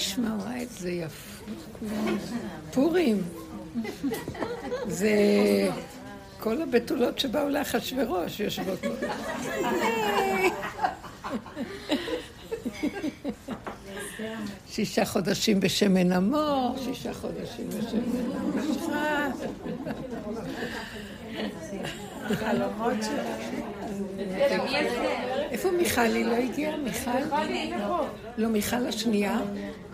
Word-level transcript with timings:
נשמע, 0.00 0.34
וואי, 0.40 0.66
זה 0.66 0.90
יפה. 0.90 1.44
פורים. 2.72 3.22
זה 4.86 5.10
כל 6.40 6.62
הבתולות 6.62 7.18
שבאו 7.18 7.48
לאחשוורוש 7.48 8.40
יושבות 8.40 8.78
פה. 8.78 8.88
שישה 14.70 15.04
חודשים 15.04 15.60
בשמן 15.60 16.12
המור, 16.12 16.76
שישה 16.84 17.14
חודשים 17.14 17.68
בשמן. 17.68 19.30
חלומות 22.34 22.96
איפה 25.50 25.70
מיכל? 25.70 26.00
היא 26.00 26.24
לא 26.24 26.34
הגיעה? 26.34 26.76
מיכל? 26.76 27.10
לא, 28.38 28.48
מיכל 28.48 28.86
השנייה 28.86 29.40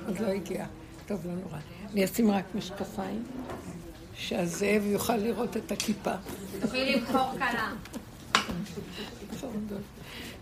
עוד 0.07 0.19
לא 0.21 0.27
הגיעה. 0.27 0.67
טוב, 1.07 1.27
לא 1.27 1.33
נורא. 1.33 1.59
אני 1.93 2.05
אשים 2.05 2.31
רק 2.31 2.45
משקפיים, 2.55 3.25
שהזאב 4.15 4.83
יוכל 4.85 5.17
לראות 5.17 5.57
את 5.57 5.73
הכיפה. 5.73 6.13
תוכלי 6.61 6.97
לבחור 6.97 7.33
כלה. 7.33 7.73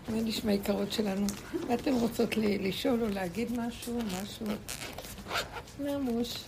מה 0.09 0.21
נשמע 0.21 0.51
יקרות 0.51 0.91
שלנו? 0.91 1.25
ואתן 1.67 1.93
רוצות 1.93 2.37
לשאול 2.37 3.03
או 3.03 3.09
להגיד 3.09 3.59
משהו? 3.59 3.99
משהו? 4.21 4.45
נמוש. 5.79 6.43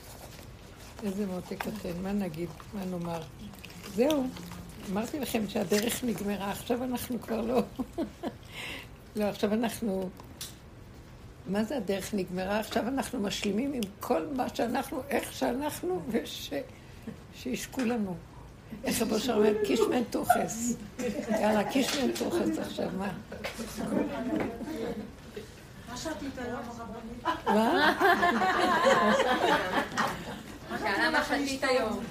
איזה 1.03 1.25
מותק 1.25 1.67
אתן, 1.67 2.01
מה 2.01 2.11
נגיד? 2.11 2.49
מה 2.73 2.85
נאמר? 2.85 3.21
זהו. 3.95 4.27
אמרתי 4.91 5.19
לכם 5.19 5.49
שהדרך 5.49 6.03
נגמרה, 6.03 6.51
עכשיו 6.51 6.83
אנחנו 6.83 7.21
כבר 7.21 7.41
לא... 7.41 7.61
לא, 9.15 9.23
עכשיו 9.23 9.53
אנחנו... 9.53 10.09
מה 11.47 11.63
זה 11.63 11.77
הדרך 11.77 12.13
נגמרה? 12.13 12.59
עכשיו 12.59 12.87
אנחנו 12.87 13.19
משלימים 13.19 13.73
עם 13.73 13.81
כל 13.99 14.25
מה 14.35 14.45
שאנחנו, 14.55 15.01
איך 15.09 15.33
שאנחנו, 15.33 16.01
ושישקו 17.35 17.81
לנו. 17.81 18.15
איך 18.83 19.01
רבו 19.01 19.19
שר 19.19 19.35
אומר? 19.35 19.53
קישמן 19.65 20.03
תוכס. 20.09 20.75
יאללה, 21.29 21.63
קישמן 21.71 22.11
תוכס 22.11 22.59
עכשיו, 22.59 22.89
מה? 22.97 23.11
מה 25.89 25.97
שתית 25.97 26.37
היום, 26.37 26.61
מה? 27.45 27.95
מה 31.11 31.23
שתית 31.23 31.63
היום? 31.63 32.03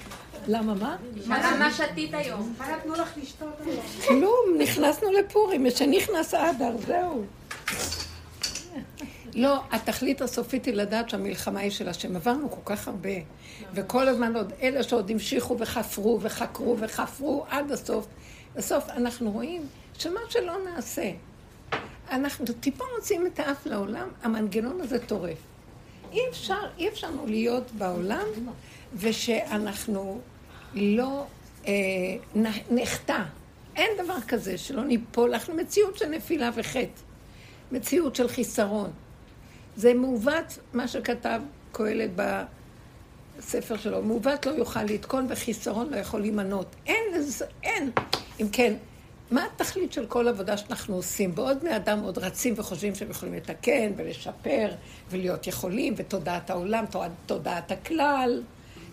למה 0.47 0.73
מה? 0.73 0.97
שאלה 1.25 1.57
מה 1.59 1.73
שתית 1.73 2.13
היום. 2.13 2.53
מה 2.57 2.75
נתנו 2.77 2.93
לך 2.93 3.11
לשתות 3.17 3.53
היום? 3.65 3.83
כלום, 4.07 4.61
נכנסנו 4.61 5.11
לפורים, 5.11 5.69
שנכנס 5.69 6.33
אדר, 6.33 6.77
זהו. 6.87 7.25
לא, 9.37 9.59
התכלית 9.71 10.21
הסופית 10.21 10.65
היא 10.65 10.73
לדעת 10.73 11.09
שהמלחמה 11.09 11.59
היא 11.59 11.71
של 11.71 11.89
השם. 11.89 12.15
עברנו 12.15 12.51
כל 12.51 12.61
כך 12.65 12.87
הרבה, 12.87 13.09
וכל 13.73 14.07
הזמן 14.07 14.35
עוד 14.35 14.53
אלה 14.61 14.83
שעוד 14.83 15.09
המשיכו 15.11 15.59
וחפרו 15.59 16.19
וחקרו 16.21 16.75
וחפרו 16.79 17.45
עד 17.49 17.71
הסוף. 17.71 18.07
בסוף 18.55 18.89
אנחנו 18.89 19.31
רואים 19.31 19.67
שמה 19.97 20.19
שלא 20.29 20.53
נעשה, 20.65 21.11
אנחנו 22.11 22.45
טיפה 22.59 22.83
מוצאים 22.95 23.27
את 23.27 23.39
האף 23.39 23.65
לעולם, 23.65 24.07
המנגנון 24.23 24.81
הזה 24.81 24.99
טורף. 24.99 25.37
אי 26.11 26.19
אפשר, 26.29 26.67
אי 26.77 26.87
אפשר 26.87 27.09
לנו 27.09 27.27
להיות 27.27 27.71
בעולם 27.71 28.25
ושאנחנו 28.95 30.19
לא 30.73 31.25
אה, 31.67 31.73
נחטא. 32.71 33.23
אין 33.75 33.89
דבר 34.03 34.21
כזה 34.27 34.57
שלא 34.57 34.83
ניפול. 34.83 35.33
אנחנו 35.33 35.53
מציאות 35.53 35.97
של 35.97 36.07
נפילה 36.07 36.49
וחטא. 36.55 37.01
מציאות 37.71 38.15
של 38.15 38.27
חיסרון. 38.27 38.91
זה 39.77 39.93
מעוות, 39.93 40.59
מה 40.73 40.87
שכתב 40.87 41.41
קהלת 41.71 42.09
בספר 42.15 43.77
שלו. 43.77 44.01
מעוות 44.03 44.45
לא 44.45 44.51
יוכל 44.51 44.83
לתקון 44.83 45.27
וחיסרון 45.29 45.89
לא 45.89 45.95
יכול 45.95 46.21
להימנות. 46.21 46.75
אין 46.85 47.03
לזה, 47.13 47.45
אין. 47.63 47.91
אם 48.41 48.47
כן, 48.51 48.73
מה 49.31 49.45
התכלית 49.45 49.93
של 49.93 50.05
כל 50.05 50.27
עבודה 50.27 50.57
שאנחנו 50.57 50.95
עושים? 50.95 51.35
בעוד 51.35 51.59
בני 51.59 51.75
אדם 51.75 51.99
עוד 51.99 52.17
רצים 52.17 52.53
וחושבים 52.57 52.95
שהם 52.95 53.09
יכולים 53.09 53.35
לתקן 53.35 53.91
ולשפר 53.97 54.69
ולהיות 55.09 55.47
יכולים, 55.47 55.93
ותודעת 55.97 56.49
העולם, 56.49 56.85
תודעת 57.25 57.71
הכלל. 57.71 58.43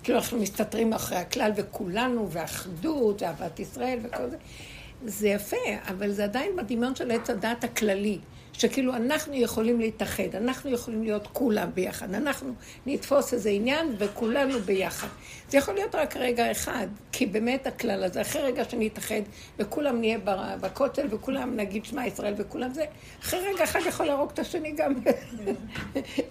כאילו 0.03 0.19
אנחנו 0.19 0.39
מסתתרים 0.39 0.93
אחרי 0.93 1.19
הכלל 1.19 1.53
וכולנו, 1.57 2.29
ואחדות, 2.31 3.23
ואהבת 3.23 3.61
ישראל 3.61 3.99
וכל 4.03 4.31
זה. 4.31 4.37
זה 5.07 5.29
יפה, 5.29 5.57
אבל 5.89 6.13
זה 6.13 6.25
עדיין 6.25 6.57
בדמיון 6.57 6.95
של 6.95 7.11
עץ 7.11 7.31
הדת 7.31 7.65
הכללי. 7.65 8.19
שכאילו 8.59 8.95
אנחנו 8.95 9.35
יכולים 9.35 9.81
להתאחד, 9.81 10.35
אנחנו 10.35 10.71
יכולים 10.71 11.03
להיות 11.03 11.29
כולם 11.33 11.71
ביחד, 11.75 12.15
אנחנו 12.15 12.53
נתפוס 12.87 13.35
איזה 13.35 13.51
עניין 13.51 13.95
וכולנו 13.99 14.59
ביחד. 14.59 15.09
זה 15.49 15.59
יכול 15.59 15.75
להיות 15.75 15.95
רק 15.95 16.17
רגע 16.17 16.51
אחד, 16.51 16.87
כי 17.13 17.27
באמת 17.27 17.67
הכלל 17.67 18.05
הזה, 18.05 18.21
אחרי 18.21 18.43
רגע 18.43 18.65
שנתאחד 18.65 19.21
וכולם 19.59 20.01
נהיה 20.01 20.19
בכותל 20.61 21.07
וכולם 21.11 21.57
נגיד 21.57 21.85
שמע 21.85 22.07
ישראל 22.07 22.35
וכולם 22.37 22.75
זה, 22.75 22.85
אחרי 23.23 23.41
רגע 23.41 23.65
אחד 23.65 23.81
יכול 23.89 24.07
להרוג 24.07 24.31
את 24.31 24.39
השני 24.39 24.73
גם, 24.73 24.95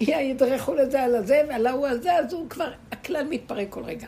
ידרכו 0.00 0.74
לזה 0.74 1.02
על 1.02 1.14
הזה 1.14 1.42
ועל 1.48 1.66
ההוא 1.66 1.86
הזה, 1.86 2.12
אז 2.12 2.32
הוא 2.32 2.50
כבר, 2.50 2.72
הכלל 2.92 3.26
מתפרק 3.30 3.66
כל 3.70 3.82
רגע. 3.84 4.06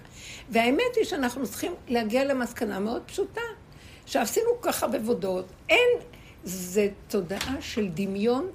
והאמת 0.50 0.96
היא 0.96 1.04
שאנחנו 1.04 1.46
צריכים 1.46 1.74
להגיע 1.88 2.24
למסקנה 2.24 2.78
מאוד 2.78 3.02
פשוטה, 3.06 3.40
שעשינו 4.06 4.50
ככה 4.62 4.86
בבודות, 4.86 5.46
אין... 5.68 6.15
זה 6.46 6.88
תודעה 7.08 7.56
של 7.60 7.88
דמיון, 7.94 8.48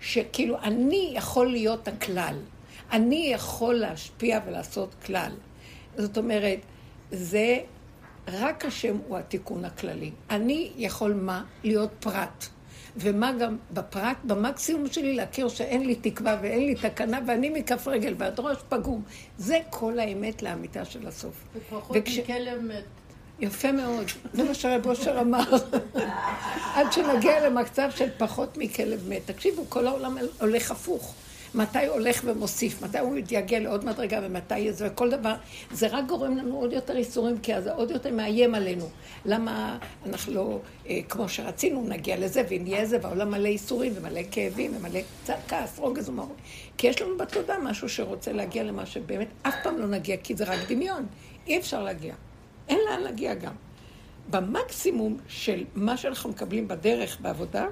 שכאילו 0.00 0.58
אני 0.58 1.12
יכול 1.14 1.46
להיות 1.50 1.88
הכלל. 1.88 2.38
אני 2.92 3.30
יכול 3.32 3.74
להשפיע 3.74 4.40
ולעשות 4.46 4.94
כלל. 5.04 5.32
זאת 5.96 6.18
אומרת, 6.18 6.58
זה 7.10 7.58
רק 8.28 8.64
השם 8.64 8.96
הוא 9.06 9.16
התיקון 9.16 9.64
הכללי. 9.64 10.10
אני 10.30 10.70
יכול 10.76 11.14
מה? 11.14 11.44
להיות 11.64 11.90
פרט. 12.00 12.46
ומה 12.96 13.32
גם 13.32 13.56
בפרט, 13.72 14.16
במקסימום 14.24 14.86
שלי 14.92 15.14
להכיר 15.14 15.48
שאין 15.48 15.86
לי 15.86 15.94
תקווה 15.94 16.38
ואין 16.42 16.66
לי 16.66 16.74
תקנה 16.74 17.18
ואני 17.26 17.50
מכף 17.50 17.88
רגל 17.88 18.14
ועד 18.18 18.40
ראש 18.40 18.56
פגום. 18.68 19.02
זה 19.38 19.58
כל 19.70 19.98
האמת 19.98 20.42
לאמיתה 20.42 20.84
של 20.84 21.06
הסוף. 21.06 21.44
ופחות 21.54 21.96
וכש... 22.00 22.18
מכלב 22.18 22.60
מת. 22.60 22.84
יפה 23.40 23.72
מאוד, 23.72 24.04
זה 24.32 24.44
מה 24.44 24.54
שרב 24.54 24.86
אושר 24.86 25.20
אמר. 25.20 25.44
עד 26.74 26.92
שנגיע 26.92 27.48
למצב 27.48 27.90
של 27.96 28.08
פחות 28.18 28.56
מכלב 28.56 29.08
מת. 29.08 29.22
תקשיבו, 29.24 29.64
כל 29.68 29.86
העולם 29.86 30.16
הולך 30.40 30.70
הפוך. 30.70 31.14
מתי 31.54 31.86
הולך 31.86 32.22
ומוסיף, 32.24 32.82
מתי 32.82 32.98
הוא 32.98 33.16
יגיע 33.30 33.60
לעוד 33.60 33.84
מדרגה 33.84 34.20
ומתי 34.22 34.72
זה, 34.72 34.86
וכל 34.86 35.10
דבר, 35.10 35.34
זה 35.72 35.86
רק 35.86 36.06
גורם 36.06 36.36
לנו 36.36 36.56
עוד 36.56 36.72
יותר 36.72 36.96
איסורים, 36.96 37.38
כי 37.38 37.54
אז 37.54 37.66
עוד 37.66 37.90
יותר 37.90 38.12
מאיים 38.12 38.54
עלינו. 38.54 38.88
למה 39.24 39.78
אנחנו 40.06 40.32
לא, 40.32 40.58
אה, 40.88 41.00
כמו 41.08 41.28
שרצינו, 41.28 41.84
נגיע 41.88 42.16
לזה 42.18 42.42
ונהיה 42.48 42.86
זה, 42.86 42.98
והעולם 43.02 43.30
מלא 43.30 43.48
איסורים 43.48 43.92
ומלא 43.96 44.20
כאבים 44.30 44.76
ומלא 44.76 45.00
קצת 45.22 45.38
כעס, 45.48 45.78
רוגז 45.78 46.08
ומרות. 46.08 46.36
כי 46.78 46.86
יש 46.86 47.02
לנו 47.02 47.16
בתודעה 47.16 47.58
משהו 47.58 47.88
שרוצה 47.88 48.32
להגיע 48.32 48.62
למה 48.62 48.86
שבאמת 48.86 49.28
אף 49.42 49.54
פעם 49.62 49.78
לא 49.78 49.86
נגיע, 49.86 50.16
כי 50.16 50.36
זה 50.36 50.44
רק 50.44 50.58
דמיון. 50.68 51.06
אי 51.46 51.58
אפשר 51.58 51.82
להגיע. 51.82 52.14
אין 52.68 52.78
לאן 52.88 53.00
להגיע 53.00 53.34
גם. 53.34 53.52
במקסימום 54.30 55.18
של 55.28 55.64
מה 55.74 55.96
שאנחנו 55.96 56.30
מקבלים 56.30 56.68
בדרך, 56.68 57.20
בעבודה, 57.20 57.66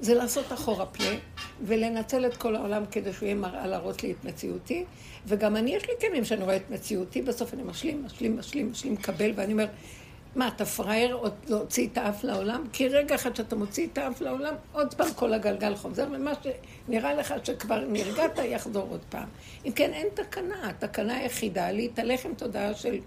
זה 0.00 0.14
לעשות 0.14 0.52
אחורה 0.52 0.86
פנה 0.86 1.16
ולנצל 1.62 2.26
את 2.26 2.36
כל 2.36 2.56
העולם 2.56 2.82
כדי 2.90 3.12
שהוא 3.12 3.26
יהיה 3.26 3.34
מראה 3.34 3.66
להראות 3.66 4.02
לי 4.02 4.12
את 4.12 4.24
מציאותי. 4.24 4.84
וגם 5.26 5.56
אני, 5.56 5.74
יש 5.74 5.88
לי 5.88 5.94
כלים 6.00 6.24
שאני 6.24 6.44
רואה 6.44 6.56
את 6.56 6.70
מציאותי, 6.70 7.22
בסוף 7.22 7.54
אני 7.54 7.62
משלים, 7.62 8.04
משלים, 8.04 8.38
משלים, 8.38 8.70
משלים, 8.70 8.92
מקבל, 8.92 9.32
ואני 9.34 9.52
אומר, 9.52 9.66
מה, 10.36 10.48
אתה 10.48 10.64
פראייר 10.64 11.18
להוציא 11.48 11.88
את 11.92 11.98
האף 11.98 12.24
לעולם? 12.24 12.64
כי 12.72 12.88
רגע 12.88 13.14
אחד 13.14 13.36
שאתה 13.36 13.56
מוציא 13.56 13.86
את 13.92 13.98
האף 13.98 14.20
לעולם, 14.20 14.54
עוד 14.72 14.94
פעם 14.94 15.12
כל 15.14 15.32
הגלגל 15.32 15.76
חוזר, 15.76 16.06
ומה 16.12 16.32
שנראה 16.42 17.14
לך 17.14 17.34
שכבר 17.44 17.84
נרגעת, 17.88 18.38
יחזור 18.44 18.86
עוד 18.90 19.00
פעם. 19.08 19.28
אם 19.66 19.72
כן, 19.72 19.92
אין 19.92 20.06
תקנה. 20.14 20.68
התקנה 20.68 21.16
היחידה, 21.16 21.72
להתהלך 21.72 22.24
עם 22.24 22.34
תודעה 22.34 22.74
של 22.74 22.98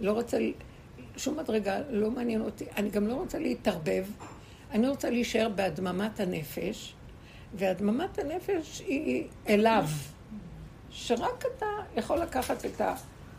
לא 0.00 0.12
רוצה, 0.12 0.38
שום 1.16 1.38
מדרגה, 1.38 1.78
לא 1.90 2.10
מעניין 2.10 2.40
אותי. 2.40 2.64
אני 2.76 2.90
גם 2.90 3.06
לא 3.06 3.14
רוצה 3.14 3.38
להתערבב. 3.38 4.04
אני 4.70 4.88
רוצה 4.88 5.10
להישאר 5.10 5.48
בהדממת 5.54 6.20
הנפש, 6.20 6.94
והדממת 7.54 8.18
הנפש 8.18 8.82
היא 8.86 9.24
אליו. 9.48 9.84
שרק 10.90 11.44
אתה 11.56 11.66
יכול 11.96 12.18
לקחת 12.18 12.64
את 12.64 12.80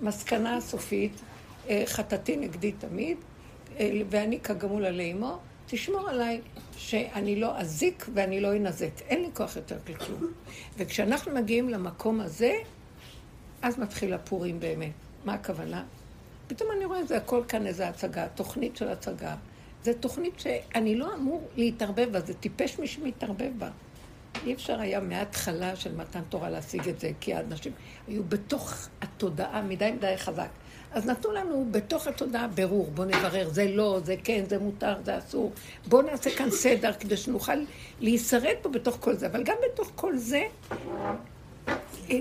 המסקנה 0.02 0.58
הסופית, 0.58 1.22
אה, 1.70 1.84
חטאתי 1.86 2.38
נגדי 2.38 2.72
תמיד, 2.72 3.18
אה, 3.80 4.02
ואני 4.10 4.40
כגמול 4.40 4.86
עלי 4.86 5.12
אמו, 5.12 5.38
תשמור 5.66 6.10
עליי 6.10 6.42
שאני 6.78 7.36
לא 7.36 7.58
אזיק 7.58 8.06
ואני 8.14 8.42
לא 8.42 8.56
אנזק. 8.56 9.02
אין 9.02 9.22
לי 9.22 9.30
כוח 9.34 9.56
יותר 9.56 9.78
כלום. 9.86 10.32
וכשאנחנו 10.78 11.32
מגיעים 11.36 11.70
למקום 11.70 12.20
הזה, 12.20 12.54
אז 13.62 13.80
מתחיל 13.80 14.14
הפורים 14.14 14.60
באמת. 14.60 14.92
מה 15.26 15.34
הכוונה? 15.34 15.84
פתאום 16.52 16.72
אני 16.72 16.86
רואה 16.86 17.00
את 17.00 17.08
זה 17.08 17.18
הכל 17.18 17.42
כאן 17.48 17.68
איזה 17.68 17.88
הצגה, 17.88 18.28
תוכנית 18.28 18.78
של 18.78 18.88
הצגה. 18.88 19.36
זו 19.84 19.92
תוכנית 20.00 20.40
שאני 20.40 20.96
לא 20.96 21.16
אמור 21.16 21.48
להתערבב 21.56 22.10
בה, 22.12 22.20
זה 22.20 22.34
טיפש 22.34 22.80
מי 22.80 22.88
שמתערבב 22.88 23.52
בה. 23.58 23.70
אי 24.46 24.54
אפשר 24.54 24.80
היה 24.80 25.00
מההתחלה 25.00 25.76
של 25.76 25.96
מתן 25.96 26.22
תורה 26.30 26.50
להשיג 26.50 26.90
את 26.90 27.00
זה, 27.00 27.12
כי 27.20 27.34
האנשים 27.34 27.72
היו 28.08 28.24
בתוך 28.24 28.88
התודעה 29.02 29.62
מדי 29.62 29.92
מדי 29.92 30.18
חזק. 30.18 30.50
אז 30.92 31.06
נתנו 31.06 31.32
לנו 31.32 31.68
בתוך 31.72 32.08
התודעה 32.08 32.48
ברור, 32.48 32.92
בואו 32.94 33.08
נברר, 33.08 33.50
זה 33.50 33.68
לא, 33.68 34.00
זה 34.04 34.16
כן, 34.24 34.44
זה 34.50 34.60
מותר, 34.60 34.96
זה 35.06 35.18
אסור. 35.18 35.52
בואו 35.88 36.02
נעשה 36.02 36.30
כאן 36.30 36.50
סדר 36.50 36.94
כדי 36.94 37.18
שנוכל 37.18 37.58
להישרד 38.00 38.56
פה 38.62 38.70
בתוך 38.70 38.98
כל 39.00 39.16
זה. 39.16 39.28
אבל 39.28 39.44
גם 39.44 39.56
בתוך 39.74 39.92
כל 39.96 40.18
זה, 40.18 40.44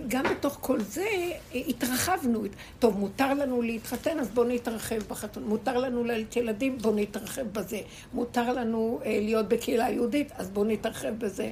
גם 0.09 0.25
בתוך 0.31 0.59
כל 0.61 0.81
זה 0.81 1.09
התרחבנו. 1.55 2.43
טוב, 2.79 2.99
מותר 2.99 3.35
לנו 3.35 3.63
להתחתן, 3.63 4.19
אז 4.19 4.31
בואו 4.31 4.49
נתרחב 4.49 4.99
בחתון. 5.09 5.43
מותר 5.45 5.79
לנו 5.79 6.05
ללדת 6.05 6.37
ילדים, 6.37 6.79
בואו 6.79 6.95
נתרחב 6.95 7.43
בזה. 7.43 7.81
מותר 8.13 8.53
לנו 8.53 9.01
אה, 9.05 9.19
להיות 9.21 9.49
בקהילה 9.49 9.91
יהודית, 9.91 10.33
אז 10.33 10.51
בואו 10.51 10.65
נתרחב 10.65 11.15
בזה. 11.19 11.51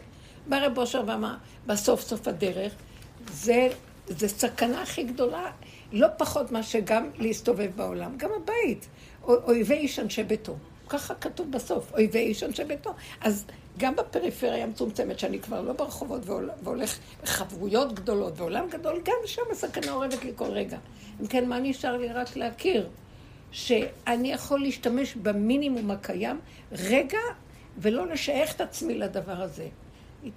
בא 0.49 0.56
רב 0.56 0.79
אושר 0.79 1.02
ואמר, 1.06 1.35
בסוף 1.67 2.00
סוף 2.00 2.29
הדרך, 2.29 2.73
זה, 3.32 3.69
זה 4.08 4.29
סכנה 4.29 4.82
הכי 4.82 5.02
גדולה, 5.02 5.50
לא 5.93 6.06
פחות 6.17 6.52
מאשר 6.52 6.79
גם 6.84 7.11
להסתובב 7.19 7.70
בעולם, 7.76 8.17
גם 8.17 8.31
הבית. 8.43 8.88
אויבי 9.23 9.75
איש 9.75 9.99
אנשי 9.99 10.23
ביתו. 10.23 10.56
ככה 10.88 11.14
כתוב 11.14 11.50
בסוף, 11.50 11.93
אויבי 11.93 12.19
איש 12.19 12.43
אנשי 12.43 12.64
ביתו. 12.64 12.94
אז 13.20 13.44
גם 13.78 13.96
בפריפריה 13.96 14.64
המצומצמת, 14.64 15.19
שאני 15.19 15.40
כבר 15.40 15.60
לא 15.60 15.72
ברחובות 15.72 16.22
והולך 16.62 16.98
בחברויות 17.22 17.92
גדולות 17.92 18.32
ועולם 18.36 18.69
גדול, 18.70 19.00
גם 19.04 19.16
שם 19.26 19.42
הסכנה 19.50 19.92
אורבת 19.92 20.25
לי 20.25 20.32
כל 20.36 20.50
רגע. 20.50 20.78
אם 21.20 21.26
כן, 21.26 21.48
מה 21.48 21.58
נשאר 21.58 21.96
לי 21.96 22.08
רק 22.08 22.36
להכיר? 22.36 22.88
שאני 23.52 24.32
יכול 24.32 24.60
להשתמש 24.60 25.14
במינימום 25.14 25.90
הקיים 25.90 26.40
רגע 26.72 27.19
ולא 27.78 28.06
לשייך 28.06 28.54
את 28.54 28.60
עצמי 28.60 28.94
לדבר 28.94 29.42
הזה. 29.42 29.69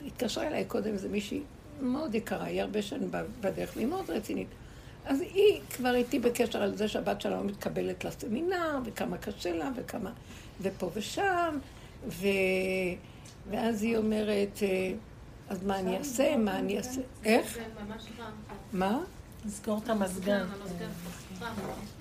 התקשרה 0.08 0.48
אליי 0.48 0.66
קודם 0.66 0.94
איזה 0.94 1.10
מישהי 1.10 1.42
מאוד 1.82 2.16
יקרה, 2.16 2.46
היא 2.46 2.62
הרבה 2.62 2.82
שנים 2.82 3.12
בדרך, 3.42 3.72
והיא 3.76 3.88
מאוד 3.88 4.10
רצינית. 4.10 4.48
אז 5.06 5.22
היא 5.22 5.62
כבר 5.70 5.96
איתי 5.96 6.20
בקשר 6.20 6.64
על 6.64 6.78
זה 6.78 6.88
שהבת 6.88 7.22
שלה 7.22 7.38
לא 7.38 7.44
מתקבלת 7.44 8.06
לסמינר, 8.06 8.80
וכמה 8.86 9.18
קשה 9.18 9.54
לה, 9.54 9.70
וכמה... 9.76 10.12
ופה 10.62 10.90
ושם, 10.94 11.58
ו... 12.08 12.28
ואז 13.50 13.84
היא 13.84 13.98
אומרת, 13.98 14.60
אה, 14.64 14.94
אז 15.50 15.64
מה 15.64 15.80
אני 15.80 15.98
אעשה? 15.98 16.38
מה 16.38 16.60
אני 16.60 16.78
אעשה? 16.78 17.02
איך? 17.26 17.58
מה? 18.74 19.00
לסגור 19.46 19.80
את 19.84 19.90
המזגן. 19.90 20.46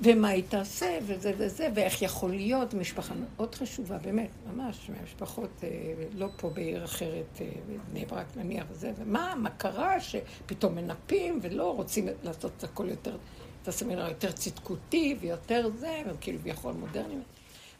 ומה 0.02 0.28
היא 0.28 0.44
תעשה, 0.48 0.98
וזה 1.06 1.32
וזה, 1.38 1.68
ואיך 1.74 2.02
יכול 2.02 2.30
להיות, 2.30 2.74
משפחה 2.74 3.14
מאוד 3.14 3.54
חשובה, 3.54 3.98
באמת, 3.98 4.30
ממש, 4.54 4.90
מהמשפחות, 4.90 5.50
אה, 5.62 5.68
לא 6.14 6.26
פה 6.36 6.50
בעיר 6.50 6.84
אחרת, 6.84 7.40
אה, 7.40 7.46
בני 7.90 8.04
ברק 8.04 8.26
נניח 8.36 8.66
וזה, 8.70 8.92
ומה, 8.98 9.34
מה 9.36 9.50
קרה 9.50 10.00
שפתאום 10.00 10.74
מנפים 10.74 11.38
ולא 11.42 11.74
רוצים 11.74 12.08
לעשות 12.22 12.52
את 12.56 12.64
הכל 12.64 12.88
יותר, 12.88 13.16
את 13.62 13.68
הסמינר 13.68 14.08
יותר 14.08 14.32
צדקותי 14.32 15.16
ויותר 15.20 15.70
זה, 15.78 16.02
וכאילו 16.06 16.38
כביכול 16.38 16.72
מודרני, 16.72 17.14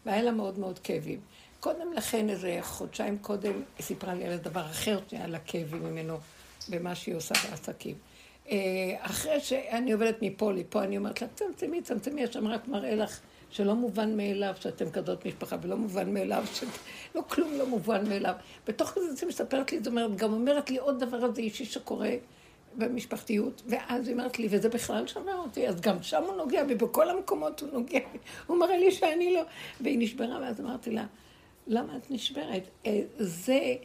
והיה 0.05 0.21
לה 0.21 0.31
מאוד 0.31 0.59
מאוד 0.59 0.79
כאבים. 0.79 1.19
קודם 1.61 1.93
לכן, 1.93 2.29
איזה 2.29 2.57
חודשיים 2.61 3.17
קודם, 3.17 3.51
היא 3.51 3.85
סיפרה 3.85 4.13
לי 4.13 4.25
על 4.25 4.37
דבר 4.37 4.61
אחר 4.61 4.99
שהיה 5.09 5.27
לה 5.27 5.39
כאבים 5.39 5.83
ממנו 5.83 6.17
במה 6.69 6.95
שהיא 6.95 7.15
עושה 7.15 7.33
בעסקים. 7.33 7.95
אה, 8.49 8.57
אחרי 8.99 9.39
שאני 9.39 9.91
עובדת 9.91 10.17
מפה 10.21 10.51
לפה, 10.51 10.83
אני 10.83 10.97
אומרת 10.97 11.21
לה, 11.21 11.27
צמצמי, 11.35 11.81
צמצמי, 11.81 12.23
השם 12.23 12.47
רק 12.47 12.67
מראה 12.67 12.95
לך 12.95 13.19
שלא 13.49 13.75
מובן 13.75 14.17
מאליו 14.17 14.53
שאתם 14.59 14.91
כזאת 14.91 15.25
משפחה, 15.25 15.55
ולא 15.61 15.77
מובן 15.77 16.13
מאליו, 16.13 16.43
שלא 16.53 17.21
כלום 17.27 17.53
לא 17.57 17.67
מובן 17.67 18.09
מאליו. 18.09 18.33
בתוך 18.67 18.89
כזה 18.89 19.13
זה 19.13 19.25
מספרת 19.25 19.71
לי, 19.71 19.77
זאת 19.77 19.87
אומרת, 19.87 20.15
גם 20.15 20.33
אומרת 20.33 20.69
לי 20.69 20.77
עוד 20.77 20.99
דבר 20.99 21.17
הזה 21.17 21.41
אישי 21.41 21.65
שקורה 21.65 22.11
במשפחתיות, 22.75 23.61
ואז 23.67 24.07
היא 24.07 24.13
אומרת 24.13 24.39
לי, 24.39 24.47
וזה 24.51 24.69
בכלל 24.69 25.07
שומר 25.07 25.37
אותי, 25.37 25.67
אז 25.67 25.81
גם 25.81 26.03
שם 26.03 26.23
הוא 26.23 26.35
נוגע 26.37 26.63
בי, 26.63 26.75
בכל 26.75 27.09
המקומות 27.09 27.59
הוא 27.59 27.69
נוגע. 27.73 27.99
הוא 28.47 28.57
מראה 28.57 28.77
לי 28.77 28.91
שאני 28.91 29.33
לא... 29.33 29.41
והיא 29.81 29.99
נשברה, 29.99 30.39
ואז 30.41 30.61
אמרתי 30.61 30.91
לה, 30.91 31.05
למה 31.67 31.97
את 31.97 32.11
נשברת? 32.11 32.63
אה, 32.85 33.01
זה... 33.17 33.75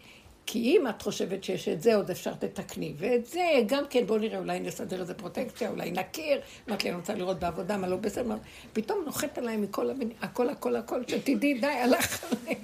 כי 0.46 0.58
אם 0.58 0.88
את 0.88 1.02
חושבת 1.02 1.44
שיש 1.44 1.68
את 1.68 1.82
זה, 1.82 1.96
עוד 1.96 2.10
אפשר 2.10 2.34
תתקני. 2.34 2.94
ואת 2.96 3.26
זה, 3.26 3.42
גם 3.66 3.84
כן, 3.90 4.06
בואו 4.06 4.18
נראה, 4.18 4.38
אולי 4.38 4.60
נסדר 4.60 5.00
איזה 5.00 5.14
פרוטקציה, 5.14 5.70
אולי 5.70 5.90
נכיר. 5.90 6.40
אמרתי 6.68 6.84
לי, 6.84 6.90
אני 6.90 6.98
רוצה 6.98 7.14
לראות 7.14 7.38
בעבודה 7.38 7.76
מה 7.76 7.86
לא 7.86 7.96
בסדר. 7.96 8.36
פתאום 8.72 9.04
נוחת 9.04 9.38
עליי 9.38 9.56
מכל 9.56 9.90
הבין... 9.90 10.10
הכל, 10.20 10.48
הכל, 10.48 10.76
הכל, 10.76 11.02
שתדעי, 11.08 11.54
די, 11.54 11.66
הלך 11.66 12.24
עליי. 12.24 12.54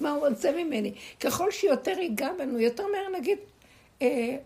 מה 0.00 0.10
הוא 0.10 0.28
רוצה 0.28 0.52
ממני? 0.52 0.94
ככל 1.20 1.50
שיותר 1.50 1.98
ייגע 1.98 2.28
בנו, 2.38 2.58
יותר 2.58 2.84
מהר 2.86 3.18
נגיד, 3.20 3.38
אה, 4.02 4.36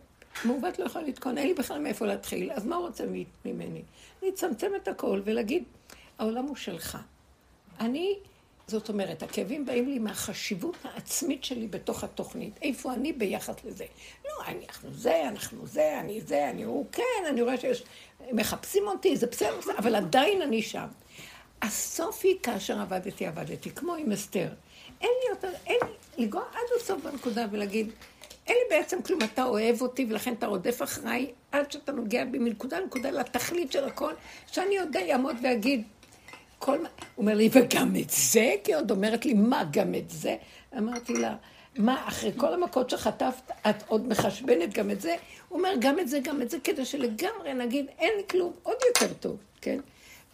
מעוות 0.45 0.79
לא 0.79 0.85
יכול 0.85 1.03
לתקון, 1.03 1.39
אין 1.39 1.47
לי 1.47 1.55
בכלל 1.55 1.79
מאיפה 1.79 2.07
להתחיל, 2.07 2.53
אז 2.53 2.67
מה 2.67 2.77
הוא 2.77 2.87
רוצה 2.87 3.05
ממני? 3.45 3.83
אני 4.23 4.31
אצמצם 4.31 4.73
את 4.83 4.89
הכל 4.89 5.21
ולהגיד, 5.25 5.65
העולם 6.19 6.45
הוא 6.45 6.57
שלך. 6.57 6.99
אני... 7.81 8.17
זאת 8.69 8.89
אומרת, 8.89 9.23
הכאבים 9.23 9.67
באים 9.67 9.89
לי 9.89 9.99
מהחשיבות 9.99 10.77
העצמית 10.85 11.45
שלי 11.45 11.67
בתוך 11.67 12.05
התוכנית. 12.05 12.59
איפה 12.63 12.93
אני 12.93 13.13
ביחס 13.13 13.55
לזה? 13.65 13.85
לא, 14.25 14.45
אנחנו 14.47 14.93
זה, 14.93 15.29
אנחנו 15.29 15.67
זה, 15.67 16.01
אני 16.01 16.21
זה, 16.21 16.51
אני 16.51 16.63
הוא, 16.63 16.87
כן, 16.93 17.03
אני 17.29 17.43
רואה 17.43 17.57
שיש... 17.57 17.83
מחפשים 18.33 18.87
אותי, 18.87 19.17
זה 19.17 19.27
בסדר, 19.27 19.61
אבל 19.79 19.95
עדיין 19.95 20.43
אני 20.43 20.63
שם. 20.63 20.87
הסוף 21.63 22.21
היא 22.25 22.37
כאשר 22.43 22.81
עבדתי, 22.81 23.27
עבדתי, 23.27 23.71
כמו 23.71 23.95
עם 23.95 24.13
אסתר. 24.13 24.49
אין 25.01 25.11
לי 25.23 25.31
יותר, 25.31 25.51
אין 25.67 25.79
לי, 25.83 26.25
לגוע 26.25 26.43
עד 26.53 26.81
הסוף 26.81 27.03
בנקודה 27.03 27.47
ולהגיד, 27.51 27.91
אין 28.47 28.57
לי 28.57 28.77
בעצם 28.77 29.03
כלום, 29.03 29.21
אתה 29.23 29.45
אוהב 29.45 29.83
אותי 29.83 30.07
ולכן 30.11 30.33
אתה 30.33 30.47
רודף 30.47 30.83
אחריי 30.83 31.33
עד 31.53 31.73
שאתה 31.73 31.93
נוגע 31.93 32.25
בי 32.25 32.39
מנקודה 32.39 32.81
לנקודה 32.81 33.11
לתכלית 33.11 33.73
של 33.73 33.85
הכל, 33.85 34.13
שאני 34.53 34.75
יודע, 34.77 35.01
יעמוד 35.01 35.37
ואגיד, 35.43 35.83
כל 36.59 36.83
מה... 36.83 36.89
הוא 36.99 37.23
אומר 37.23 37.35
לי, 37.35 37.49
וגם 37.53 37.97
את 37.97 38.11
זה? 38.11 38.55
כי 38.65 38.75
עוד 38.75 38.91
אומרת 38.91 39.27
לי, 39.27 39.35
מה 39.35 39.65
גם 39.71 39.95
את 39.95 40.11
זה? 40.11 40.37
אמרתי 40.79 41.15
לה, 41.15 41.37
מה, 41.79 42.09
אחרי 42.09 42.33
כל 42.37 42.55
המכות 42.55 42.91
שחטפת, 42.91 43.51
את 43.71 43.83
עוד 43.87 44.09
מחשבנת 44.09 44.75
גם 44.75 44.91
את 44.91 45.01
זה? 45.01 45.17
הוא 45.49 45.59
אומר, 45.59 45.71
גם 45.81 45.99
את 45.99 46.09
זה, 46.09 46.21
גם 46.21 46.43
את 46.43 46.51
זה, 46.51 46.59
כדי 46.65 46.85
שלגמרי 46.85 47.55
נגיד, 47.55 47.87
אין 47.99 48.13
כלום, 48.31 48.53
עוד 48.63 48.77
יותר 48.87 49.15
טוב, 49.15 49.37
כן? 49.61 49.81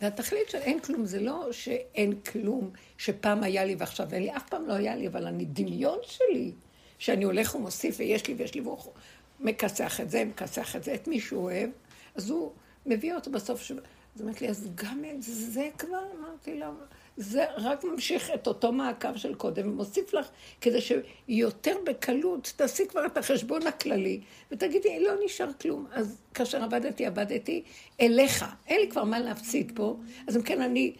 והתכלית 0.00 0.50
של 0.50 0.58
אין 0.58 0.80
כלום 0.80 1.04
זה 1.04 1.20
לא 1.20 1.52
שאין 1.52 2.14
כלום, 2.32 2.70
שפעם 2.98 3.42
היה 3.42 3.64
לי 3.64 3.74
ועכשיו 3.78 4.06
אין 4.12 4.22
לי, 4.22 4.36
אף 4.36 4.48
פעם 4.48 4.66
לא 4.66 4.72
היה 4.72 4.96
לי, 4.96 5.06
אבל 5.06 5.26
אני 5.26 5.44
דמיון 5.44 5.98
שלי, 6.02 6.52
שאני 6.98 7.24
הולך 7.24 7.54
ומוסיף 7.54 7.94
ויש 7.98 8.26
לי 8.26 8.34
ויש 8.34 8.54
לי, 8.54 8.60
והוא 8.60 8.78
מכסח 9.40 10.00
את 10.00 10.10
זה, 10.10 10.24
מכסח 10.24 10.76
את 10.76 10.84
זה, 10.84 10.94
את 10.94 11.08
מי 11.08 11.20
שהוא 11.20 11.42
אוהב, 11.42 11.70
אז 12.14 12.30
הוא 12.30 12.52
מביא 12.86 13.14
אותו 13.14 13.30
בסוף. 13.30 13.72
אז 14.16 14.22
אמרת 14.22 14.40
לי, 14.40 14.48
אז 14.48 14.68
גם 14.74 15.04
זה 15.20 15.68
כבר? 15.78 16.04
אמרתי 16.18 16.58
לה, 16.58 16.70
זה 17.16 17.44
רק 17.56 17.84
ממשיך 17.84 18.30
את 18.34 18.46
אותו 18.46 18.72
מעקב 18.72 19.16
של 19.16 19.34
קודם, 19.34 19.68
ומוסיף 19.68 20.14
לך, 20.14 20.28
כדי 20.60 20.78
שיותר 20.80 21.76
בקלות 21.86 22.52
תעשי 22.56 22.86
כבר 22.88 23.06
את 23.06 23.16
החשבון 23.16 23.66
הכללי, 23.66 24.20
ותגידי, 24.50 25.04
לא 25.04 25.12
נשאר 25.24 25.52
כלום. 25.60 25.86
אז 25.92 26.16
כאשר 26.34 26.62
עבדתי, 26.62 27.06
עבדתי 27.06 27.62
אליך. 28.00 28.44
אין 28.66 28.80
לי 28.80 28.90
כבר 28.90 29.04
מה 29.04 29.18
להפסיד 29.18 29.72
פה, 29.74 29.96
אז 30.26 30.36
אם 30.36 30.42
כן, 30.42 30.60
אני... 30.60 30.94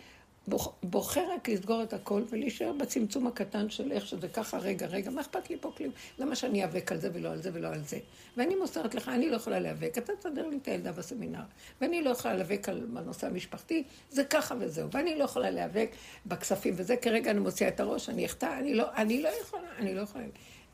בוחר 0.82 1.32
רק 1.34 1.48
לסגור 1.48 1.82
את 1.82 1.92
הכל 1.92 2.22
ולהישאר 2.30 2.72
בצמצום 2.72 3.26
הקטן 3.26 3.70
של 3.70 3.92
איך 3.92 4.06
שזה 4.06 4.28
ככה, 4.28 4.58
רגע, 4.58 4.86
רגע, 4.86 5.10
מה 5.10 5.20
אכפת 5.20 5.50
לי 5.50 5.56
פה 5.60 5.72
כלום? 5.76 5.90
למה 6.18 6.36
שאני 6.36 6.58
איאבק 6.58 6.92
על 6.92 6.98
זה 6.98 7.10
ולא 7.12 7.28
על 7.28 7.42
זה 7.42 7.50
ולא 7.52 7.68
על 7.68 7.82
זה? 7.84 7.98
ואני 8.36 8.54
מוסרת 8.54 8.94
לך, 8.94 9.08
אני 9.08 9.30
לא 9.30 9.36
יכולה 9.36 9.58
להיאבק, 9.58 9.98
אתה 9.98 10.16
תסדר 10.16 10.48
לי 10.48 10.56
את 10.62 10.68
הילדה 10.68 10.92
בסמינר, 10.92 11.42
ואני 11.80 12.02
לא 12.02 12.10
יכולה 12.10 12.34
להיאבק 12.34 12.68
על 12.68 12.86
הנושא 12.96 13.26
המשפחתי, 13.26 13.82
זה 14.10 14.24
ככה 14.24 14.54
וזהו, 14.60 14.90
ואני 14.90 15.18
לא 15.18 15.24
יכולה 15.24 15.50
להיאבק 15.50 15.90
בכספים 16.26 16.74
וזה, 16.76 16.96
כרגע 16.96 17.30
אני 17.30 17.40
מוציאה 17.40 17.68
את 17.68 17.80
הראש, 17.80 18.08
אני 18.08 18.26
אחטא, 18.26 18.58
אני 18.58 18.74
לא, 18.74 18.86
אני 18.96 19.22
לא 19.22 19.28
יכולה, 19.42 19.68
אני 19.78 19.94
לא 19.94 20.00
יכולה. 20.00 20.24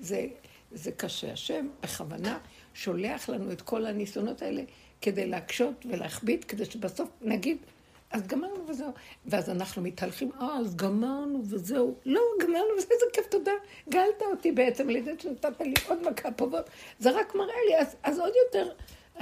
זה, 0.00 0.26
זה 0.72 0.92
קשה. 0.92 1.32
השם 1.32 1.68
בכוונה 1.82 2.38
שולח 2.74 3.28
לנו 3.28 3.52
את 3.52 3.62
כל 3.62 3.86
הניסיונות 3.86 4.42
האלה 4.42 4.62
כדי 5.00 5.26
להקשות 5.26 5.86
ולהכביד, 5.90 6.44
כדי 6.44 6.64
שבסוף 6.64 7.08
נגיד, 7.20 7.58
אז 8.10 8.26
גמרנו 8.26 8.68
וזהו. 8.68 8.92
ואז 9.26 9.50
אנחנו 9.50 9.82
מתהלכים, 9.82 10.30
אה, 10.40 10.58
אז 10.58 10.76
גמרנו 10.76 11.42
וזהו. 11.44 11.94
לא, 12.06 12.20
גמרנו 12.42 12.68
וזה, 12.78 12.86
איזה 12.90 13.04
כיף, 13.12 13.26
תודה. 13.26 13.52
גאלת 13.88 14.22
אותי 14.22 14.52
בעצם 14.52 14.88
על 14.88 14.96
ידי 14.96 15.10
שנתת 15.18 15.60
לי 15.60 15.74
עוד 15.88 15.98
מכה 16.10 16.30
פה 16.30 16.44
ועוד. 16.44 16.64
זה 16.98 17.10
רק 17.10 17.34
מראה 17.34 17.56
לי, 17.68 17.78
אז, 17.78 17.96
אז 18.02 18.18
עוד 18.18 18.32
יותר, 18.46 18.72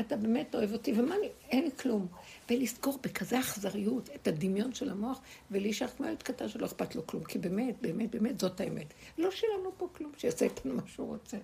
אתה 0.01 0.17
באמת 0.17 0.55
אוהב 0.55 0.73
אותי, 0.73 0.93
ומה 0.97 1.15
אני, 1.15 1.29
אין 1.51 1.65
לי 1.65 1.71
כלום. 1.71 2.07
ולזכור 2.51 2.99
בכזה 3.03 3.41
אכזריות 3.41 4.11
את 4.15 4.29
הדמיון 4.29 4.75
של 4.75 4.91
המוח, 4.91 5.21
ולהישאר 5.51 5.89
כמו 5.89 6.07
ילד 6.07 6.23
קטן 6.23 6.49
שלא 6.49 6.67
אכפת 6.67 6.95
לו 6.95 7.07
כלום. 7.07 7.25
כי 7.25 7.39
באמת, 7.39 7.75
באמת, 7.81 8.11
באמת, 8.11 8.41
זאת 8.41 8.61
האמת. 8.61 8.95
לא 9.19 9.31
שלנו 9.31 9.73
פה 9.77 9.89
כלום, 9.93 10.13
שיעשה 10.19 10.45
איתנו 10.45 10.75
מה 10.75 10.83
שהוא 10.87 11.09
רוצה. 11.09 11.37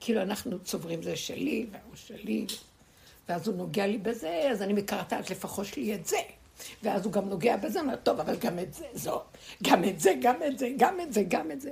כאילו 0.00 0.22
אנחנו 0.22 0.58
צוברים 0.58 1.02
זה 1.02 1.16
שלי, 1.16 1.66
והוא 1.70 1.96
שלי, 1.96 2.46
ואז 3.28 3.48
הוא 3.48 3.56
נוגע 3.56 3.86
לי 3.86 3.98
בזה, 3.98 4.48
אז 4.50 4.62
אני 4.62 4.72
מקרטעת 4.72 5.30
לפחות 5.30 5.76
לי 5.76 5.94
את 5.94 6.06
זה. 6.06 6.18
ואז 6.82 7.04
הוא 7.04 7.12
גם 7.12 7.28
נוגע 7.28 7.56
בזה, 7.56 7.80
אומר, 7.80 7.96
טוב, 7.96 8.20
אבל 8.20 8.36
גם 8.36 8.58
את 8.58 8.74
זה, 8.74 8.84
זו, 8.94 9.22
גם 9.62 9.84
את 9.84 10.00
זה, 10.00 10.14
גם 10.20 10.36
את 10.46 10.58
זה, 10.58 10.70
גם 10.76 11.00
את 11.00 11.12
זה, 11.12 11.22
גם 11.28 11.50
את 11.50 11.60
זה. 11.60 11.70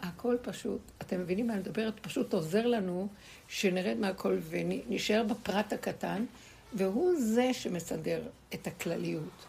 הכל 0.00 0.36
פשוט, 0.42 0.80
אתם 1.02 1.20
מבינים 1.20 1.46
מה 1.46 1.52
אני 1.52 1.60
מדברת? 1.60 2.00
פשוט 2.00 2.32
עוזר 2.32 2.66
לנו 2.66 3.08
שנרד 3.48 3.96
מהכל 3.96 4.38
ונשאר 4.48 5.22
בפרט 5.22 5.72
הקטן, 5.72 6.24
והוא 6.72 7.14
זה 7.18 7.50
שמסדר 7.52 8.22
את 8.54 8.66
הכלליות. 8.66 9.46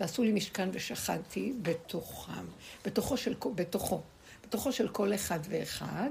ועשו 0.00 0.22
לי 0.22 0.32
משכן 0.32 0.68
ושכנתי 0.72 1.52
בתוכם, 1.62 2.44
בתוכו 2.84 3.16
של, 3.16 3.34
בתוכו, 3.54 4.00
בתוכו 4.44 4.72
של 4.72 4.88
כל 4.88 5.14
אחד 5.14 5.38
ואחד, 5.48 6.10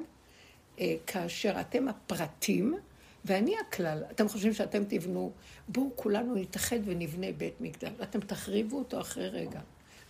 אה, 0.80 0.96
כאשר 1.08 1.62
אתם 1.62 1.88
הפרטים 1.88 2.78
ואני 3.26 3.56
הכלל. 3.68 4.04
אתם 4.12 4.28
חושבים 4.28 4.54
שאתם 4.54 4.84
תבנו, 4.84 5.32
בואו 5.68 5.92
כולנו 5.96 6.36
נתאחד 6.36 6.78
ונבנה 6.86 7.28
בית 7.38 7.62
מקדש. 7.62 7.92
אתם 8.04 8.20
תחריבו 8.20 8.78
אותו 8.78 9.02
אחרי 9.02 9.30
רגע. 9.30 9.60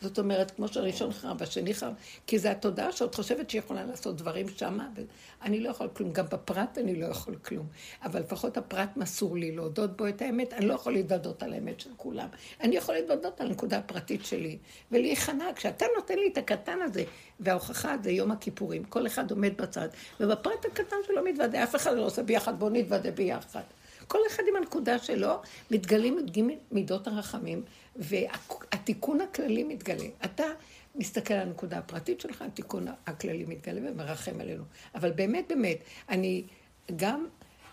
זאת 0.01 0.19
אומרת, 0.19 0.51
כמו 0.51 0.67
שהראשון 0.67 1.13
חרב, 1.13 1.43
השני 1.43 1.73
חרב, 1.73 1.93
כי 2.27 2.39
זה 2.39 2.51
התודעה 2.51 2.91
שאת 2.91 3.15
חושבת 3.15 3.49
שיכולה 3.49 3.83
לעשות 3.83 4.15
דברים 4.15 4.45
שמה, 4.49 4.89
ואני 5.41 5.59
לא 5.59 5.69
יכול 5.69 5.87
כלום. 5.93 6.13
גם 6.13 6.25
בפרט 6.25 6.77
אני 6.77 6.95
לא 6.95 7.05
יכול 7.05 7.35
כלום. 7.35 7.67
אבל 8.03 8.19
לפחות 8.19 8.57
הפרט 8.57 8.97
מסור 8.97 9.37
לי 9.37 9.55
להודות 9.55 9.97
בו 9.97 10.07
את 10.07 10.21
האמת, 10.21 10.53
אני 10.53 10.65
לא 10.65 10.73
יכול 10.73 10.93
להתוודות 10.93 11.43
על 11.43 11.53
האמת 11.53 11.79
של 11.79 11.89
כולם. 11.97 12.27
אני 12.61 12.75
יכול 12.75 12.95
להתוודות 12.95 13.41
על 13.41 13.47
הנקודה 13.47 13.77
הפרטית 13.77 14.25
שלי, 14.25 14.57
ולהיכנע. 14.91 15.45
כשאתה 15.55 15.85
נותן 15.95 16.15
לי 16.15 16.29
את 16.33 16.37
הקטן 16.37 16.81
הזה, 16.81 17.03
וההוכחה 17.39 17.95
זה 18.03 18.11
יום 18.11 18.31
הכיפורים, 18.31 18.83
כל 18.83 19.07
אחד 19.07 19.31
עומד 19.31 19.57
בצד, 19.57 19.87
ובפרט 20.19 20.65
הקטן 20.65 20.97
שלו 21.07 21.23
מתוודה, 21.23 21.63
אף 21.63 21.75
אחד 21.75 21.95
לא 21.95 22.05
עושה 22.05 22.23
ביחד, 22.23 22.59
בואו 22.59 22.69
נתוודה 22.69 23.11
ביחד. 23.11 23.61
כל 24.07 24.19
אחד 24.27 24.43
עם 24.49 24.55
הנקודה 24.55 24.99
שלו, 24.99 25.41
מתגלים 25.71 26.27
מידות 26.71 27.07
הרחמים, 27.07 27.63
והתיקון 27.95 29.21
הכללי 29.21 29.63
מתגלה. 29.63 30.07
אתה 30.25 30.43
מסתכל 30.95 31.33
על 31.33 31.47
הנקודה 31.47 31.77
הפרטית 31.77 32.21
שלך, 32.21 32.41
התיקון 32.41 32.87
הכללי 33.05 33.45
מתגלה 33.45 33.91
ומרחם 33.91 34.41
עלינו. 34.41 34.63
אבל 34.95 35.11
באמת, 35.11 35.45
באמת, 35.49 35.77
אני 36.09 36.43
גם, 36.95 37.27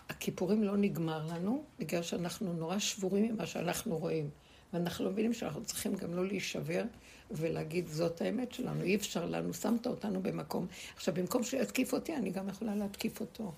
הכיפורים 0.09 0.63
לא 0.63 0.77
נגמר 0.77 1.27
לנו, 1.33 1.63
בגלל 1.79 2.03
שאנחנו 2.03 2.53
נורא 2.53 2.79
שבורים 2.79 3.33
ממה 3.33 3.45
שאנחנו 3.45 3.97
רואים. 3.97 4.29
ואנחנו 4.73 5.05
לא 5.05 5.11
מבינים 5.11 5.33
שאנחנו 5.33 5.65
צריכים 5.65 5.95
גם 5.95 6.13
לא 6.13 6.25
להישבר 6.25 6.83
ולהגיד, 7.31 7.87
זאת 7.87 8.21
האמת 8.21 8.51
שלנו, 8.51 8.83
אי 8.83 8.95
אפשר 8.95 9.25
לנו, 9.25 9.53
שמת 9.53 9.87
אותנו 9.87 10.21
במקום. 10.21 10.67
עכשיו, 10.95 11.13
במקום 11.13 11.43
שיתקיף 11.43 11.93
אותי, 11.93 12.15
אני 12.15 12.29
גם 12.29 12.49
יכולה 12.49 12.75
להתקיף 12.75 13.19
אותו. 13.19 13.51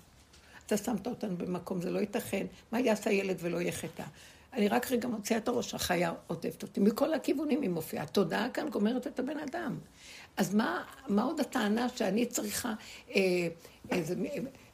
אתה 0.66 0.76
שמת 0.76 1.06
אותנו 1.06 1.36
במקום, 1.36 1.80
זה 1.80 1.90
לא 1.90 1.98
ייתכן. 1.98 2.46
מה 2.72 2.80
יעשה 2.80 3.10
ילד 3.10 3.36
ולא 3.40 3.60
יהיה 3.60 3.72
חטא? 3.72 4.04
אני 4.52 4.68
רק 4.68 4.92
רגע 4.92 5.08
מוציאה 5.08 5.38
את 5.38 5.48
הראש, 5.48 5.74
החיה 5.74 6.12
עוטפת 6.26 6.62
אותי. 6.62 6.80
מכל 6.80 7.14
הכיוונים 7.14 7.62
היא 7.62 7.70
מופיעה. 7.70 8.04
התודעה 8.04 8.50
כאן 8.50 8.68
גומרת 8.68 9.06
את 9.06 9.18
הבן 9.18 9.38
אדם. 9.38 9.78
אז 10.36 10.54
מה, 10.54 10.84
מה 11.08 11.22
עוד 11.22 11.40
הטענה 11.40 11.88
שאני 11.88 12.26
צריכה, 12.26 12.74
אה, 13.14 13.48
איזה, 13.90 14.14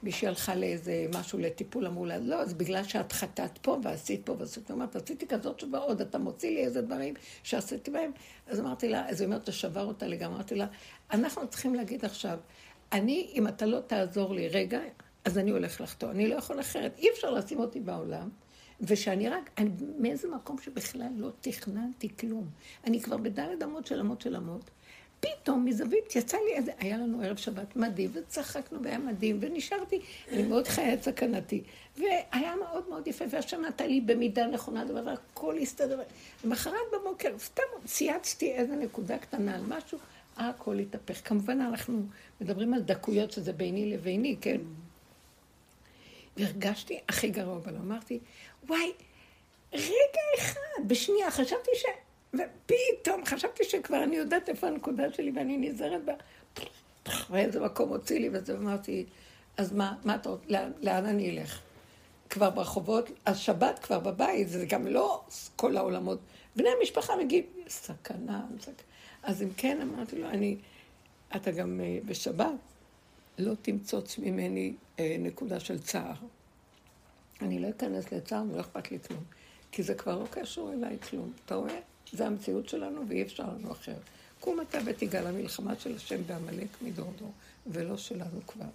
מישהי 0.02 0.28
הלכה 0.28 0.54
לאיזה 0.54 1.06
משהו 1.14 1.38
לטיפול, 1.38 1.86
אמרו 1.86 2.06
לה, 2.06 2.18
לא, 2.18 2.44
זה 2.44 2.54
בגלל 2.54 2.84
שאת 2.84 3.12
חטאת 3.12 3.58
פה 3.58 3.78
ועשית 3.82 4.20
פה 4.24 4.36
ועשית. 4.38 4.70
אמרת, 4.70 4.96
עשיתי 4.96 5.26
כזאת 5.26 5.60
שבה 5.60 5.78
עוד, 5.78 6.00
אתה 6.00 6.18
מוציא 6.18 6.50
לי 6.50 6.64
איזה 6.64 6.82
דברים 6.82 7.14
שעשיתי 7.42 7.90
בהם. 7.90 8.10
אז 8.46 8.60
אמרתי 8.60 8.88
לה, 8.88 9.08
אז 9.08 9.20
היא 9.20 9.26
אומרת, 9.26 9.44
תשבר 9.44 9.84
אותה 9.84 10.06
לגמרי. 10.06 10.36
אמרתי 10.36 10.54
לה, 10.54 10.66
אנחנו 11.10 11.48
צריכים 11.48 11.74
להגיד 11.74 12.04
עכשיו, 12.04 12.38
אני, 12.92 13.30
אם 13.34 13.48
אתה 13.48 13.66
לא 13.66 13.80
תעזור 13.80 14.34
לי 14.34 14.48
רגע, 14.48 14.80
אז 15.24 15.38
אני 15.38 15.50
הולך 15.50 15.80
לחטוא. 15.80 16.10
אני 16.10 16.28
לא 16.28 16.34
יכול 16.34 16.60
אחרת. 16.60 16.98
אי 16.98 17.10
אפשר 17.10 17.30
לשים 17.30 17.60
אותי 17.60 17.80
בעולם. 17.80 18.28
ושאני 18.80 19.28
רק, 19.28 19.50
אני 19.58 19.70
מאיזה 19.98 20.28
מקום 20.28 20.58
שבכלל 20.58 21.08
לא 21.16 21.30
תכננתי 21.40 22.08
כלום. 22.16 22.48
אני 22.84 23.02
כבר 23.02 23.16
בדלת 23.16 23.62
אמות 23.62 23.86
של 23.86 24.00
אמות 24.00 24.20
של 24.20 24.36
אמות. 24.36 24.70
פתאום 25.20 25.64
מזווית 25.64 26.16
יצא 26.16 26.36
לי 26.36 26.54
איזה, 26.54 26.72
היה 26.78 26.96
לנו 26.96 27.22
ערב 27.22 27.36
שבת 27.36 27.76
מדהים, 27.76 28.10
וצחקנו 28.12 28.82
והיה 28.82 28.98
מדהים, 28.98 29.38
ונשארתי, 29.40 30.00
אני 30.32 30.42
מאוד 30.42 30.68
חיה 30.68 30.94
את 30.94 31.02
סכנתי. 31.02 31.62
והיה 31.96 32.56
מאוד 32.56 32.88
מאוד 32.88 33.06
יפה, 33.08 33.24
והשם 33.30 33.60
נתן 33.60 33.86
לי 33.86 34.00
במידה 34.00 34.46
נכונה 34.46 34.84
דבר, 34.84 35.02
והכל 35.06 35.58
הסתדר. 35.58 36.00
למחרת 36.44 36.74
בבוקר, 36.92 37.38
סתם 37.38 37.62
צייצתי 37.84 38.52
איזה 38.52 38.76
נקודה 38.76 39.18
קטנה 39.18 39.54
על 39.54 39.62
משהו, 39.68 39.98
הכל 40.36 40.78
התהפך. 40.78 41.28
כמובן, 41.28 41.60
אנחנו 41.60 42.02
מדברים 42.40 42.74
על 42.74 42.80
דקויות 42.80 43.32
שזה 43.32 43.52
ביני 43.52 43.92
לביני, 43.92 44.36
כן? 44.40 44.60
והרגשתי 46.36 46.98
הכי 47.08 47.30
גרוע, 47.30 47.56
אבל 47.56 47.76
אמרתי, 47.76 48.18
וואי, 48.68 48.92
רגע 49.72 50.20
אחד, 50.38 50.88
בשנייה, 50.88 51.30
חשבתי 51.30 51.70
ש... 51.74 51.84
ופתאום 52.34 53.24
חשבתי 53.24 53.64
שכבר 53.64 54.02
אני 54.02 54.16
יודעת 54.16 54.48
איפה 54.48 54.66
הנקודה 54.66 55.12
שלי 55.12 55.32
ואני 55.34 55.56
נזהרת 55.56 56.04
בה. 56.04 56.14
ואיזה 57.30 57.60
מקום 57.60 57.88
הוציא 57.88 58.18
לי 58.18 58.28
וזה, 58.32 58.56
אמרתי, 58.56 59.06
אז 59.56 59.72
מה, 59.72 59.94
מה 60.04 60.14
אתה 60.14 60.28
רוצה, 60.28 60.44
לאן, 60.48 60.72
לאן 60.82 61.06
אני 61.06 61.30
אלך? 61.30 61.60
כבר 62.30 62.50
ברחובות, 62.50 63.10
השבת 63.26 63.78
כבר 63.78 63.98
בבית, 63.98 64.48
זה 64.48 64.66
גם 64.66 64.86
לא 64.86 65.24
כל 65.56 65.76
העולמות. 65.76 66.18
בני 66.56 66.68
המשפחה 66.78 67.16
מגיעים, 67.16 67.44
סכנה, 67.68 68.46
סכנה. 68.60 68.74
אז 69.22 69.42
אם 69.42 69.48
כן, 69.56 69.80
אמרתי 69.82 70.18
לו, 70.18 70.28
אני, 70.28 70.56
אתה 71.36 71.50
גם 71.50 71.80
אה, 71.80 71.98
בשבת, 72.04 72.46
לא 73.38 73.54
תמצוץ 73.62 74.18
ממני 74.18 74.74
אה, 74.98 75.16
נקודה 75.18 75.60
של 75.60 75.78
צער. 75.78 76.14
אני 77.42 77.58
לא 77.58 77.68
אכנס 77.70 78.12
לצער 78.12 78.44
ולא 78.52 78.60
אכפת 78.60 78.90
לי 78.90 78.98
כלום. 79.00 79.24
כי 79.72 79.82
זה 79.82 79.94
כבר 79.94 80.18
לא 80.18 80.26
קשור 80.30 80.72
אליי 80.72 80.98
כלום. 81.10 81.32
אתה 81.44 81.54
רואה? 81.54 81.80
זה 82.12 82.26
המציאות 82.26 82.68
שלנו 82.68 83.08
ואי 83.08 83.22
אפשר 83.22 83.44
לנו 83.44 83.72
אחר. 83.72 83.96
קום 84.40 84.60
אתה 84.60 84.78
ותיגע 84.84 85.22
למלחמה 85.22 85.74
של 85.78 85.96
השם 85.96 86.26
בעמלק 86.26 86.68
מדור 86.82 87.12
דור, 87.18 87.32
ולא 87.66 87.96
שלנו 87.96 88.46
כבר. 88.46 88.66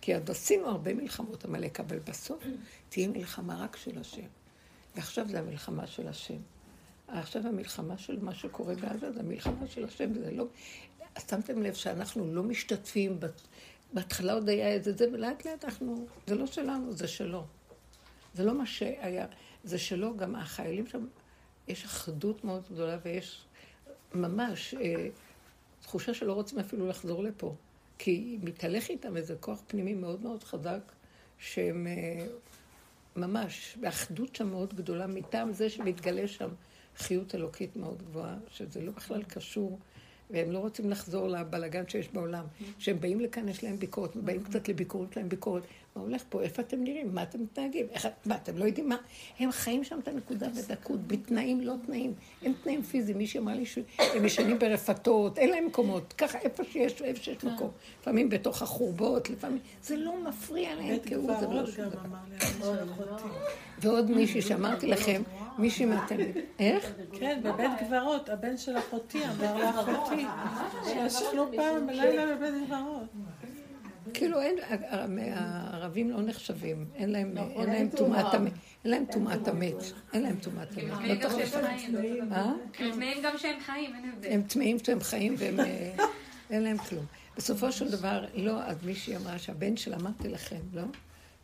כי 0.00 0.14
עוד 0.14 0.30
עשינו 0.30 0.66
הרבה 0.66 0.94
מלחמות 0.94 1.44
עמלק, 1.44 1.80
אבל 1.80 1.98
בסוף 1.98 2.44
תהיה 2.88 3.08
מלחמה 3.08 3.64
רק 3.64 3.76
של 3.76 3.98
השם. 3.98 4.26
ועכשיו 4.96 5.28
זה 5.28 5.38
המלחמה 5.38 5.86
של 5.86 6.08
השם. 6.08 6.38
עכשיו 7.08 7.46
המלחמה 7.46 7.98
של 7.98 8.18
מה 8.22 8.34
שקורה 8.34 8.74
בעזה 8.74 9.12
זה 9.12 9.20
המלחמה 9.20 9.66
של 9.66 9.84
השם, 9.84 10.14
זה 10.14 10.30
לא... 10.30 10.46
שמתם 11.30 11.62
לב 11.62 11.74
שאנחנו 11.74 12.34
לא 12.34 12.42
משתתפים, 12.42 13.18
בהתחלה 13.92 14.32
עוד 14.32 14.48
היה 14.48 14.68
איזה 14.68 14.92
זה, 14.92 15.06
ולאט 15.12 15.46
לאט 15.46 15.64
אנחנו, 15.64 16.06
זה 16.26 16.34
לא 16.34 16.46
שלנו, 16.46 16.92
זה 16.92 17.08
שלו. 17.08 17.44
זה 18.36 18.44
לא 18.44 18.58
מה 18.58 18.66
שהיה, 18.66 19.26
זה 19.64 19.78
שלו, 19.78 20.16
גם 20.16 20.34
החיילים 20.34 20.86
שם, 20.86 21.06
יש 21.68 21.84
אחדות 21.84 22.44
מאוד 22.44 22.62
גדולה 22.72 22.98
ויש 23.04 23.44
ממש 24.14 24.74
אה, 24.74 25.08
תחושה 25.82 26.14
שלא 26.14 26.32
רוצים 26.32 26.58
אפילו 26.58 26.86
לחזור 26.86 27.22
לפה. 27.22 27.54
כי 27.98 28.38
מתהלך 28.42 28.88
איתם 28.88 29.16
איזה 29.16 29.34
כוח 29.40 29.62
פנימי 29.66 29.94
מאוד 29.94 30.22
מאוד 30.22 30.44
חזק, 30.44 30.92
שהם 31.38 31.86
אה, 31.86 32.26
ממש 33.16 33.76
באחדות 33.80 34.36
שם 34.36 34.48
מאוד 34.48 34.74
גדולה, 34.74 35.06
מטעם 35.06 35.52
זה 35.52 35.70
שמתגלה 35.70 36.28
שם 36.28 36.48
חיות 36.96 37.34
אלוקית 37.34 37.76
מאוד 37.76 38.02
גבוהה, 38.02 38.36
שזה 38.48 38.80
לא 38.80 38.92
בכלל 38.92 39.22
קשור. 39.22 39.78
והם 40.30 40.52
לא 40.52 40.58
רוצים 40.58 40.90
לחזור 40.90 41.28
לבלגן 41.28 41.88
שיש 41.88 42.08
בעולם. 42.08 42.44
כשהם 42.78 43.00
באים 43.00 43.20
לכאן, 43.20 43.48
יש 43.48 43.64
להם 43.64 43.76
ביקורת, 43.76 44.16
באים 44.16 44.44
קצת 44.44 44.68
לביקורת, 44.68 45.10
יש 45.10 45.16
להם 45.16 45.28
ביקורת. 45.28 45.62
מה 45.96 46.02
הולך 46.02 46.22
פה? 46.28 46.42
איפה 46.42 46.62
אתם 46.62 46.84
נראים? 46.84 47.14
מה 47.14 47.22
אתם 47.22 47.42
מתנהגים? 47.42 47.86
איך, 47.90 48.08
מה, 48.26 48.34
אתם 48.34 48.58
לא 48.58 48.64
יודעים 48.64 48.88
מה? 48.88 48.96
הם 49.38 49.52
חיים 49.52 49.84
שם 49.84 49.98
את 49.98 50.08
הנקודה 50.08 50.48
בדקות, 50.48 51.06
בתנאים 51.06 51.60
לא 51.60 51.74
תנאים. 51.86 52.14
הם 52.42 52.52
תנאים 52.62 52.82
פיזיים. 52.82 53.18
מישהי 53.18 53.40
אמר 53.40 53.54
לי 53.54 53.66
שהם 53.66 54.24
ישנים 54.24 54.58
ברפתות, 54.58 55.38
אין 55.38 55.50
להם 55.50 55.66
מקומות. 55.66 56.12
ככה, 56.12 56.38
איפה 56.38 56.64
שיש, 56.64 57.02
איפה 57.02 57.22
שיש 57.22 57.44
מקום. 57.44 57.70
לפעמים 58.00 58.28
בתוך 58.28 58.62
החורבות, 58.62 59.30
לפעמים... 59.30 59.58
זה 59.82 59.96
לא 59.96 60.14
מפריע 60.28 60.74
להם 60.74 60.96
כהוא, 61.06 61.40
זה 61.40 61.46
לא 61.46 61.66
שום 61.66 61.84
דבר. 61.84 62.18
ועוד 63.78 64.10
מישהי 64.10 64.42
שאמרתי 64.42 64.86
לכם, 64.86 65.22
מישהי 65.58 65.86
מהתלמיד. 65.86 66.36
איך? 66.58 66.92
כן, 67.12 67.40
בבית 67.44 67.70
גברות, 67.86 68.28
הבן 68.28 68.56
של 68.56 68.78
אחותי 68.78 69.22
אמר 69.24 69.56
לאחותי, 69.58 70.26
שישנו 70.84 71.46
פעם 71.56 71.86
בלילה 71.86 72.36
בבית 72.36 72.54
גברות. 72.66 73.25
כאילו 74.16 74.40
אין, 74.40 74.56
הערבים 75.32 76.10
לא 76.10 76.22
נחשבים, 76.22 76.86
אין 76.94 77.10
להם 77.10 77.88
טומאת 77.96 78.34
המת, 78.34 78.52
אין 78.84 78.90
להם 78.90 79.04
טומאת 79.12 79.48
המת, 79.48 79.74
אין 80.12 80.22
להם 80.22 80.36
טומאת 80.36 80.68
המת. 80.76 80.82
הם 82.78 82.88
טמאים 82.92 83.18
גם 83.22 83.38
שהם 83.38 83.60
חיים, 83.60 83.94
אין 83.94 84.10
הבדל. 84.10 84.28
הם 84.32 84.42
טמאים 84.42 84.78
שהם 84.78 85.00
חיים 85.00 85.34
והם, 85.38 85.60
אין 86.50 86.62
להם 86.62 86.78
כלום. 86.78 87.04
בסופו 87.36 87.72
של 87.72 87.90
דבר, 87.90 88.24
לא, 88.34 88.62
אז 88.62 88.76
מישהי 88.84 89.16
אמרה 89.16 89.38
שהבן 89.38 89.76
שלה, 89.76 89.96
אמרתי 89.96 90.28
לכם, 90.28 90.60
לא? 90.72 90.82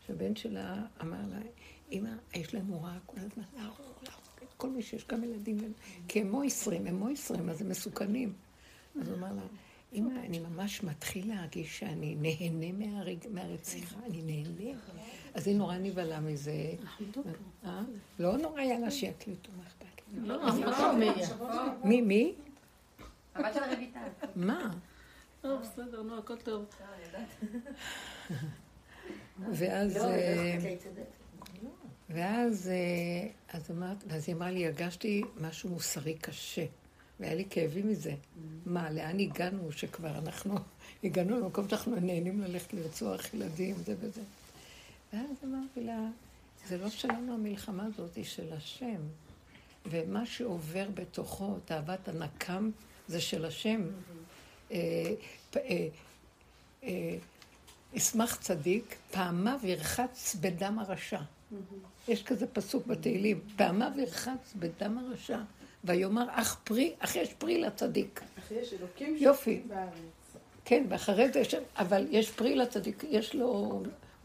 שהבן 0.07 0.37
שלה 0.37 0.75
אמר 1.03 1.21
לה, 1.31 1.39
אמא, 1.93 2.11
יש 2.35 2.55
להם 2.55 2.67
הוראה 2.67 2.97
כל 3.07 3.17
הזמן 3.19 3.45
להרוג, 3.57 3.77
את 4.43 4.55
כל 4.57 4.69
מי 4.69 4.83
שיש 4.83 5.07
גם 5.07 5.25
ילדים, 5.25 5.59
כי 6.09 6.21
הם 6.21 6.31
מויסרים, 6.31 6.87
הם 6.87 6.95
מויסרים, 6.95 7.51
אז 7.51 7.63
הם 7.63 7.69
מסוכנים. 7.69 8.33
אז 9.01 9.09
הוא 9.09 9.17
אמר 9.17 9.33
לה, 9.33 9.43
אמא, 9.95 10.21
אני 10.27 10.39
ממש 10.39 10.83
מתחיל 10.83 11.35
להרגיש 11.35 11.79
שאני 11.79 12.15
נהנה 12.15 12.73
מהרג... 12.73 13.19
מהרציחה, 13.31 13.97
אני 14.07 14.23
נהנה. 14.23 14.79
אז 15.35 15.47
היא 15.47 15.57
נורא 15.57 15.79
נבהלה 15.79 16.21
מזה. 16.21 16.75
אה? 17.65 17.83
לא 18.19 18.37
נורא, 18.37 18.61
יאללה, 18.61 18.91
שיקליטו, 18.91 19.51
מה 19.57 19.63
אכפת 19.63 20.03
לי? 20.13 20.29
לא, 20.29 20.39
מי, 21.85 22.01
מי? 22.01 22.35
הבת 23.35 23.55
של 23.55 23.61
רויטל. 23.61 23.99
מה? 24.37 24.71
לא, 25.45 25.57
בסדר, 25.57 26.03
נו, 26.03 26.19
הכל 26.19 26.37
טוב. 26.37 26.65
ואז... 29.53 29.97
לא, 29.97 30.05
אה, 30.05 30.59
לא. 31.63 31.71
ואז 32.11 32.69
אה, 32.69 33.29
אז 33.59 33.71
אמרת, 33.71 34.05
ואז 34.09 34.29
היא 34.29 34.37
אמרה 34.37 34.51
לי, 34.51 34.67
הרגשתי 34.67 35.23
משהו 35.41 35.71
מוסרי 35.71 36.15
קשה, 36.15 36.65
והיה 37.21 37.35
לי 37.35 37.45
כאבים 37.51 37.89
מזה. 37.89 38.15
מה, 38.67 38.91
לאן 38.91 39.19
הגענו 39.21 39.73
שכבר 39.73 40.19
אנחנו 40.19 40.55
הגענו 41.05 41.41
למקום 41.41 41.69
שאנחנו 41.69 41.97
נהנים 41.97 42.41
ללכת 42.41 42.75
לרצוח 42.75 43.35
ילדים, 43.35 43.75
זה 43.87 43.95
וזה. 44.01 44.23
ואז 45.13 45.31
אמרתי 45.45 45.81
לה, 45.85 46.09
זה 46.69 46.79
לא 46.79 46.91
שלנו 46.91 47.35
המלחמה 47.35 47.85
הזאת, 47.87 48.15
היא 48.17 48.25
של 48.25 48.53
השם. 48.53 49.01
ומה 49.87 50.27
שעובר 50.27 50.89
בתוכו, 50.95 51.57
תאוות 51.65 52.09
הנקם, 52.09 52.71
זה 53.09 53.21
של 53.21 53.45
השם. 53.45 53.83
אה, 54.73 55.15
פ- 55.51 55.57
אה, 55.57 55.89
אה, 56.85 57.17
ישמח 57.95 58.37
צדיק, 58.37 58.97
פעמיו 59.11 59.59
ירחץ 59.63 60.37
בדם 60.41 60.79
הרשע. 60.79 61.21
יש 62.09 62.23
כזה 62.23 62.47
פסוק 62.47 62.87
בתהילים, 62.87 63.41
פעמיו 63.57 63.93
ירחץ 63.99 64.53
בדם 64.59 64.99
הרשע, 64.99 65.39
ויאמר 65.85 66.27
אך 66.31 66.61
פרי, 66.65 66.93
אך 66.99 67.17
יש 67.17 67.33
פרי 67.33 67.59
לצדיק. 67.59 68.21
אך 68.39 68.51
יש 68.51 68.73
אלוקים 68.73 69.17
יופי. 69.19 69.63
בארץ. 69.69 69.93
כן, 70.65 70.85
ואחרי 70.89 71.33
זה 71.33 71.41
יש, 71.41 71.55
אבל 71.77 72.07
יש 72.11 72.31
פרי 72.31 72.55
לצדיק, 72.55 73.05
יש 73.11 73.35
לו, 73.35 73.83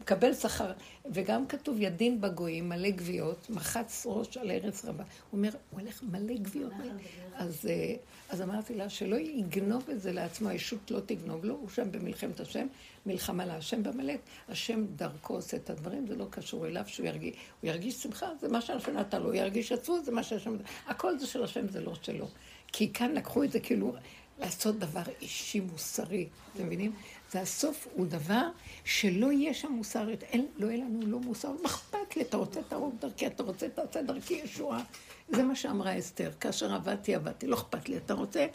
מקבל 0.08 0.34
שכר. 0.34 0.72
וגם 1.12 1.46
כתוב 1.46 1.76
ידין 1.80 2.20
בגויים, 2.20 2.68
מלא 2.68 2.90
גוויות, 2.90 3.50
מחץ 3.50 4.06
ראש 4.06 4.36
על 4.36 4.50
ארץ 4.50 4.84
רבה. 4.84 5.04
הוא 5.30 5.38
אומר, 5.38 5.50
הוא 5.70 5.80
הולך 5.80 6.02
מלא 6.02 6.34
גוויות. 6.36 6.72
מלא. 6.72 6.92
אז, 7.34 7.66
אה, 7.68 7.94
אז 8.28 8.42
אמרתי 8.42 8.74
לה, 8.74 8.88
שלא 8.88 9.16
יגנוב 9.16 9.90
את 9.90 10.00
זה 10.00 10.12
לעצמו, 10.12 10.48
הישות 10.48 10.90
לא 10.90 11.00
תגנוב 11.06 11.44
לו, 11.44 11.54
הוא 11.54 11.68
שם 11.68 11.92
במלחמת 11.92 12.40
השם, 12.40 12.66
מלחמה 13.06 13.46
להשם 13.46 13.82
במלט. 13.82 14.20
השם 14.48 14.84
דרכו 14.96 15.34
עושה 15.34 15.56
את 15.56 15.70
הדברים, 15.70 16.06
זה 16.06 16.16
לא 16.16 16.26
קשור 16.30 16.66
אליו 16.66 16.84
שהוא 16.86 17.06
ירגיש, 17.06 17.34
הוא 17.60 17.70
ירגיש 17.70 17.94
שמחה, 17.94 18.26
זה 18.40 18.48
מה 18.48 18.60
שהשם 18.60 18.96
נתן 18.96 19.22
לו, 19.22 19.26
הוא 19.26 19.34
ירגיש 19.34 19.72
עצוב, 19.72 20.04
זה 20.04 20.12
מה 20.12 20.22
שהשם. 20.22 20.56
הכל 20.86 21.18
זה 21.18 21.26
של 21.26 21.44
השם, 21.44 21.68
זה 21.68 21.80
לא 21.80 21.94
שלו. 22.02 22.28
כי 22.72 22.92
כאן 22.92 23.12
לקחו 23.14 23.44
את 23.44 23.52
זה 23.52 23.60
כאילו 23.60 23.94
לעשות 24.38 24.78
דבר 24.78 25.02
אישי 25.20 25.60
מוסרי, 25.60 26.26
אתם 26.54 26.66
מבינים? 26.66 26.92
זה 27.32 27.40
הסוף 27.40 27.88
הוא 27.94 28.06
דבר 28.06 28.48
שלא 28.84 29.32
יהיה 29.32 29.54
שם 29.54 29.72
מוסר, 29.72 30.08
אין, 30.22 30.46
לא 30.56 30.66
יהיה 30.66 30.84
לנו 30.84 31.00
לא 31.06 31.18
מוסר, 31.18 31.52
מה 31.52 31.66
אכפת 31.66 32.16
לי, 32.16 32.22
אתה 32.22 32.36
רוצה 32.36 32.60
תהרוג 32.68 32.94
דרכי, 33.00 33.26
אתה 33.26 33.42
רוצה 33.42 33.68
תעשה 33.68 34.02
דרכי 34.02 34.34
ישועה. 34.34 34.82
זה 35.28 35.42
מה 35.42 35.56
שאמרה 35.56 35.98
אסתר, 35.98 36.30
כאשר 36.40 36.74
עבדתי, 36.74 37.14
עבדתי, 37.14 37.46
לא 37.46 37.54
אכפת 37.54 37.88
לי, 37.88 37.96
אתה 37.96 38.14
רוצה, 38.14 38.46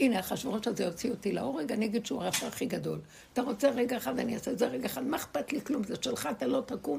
הנה 0.00 0.20
אחשוורוש 0.20 0.66
הזה 0.66 0.84
יוציא 0.84 1.10
אותי 1.10 1.32
להורג, 1.32 1.72
אני 1.72 1.86
אגיד 1.86 2.06
שהוא 2.06 2.22
הרשע 2.22 2.46
הכי 2.46 2.66
גדול. 2.66 3.00
אתה 3.32 3.42
רוצה 3.42 3.70
רגע 3.70 3.96
אחד, 3.96 4.18
אני 4.18 4.34
אעשה 4.34 4.50
את 4.50 4.58
זה 4.58 4.66
רגע 4.66 4.86
אחד, 4.86 5.04
מה 5.04 5.16
אכפת 5.16 5.52
לי 5.52 5.60
כלום, 5.60 5.84
זה 5.84 5.94
שלך, 6.02 6.28
אתה 6.30 6.46
לא 6.46 6.62
תקום, 6.66 6.98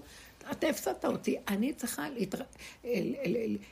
אתה 0.51 0.67
הפסדת 0.67 1.05
אותי, 1.05 1.37
אני 1.47 1.73
צריכה 1.73 2.09
להתר... 2.09 2.43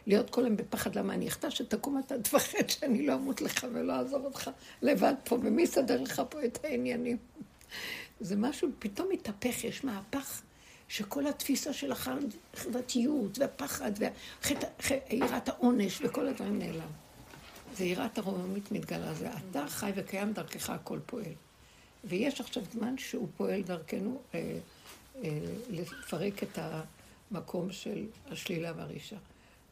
להיות 0.07 0.29
כל 0.29 0.43
היום 0.43 0.57
בפחד, 0.57 0.95
למה? 0.95 1.13
אני 1.13 1.27
אחטא 1.27 1.49
שתקום 1.49 1.99
אתה 1.99 2.19
תפחד 2.19 2.69
שאני 2.69 3.07
לא 3.07 3.13
אמות 3.13 3.41
לך 3.41 3.67
ולא 3.73 3.93
אעזוב 3.93 4.25
אותך 4.25 4.49
לבד 4.81 5.13
פה, 5.23 5.35
ומי 5.35 5.61
יסדר 5.61 6.01
לך 6.01 6.21
פה 6.29 6.45
את 6.45 6.59
העניינים? 6.63 7.17
זה 8.19 8.35
משהו, 8.35 8.69
פתאום 8.79 9.07
מתהפך, 9.11 9.63
יש 9.63 9.83
מהפך, 9.83 10.41
שכל 10.87 11.27
התפיסה 11.27 11.73
של 11.73 11.91
החרדתיות 11.91 13.39
והפחד 13.39 13.91
ויראת 14.89 15.49
העונש 15.49 16.01
וכל 16.01 16.27
הדברים 16.27 16.59
נעלם. 16.59 16.89
זה 17.77 17.85
יראת 17.85 18.17
הרוממית 18.17 18.71
מתגלה, 18.71 19.13
זה 19.13 19.29
אתה 19.33 19.65
חי 19.67 19.91
וקיים 19.95 20.33
דרכך 20.33 20.69
הכל 20.69 20.99
פועל. 21.05 21.33
ויש 22.03 22.41
עכשיו 22.41 22.63
זמן 22.73 22.97
שהוא 22.97 23.27
פועל 23.37 23.61
דרכנו 23.61 24.21
אה, 24.35 24.57
אה, 25.23 25.29
לפרק 25.69 26.43
את 26.43 26.59
המקום 27.31 27.71
של 27.71 28.05
השלילה 28.31 28.73
והרישה. 28.77 29.17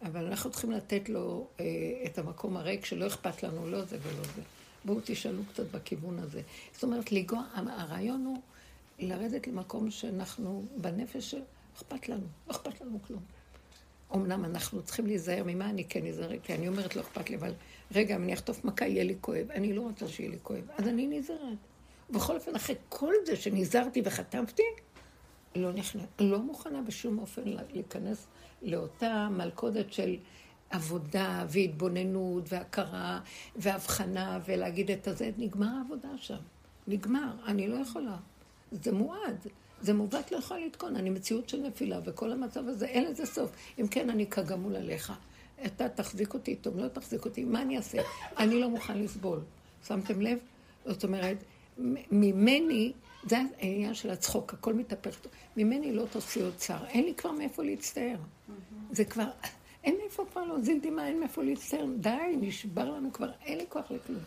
אבל 0.02 0.26
אנחנו 0.26 0.52
צריכים 0.52 0.72
לתת 0.72 1.10
לו 1.10 1.48
אה, 1.60 1.66
את 2.06 2.18
המקום 2.18 2.58
הריק 2.58 2.86
שלא 2.86 3.08
אכפת 3.08 3.44
לנו 3.44 3.70
לא 3.70 3.86
זה 3.86 3.98
ולא 4.02 4.24
זה. 4.36 4.42
בואו 4.86 5.00
תשאלו 5.04 5.42
קצת 5.54 5.72
בכיוון 5.72 6.20
הזה. 6.20 6.42
זאת 6.74 6.84
אומרת, 6.84 7.12
לגוע, 7.12 7.44
הרעיון 7.54 8.26
הוא 8.26 8.38
לרדת 9.00 9.48
למקום 9.48 9.92
שאנחנו 9.92 10.66
בנפש 10.78 11.36
אכפת 11.78 12.10
לנו, 12.10 12.26
לא 12.48 12.52
אכפת 12.52 12.82
לנו 12.82 13.00
כלום. 13.08 13.22
אמנם 14.16 14.46
אנחנו 14.46 14.84
צריכים 14.84 15.08
להיזהר 15.08 15.44
ממה 15.46 15.70
אני 15.70 15.84
כן 15.84 16.06
אזהר, 16.06 16.40
כי 16.44 16.56
אני 16.56 16.68
אומרת 16.68 16.96
לא 16.96 17.02
אכפת 17.02 17.30
לי, 17.30 17.36
אבל 17.36 17.54
רגע, 17.92 18.16
אם 18.16 18.24
אני 18.24 18.34
אחטוף 18.34 18.66
מכה, 18.66 18.86
יהיה 18.88 19.04
לי 19.04 19.16
כואב. 19.22 19.52
אני 19.52 19.74
לא 19.74 19.82
רוצה 19.82 20.08
שיהיה 20.08 20.30
לי 20.30 20.38
כואב, 20.44 20.64
אז 20.78 20.88
אני 20.88 21.08
נזהרת. 21.08 21.58
ובכל 22.10 22.36
אופן, 22.36 22.56
אחרי 22.56 22.76
כל 22.90 23.14
זה 23.26 23.36
שנזהרתי 23.36 24.02
וחטפתי, 24.06 24.64
לא 25.56 25.72
נכנס, 25.72 26.04
לא 26.20 26.40
מוכנה 26.40 26.82
בשום 26.82 27.20
אופן 27.20 27.42
להיכנס 27.74 28.28
לאותה 28.62 29.28
מלכודת 29.32 29.94
של 29.94 30.18
עבודה 30.70 31.46
והתבוננות 31.50 32.44
והכרה 32.48 33.20
והבחנה 33.56 34.40
ולהגיד 34.46 34.92
את 34.92 35.08
הזה, 35.08 35.32
נגמר 35.38 35.70
העבודה 35.78 36.10
שם. 36.18 36.38
נגמר, 36.88 37.32
אני 37.46 37.68
לא 37.68 37.76
יכולה. 37.76 38.18
זה 38.72 38.92
מועד, 38.92 39.48
זה 39.82 39.94
מעוות 39.94 40.32
לא 40.32 40.38
יכול 40.38 40.58
לתקון, 40.58 40.96
אני 40.96 41.10
מציאות 41.10 41.50
של 41.50 41.62
נפילה, 41.62 42.00
וכל 42.06 42.32
המצב 42.32 42.68
הזה, 42.68 42.86
אין 42.86 43.04
לזה 43.04 43.26
סוף. 43.26 43.52
אם 43.80 43.88
כן, 43.88 44.10
אני 44.10 44.28
כגמול 44.28 44.76
עליך. 44.76 45.14
אתה 45.66 45.90
תחזיק 45.90 46.34
אותי, 46.34 46.56
טוב, 46.56 46.78
לא 46.78 46.88
תחזיק 46.88 47.26
אותי, 47.26 47.44
מה 47.44 47.62
אני 47.62 47.78
אעשה? 47.78 48.02
אני 48.38 48.62
לא 48.62 48.70
מוכן 48.70 48.98
לסבול. 48.98 49.40
שמתם 49.88 50.22
לב? 50.22 50.38
זאת 50.86 51.04
אומרת, 51.04 51.38
ממני, 52.12 52.94
זה 53.24 53.38
העניין 53.60 53.94
של 53.94 54.10
הצחוק, 54.10 54.54
הכל 54.54 54.74
מתהפך. 54.74 55.20
ממני 55.58 55.94
לא 55.94 56.06
תוציא 56.12 56.44
עוד 56.44 56.54
צער. 56.56 56.86
אין 56.86 57.06
לי 57.06 57.14
כבר 57.14 57.32
מאיפה 57.32 57.64
להצטער. 57.64 58.18
זה 58.92 59.06
כבר, 59.06 59.28
אין 59.84 59.98
מאיפה 60.02 60.26
כבר 60.32 60.46
להוזיל 60.46 60.80
דמעה, 60.82 61.08
אין 61.08 61.20
מאיפה 61.20 61.44
להצטער. 61.44 61.86
די, 62.00 62.36
נשבר 62.42 62.92
לנו 62.92 63.14
כבר, 63.14 63.32
אין 63.42 63.58
לי 63.58 63.66
כוח 63.70 63.92
לכלום. 63.92 64.22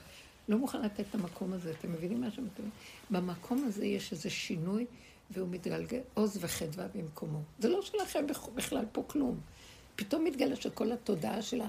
לא 0.49 0.59
מוכן 0.59 0.83
לתת 0.83 1.01
את 1.01 1.15
המקום 1.15 1.53
הזה. 1.53 1.73
אתם 1.79 1.93
מבינים 1.93 2.21
מה 2.21 2.31
שאתם 2.31 2.45
מתכוונים? 2.45 2.73
במקום 3.11 3.65
הזה 3.65 3.87
יש 3.87 4.13
איזה 4.13 4.31
שינוי, 4.31 4.87
והוא 5.31 5.49
מתגלגל 5.51 6.01
עוז 6.15 6.39
וחדווה 6.41 6.87
במקומו. 6.95 7.39
זה 7.59 7.69
לא 7.69 7.83
שלכם 7.83 8.27
בכלל 8.55 8.85
פה 8.93 9.03
כלום. 9.07 9.41
פתאום 9.97 10.25
מתגלה 10.25 10.57
שכל 10.57 10.93
התודעה 10.93 11.43
של 11.43 11.61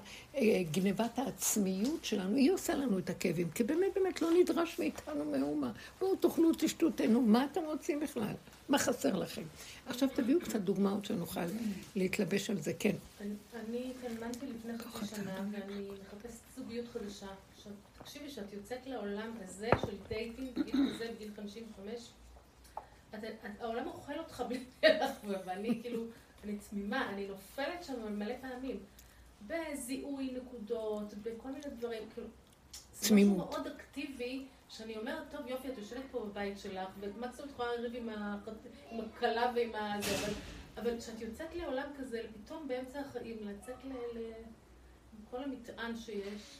גנבת 0.71 1.19
העצמיות 1.19 2.05
שלנו, 2.05 2.35
היא 2.35 2.51
עושה 2.51 2.75
לנו 2.75 2.99
את 2.99 3.09
הכאבים, 3.09 3.49
כי 3.49 3.63
באמת 3.63 3.93
באמת 3.95 4.21
לא 4.21 4.29
נדרש 4.39 4.79
מאיתנו 4.79 5.25
מאומה. 5.25 5.71
בואו 5.99 6.15
תאכלו, 6.15 6.51
תשתו, 6.57 6.89
תהנו, 6.89 7.21
מה 7.21 7.45
אתם 7.51 7.61
רוצים 7.65 7.99
בכלל? 7.99 8.33
מה 8.69 8.77
חסר 8.77 9.15
לכם? 9.15 9.41
עכשיו 9.87 10.09
תביאו 10.15 10.41
קצת 10.41 10.59
דוגמאות 10.59 11.05
שנוכל 11.05 11.41
להתלבש 11.95 12.49
על 12.49 12.61
זה, 12.61 12.73
כן. 12.79 12.95
אני 13.53 13.91
התאלמנתי 13.91 14.45
לפני 14.45 14.77
חצי 14.77 15.15
שנה, 15.15 15.35
ואני 15.51 15.89
מחפשת 16.01 16.39
זוגיות 16.57 16.85
חדשה. 16.93 17.27
תקשיבי, 17.97 18.29
שאת 18.29 18.53
יוצאת 18.53 18.87
לעולם 18.87 19.31
הזה 19.43 19.69
של 19.81 19.97
dating, 20.07 20.49
בגיל 20.59 20.75
כזה, 20.95 21.11
בגיל 21.15 21.31
55, 21.35 21.93
העולם 23.59 23.87
אוכל 23.87 24.19
אותך 24.19 24.43
בלי 24.49 24.63
מלח, 24.83 25.11
ואני 25.45 25.79
כאילו... 25.81 26.05
אני 26.43 26.57
תמימה, 26.69 27.09
אני 27.09 27.27
נופלת 27.27 27.83
שם 27.83 28.19
מלא 28.19 28.33
פעמים. 28.41 28.79
בזיהוי 29.47 30.37
נקודות, 30.37 31.13
בכל 31.13 31.49
מיני 31.49 31.65
דברים, 31.79 32.03
כאילו, 32.13 32.27
זה 32.99 33.15
משהו 33.15 33.35
מאוד 33.35 33.67
אקטיבי, 33.67 34.45
שאני 34.77 34.97
אומרת, 34.97 35.23
טוב 35.31 35.47
יופי, 35.47 35.67
את 35.67 35.77
יושבת 35.77 36.03
פה 36.11 36.19
בבית 36.19 36.59
שלך, 36.59 36.89
ומקסימום 36.99 37.49
את 37.49 37.53
יכולה 37.53 37.75
לריב 37.75 37.95
עם, 37.95 38.09
עם 38.91 38.99
הכלה 38.99 39.51
ועם 39.55 39.75
הזה, 39.75 40.15
אבל, 40.15 40.33
אבל 40.77 40.99
כשאת 40.99 41.21
יוצאת 41.21 41.55
לעולם 41.55 41.89
כזה, 41.99 42.21
פתאום 42.33 42.67
באמצע 42.67 42.99
החיים, 42.99 43.37
לצאת 43.41 43.75
לכל 43.83 45.43
המטען 45.43 45.97
שיש, 45.97 46.57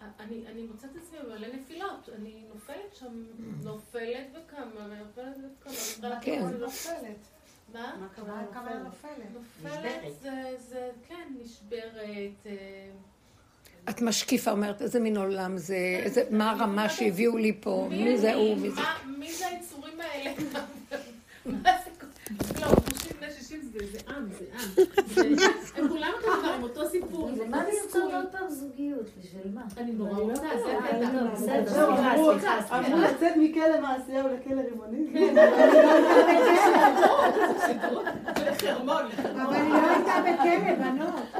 אני, 0.00 0.46
אני 0.46 0.62
מוצאת 0.62 0.90
את 0.90 0.96
עצמי 0.96 1.18
במלא 1.18 1.48
נפילות, 1.48 2.08
אני 2.14 2.44
נופלת 2.54 2.94
שם, 2.94 3.24
נופלת 3.64 4.26
וקמה, 4.32 4.86
נופלת 4.86 5.36
וקמה, 5.36 6.20
כן, 6.20 6.46
נופלת. 6.60 7.26
מה? 7.72 7.96
מה 8.00 8.08
קרה 8.52 8.78
נופלת? 8.78 9.30
נופלת 9.32 10.20
זה, 10.58 10.90
כן, 11.08 11.34
נשברת. 11.40 12.46
את 13.90 14.02
משקיפה, 14.02 14.50
אומרת, 14.50 14.82
איזה 14.82 15.00
מין 15.00 15.16
עולם 15.16 15.58
זה, 15.58 15.76
איזה, 16.02 16.22
מה 16.30 16.50
הרמה 16.50 16.88
שהביאו 16.88 17.36
לי 17.36 17.52
פה, 17.60 17.88
מי 17.90 18.18
זה 18.18 18.34
הוא, 18.34 18.56
מי 18.56 18.70
זה... 18.70 18.80
מי 19.18 19.32
זה 19.32 19.46
היצורים 19.46 20.00
האלה? 20.00 20.30
מה 21.46 21.70
זה? 21.84 21.90
לא, 22.60 22.66
בני 23.20 23.30
זה 23.30 23.98
עם, 24.08 24.26
זה 24.38 24.44
עם. 25.16 25.34
הם 25.76 25.88
כולם 25.88 26.12
ככה, 26.22 26.54
עם 26.54 26.62
אותו 26.62 26.88
סיפור. 26.88 27.30
מה 27.48 27.62
לרצות 27.64 28.14
עוד 28.14 28.26
פעם 28.32 28.50
זוגיות? 28.50 29.06
בשביל 29.18 29.42
מה? 29.54 29.62
אני 29.76 29.92
נורא 29.92 30.18
רוצה, 30.18 30.42
זה 30.64 30.78
הקטע. 30.78 31.36
סליחה, 31.36 32.78
אמרו 32.78 32.98
לצאת 32.98 33.32
מכלא 33.36 33.80
מעשייה 33.80 34.24
ולכלא 34.24 34.60
רימונים. 34.60 35.14
אבל 39.42 39.54
היא 39.54 39.72
לא 39.72 39.90
הייתה 39.90 40.14
בכלא, 40.22 40.74
בנות. 40.74 41.39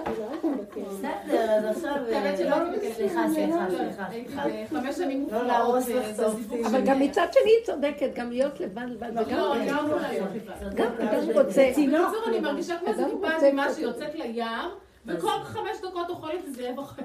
בסדר, 1.24 1.50
אז 1.50 1.76
עכשיו... 1.76 1.92
האמת 2.12 2.38
שלא 2.38 2.54
הייתי 2.54 2.76
בכלא. 2.78 2.92
סליחה, 2.94 3.22
סליחה, 3.34 3.68
לא, 3.68 3.78
סליחה, 3.78 4.06
הייתי 4.08 4.28
סליחה. 4.30 4.44
בחמש 4.76 4.96
שנים 4.96 5.28
לא 5.32 5.46
להרוס 5.46 5.84
סוף. 6.16 6.34
זיווג 6.40 6.64
אבל. 6.66 6.80
גם 6.86 7.00
מצד 7.00 7.26
שני 7.32 7.42
היא 7.50 7.66
צודקת, 7.66 8.10
גם 8.14 8.30
להיות 8.30 8.60
לבד 8.60 8.82
לבד, 8.88 9.10
לא, 9.14 9.22
גם 9.22 9.38
לא 9.38 9.56
להיות 9.56 10.30
גם 10.74 10.86
אדם 11.00 11.30
רוצה, 11.34 11.70
בקיצור, 11.76 12.24
אני 12.28 12.40
מרגישה 12.40 12.78
כמו 12.78 12.88
איזה 12.88 13.04
טיפה 13.04 13.28
קצת- 13.66 13.76
שיוצאת 13.76 14.14
ליער, 14.14 14.70
וכל 15.06 15.28
חמש 15.44 15.76
דקות 15.82 16.10
אוכלת 16.10 16.44
איזה 16.46 16.70
אחר. 16.80 17.02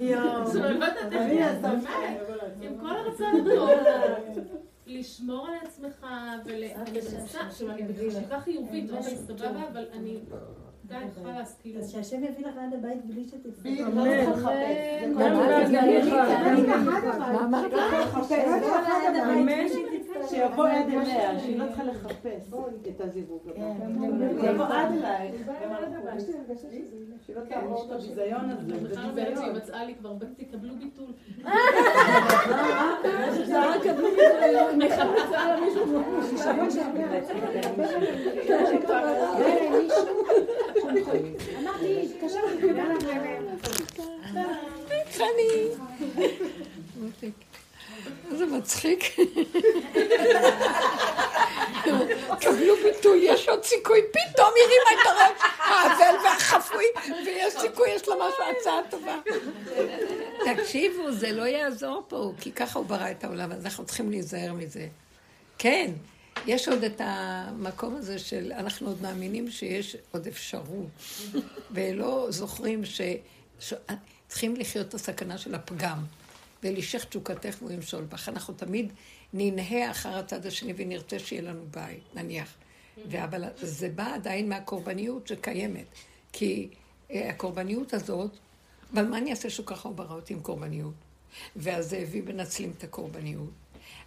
לא 0.00 0.44
באמת, 0.62 0.92
אבל 1.08 1.18
עם 2.62 2.78
כל 2.80 2.96
הרצון 2.96 3.26
הטוב, 3.40 3.70
לשמור 4.86 5.46
על 5.46 5.54
עצמך, 5.62 6.06
ואני 6.44 6.68
מנסה, 6.92 7.40
עכשיו 7.40 7.70
אני 7.70 7.82
בחשיבה 7.82 8.40
חיובית, 8.40 8.90
אוקיי, 8.90 9.16
סבבה, 9.16 9.60
אבל 9.72 9.84
אני. 9.92 10.18
אז 11.78 11.90
שהשם 11.90 12.24
יביא 12.24 12.46
לך 12.46 12.54
עד 12.58 12.74
הבית 12.74 13.04
בלי 13.04 13.24
שתצטרך. 13.24 13.86
לא 17.30 17.40
אמרת? 17.40 17.72
שיבוא 20.28 20.68
עד 20.68 20.88
אליה, 20.90 21.40
שהיא 21.40 21.58
לא 21.58 21.66
צריכה 21.66 21.84
לחפש 21.84 22.50
את 22.88 23.00
הזיווג 23.00 23.48
הבא. 23.48 23.64
יבוא 24.50 24.64
עד 24.64 24.92
אליי, 24.92 25.32
שהיא 27.26 27.36
לא 27.36 27.40
תעבור 27.48 27.84
את 27.84 27.90
הביזיון 27.90 28.50
הזה. 28.50 28.78
זה 28.78 28.88
בכלל 28.88 29.10
אומרת 29.10 29.38
שהיא. 29.38 29.52
מצאה 29.52 29.84
לי 29.84 29.94
כבר, 29.94 30.14
תקבלו 30.36 30.74
ביטול. 30.74 31.12
חני. 45.12 45.68
איזה 48.32 48.46
מצחיק. 48.46 49.04
קבלו 52.40 52.74
ביטוי, 52.84 53.18
יש 53.22 53.48
עוד 53.48 53.64
סיכוי, 53.64 54.00
פתאום 54.10 54.48
הרימה 54.48 55.02
את 55.02 55.06
הראש, 55.06 55.40
האבל 55.58 56.24
והחפוי, 56.24 56.84
ויש 57.26 57.54
סיכוי, 57.54 57.90
יש 57.90 58.08
לה 58.08 58.14
משהו, 58.14 58.44
הצעה 58.60 58.80
טובה. 58.90 59.18
תקשיבו, 60.44 61.12
זה 61.12 61.32
לא 61.32 61.42
יעזור 61.42 62.02
פה, 62.08 62.32
כי 62.40 62.52
ככה 62.52 62.78
הוא 62.78 62.86
ברא 62.86 63.10
את 63.10 63.24
העולם, 63.24 63.52
אז 63.52 63.64
אנחנו 63.64 63.84
צריכים 63.84 64.10
להיזהר 64.10 64.52
מזה. 64.52 64.86
כן, 65.58 65.90
יש 66.46 66.68
עוד 66.68 66.84
את 66.84 67.00
המקום 67.04 67.96
הזה 67.96 68.18
של, 68.18 68.52
אנחנו 68.52 68.86
עוד 68.86 69.02
מאמינים 69.02 69.50
שיש 69.50 69.96
עוד 70.10 70.26
אפשרות, 70.26 70.88
ולא 71.74 72.26
זוכרים 72.30 72.84
ש... 72.84 73.00
ש... 73.60 73.74
צריכים 74.28 74.56
לחיות 74.56 74.88
את 74.88 74.94
הסכנה 74.94 75.38
של 75.38 75.54
הפגם, 75.54 75.98
ולשך 76.62 77.04
תשוקתך 77.04 77.56
והוא 77.58 77.70
ימשול 77.70 78.04
בך. 78.04 78.28
אנחנו 78.28 78.54
תמיד 78.54 78.92
ננהה 79.32 79.90
אחר 79.90 80.18
הצד 80.18 80.46
השני 80.46 80.72
ונרצה 80.76 81.18
שיהיה 81.18 81.42
לנו 81.42 81.64
בית, 81.70 82.02
נניח. 82.14 82.54
אבל 83.24 83.44
זה 83.56 83.88
בא 83.88 84.14
עדיין 84.14 84.48
מהקורבניות 84.48 85.26
שקיימת. 85.26 85.86
כי 86.32 86.68
אה, 87.10 87.30
הקורבניות 87.30 87.94
הזאת, 87.94 88.30
אבל 88.92 89.06
מה 89.06 89.18
אני 89.18 89.30
אעשה 89.30 89.50
שהוא 89.50 89.66
ככה 89.66 89.88
הוא 89.88 89.96
ברא 89.96 90.14
אותי 90.14 90.34
עם 90.34 90.40
קורבניות? 90.40 90.94
והזאבים 91.56 92.24
מנצלים 92.24 92.72
את 92.78 92.84
הקורבניות. 92.84 93.50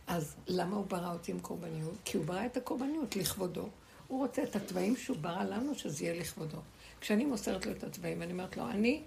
אז 0.08 0.36
למה 0.48 0.76
הוא 0.76 0.86
ברא 0.86 1.14
אותי 1.14 1.32
עם 1.32 1.40
קורבניות? 1.40 1.98
כי 2.06 2.18
הוא 2.18 2.26
ברא 2.26 2.46
את 2.46 2.58
הקורבניות 2.58 3.16
לכבודו. 3.16 3.68
הוא 4.08 4.20
רוצה 4.20 4.44
את 4.44 4.56
התוואים 4.56 4.96
שהוא 4.96 5.18
ברא 5.22 5.44
לנו, 5.44 5.76
שזה 5.76 6.04
יהיה 6.04 6.20
לכבודו. 6.20 6.58
כשאני 7.02 7.26
מוסרת 7.26 7.66
לו 7.66 7.72
את 7.72 7.84
התוואים, 7.84 8.22
אני 8.22 8.32
אומרת 8.32 8.58
לו, 8.58 8.70
אני, 8.70 9.02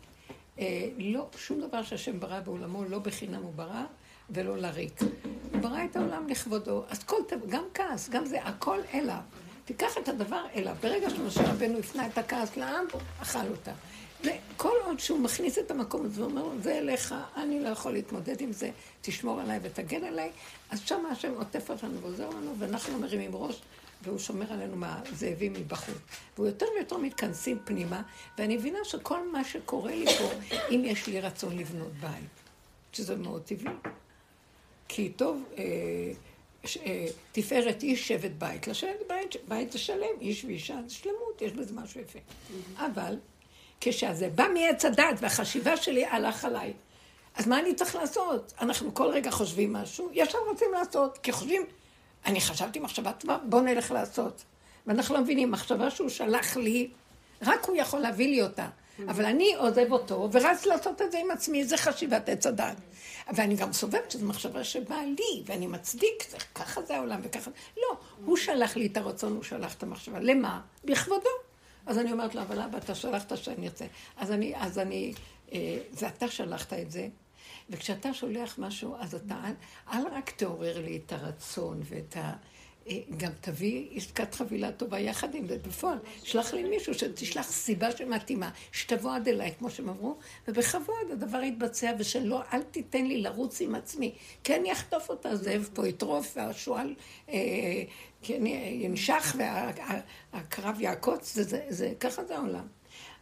אה, 0.58 0.88
לא, 0.98 1.28
שום 1.36 1.60
דבר 1.60 1.82
שהשם 1.82 2.20
ברא 2.20 2.40
בעולמו, 2.40 2.84
לא 2.84 2.98
בחינם 2.98 3.42
הוא 3.42 3.52
ברא, 3.54 3.84
ולא 4.30 4.58
לריק. 4.58 5.00
הוא 5.52 5.60
ברא 5.60 5.84
את 5.84 5.96
העולם 5.96 6.28
לכבודו, 6.28 6.84
אז 6.88 7.04
כל 7.04 7.16
גם 7.48 7.64
כעס, 7.74 8.08
גם 8.10 8.26
זה, 8.26 8.42
הכל 8.42 8.78
אליו. 8.94 9.20
תיקח 9.64 9.98
את 9.98 10.08
הדבר 10.08 10.44
אליו. 10.54 10.76
ברגע 10.82 11.10
שמשה 11.10 11.52
רבנו 11.52 11.78
הפנה 11.78 12.06
את 12.06 12.18
הכעס 12.18 12.56
לעם, 12.56 12.84
אכל 13.22 13.48
אותה. 13.50 13.72
וכל 14.20 14.72
עוד 14.84 15.00
שהוא 15.00 15.18
מכניס 15.18 15.58
את 15.58 15.70
המקום 15.70 16.06
הזה 16.06 16.22
ואומר, 16.22 16.48
זה 16.62 16.78
אליך, 16.78 17.14
אני 17.36 17.60
לא 17.60 17.68
יכול 17.68 17.92
להתמודד 17.92 18.40
עם 18.40 18.52
זה, 18.52 18.70
תשמור 19.00 19.40
עליי 19.40 19.58
ותגן 19.62 20.04
עליי, 20.04 20.30
אז 20.70 20.80
שם 20.80 21.06
השם 21.06 21.32
עוטף 21.34 21.70
אותנו 21.70 22.00
ועוזר 22.00 22.28
לנו, 22.28 22.54
ואנחנו 22.58 22.98
מרימים 22.98 23.30
ראש, 23.34 23.60
והוא 24.02 24.18
שומר 24.18 24.52
עלינו 24.52 24.76
מהזאבים 24.76 25.52
מבחוץ. 25.52 25.96
והוא 26.36 26.46
יותר 26.46 26.66
ויותר 26.76 26.96
מתכנסים 26.96 27.58
פנימה, 27.64 28.02
ואני 28.38 28.56
מבינה 28.56 28.78
שכל 28.84 29.28
מה 29.32 29.44
שקורה 29.44 29.94
לי 29.94 30.06
פה, 30.06 30.30
אם 30.70 30.82
יש 30.84 31.06
לי 31.06 31.20
רצון 31.20 31.58
לבנות 31.58 31.92
בית, 31.92 32.30
שזה 32.92 33.16
מאוד 33.16 33.42
טבעי. 33.42 33.72
כי 34.88 35.08
טוב, 35.16 35.42
אה, 35.58 35.62
אה, 36.86 37.06
תפארת 37.32 37.82
איש 37.82 38.08
שבט 38.08 38.30
בית. 38.38 38.68
לשבת 38.68 38.98
בית, 39.08 39.36
בית 39.48 39.72
זה 39.72 39.78
שלם, 39.78 40.20
איש 40.20 40.44
ואישה 40.44 40.78
זה 40.86 40.94
שלמות, 40.94 41.42
יש 41.42 41.52
בזה 41.52 41.74
משהו 41.74 42.00
יפה. 42.00 42.18
אבל 42.76 43.16
כשזה 43.80 44.28
בא 44.34 44.46
מעץ 44.54 44.84
הדת 44.84 45.18
והחשיבה 45.20 45.76
שלי 45.76 46.06
הלך 46.06 46.44
עליי, 46.44 46.72
אז 47.34 47.46
מה 47.46 47.58
אני 47.58 47.74
צריך 47.74 47.96
לעשות? 47.96 48.52
אנחנו 48.60 48.94
כל 48.94 49.06
רגע 49.06 49.30
חושבים 49.30 49.72
משהו, 49.72 50.10
ישר 50.12 50.38
רוצים 50.48 50.68
לעשות, 50.72 51.18
כי 51.18 51.32
חושבים, 51.32 51.62
אני 52.26 52.40
חשבתי 52.40 52.78
מחשבה 52.78 53.12
טובה, 53.12 53.38
בוא 53.44 53.60
נלך 53.60 53.90
לעשות. 53.90 54.44
ואנחנו 54.86 55.14
לא 55.14 55.20
מבינים, 55.20 55.50
מחשבה 55.50 55.90
שהוא 55.90 56.08
שלח 56.08 56.56
לי, 56.56 56.90
רק 57.42 57.64
הוא 57.64 57.76
יכול 57.76 58.00
להביא 58.00 58.28
לי 58.28 58.42
אותה. 58.42 58.68
אבל 59.08 59.24
אני 59.24 59.54
עוזב 59.54 59.92
אותו 59.92 60.28
ורץ 60.32 60.66
לעשות 60.66 61.02
את 61.02 61.12
זה 61.12 61.18
עם 61.18 61.30
עצמי, 61.30 61.64
זה 61.64 61.76
חשיבת 61.76 62.28
עץ 62.28 62.46
הדת. 62.46 62.76
ואני 63.34 63.56
גם 63.56 63.72
סובבת 63.72 64.10
שזו 64.10 64.26
מחשבה 64.26 64.64
שבאה 64.64 65.04
לי, 65.04 65.42
ואני 65.46 65.66
מצדיק, 65.66 66.24
זה, 66.30 66.36
ככה 66.54 66.82
זה 66.82 66.96
העולם 66.96 67.20
וככה... 67.22 67.50
לא, 67.76 67.96
הוא 68.24 68.36
שלח 68.36 68.76
לי 68.76 68.86
את 68.86 68.96
הרצון, 68.96 69.32
הוא 69.32 69.42
שלח 69.42 69.74
את 69.74 69.82
המחשבה. 69.82 70.18
למה? 70.20 70.60
בכבודו. 70.84 71.45
אז 71.86 71.98
אני 71.98 72.12
אומרת 72.12 72.34
לו, 72.34 72.42
אבל 72.42 72.60
אבא, 72.60 72.78
אתה 72.78 72.94
שלחת 72.94 73.36
שאני 73.36 73.66
ארצה. 73.66 73.86
אז 74.16 74.32
אני, 74.32 74.52
אז 74.56 74.78
אני, 74.78 75.12
אה, 75.52 75.78
זה 75.90 76.08
אתה 76.08 76.28
שלחת 76.28 76.72
את 76.72 76.90
זה, 76.90 77.08
וכשאתה 77.70 78.14
שולח 78.14 78.58
משהו, 78.58 78.96
אז 78.98 79.14
אתה, 79.14 79.44
אל, 79.92 80.02
רק 80.12 80.30
תעורר 80.30 80.80
לי 80.80 81.00
את 81.06 81.12
הרצון 81.12 81.80
ואת 81.84 82.16
ה... 82.16 82.32
אה, 82.88 82.98
גם 83.16 83.30
תביא 83.40 83.88
עסקת 83.94 84.34
חבילה 84.34 84.72
טובה 84.72 84.98
יחד 84.98 85.34
עם 85.34 85.46
זה 85.46 85.58
בפועל. 85.58 85.98
שלח 86.22 86.54
לי 86.54 86.62
מישהו 86.62 86.94
שתשלח 86.94 87.50
סיבה 87.50 87.96
שמתאימה, 87.96 88.50
שתבוא 88.72 89.14
עד 89.14 89.28
אליי, 89.28 89.54
כמו 89.58 89.70
שהם 89.70 89.88
אמרו, 89.88 90.16
ובכבוד 90.48 91.10
הדבר 91.12 91.42
יתבצע, 91.42 91.92
ושלא, 91.98 92.42
אל 92.52 92.62
תיתן 92.62 93.06
לי 93.06 93.20
לרוץ 93.20 93.60
עם 93.60 93.74
עצמי. 93.74 94.14
כן 94.44 94.62
יחטוף 94.66 95.10
אותה, 95.10 95.28
הזאב 95.28 95.68
פה 95.74 95.88
יטרוף, 95.88 96.36
והשועל 96.36 96.94
אה, 97.28 97.34
ינשך, 98.28 99.36
והקרב 100.32 100.80
יעקוץ, 100.80 101.34
זה, 101.34 101.42
זה, 101.42 101.64
זה, 101.68 101.92
ככה 102.00 102.24
זה 102.24 102.36
העולם. 102.36 102.66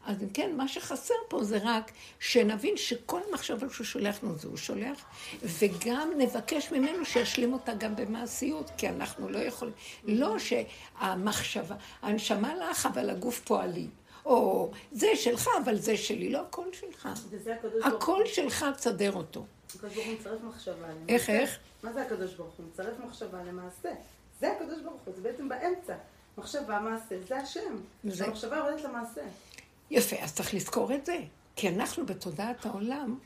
אז 0.06 0.22
אם 0.22 0.28
כן, 0.28 0.56
מה 0.56 0.68
שחסר 0.68 1.14
פה 1.28 1.44
זה 1.44 1.58
רק 1.62 1.92
שנבין 2.20 2.76
שכל 2.76 3.20
מחשבה 3.32 3.66
שהוא 3.70 3.84
שולח 3.84 4.22
לנו 4.22 4.36
זה 4.36 4.48
הוא 4.48 4.56
שולח, 4.56 5.04
וגם 5.42 6.10
נבקש 6.18 6.72
ממנו 6.72 7.04
שישלים 7.04 7.52
אותה 7.52 7.74
גם 7.74 7.96
במעשיות, 7.96 8.70
כי 8.76 8.88
אנחנו 8.88 9.28
לא 9.28 9.38
יכולים, 9.38 9.74
לא 10.04 10.36
שהמחשבה, 10.38 11.76
הנשמה 12.02 12.54
לך 12.54 12.86
אבל 12.86 13.10
הגוף 13.10 13.40
פועלי, 13.40 13.86
או 14.24 14.70
זה 14.92 15.06
שלך 15.14 15.48
אבל 15.64 15.76
זה 15.76 15.96
שלי, 15.96 16.32
לא 16.32 16.40
הכל 16.40 16.66
שלך. 16.72 17.08
הכל 17.84 18.22
שלך, 18.26 18.66
תסדר 18.76 19.12
אותו. 19.12 19.46
הקדוש 19.74 19.94
ברוך 19.94 20.06
הוא 20.06 20.14
מצרף 20.14 20.40
מחשבה 20.42 20.88
למעשה. 20.88 21.08
איך, 21.08 21.30
איך? 21.30 21.58
מה 21.82 21.92
זה 21.92 22.02
הקדוש 22.02 22.34
ברוך 22.34 22.54
הוא? 22.54 22.66
מצרף 22.72 22.94
מחשבה 23.06 23.44
למעשה. 23.44 23.90
זה 24.40 24.52
הקדוש 24.52 24.82
ברוך 24.82 25.00
הוא, 25.04 25.14
זה 25.16 25.22
בעצם 25.22 25.48
באמצע. 25.48 25.94
מחשבה, 26.38 26.80
מעשה, 26.80 27.14
זה 27.28 27.36
השם. 27.38 27.76
זה- 28.04 28.24
המחשבה 28.26 28.56
יורדת 28.56 28.80
למעשה. 28.84 29.20
יפה, 29.90 30.16
אז 30.16 30.34
צריך 30.34 30.54
לזכור 30.54 30.94
את 30.94 31.06
זה. 31.06 31.18
כי 31.56 31.68
אנחנו 31.68 32.06
בתודעת 32.06 32.66
העולם 32.66 33.18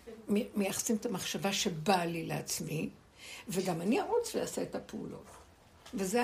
מייחסים 0.55 0.97
את 0.97 1.07
המחשבה 1.07 1.53
שבאה 1.53 2.07
לי 2.07 2.27
לעצמי, 2.27 2.89
וגם 3.49 3.81
אני 3.81 4.01
ארוץ 4.01 4.35
ואעשה 4.35 4.63
את 4.63 4.75
הפעולות. 4.75 5.25
וזה, 5.95 6.23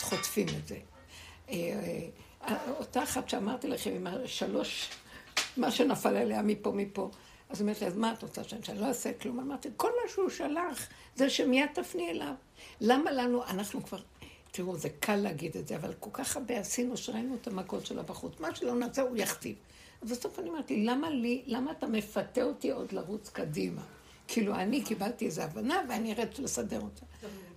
חוטפים 0.00 0.46
את 0.62 0.68
זה. 0.68 0.76
אה, 1.48 1.54
אה, 2.42 2.56
אותה 2.78 3.02
אחת 3.02 3.28
שאמרתי 3.28 3.68
לכם 3.68 3.90
עם 3.90 4.06
השלוש, 4.06 4.90
מה 5.56 5.70
שנפל 5.70 6.16
עליה 6.16 6.42
מפה 6.42 6.72
מפה. 6.72 7.10
אז 7.50 7.60
היא 7.60 7.64
אומרת 7.64 7.80
לי, 7.80 7.86
אז 7.86 7.96
מה 7.96 8.12
את 8.12 8.22
רוצה 8.22 8.44
שאני 8.44 8.80
לא 8.80 8.86
אעשה 8.86 9.12
כלום? 9.12 9.40
אמרתי, 9.40 9.68
כל 9.76 9.88
מה 10.02 10.10
שהוא 10.12 10.28
שלח, 10.30 10.88
זה 11.16 11.30
שמיד 11.30 11.66
תפני 11.74 12.10
אליו. 12.10 12.34
למה 12.80 13.10
לנו, 13.10 13.44
אנחנו 13.44 13.82
כבר, 13.84 13.98
תראו, 14.54 14.76
זה 14.76 14.88
קל 15.00 15.16
להגיד 15.16 15.56
את 15.56 15.68
זה, 15.68 15.76
אבל 15.76 15.94
כל 16.00 16.10
כך 16.12 16.36
הרבה 16.36 16.58
עשינו 16.58 16.96
שראינו 16.96 17.34
את 17.34 17.46
המכות 17.46 17.86
שלה 17.86 18.02
בחוץ. 18.02 18.40
מה 18.40 18.54
שלא 18.54 18.74
נעשה, 18.74 19.02
הוא 19.02 19.16
יכתיב. 19.16 19.56
אז 20.02 20.10
בסוף 20.10 20.38
אני 20.38 20.50
אמרתי, 20.50 20.84
למה 20.84 21.10
לי, 21.10 21.42
למה 21.46 21.72
אתה 21.72 21.86
מפתה 21.86 22.42
אותי 22.42 22.70
עוד 22.70 22.92
לרוץ 22.92 23.28
קדימה? 23.28 23.82
כאילו, 24.28 24.54
אני 24.54 24.84
קיבלתי 24.84 25.26
איזו 25.26 25.42
הבנה 25.42 25.82
ואני 25.88 26.12
ארד 26.12 26.28
לסדר 26.38 26.80
אותה. 26.80 27.06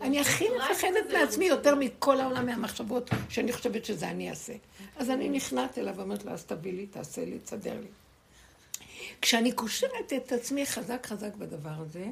אני 0.02 0.20
הכי 0.20 0.46
מפחדת 0.50 1.14
מעצמי 1.14 1.46
יותר 1.46 1.76
מכל 1.76 2.20
העולם 2.20 2.46
מהמחשבות 2.46 3.10
שאני 3.30 3.54
חושבת 3.54 3.86
שזה 3.86 4.10
אני 4.10 4.30
אעשה. 4.30 4.54
אז 4.96 5.10
אני 5.10 5.30
נכנעת 5.30 5.78
אליו 5.78 5.96
ואומרת 5.98 6.26
לו, 6.26 6.32
אז 6.32 6.46
תביא 6.46 6.74
לי, 6.74 6.86
תעשה 6.86 7.26
לי, 7.26 7.40
תסדר 7.40 7.80
לי. 7.80 7.88
כשאני 9.22 9.52
קושרת 9.52 10.14
את 10.18 10.32
עצמי 10.32 10.66
חזק 10.66 11.06
חזק 11.06 11.36
בדבר 11.36 11.74
הזה, 11.78 12.06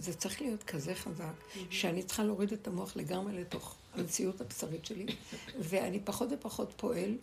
זה 0.00 0.14
צריך 0.14 0.42
להיות 0.42 0.62
כזה 0.62 0.94
חזק, 0.94 1.32
שאני 1.70 2.02
צריכה 2.02 2.24
להוריד 2.24 2.52
את 2.52 2.66
המוח 2.66 2.96
לגמרי 2.96 3.40
לתוך 3.40 3.76
המציאות 3.94 4.40
הבשרית 4.40 4.86
שלי, 4.86 5.06
ואני 5.68 6.00
פחות 6.04 6.28
ופחות 6.32 6.72
פועל, 6.76 7.16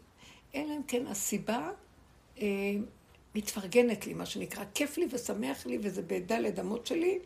אלא 0.56 0.74
אם 0.78 0.82
כן 0.88 1.08
הסיבה 1.08 1.72
אה, 2.42 2.46
מתפרגנת 3.36 4.08
לי, 4.08 4.14
מה 4.14 4.26
שנקרא, 4.26 4.64
כיף 4.74 4.98
לי 4.98 5.08
ושמח 5.12 5.66
לי, 5.66 5.78
וזה 5.82 6.02
בדלת 6.02 6.60
אמות 6.60 6.86
שלי, 6.88 7.20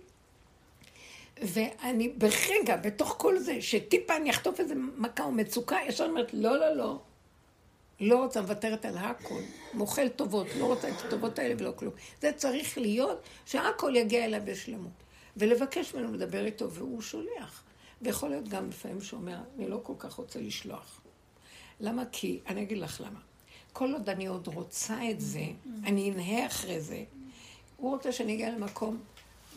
ואני 1.41 2.09
ברגע, 2.09 2.77
בתוך 2.77 3.15
כל 3.17 3.39
זה, 3.39 3.61
שטיפה 3.61 4.17
אני 4.17 4.29
אחטוף 4.29 4.59
איזה 4.59 4.73
מכה 4.75 5.23
או 5.23 5.31
מצוקה, 5.31 5.77
ישר 5.87 6.05
אומרת, 6.05 6.33
לא, 6.33 6.59
לא, 6.59 6.75
לא. 6.75 6.99
לא 7.99 8.23
רוצה, 8.23 8.41
מוותרת 8.41 8.85
על 8.85 8.97
הכל. 8.97 9.41
מוכל 9.73 10.09
טובות, 10.09 10.47
לא 10.59 10.65
רוצה 10.65 10.89
את 10.89 11.05
הטובות 11.05 11.39
האלה 11.39 11.55
ולא 11.57 11.71
כלום. 11.75 11.93
זה 12.21 12.31
צריך 12.31 12.77
להיות 12.77 13.21
שהכל 13.45 13.93
יגיע 13.95 14.25
אליו 14.25 14.41
בשלמות. 14.45 14.91
ולבקש 15.37 15.95
ממנו 15.95 16.13
לדבר 16.13 16.45
איתו, 16.45 16.71
והוא 16.71 17.01
שולח. 17.01 17.63
ויכול 18.01 18.29
להיות 18.29 18.47
גם 18.47 18.69
לפעמים 18.69 19.01
שהוא 19.01 19.19
אומר, 19.19 19.37
אני 19.57 19.69
לא 19.69 19.79
כל 19.83 19.93
כך 19.99 20.13
רוצה 20.13 20.41
לשלוח. 20.41 21.01
למה? 21.79 22.03
כי, 22.11 22.39
אני 22.47 22.61
אגיד 22.61 22.77
לך 22.77 23.01
למה. 23.01 23.19
כל 23.73 23.93
עוד 23.93 24.09
אני 24.09 24.27
עוד 24.27 24.47
רוצה 24.47 25.09
את 25.09 25.21
זה, 25.21 25.45
אני 25.83 26.11
אנהה 26.11 26.45
אחרי 26.47 26.81
זה. 26.81 27.03
הוא 27.77 27.91
רוצה 27.91 28.11
שאני 28.11 28.33
אגיע 28.33 28.49
למקום, 28.49 28.99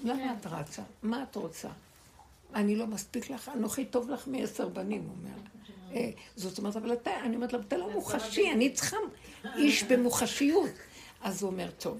למה 0.04 0.34
את 0.40 0.46
רצה? 0.46 0.82
מה 1.02 1.22
את 1.22 1.36
רוצה? 1.36 1.68
אני 2.54 2.76
לא 2.76 2.86
מספיק 2.86 3.30
לך, 3.30 3.50
אנוכי 3.54 3.84
טוב 3.84 4.10
לך 4.10 4.28
מעשר 4.28 4.68
בנים, 4.68 5.02
הוא 5.02 5.10
אומר. 5.18 5.38
אה, 5.92 6.10
זאת 6.36 6.58
אומרת, 6.58 6.76
אבל 6.76 6.92
אתה, 6.92 7.10
אני 7.24 7.36
אומרת 7.36 7.52
לו, 7.52 7.60
אתה 7.60 7.76
לא 7.76 7.90
מוחשי, 7.90 8.50
אני 8.52 8.70
צריכה 8.72 8.96
איש 9.56 9.82
במוחשיות. 9.82 10.70
אז 11.20 11.42
הוא 11.42 11.50
אומר, 11.50 11.70
טוב, 11.78 11.98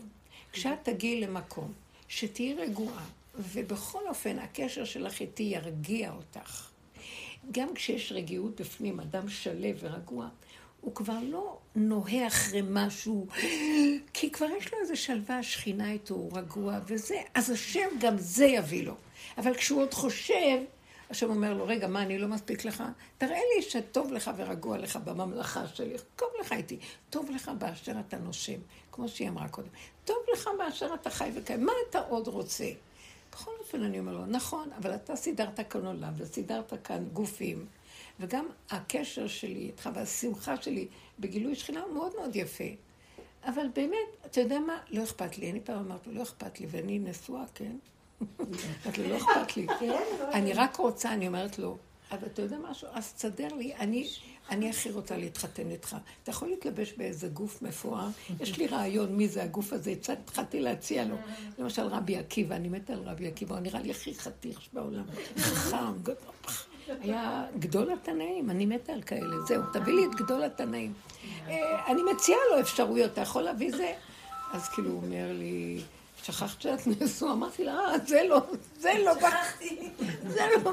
כשאת 0.52 0.78
תגיעי 0.82 1.20
למקום 1.20 1.72
שתהיי 2.08 2.54
רגועה, 2.54 3.04
ובכל 3.38 4.08
אופן 4.08 4.38
הקשר 4.38 4.84
שלך 4.84 5.20
איתי 5.20 5.42
ירגיע 5.42 6.12
אותך, 6.12 6.70
גם 7.50 7.74
כשיש 7.74 8.12
רגיעות 8.12 8.60
בפנים, 8.60 9.00
אדם 9.00 9.28
שלו 9.28 9.78
ורגוע, 9.78 10.28
הוא 10.80 10.94
כבר 10.94 11.18
לא 11.22 11.58
נוהה 11.76 12.26
אחרי 12.26 12.62
משהו, 12.70 13.26
כי 14.14 14.30
כבר 14.32 14.46
יש 14.58 14.72
לו 14.72 14.78
איזה 14.80 14.96
שלווה, 14.96 15.42
שכינה 15.42 15.92
איתו, 15.92 16.14
הוא 16.14 16.38
רגוע 16.38 16.78
וזה, 16.86 17.20
אז 17.34 17.50
השם 17.50 17.88
גם 18.00 18.18
זה 18.18 18.44
יביא 18.44 18.84
לו. 18.84 18.94
אבל 19.38 19.54
כשהוא 19.54 19.82
עוד 19.82 19.94
חושב, 19.94 20.58
השם 21.10 21.30
אומר 21.30 21.54
לו, 21.54 21.66
רגע, 21.66 21.86
מה, 21.86 22.02
אני 22.02 22.18
לא 22.18 22.28
מספיק 22.28 22.64
לך? 22.64 22.82
תראה 23.18 23.38
לי 23.56 23.62
שטוב 23.62 24.12
לך 24.12 24.30
ורגוע 24.36 24.78
לך 24.78 24.96
בממלכה 24.96 25.66
שלי. 25.66 25.94
טוב 26.16 26.28
לך 26.40 26.52
איתי. 26.52 26.78
טוב 27.10 27.30
לך 27.30 27.50
באשר 27.58 27.92
אתה 28.08 28.18
נושם, 28.18 28.58
כמו 28.92 29.08
שהיא 29.08 29.28
אמרה 29.28 29.48
קודם. 29.48 29.68
טוב 30.04 30.16
לך 30.32 30.50
באשר 30.58 30.94
אתה 30.94 31.10
חי 31.10 31.30
וקיים. 31.34 31.64
מה 31.64 31.72
אתה 31.90 31.98
עוד 31.98 32.28
רוצה? 32.28 32.64
בכל 33.34 33.50
אופן, 33.60 33.82
אני 33.82 33.98
אומר 33.98 34.12
לו, 34.12 34.26
נכון, 34.26 34.70
אבל 34.76 34.94
אתה 34.94 35.16
סידרת 35.16 35.60
כאן 35.70 35.86
עולם 35.86 36.12
וסידרת 36.16 36.72
כאן 36.84 37.04
גופים, 37.12 37.66
וגם 38.20 38.46
הקשר 38.70 39.26
שלי 39.26 39.60
איתך 39.60 39.90
והשמחה 39.94 40.56
שלי 40.62 40.86
בגילוי 41.18 41.54
שכינה 41.54 41.80
הוא 41.80 41.94
מאוד 41.94 42.12
מאוד 42.18 42.36
יפה. 42.36 42.64
אבל 43.44 43.66
באמת, 43.74 44.26
אתה 44.26 44.40
יודע 44.40 44.58
מה? 44.58 44.78
לא 44.90 45.02
אכפת 45.04 45.38
לי. 45.38 45.50
אני 45.50 45.60
פעם 45.60 45.78
אמרתי 45.78 46.10
לא 46.12 46.22
אכפת 46.22 46.60
לי, 46.60 46.66
ואני 46.70 46.98
נשואה, 46.98 47.44
כן? 47.54 47.76
אמרתי 48.84 49.02
לו, 49.02 49.08
לא 49.08 49.16
אכפת 49.16 49.56
לי. 49.56 49.66
אני 50.32 50.52
רק 50.52 50.76
רוצה, 50.76 51.12
אני 51.12 51.26
אומרת 51.26 51.58
לו, 51.58 51.76
אבל 52.10 52.26
אתה 52.26 52.42
יודע 52.42 52.58
משהו? 52.70 52.88
אז 52.92 53.12
תסדר 53.12 53.48
לי, 53.48 53.74
אני, 53.74 54.08
אני 54.50 54.70
הכי 54.70 54.90
רוצה 54.90 55.16
להתחתן 55.16 55.70
איתך. 55.70 55.96
אתה 56.22 56.30
יכול 56.30 56.48
להתלבש 56.48 56.92
באיזה 56.92 57.28
גוף 57.28 57.62
מפואר? 57.62 58.07
יש 58.40 58.59
לי 58.59 58.66
רעיון 58.66 59.16
מי 59.16 59.28
זה 59.28 59.42
הגוף 59.42 59.72
הזה, 59.72 59.94
התחלתי 60.12 60.61
להציע 60.61 61.04
לו. 61.04 61.16
למשל 61.59 61.83
רבי 61.83 62.16
עקיבא, 62.16 62.57
אני 62.57 62.68
מתה 62.68 62.92
על 62.92 63.02
רבי 63.04 63.26
עקיבא, 63.26 63.54
הוא 63.54 63.62
נראה 63.62 63.80
לי 63.80 63.90
הכי 63.90 64.14
חתיך 64.14 64.61
בעולם. 64.72 65.04
חכם, 65.38 66.02
גדול. 66.02 66.16
היה 67.00 67.46
גדול 67.59 67.92
התנאים, 67.92 68.50
אני 68.50 68.66
מתה 68.66 68.92
על 68.92 69.02
כאלה. 69.02 69.37
זהו, 69.46 69.62
תביא 69.72 69.92
לי 69.92 70.07
את 70.07 70.14
גדול 70.14 70.42
התנאים. 70.42 70.92
אה, 71.48 71.87
אני 71.87 72.02
מציעה 72.12 72.38
לו 72.50 72.61
אפשרויות, 72.61 73.12
אתה 73.12 73.20
יכול 73.20 73.42
להביא 73.42 73.76
זה? 73.76 73.92
אז 74.52 74.68
כאילו 74.68 74.90
הוא 74.90 75.02
אומר 75.02 75.33
לי, 75.33 75.80
שכחת 76.22 76.61
שאת 76.61 76.87
נשוא? 76.87 77.33
אמרתי 77.33 77.64
לה, 77.64 77.72
אה, 77.72 77.98
זה 78.07 78.20
לא, 78.28 78.40
זה 78.78 78.92
לא, 79.04 79.12
זה 80.26 80.40
לא. 80.64 80.72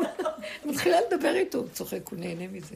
מתחילה 0.66 0.98
לדבר 1.08 1.34
איתו, 1.36 1.58
הוא 1.58 1.68
צוחק, 1.74 2.10
הוא 2.10 2.20
נהנה 2.20 2.48
מזה. 2.48 2.76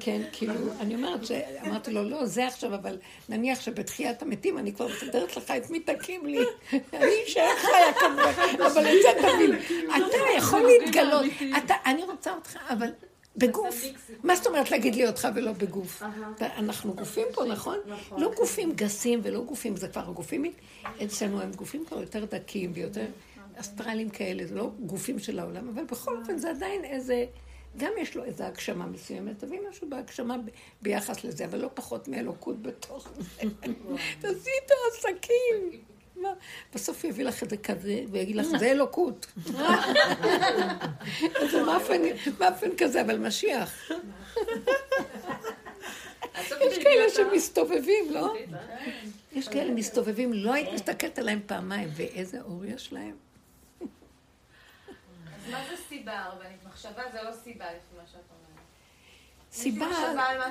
כן, 0.00 0.22
כאילו, 0.32 0.54
אני 0.80 0.94
אומרת 0.94 1.26
ש... 1.26 1.30
אמרתי 1.66 1.92
לו, 1.92 2.08
לא, 2.08 2.26
זה 2.26 2.46
עכשיו, 2.46 2.74
אבל 2.74 2.98
נניח 3.28 3.60
שבתחיית 3.60 4.22
המתים 4.22 4.58
אני 4.58 4.72
כבר 4.72 4.88
מסדרת 4.88 5.36
לך 5.36 5.50
את 5.50 5.70
מי 5.70 5.80
תקים 5.80 6.26
לי. 6.26 6.38
אני 6.94 7.12
אשאר 7.26 7.56
חיה 7.56 7.92
כמובן, 8.00 8.64
אבל 8.66 8.86
את 8.86 9.02
זה 9.02 9.08
תבין. 9.22 9.54
אתה 9.96 10.16
יכול 10.36 10.62
להתגלות. 10.62 11.26
אני 11.86 12.04
רוצה 12.04 12.34
אותך, 12.34 12.56
אבל 12.70 12.88
בגוף. 13.36 13.84
מה 14.24 14.36
זאת 14.36 14.46
אומרת 14.46 14.70
להגיד 14.70 14.94
לי 14.94 15.06
אותך 15.06 15.28
ולא 15.34 15.52
בגוף? 15.52 16.02
אנחנו 16.40 16.94
גופים 16.94 17.26
פה, 17.32 17.44
נכון? 17.44 17.78
נכון? 17.86 18.22
לא 18.22 18.32
גופים 18.36 18.72
גסים 18.72 19.20
ולא 19.22 19.40
גופים, 19.40 19.76
זה 19.76 19.88
כבר 19.88 20.12
גופים, 20.12 20.52
אצלנו 21.04 21.40
הם 21.40 21.52
גופים 21.52 21.84
כבר 21.84 22.00
יותר 22.00 22.24
דקים 22.24 22.72
ויותר 22.74 23.06
אסטרליים 23.56 24.10
כאלה, 24.10 24.46
זה 24.46 24.54
לא 24.54 24.70
גופים 24.80 25.18
של 25.18 25.38
העולם, 25.38 25.68
אבל 25.68 25.84
בכל 25.84 26.16
אופן 26.16 26.38
זה 26.38 26.50
עדיין 26.50 26.84
איזה... 26.84 27.24
גם 27.76 27.92
יש 27.98 28.16
לו 28.16 28.24
איזו 28.24 28.44
הגשמה 28.44 28.86
מסוימת, 28.86 29.38
תביא 29.38 29.58
משהו 29.70 29.88
בהגשמה 29.90 30.36
ביחס 30.82 31.24
לזה, 31.24 31.44
אבל 31.44 31.58
לא 31.58 31.70
פחות 31.74 32.08
מאלוקות 32.08 32.62
בתוך 32.62 33.08
זה. 33.18 33.40
תעשי 34.20 34.50
איתו 34.62 34.74
עסקים. 34.92 35.80
בסוף 36.74 37.04
הוא 37.04 37.10
יביא 37.10 37.24
לך 37.24 37.42
את 37.42 37.50
זה 37.50 37.56
כזה, 37.56 38.02
ויגיד 38.10 38.36
לך, 38.36 38.46
זה 38.58 38.70
אלוקות. 38.70 39.26
זה 41.50 41.62
מאפן 42.38 42.76
כזה, 42.78 43.00
אבל 43.00 43.18
משיח. 43.18 43.90
יש 46.60 46.78
כאלה 46.78 47.10
שמסתובבים, 47.14 48.10
לא? 48.10 48.34
יש 49.32 49.48
כאלה 49.48 49.70
מסתובבים, 49.74 50.32
לא 50.32 50.52
היית 50.52 50.68
מסתכלת 50.74 51.18
עליהם 51.18 51.40
פעמיים, 51.46 51.88
ואיזה 51.96 52.40
אור 52.40 52.64
יש 52.64 52.92
להם. 52.92 53.29
מה 55.50 55.64
זה 55.70 55.76
סיבה, 55.88 56.18
הרבנית? 56.18 56.64
מחשבה 56.66 57.02
זה 57.12 57.22
לא 57.22 57.32
סיבה 57.44 57.64
לפי 57.64 57.96
מה 57.96 58.02
שאת 58.06 58.14
אומרת. 58.14 58.50
סיבה, 59.52 59.86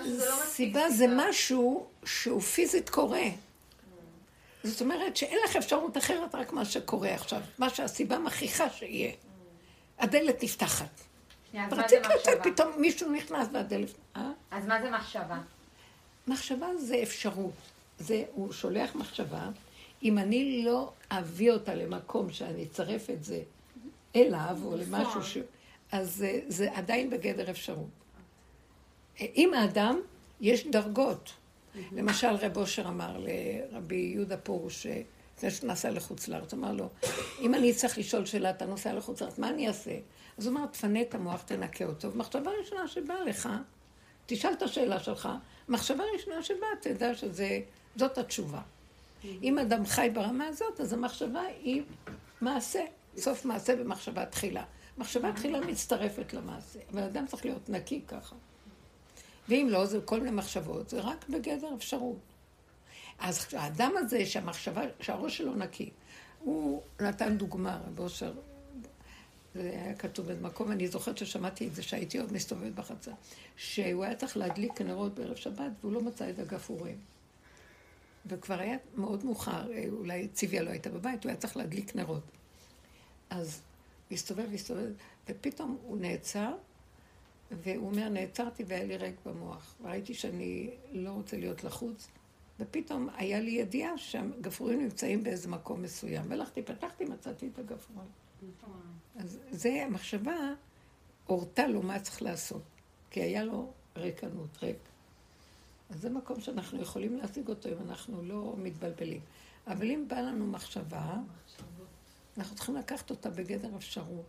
לא 0.05 0.45
סיבה 0.45 0.89
זה 0.89 1.05
משהו 1.15 1.87
שהוא 2.05 2.41
פיזית 2.41 2.89
קורה. 2.89 3.23
זאת 4.63 4.81
אומרת 4.81 5.17
שאין 5.17 5.37
לך 5.45 5.55
אפשרות 5.55 5.97
אחרת 5.97 6.35
רק 6.35 6.53
מה 6.53 6.65
שקורה 6.65 7.13
עכשיו, 7.13 7.41
מה 7.57 7.69
שהסיבה 7.69 8.19
מכריחה 8.19 8.69
שיהיה. 8.69 9.11
הדלת 9.99 10.43
נפתחת. 10.43 11.01
רצית 11.53 11.99
לתת 12.05 12.39
פתאום 12.43 12.81
מישהו 12.81 13.11
נכנס 13.11 13.47
והדלת... 13.51 13.89
אה? 14.15 14.31
אז 14.51 14.65
מה 14.67 14.81
זה 14.81 14.89
מחשבה? 14.91 15.37
מחשבה 16.27 16.67
זה 16.77 16.99
אפשרות. 17.03 17.53
זה, 17.99 18.23
הוא 18.33 18.53
שולח 18.53 18.95
מחשבה. 18.95 19.49
אם 20.03 20.17
אני 20.17 20.63
לא 20.65 20.91
אביא 21.11 21.51
אותה 21.51 21.75
למקום 21.75 22.31
שאני 22.31 22.63
אצרף 22.63 23.09
את 23.09 23.23
זה 23.23 23.41
אליו, 24.15 24.57
או 24.65 24.77
למשהו 24.77 25.23
ש... 25.23 25.37
אז 25.91 26.15
זה, 26.15 26.39
זה 26.47 26.71
עדיין 26.73 27.09
בגדר 27.09 27.49
אפשרות. 27.51 27.89
עם 29.19 29.53
האדם 29.53 29.99
יש 30.41 30.67
דרגות. 30.67 31.33
למשל, 31.91 32.27
רב 32.27 32.57
אושר 32.57 32.87
אמר 32.87 33.17
לרבי 33.17 33.95
יהודה 33.95 34.37
פורוש, 34.37 34.87
לפני 35.37 35.51
שהוא 35.51 35.69
נסע 35.69 35.91
לחוץ 35.91 36.27
לארץ, 36.27 36.53
אמר 36.53 36.73
לו, 36.73 36.89
אם 37.41 37.55
אני 37.55 37.73
צריך 37.73 37.97
לשאול 37.97 38.25
שאלה, 38.25 38.49
אתה 38.49 38.65
נוסע 38.65 38.93
לחוץ 38.93 39.21
לארץ, 39.21 39.37
מה 39.37 39.49
אני 39.49 39.67
אעשה? 39.67 39.97
אז 40.37 40.47
הוא 40.47 40.53
אמר, 40.57 40.65
תפנה 40.65 41.01
את 41.01 41.15
המוח, 41.15 41.41
תנקה 41.41 41.85
אותו, 41.85 42.11
ומחשבה 42.11 42.51
ראשונה 42.59 42.87
שבאה 42.87 43.23
לך, 43.23 43.49
תשאל 44.25 44.53
את 44.53 44.61
השאלה 44.61 44.99
שלך, 44.99 45.29
מחשבה 45.69 46.03
ראשונה 46.13 46.43
שבאה, 46.43 46.69
תדע 46.81 47.11
שזאת 47.15 48.17
התשובה. 48.17 48.61
אם 49.23 49.59
אדם 49.59 49.85
חי 49.85 50.09
ברמה 50.13 50.47
הזאת, 50.47 50.81
אז 50.81 50.93
המחשבה 50.93 51.41
היא 51.63 51.83
מעשה. 52.41 52.81
סוף 53.19 53.45
מעשה 53.45 53.75
במחשבה 53.75 54.25
תחילה. 54.25 54.63
מחשבה 54.97 55.33
תחילה 55.33 55.61
מצטרפת 55.61 56.33
למעשה, 56.33 56.79
אבל 56.91 57.03
אדם 57.03 57.27
צריך 57.27 57.45
להיות 57.45 57.69
נקי 57.69 58.01
ככה. 58.07 58.35
ואם 59.49 59.67
לא, 59.71 59.85
זה 59.85 59.99
כל 60.05 60.19
מיני 60.19 60.31
מחשבות, 60.31 60.89
זה 60.89 61.01
רק 61.01 61.29
בגדר 61.29 61.75
אפשרות. 61.77 62.19
אז 63.19 63.47
האדם 63.53 63.91
הזה, 63.97 64.25
שהמחשבה, 64.25 64.81
שהראש 65.01 65.37
שלו 65.37 65.55
נקי, 65.55 65.89
הוא 66.39 66.81
נתן 67.01 67.37
דוגמה, 67.37 67.81
רב 67.87 67.99
אושר, 67.99 68.33
זה 69.55 69.61
היה 69.61 69.95
כתוב 69.95 70.25
באיזה 70.25 70.41
מקום, 70.41 70.71
אני 70.71 70.87
זוכרת 70.87 71.17
ששמעתי 71.17 71.67
את 71.67 71.75
זה, 71.75 71.83
שהייתי 71.83 72.19
עוד 72.19 72.33
מסתובבת 72.33 72.73
בחצר, 72.73 73.11
שהוא 73.55 74.03
היה 74.03 74.15
צריך 74.15 74.37
להדליק 74.37 74.81
נרות 74.81 75.15
בערב 75.15 75.35
שבת, 75.35 75.71
והוא 75.81 75.93
לא 75.93 76.01
מצא 76.01 76.29
את 76.29 76.39
הגפרורים. 76.39 76.97
וכבר 78.25 78.59
היה 78.59 78.77
מאוד 78.95 79.25
מאוחר, 79.25 79.67
אולי 79.91 80.27
ציוויה 80.27 80.63
לא 80.63 80.69
הייתה 80.69 80.89
בבית, 80.89 81.23
הוא 81.23 81.29
היה 81.29 81.39
צריך 81.39 81.57
להדליק 81.57 81.95
נרות. 81.95 82.23
אז 83.29 83.61
הסתובב, 84.11 84.53
הסתובב, 84.53 84.91
ופתאום 85.29 85.77
הוא 85.83 85.97
נעצר, 85.97 86.55
והוא 87.51 87.89
אומר, 87.89 88.09
נעצרתי 88.09 88.63
והיה 88.67 88.83
לי 88.83 88.97
ריק 88.97 89.15
במוח. 89.25 89.75
וראיתי 89.81 90.13
שאני 90.13 90.69
לא 90.91 91.09
רוצה 91.09 91.37
להיות 91.37 91.63
לחוץ, 91.63 92.07
ופתאום 92.59 93.09
היה 93.15 93.39
לי 93.39 93.51
ידיעה 93.51 93.97
שהגפרורים 93.97 94.81
נמצאים 94.81 95.23
באיזה 95.23 95.47
מקום 95.47 95.81
מסוים. 95.81 96.25
והלכתי, 96.29 96.61
פתחתי, 96.61 97.05
מצאתי 97.05 97.49
את 97.53 97.59
הגפרון. 97.59 98.07
אז 99.15 99.39
זה 99.51 99.83
המחשבה 99.85 100.53
הורתה 101.25 101.67
לו 101.67 101.81
מה 101.81 101.99
צריך 101.99 102.21
לעשות. 102.21 102.61
כי 103.11 103.21
היה 103.21 103.43
לו 103.43 103.71
ריקנות, 103.97 104.63
ריק. 104.63 104.77
אז 105.89 106.01
זה 106.01 106.09
מקום 106.09 106.41
שאנחנו 106.41 106.81
יכולים 106.81 107.17
להשיג 107.17 107.47
אותו 107.47 107.69
אם 107.69 107.89
אנחנו 107.89 108.23
לא 108.23 108.55
מתבלבלים. 108.57 109.21
אבל 109.67 109.91
אם 109.91 110.05
באה 110.07 110.21
לנו 110.21 110.47
מחשבה, 110.47 111.15
אנחנו 112.39 112.55
צריכים 112.55 112.75
לקחת 112.75 113.09
אותה 113.09 113.29
בגדר 113.29 113.69
אפשרות. 113.77 114.25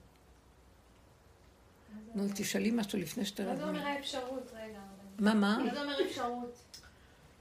נו, 2.15 2.25
תשאלי 2.35 2.71
משהו 2.71 2.99
לפני 2.99 3.25
שתרדמי. 3.25 3.53
מה 3.53 3.57
זה 3.57 3.69
אומר 3.69 3.87
האפשרות? 3.87 4.51
רגע. 4.55 4.81
מה, 5.19 5.35
מה? 5.35 5.59
מה 5.65 5.75
זה 5.75 5.83
אומר 5.83 5.97
אפשרות? 6.07 6.59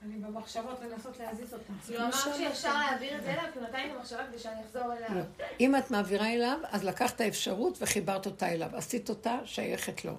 אני 0.01 0.17
במחשבות 0.17 0.79
לנסות 0.81 1.19
להזיז 1.19 1.53
אותה. 1.53 1.73
לא 1.89 1.99
אמרת 1.99 2.13
שאפשר 2.37 2.73
להעביר 2.73 3.17
את 3.17 3.23
זה 3.23 3.33
אליו, 3.33 3.43
כי 3.53 3.59
מתי 3.59 3.77
אני 3.77 3.93
במחשבה 3.93 4.27
כדי 4.27 4.39
שאני 4.39 4.61
אחזור 4.61 4.87
לא. 4.87 4.93
אליו? 4.93 5.23
אם 5.59 5.75
את 5.75 5.91
מעבירה 5.91 6.33
אליו, 6.33 6.59
אז 6.69 6.83
לקחת 6.83 7.21
האפשרות 7.21 7.77
וחיברת 7.81 8.25
אותה 8.25 8.49
אליו. 8.49 8.69
עשית 8.75 9.09
אותה 9.09 9.39
שייכת 9.45 10.05
לו. 10.05 10.17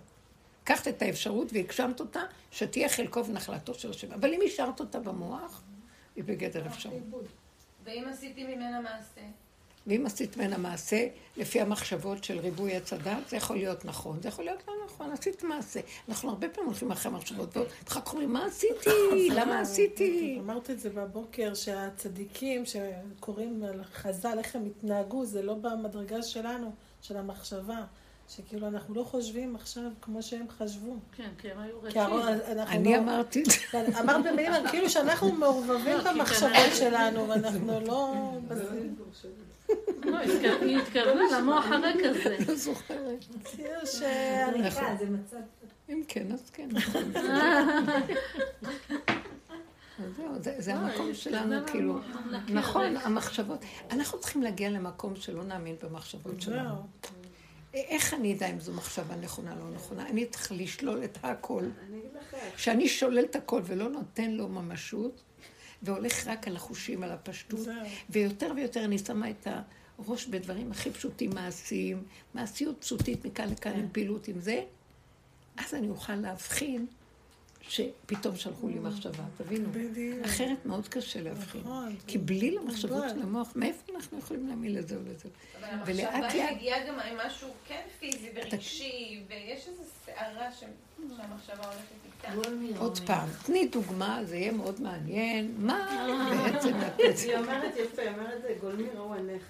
לקחת 0.62 0.88
את 0.88 1.02
האפשרות 1.02 1.52
והגשמת 1.52 2.00
אותה, 2.00 2.20
שתהיה 2.50 2.88
חלקו 2.88 3.26
ונחלתו 3.26 3.74
של 3.74 3.90
השם. 3.90 4.12
אבל 4.12 4.34
אם 4.34 4.40
השארת 4.46 4.80
אותה 4.80 5.00
במוח, 5.00 5.62
היא 6.16 6.24
בגדר 6.24 6.66
אפשרות. 6.66 7.02
ואם 7.84 8.04
עשיתי 8.10 8.44
ממנה 8.44 8.80
מעשה? 8.80 9.20
ואם 9.86 10.06
עשית 10.06 10.36
ממנה 10.36 10.58
מעשה, 10.58 11.06
לפי 11.36 11.60
המחשבות 11.60 12.24
של 12.24 12.38
ריבוי 12.38 12.76
עץ 12.76 12.92
הדת, 12.92 13.28
זה 13.28 13.36
יכול 13.36 13.56
להיות 13.56 13.84
נכון, 13.84 14.22
זה 14.22 14.28
יכול 14.28 14.44
להיות 14.44 14.62
לא 14.68 14.74
נכון, 14.86 15.10
עשית 15.12 15.42
מעשה. 15.42 15.80
אנחנו 16.08 16.30
הרבה 16.30 16.48
פעמים 16.48 16.68
הולכים 16.68 16.90
אחרי 16.90 17.12
המחשבות, 17.12 17.56
ואחר 17.56 18.00
כך 18.00 18.12
אומרים, 18.12 18.32
מה 18.32 18.46
עשיתי? 18.46 18.90
למה 19.38 19.60
עשיתי? 19.60 20.38
אמרת 20.40 20.70
את 20.70 20.80
זה 20.80 20.90
בבוקר, 20.90 21.54
שהצדיקים 21.54 22.62
שקוראים 22.66 23.62
על 23.62 23.84
חז"ל, 23.84 24.38
איך 24.38 24.56
הם 24.56 24.66
התנהגו, 24.66 25.24
זה 25.24 25.42
לא 25.42 25.54
במדרגה 25.54 26.22
שלנו, 26.22 26.72
של 27.02 27.16
המחשבה. 27.16 27.84
שכאילו 28.36 28.66
אנחנו 28.66 28.94
לא 28.94 29.02
חושבים 29.02 29.56
עכשיו 29.56 29.82
כמו 30.02 30.22
שהם 30.22 30.46
חשבו. 30.58 30.96
כן, 31.16 31.28
כי 31.38 31.50
הם 31.50 31.58
היו 31.58 31.82
רצים. 31.82 32.02
אני 32.68 32.92
לא- 32.92 32.98
אמרתי, 32.98 33.42
אמרת 34.00 34.24
במילים, 34.32 34.52
כאילו 34.70 34.90
שאנחנו 34.90 35.32
מעורבבים 35.32 35.96
לא, 35.98 36.02
כי 36.02 36.08
במחשבות 36.18 36.50
כנראה- 36.52 36.74
שלנו, 36.74 37.28
ואנחנו 37.28 37.80
לא... 37.86 38.14
לא, 40.04 40.18
היא 40.60 40.78
התקרבה 40.78 41.20
למוח 41.38 41.64
הריק 41.66 42.04
הזה. 42.04 42.36
לא 42.48 42.54
זוכרת. 42.54 43.24
כאילו 43.44 43.86
שאני... 43.86 44.62
נכון. 44.62 44.96
זה 44.98 45.06
מצב... 45.10 45.36
אם 45.88 46.02
כן, 46.08 46.26
אז 46.32 46.50
כן. 46.50 46.68
זהו, 50.16 50.26
זה- 50.40 50.54
זה 50.58 50.74
המקום 50.74 51.14
שלנו, 51.14 51.66
כאילו, 51.66 51.98
נכון. 52.48 52.96
המחשבות. 52.96 53.58
אנחנו 53.90 54.20
צריכים 54.20 54.42
להגיע 54.42 54.70
למקום 54.70 55.16
שלא 55.16 55.44
נאמין 55.44 55.76
במחשבות 55.82 56.40
שלנו. 56.42 56.74
איך 57.74 58.14
אני 58.14 58.35
אדע 58.35 58.50
אם 58.50 58.61
זו 58.61 58.72
מחשבה 58.72 59.16
נכונה 59.16 59.52
או 59.52 59.59
לא 59.59 59.70
נכונה? 59.74 60.09
אני 60.09 60.26
צריך 60.26 60.52
לשלול 60.52 61.04
את 61.04 61.18
הכל. 61.22 61.64
כשאני 62.56 62.88
שולל 62.88 63.24
את 63.24 63.37
הכל 63.37 63.62
ולא 63.64 63.88
נותן 63.88 64.30
לו 64.30 64.48
ממשות, 64.48 65.22
והולך 65.83 66.26
רק 66.26 66.48
על 66.48 66.56
החושים, 66.56 67.02
על 67.02 67.11
הפשטות. 67.11 67.68
ויותר 68.11 68.52
ויותר 68.56 68.85
אני 68.85 68.98
שמה 68.98 69.30
את 69.30 69.46
הראש 69.98 70.26
בדברים 70.26 70.70
הכי 70.70 70.90
פשוטים, 70.90 71.30
מעשיים, 71.35 72.02
מעשיות 72.35 72.76
פשוטית 72.80 73.24
מכאן 73.24 73.48
לכאן 73.50 73.72
עם 73.72 73.88
פעילות 73.92 74.28
עם 74.28 74.40
זה, 74.40 74.64
אז 75.56 75.74
אני 75.74 75.88
אוכל 75.88 76.14
להבחין 76.14 76.87
שפתאום 77.68 78.36
שלחו 78.36 78.68
לי 78.68 78.78
מחשבה, 78.78 79.24
תבינו. 79.36 79.68
בדיוק. 79.72 80.24
אחרת 80.24 80.66
מאוד 80.66 80.88
קשה 80.88 81.22
להבחין. 81.22 81.60
נכון. 81.60 81.96
כי 82.06 82.18
בלי 82.18 82.50
למחשבות. 82.50 83.04
של 83.08 83.22
המוח, 83.22 83.52
מאיפה 83.56 83.92
אנחנו 83.94 84.18
יכולים 84.18 84.48
להאמין 84.48 84.74
לזה 84.74 84.96
או 84.96 85.00
לזה? 85.00 85.28
אבל 85.82 86.00
המחשבה 86.00 86.52
מגיעה 86.54 86.86
גם 86.88 87.00
עם 87.00 87.16
משהו 87.26 87.48
כן 87.68 87.82
פיזי 88.00 88.30
ורגשי, 88.34 89.22
ויש 89.28 89.68
איזו 89.68 89.82
סערה 90.06 90.52
שהמחשבה 90.52 91.64
הולכת 91.64 91.94
איתה. 92.24 92.78
עוד 92.78 92.98
פעם, 93.06 93.28
תני 93.46 93.68
דוגמה, 93.68 94.20
זה 94.24 94.36
יהיה 94.36 94.52
מאוד 94.52 94.80
מעניין. 94.80 95.54
מה 95.58 96.06
בעצם 96.44 96.76
את... 96.80 97.18
היא 97.18 97.36
אומרת 97.36 97.74
יפה, 97.76 98.02
היא 98.02 98.10
אומרת 98.10 98.42
גולמי 98.60 98.88
ראו 98.94 99.14
עיניך. 99.14 99.42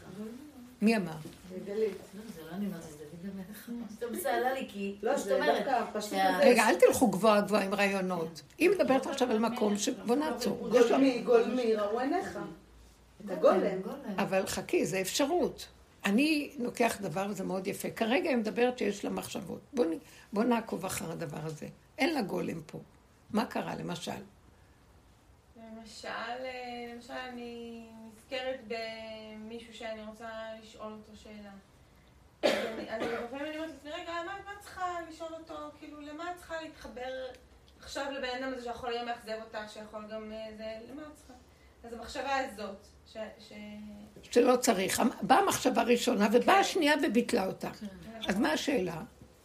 מי 0.82 0.96
אמר? 0.96 1.12
זה 1.50 1.58
גלית. 1.66 1.96
טוב, 2.12 2.22
זה. 2.34 2.42
לא, 2.42 2.58
זה 2.58 2.66
אומרת, 2.66 2.99
הזה. 6.34 6.44
רגע, 6.44 6.68
אל 6.68 6.74
תלכו 6.74 7.10
גבוהה 7.10 7.40
גבוהה 7.40 7.64
עם 7.64 7.74
רעיונות. 7.74 8.42
היא 8.58 8.70
מדברת 8.70 9.06
עכשיו 9.06 9.30
על 9.30 9.38
מקום 9.38 9.76
ש... 9.76 9.88
בוא 9.88 10.16
נעצור. 10.16 10.68
גולמי, 10.68 11.20
גולמי 11.20 11.74
ראו 11.74 12.00
עיניך. 12.00 12.38
את 13.24 13.30
הגולם. 13.30 13.80
אבל 14.18 14.46
חכי, 14.46 14.86
זה 14.86 15.00
אפשרות. 15.00 15.68
אני 16.04 16.50
לוקח 16.58 17.00
דבר, 17.00 17.26
וזה 17.30 17.44
מאוד 17.44 17.66
יפה. 17.66 17.90
כרגע 17.90 18.30
היא 18.30 18.36
מדברת 18.36 18.78
שיש 18.78 19.04
לה 19.04 19.10
מחשבות. 19.10 19.60
בוא 20.32 20.44
נעקוב 20.44 20.84
אחר 20.84 21.12
הדבר 21.12 21.40
הזה. 21.42 21.66
אין 21.98 22.14
לה 22.14 22.22
גולם 22.22 22.60
פה. 22.66 22.78
מה 23.30 23.44
קרה, 23.44 23.74
למשל? 23.76 24.12
למשל, 25.56 26.08
אה, 26.08 26.94
למשל 26.94 27.12
אני 27.12 27.84
נזכרת 28.06 28.60
במישהו 28.68 29.74
שאני 29.74 30.02
רוצה 30.06 30.28
לשאול 30.62 30.92
אותו 30.92 31.16
שאלה. 31.22 31.50
אז 32.42 33.02
לפעמים 33.02 33.46
אני 33.46 33.56
אומרת 33.58 33.70
לעצמי, 33.70 33.90
רגע, 33.90 34.12
מה 34.26 34.52
את 34.52 34.60
צריכה 34.60 34.96
לשאול 35.08 35.34
אותו? 35.34 35.54
כאילו, 35.78 36.00
למה 36.00 36.30
את 36.30 36.36
צריכה 36.36 36.62
להתחבר 36.62 37.26
עכשיו 37.80 38.06
לבן 38.10 38.28
אדם 38.42 38.52
הזה 38.54 38.64
שיכול 38.64 38.92
היום 38.92 39.06
לאכזב 39.06 39.36
אותך, 39.44 39.72
שיכול 39.72 40.06
גם 40.12 40.32
אה, 40.32 40.46
זה, 40.56 40.74
למה 40.90 41.02
את 41.02 41.16
צריכה? 41.16 41.32
אז 41.84 41.92
המחשבה 41.92 42.36
הזאת, 42.36 42.86
ש... 43.06 43.16
ש... 43.38 43.52
שלא 44.22 44.56
צריך. 44.56 45.02
באה 45.22 45.38
המחשבה 45.38 45.80
הראשונה, 45.80 46.28
ובאה 46.32 46.58
השנייה 46.58 46.94
וביטלה 47.02 47.46
אותה. 47.46 47.70
אז 48.28 48.38
מה 48.38 48.52
השאלה? 48.52 49.02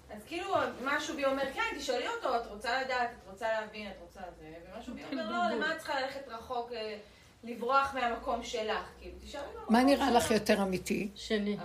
אז 0.10 0.22
כאילו 0.26 0.56
משהו 0.84 1.16
בי 1.16 1.26
אומר, 1.26 1.44
כן, 1.54 1.78
תשאלי 1.78 2.08
אותו, 2.08 2.36
את 2.36 2.48
רוצה 2.48 2.82
לדעת, 2.82 3.10
את 3.10 3.30
רוצה 3.32 3.48
להבין, 3.54 3.92
את 3.92 3.96
רוצה 4.02 4.20
זה, 4.40 4.54
ומשהו 4.76 4.94
בי 4.94 5.04
אומר, 5.12 5.32
לא, 5.32 5.56
למה 5.56 5.74
את 5.74 5.78
צריכה 5.78 6.02
ללכת 6.02 6.28
רחוק, 6.28 6.72
אה, 6.72 6.98
לברוח 7.46 7.94
מהמקום 7.94 8.44
שלך, 8.44 8.78
כאילו, 9.00 9.16
תשאלי 9.26 9.44
במקום 9.56 9.74
מה 9.74 9.84
נראה 9.84 10.12
לך. 10.12 10.32
יותר 10.32 10.62
אמיתי? 10.62 11.10
תשאלי. 11.14 11.58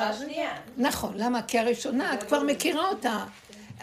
השנייה. 0.00 0.50
נכון, 0.76 1.12
למה? 1.16 1.42
כי 1.42 1.58
הראשונה, 1.58 2.14
את 2.14 2.22
כבר 2.22 2.42
מכירה 2.42 2.88
אותה. 2.88 3.24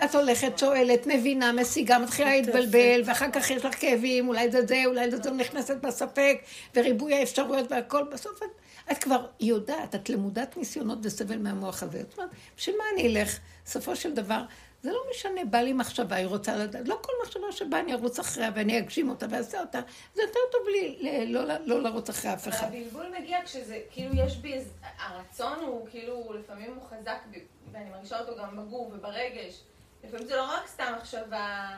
את 0.03 0.15
הולכת, 0.15 0.59
שואלת, 0.59 1.07
מבינה, 1.07 1.51
משיגה, 1.51 1.99
מתחילה 1.99 2.29
להתבלבל, 2.29 3.01
ואחר 3.05 3.31
כך 3.31 3.51
יש 3.51 3.65
לך 3.65 3.81
כאבים, 3.81 4.27
אולי 4.27 4.51
זה 4.51 4.65
זה, 4.65 4.83
אולי 4.85 5.11
זה 5.11 5.17
זה, 5.17 5.31
נכנסת 5.31 5.77
בספק, 5.81 6.37
וריבוי 6.75 7.13
האפשרויות 7.13 7.71
והכל, 7.71 8.03
בסוף 8.11 8.43
את, 8.43 8.49
את 8.91 8.97
כבר 8.97 9.25
יודעת, 9.39 9.95
את 9.95 10.09
למודת 10.09 10.57
ניסיונות 10.57 10.99
וסבל 11.01 11.37
מהמוח 11.37 11.83
הזה. 11.83 12.03
זאת 12.09 12.17
אומרת, 12.17 12.31
בשביל 12.57 12.75
מה 12.77 12.83
אני 12.93 13.07
אלך? 13.07 13.39
בסופו 13.65 13.95
של 13.95 14.13
דבר, 14.13 14.41
זה 14.85 14.91
לא 14.91 14.99
משנה, 15.11 15.45
בא 15.49 15.57
לי 15.57 15.73
מחשבה, 15.73 16.15
היא 16.15 16.25
רוצה 16.27 16.55
לדעת, 16.55 16.87
לא 16.87 16.99
כל 17.01 17.11
מחשבה 17.23 17.51
שבאה 17.51 17.79
אני 17.79 17.93
ארוץ 17.93 18.19
אחריה 18.19 18.51
ואני 18.55 18.79
אגשים 18.79 19.09
אותה 19.09 19.25
ואעשה 19.29 19.59
אותה, 19.61 19.79
זה 20.15 20.21
יותר 20.21 20.39
טוב 20.51 20.61
לי 20.67 20.97
ל- 21.01 21.31
לא, 21.37 21.43
לא 21.65 21.81
לרוץ 21.83 22.09
אחרי 22.09 22.33
אף 22.33 22.47
אבל 22.47 22.55
אחד. 22.57 22.67
הבלבול 22.67 23.05
מגיע 23.19 23.37
כשזה, 23.45 23.79
כאילו 23.91 24.15
יש 24.15 24.37
בי, 24.37 24.53
הרצון 24.97 25.59
הוא, 25.59 25.87
כאילו, 25.91 26.33
לפעמים 26.39 26.73
הוא 26.75 26.83
חזק 26.89 27.17
בי, 27.31 27.39
ואני 27.71 27.89
מרגישה 27.89 28.19
אותו 28.19 28.35
גם 28.41 28.57
בגוף 28.57 28.93
וברגש. 28.93 29.59
לפעמים 30.03 30.27
זה 30.27 30.35
לא 30.35 30.43
רק 30.43 30.67
סתם 30.67 30.93
מחשבה, 30.99 31.69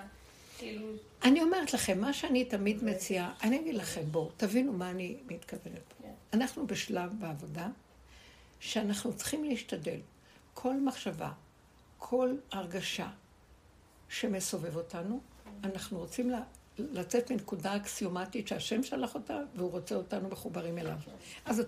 כאילו, 0.58 0.88
אני 1.24 1.42
אומרת 1.42 1.74
לכם, 1.74 2.02
מה 2.02 2.14
שאני 2.14 2.46
תמיד 2.46 2.84
מציעה, 2.84 3.34
אני 3.44 3.60
אגיד 3.60 3.76
לכם, 3.76 4.02
בואו, 4.12 4.30
תבינו 4.38 4.74
מה 4.74 4.90
אני 4.90 5.18
מתכוונת. 5.28 5.94
כן. 6.02 6.10
אנחנו 6.34 6.68
בשלב 6.68 7.10
בעבודה 7.20 7.68
שאנחנו 8.60 9.14
צריכים 9.14 9.44
להשתדל. 9.44 10.00
כל 10.54 10.74
מחשבה, 10.74 11.30
כל 12.10 12.36
הרגשה 12.52 13.08
שמסובב 14.10 14.76
אותנו, 14.76 15.20
אנחנו 15.64 16.00
רוצים 16.00 16.30
ל- 16.30 16.36
לצאת 16.78 17.32
מנקודה 17.32 17.76
אקסיומטית 17.76 18.48
שהשם 18.48 18.84
שלח 18.84 19.16
אותה 19.16 19.40
והוא 19.56 19.72
רוצה 19.72 19.96
אותנו 19.96 20.30
מחוברים 20.30 20.78
אליו. 20.78 20.98
אז 21.46 21.62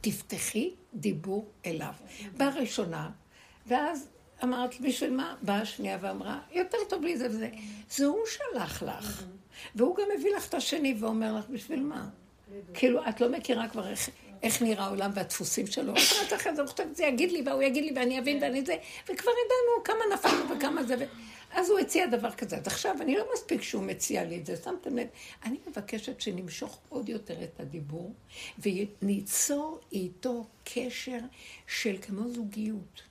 תפתחי 0.00 0.74
דיבור 0.94 1.50
אליו. 1.66 1.92
באה 2.36 2.48
ראשונה, 2.48 3.10
ואז 3.66 4.08
אמרת, 4.44 4.80
בשביל 4.80 5.16
מה? 5.16 5.36
באה 5.42 5.60
השנייה 5.60 5.98
ואמרה, 6.00 6.40
יותר 6.50 6.78
טוב 6.88 7.02
לי 7.02 7.18
זה 7.18 7.26
וזה. 7.26 7.50
זה 7.90 8.06
הוא 8.06 8.18
שלח 8.26 8.82
לך. 8.82 9.24
והוא 9.74 9.96
גם 9.96 10.04
מביא 10.18 10.36
לך 10.36 10.48
את 10.48 10.54
השני 10.54 10.96
ואומר 11.00 11.34
לך, 11.36 11.48
בשביל 11.48 11.82
מה? 11.82 12.08
כאילו, 12.74 13.08
את 13.08 13.20
לא 13.20 13.32
מכירה 13.32 13.68
כבר 13.68 13.88
איך, 13.88 14.08
איך 14.42 14.62
נראה 14.62 14.84
העולם 14.84 15.10
והדפוסים 15.14 15.66
שלו. 15.66 15.92
אומרת 15.92 16.32
אחרי 16.36 16.54
זה, 16.54 16.62
הוא 16.62 16.70
חושב, 16.70 16.84
זה 16.92 17.04
יגיד 17.04 17.32
לי, 17.32 17.42
והוא 17.46 17.62
יגיד 17.62 17.84
לי, 17.84 17.92
ואני 17.96 18.18
אבין, 18.18 18.38
ואני 18.42 18.62
זה, 18.66 18.76
וכבר 19.04 19.30
ידענו 19.30 19.84
כמה 19.84 20.14
נפלנו 20.14 20.56
וכמה 20.56 20.82
זה. 20.82 20.94
אז 21.52 21.70
הוא 21.70 21.78
הציע 21.78 22.06
דבר 22.06 22.30
כזה. 22.30 22.56
אז 22.56 22.66
עכשיו, 22.66 22.96
אני 23.00 23.16
לא 23.16 23.24
מספיק 23.34 23.62
שהוא 23.62 23.82
מציע 23.82 24.24
לי 24.24 24.38
את 24.38 24.46
זה, 24.46 24.56
שמתם 24.56 24.96
לב? 24.96 25.06
אני 25.44 25.56
מבקשת 25.66 26.20
שנמשוך 26.20 26.78
עוד 26.88 27.08
יותר 27.08 27.42
את 27.42 27.60
הדיבור, 27.60 28.12
וניצור 28.58 29.80
איתו 29.92 30.46
קשר 30.64 31.18
של 31.66 31.96
כמו 32.02 32.28
זוגיות. 32.28 33.02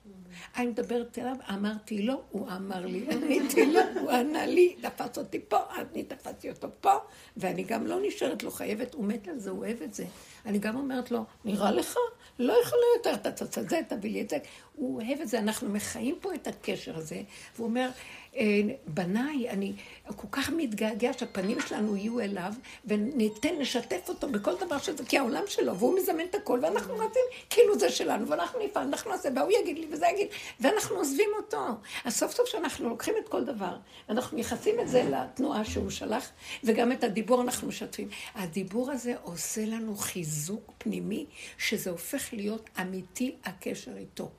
אני 0.56 0.66
מדברת 0.66 1.18
אליו, 1.18 1.36
אמרתי 1.50 2.02
לו, 2.02 2.22
הוא 2.30 2.48
אמר 2.48 2.86
לי, 2.86 3.06
עניתי 3.10 3.66
לו, 3.66 3.80
הוא 4.00 4.10
ענה 4.10 4.46
לי, 4.46 4.76
תפס 4.80 5.18
אותי 5.18 5.40
פה, 5.48 5.58
אני 5.78 6.02
תפסתי 6.02 6.50
אותו 6.50 6.68
פה, 6.80 6.94
ואני 7.36 7.62
גם 7.62 7.86
לא 7.86 7.98
נשארת 8.02 8.42
לו 8.42 8.50
חייבת, 8.50 8.94
הוא 8.94 9.04
מת 9.04 9.28
על 9.28 9.38
זה, 9.38 9.50
הוא 9.50 9.58
אוהב 9.58 9.82
את 9.82 9.94
זה. 9.94 10.04
אני 10.46 10.58
גם 10.58 10.76
אומרת 10.76 11.10
לו, 11.10 11.24
נראה 11.44 11.70
לך? 11.70 11.96
לא 12.38 12.52
יכולה 12.62 12.82
יותר, 12.96 13.14
אתה 13.14 13.32
תעשה 13.32 13.60
את 13.60 13.68
זה, 13.68 13.80
תביא 13.88 14.12
לי 14.12 14.20
את 14.20 14.30
זה. 14.30 14.38
הוא 14.78 15.02
אוהב 15.02 15.20
את 15.20 15.28
זה, 15.28 15.38
אנחנו 15.38 15.68
מחיים 15.68 16.16
פה 16.20 16.34
את 16.34 16.46
הקשר 16.46 16.96
הזה, 16.96 17.22
והוא 17.56 17.68
אומר, 17.68 17.90
אה, 18.36 18.60
בניי, 18.86 19.50
אני 19.50 19.72
כל 20.16 20.26
כך 20.32 20.50
מתגעגע 20.50 21.10
שהפנים 21.18 21.60
שלנו 21.60 21.96
יהיו 21.96 22.20
אליו, 22.20 22.52
וניתן 22.84 23.54
לשתף 23.58 24.08
אותו 24.08 24.28
בכל 24.28 24.52
דבר 24.66 24.78
שזה, 24.78 25.04
כי 25.04 25.18
העולם 25.18 25.42
שלו, 25.46 25.76
והוא 25.76 25.98
מזמן 25.98 26.24
את 26.30 26.34
הכל, 26.34 26.60
ואנחנו 26.62 26.94
רצים, 26.94 27.22
כאילו 27.50 27.78
זה 27.78 27.90
שלנו, 27.90 28.28
ואנחנו 28.28 28.58
נפעל, 28.64 28.86
אנחנו 28.86 29.10
נעשה, 29.10 29.28
והוא 29.36 29.50
יגיד 29.60 29.78
לי, 29.78 29.86
וזה 29.90 30.06
יגיד, 30.12 30.28
ואנחנו 30.60 30.96
עוזבים 30.96 31.30
אותו. 31.36 31.66
אז 32.04 32.16
סוף 32.16 32.32
סוף 32.32 32.48
שאנחנו 32.48 32.88
לוקחים 32.88 33.14
את 33.22 33.28
כל 33.28 33.44
דבר, 33.44 33.76
אנחנו 34.08 34.36
מייחסים 34.36 34.80
את 34.80 34.88
זה 34.88 35.10
לתנועה 35.10 35.64
שהוא 35.64 35.90
שלח, 35.90 36.30
וגם 36.64 36.92
את 36.92 37.04
הדיבור 37.04 37.42
אנחנו 37.42 37.68
משתפים. 37.68 38.08
הדיבור 38.34 38.90
הזה 38.90 39.14
עושה 39.22 39.64
לנו 39.66 39.96
חיזוק 39.96 40.72
פנימי, 40.78 41.26
שזה 41.58 41.90
הופך 41.90 42.32
להיות 42.32 42.70
אמיתי 42.80 43.34
הקשר 43.44 43.96
איתו. 43.96 44.30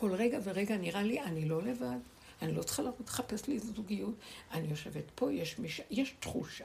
כל 0.00 0.14
רגע 0.14 0.38
ורגע 0.44 0.76
נראה 0.76 1.02
לי, 1.02 1.20
אני 1.20 1.48
לא 1.48 1.62
לבד. 1.62 1.98
אני 2.42 2.54
לא 2.54 2.62
צריכה 2.62 2.82
לחפש 2.82 3.46
לי 3.46 3.58
זוגיות. 3.58 4.14
אני 4.52 4.68
יושבת 4.68 5.04
פה, 5.14 5.32
יש, 5.32 5.58
מיש... 5.58 5.80
יש 5.90 6.14
תחושה 6.20 6.64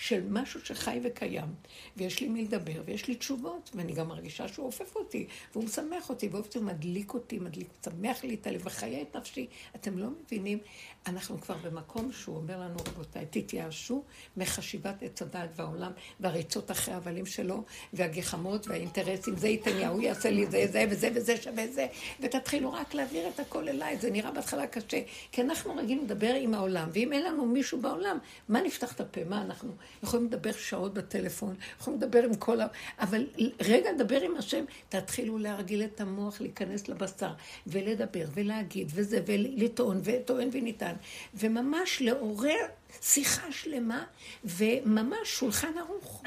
של 0.00 0.22
משהו 0.30 0.60
שחי 0.64 1.00
וקיים, 1.02 1.54
ויש 1.96 2.20
לי 2.20 2.28
מי 2.28 2.44
לדבר, 2.44 2.82
ויש 2.84 3.08
לי 3.08 3.14
תשובות, 3.14 3.70
ואני 3.74 3.92
גם 3.92 4.08
מרגישה 4.08 4.48
שהוא 4.48 4.66
עופף 4.66 4.96
אותי, 4.96 5.26
והוא 5.52 5.64
משמח 5.64 6.10
אותי, 6.10 6.28
והוא 6.28 6.44
מדליק 6.62 7.14
אותי, 7.14 7.38
מדליק, 7.38 7.68
שמח 7.84 8.24
לי 8.24 8.34
את 8.34 8.46
הלב, 8.46 8.60
וחיה 8.64 9.02
את 9.02 9.16
נפשי. 9.16 9.46
אתם 9.74 9.98
לא 9.98 10.06
מבינים, 10.10 10.58
אנחנו 11.06 11.40
כבר 11.40 11.54
במקום 11.62 12.12
שהוא 12.12 12.36
אומר 12.36 12.60
לנו, 12.60 12.76
רבותיי, 12.88 13.26
תתייאשו 13.30 14.02
מחשיבת 14.36 15.02
עץ 15.02 15.22
הדעת 15.22 15.50
והעולם, 15.56 15.92
והריצות 16.20 16.70
אחרי 16.70 16.94
הבלים 16.94 17.26
שלו, 17.26 17.64
והגחמות 17.92 18.66
והאינטרסים, 18.66 19.36
זה 19.36 19.48
ייתן 19.48 19.76
לי, 19.76 19.84
ההוא 19.84 20.02
יעשה 20.02 20.30
לי 20.30 20.46
זה, 20.46 20.66
זה 20.72 20.84
וזה 20.90 21.08
וזה 21.14 21.36
שווה 21.36 21.66
זה, 21.66 21.86
ותתחילו 22.20 22.72
רק 22.72 22.94
להעביר 22.94 23.28
את 23.28 23.40
הכל 23.40 23.68
אליי. 23.68 23.98
זה 23.98 24.10
נראה 24.10 24.30
בהתחלה 24.30 24.66
קשה, 24.66 25.02
כי 25.32 25.42
אנחנו 25.42 25.76
רגילים 25.76 26.04
לדבר 26.04 26.34
עם 26.34 26.54
העולם, 26.54 26.88
ואם 26.92 27.12
אין 27.12 27.22
לנו 27.22 27.46
מישהו 27.46 27.80
בעולם, 27.80 28.18
מה 28.48 28.60
נפתח 28.60 28.92
את 28.92 29.00
הפה? 29.00 29.24
מה 29.24 29.42
אנחנו? 29.42 29.72
יכולים 30.02 30.26
לדבר 30.26 30.52
שעות 30.52 30.94
בטלפון, 30.94 31.54
יכולים 31.80 32.00
לדבר 32.00 32.24
עם 32.24 32.34
כל 32.34 32.60
ה... 32.60 32.66
אבל 32.98 33.26
רגע 33.60 33.92
לדבר 33.92 34.20
עם 34.20 34.36
השם, 34.36 34.64
תתחילו 34.88 35.38
להרגיל 35.38 35.82
את 35.82 36.00
המוח 36.00 36.40
להיכנס 36.40 36.88
לבשר, 36.88 37.32
ולדבר, 37.66 38.24
ולהגיד, 38.34 38.90
וזה, 38.94 39.22
ולטעון, 39.26 40.00
וטוען 40.04 40.48
וניתן, 40.52 40.94
וממש 41.34 42.02
לעורר 42.02 42.66
שיחה 43.02 43.52
שלמה, 43.52 44.04
וממש 44.44 45.18
שולחן 45.24 45.78
ערוך. 45.78 46.22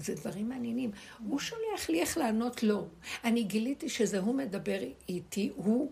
וזה 0.00 0.14
דברים 0.14 0.48
מעניינים. 0.48 0.90
הוא 1.28 1.40
שולח 1.40 1.88
לי 1.88 2.00
איך 2.00 2.18
לענות 2.18 2.62
לו. 2.62 2.86
אני 3.24 3.42
גיליתי 3.42 3.88
שזה 3.88 4.18
הוא 4.18 4.34
מדבר 4.34 4.78
איתי, 5.08 5.52
הוא 5.56 5.90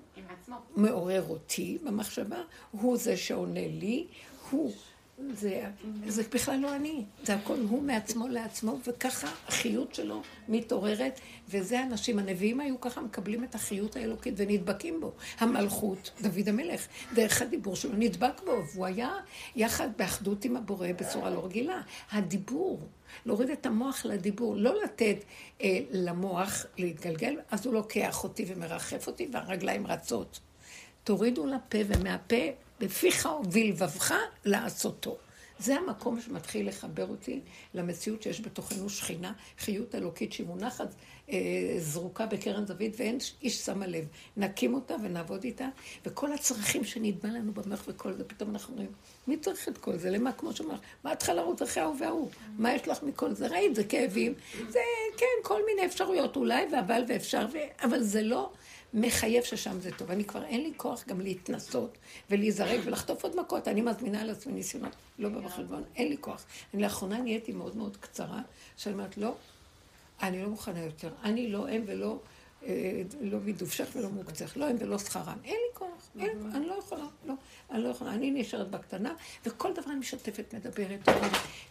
מעורר 0.76 1.24
אותי 1.28 1.78
במחשבה, 1.84 2.42
הוא 2.70 2.96
זה 2.96 3.16
שעונה 3.16 3.68
לי, 3.68 4.06
הוא 4.50 4.72
זה, 5.34 5.64
זה 6.06 6.22
בכלל 6.34 6.56
לא 6.56 6.76
אני, 6.76 7.04
זה 7.22 7.34
הכל 7.34 7.58
הוא 7.68 7.82
מעצמו 7.82 8.28
לעצמו, 8.28 8.78
וככה 8.86 9.28
החיות 9.48 9.94
שלו 9.94 10.22
מתעוררת, 10.48 11.20
וזה 11.48 11.82
אנשים, 11.82 12.18
הנביאים 12.18 12.60
היו 12.60 12.80
ככה 12.80 13.00
מקבלים 13.00 13.44
את 13.44 13.54
החיות 13.54 13.96
האלוקית 13.96 14.34
ונדבקים 14.36 15.00
בו. 15.00 15.12
המלכות, 15.38 16.10
דוד 16.22 16.48
המלך, 16.48 16.86
דרך 17.14 17.42
הדיבור 17.42 17.76
שלו 17.76 17.92
נדבק 17.96 18.40
בו, 18.44 18.62
והוא 18.72 18.86
היה 18.86 19.10
יחד 19.56 19.88
באחדות 19.96 20.44
עם 20.44 20.56
הבורא 20.56 20.88
בצורה 20.96 21.30
לא 21.30 21.44
רגילה. 21.44 21.80
הדיבור, 22.10 22.80
להוריד 23.26 23.50
את 23.50 23.66
המוח 23.66 24.04
לדיבור, 24.04 24.56
לא 24.56 24.82
לתת 24.82 25.16
אה, 25.62 25.78
למוח 25.90 26.66
להתגלגל, 26.78 27.36
אז 27.50 27.66
הוא 27.66 27.74
לוקח 27.74 28.24
אותי 28.24 28.44
ומרחף 28.48 29.06
אותי, 29.06 29.28
והרגליים 29.32 29.86
רצות. 29.86 30.40
תורידו 31.04 31.46
לפה, 31.46 31.78
ומהפה 31.86 32.36
בפיך 32.80 33.28
ובלבבך 33.40 34.14
לעשותו. 34.44 35.18
זה 35.58 35.76
המקום 35.76 36.20
שמתחיל 36.20 36.68
לחבר 36.68 37.08
אותי 37.08 37.40
למציאות 37.74 38.22
שיש 38.22 38.40
בתוכנו 38.40 38.88
שכינה, 38.88 39.32
חיות 39.58 39.94
אלוקית 39.94 40.32
שהיא 40.32 40.46
מונחת, 40.46 40.94
אה, 41.30 41.36
זרוקה 41.78 42.26
בקרן 42.26 42.66
זווית, 42.66 42.94
ואין 42.98 43.18
איש 43.42 43.56
שמה 43.56 43.86
לב. 43.86 44.04
נקים 44.36 44.74
אותה 44.74 44.94
ונעבוד 45.02 45.44
איתה, 45.44 45.68
וכל 46.06 46.32
הצרכים 46.32 46.84
שנדמה 46.84 47.32
לנו 47.32 47.52
במוח 47.52 47.84
וכל 47.88 48.12
זה, 48.12 48.24
פתאום 48.24 48.50
אנחנו 48.50 48.72
אומרים, 48.72 48.92
מי 49.26 49.36
צריך 49.36 49.68
את 49.68 49.78
כל 49.78 49.96
זה? 49.96 50.10
למה, 50.10 50.32
כמו 50.32 50.52
שאומר, 50.52 50.76
מה 51.04 51.12
את 51.12 51.18
צריכה 51.18 51.34
לרוץ 51.34 51.62
אחרי 51.62 51.82
ההוא 51.82 51.96
וההוא? 52.00 52.30
מה 52.58 52.74
יש 52.74 52.88
לך 52.88 53.02
מכל 53.02 53.34
זה? 53.34 53.46
ראית, 53.46 53.74
זה 53.74 53.84
כאבים, 53.84 54.34
זה, 54.68 54.78
כן, 55.16 55.26
כל 55.42 55.60
מיני 55.66 55.86
אפשרויות 55.86 56.36
אולי, 56.36 56.66
ואבל 56.72 57.04
ואפשר, 57.08 57.46
ו... 57.52 57.58
אבל 57.84 58.02
זה 58.02 58.22
לא 58.22 58.52
מחייב 58.94 59.44
ששם 59.44 59.80
זה 59.80 59.90
טוב. 59.96 60.10
אני 60.10 60.24
כבר 60.24 60.44
אין 60.44 60.60
לי 60.60 60.72
כוח 60.76 61.04
גם 61.08 61.20
להתנסות 61.20 61.98
ולהיזרק 62.30 62.80
ולחטוף 62.84 63.24
עוד 63.24 63.40
מכות. 63.40 63.68
אני 63.68 63.80
מזמינה 63.80 64.20
על 64.20 64.30
עצמי 64.30 64.52
ניסיונות, 64.52 64.96
לא 65.18 65.28
בא 65.28 65.40
בחשבון, 65.40 65.82
אין 65.96 66.08
לי 66.08 66.16
כוח. 66.20 66.44
אני 66.74 66.82
לאחרונה 66.82 67.18
נהייתי 67.18 67.52
מאוד 67.52 67.76
מאוד 67.76 67.96
קצרה, 67.96 68.40
שאני 68.76 68.94
אומרת, 68.94 69.18
לא, 69.18 69.34
אני 70.22 70.42
לא 70.42 70.48
מוכנה 70.48 70.84
יותר. 70.84 71.10
אני 71.22 71.48
לא 71.48 71.68
אם 71.68 71.82
ולא... 71.86 72.18
אה, 72.66 73.02
לא 73.20 73.38
מדובשך 73.44 73.88
ולא 73.96 74.08
מוקצך, 74.08 74.56
לא 74.56 74.68
הם 74.68 74.76
ולא 74.80 74.98
שכרם. 74.98 75.38
אין 75.44 75.54
לי 75.54 75.74
כוח, 75.74 76.10
אין, 76.20 76.50
אני 76.54 76.66
לא 76.66 76.74
יכולה, 76.74 77.04
לא, 77.26 77.34
אני 77.70 77.82
לא 77.82 77.88
יכולה. 77.88 78.14
אני 78.14 78.30
נשארת 78.30 78.70
בקטנה, 78.70 79.14
וכל 79.46 79.72
דבר 79.72 79.90
אני 79.90 79.98
משתפת, 79.98 80.54
מדברת, 80.54 81.08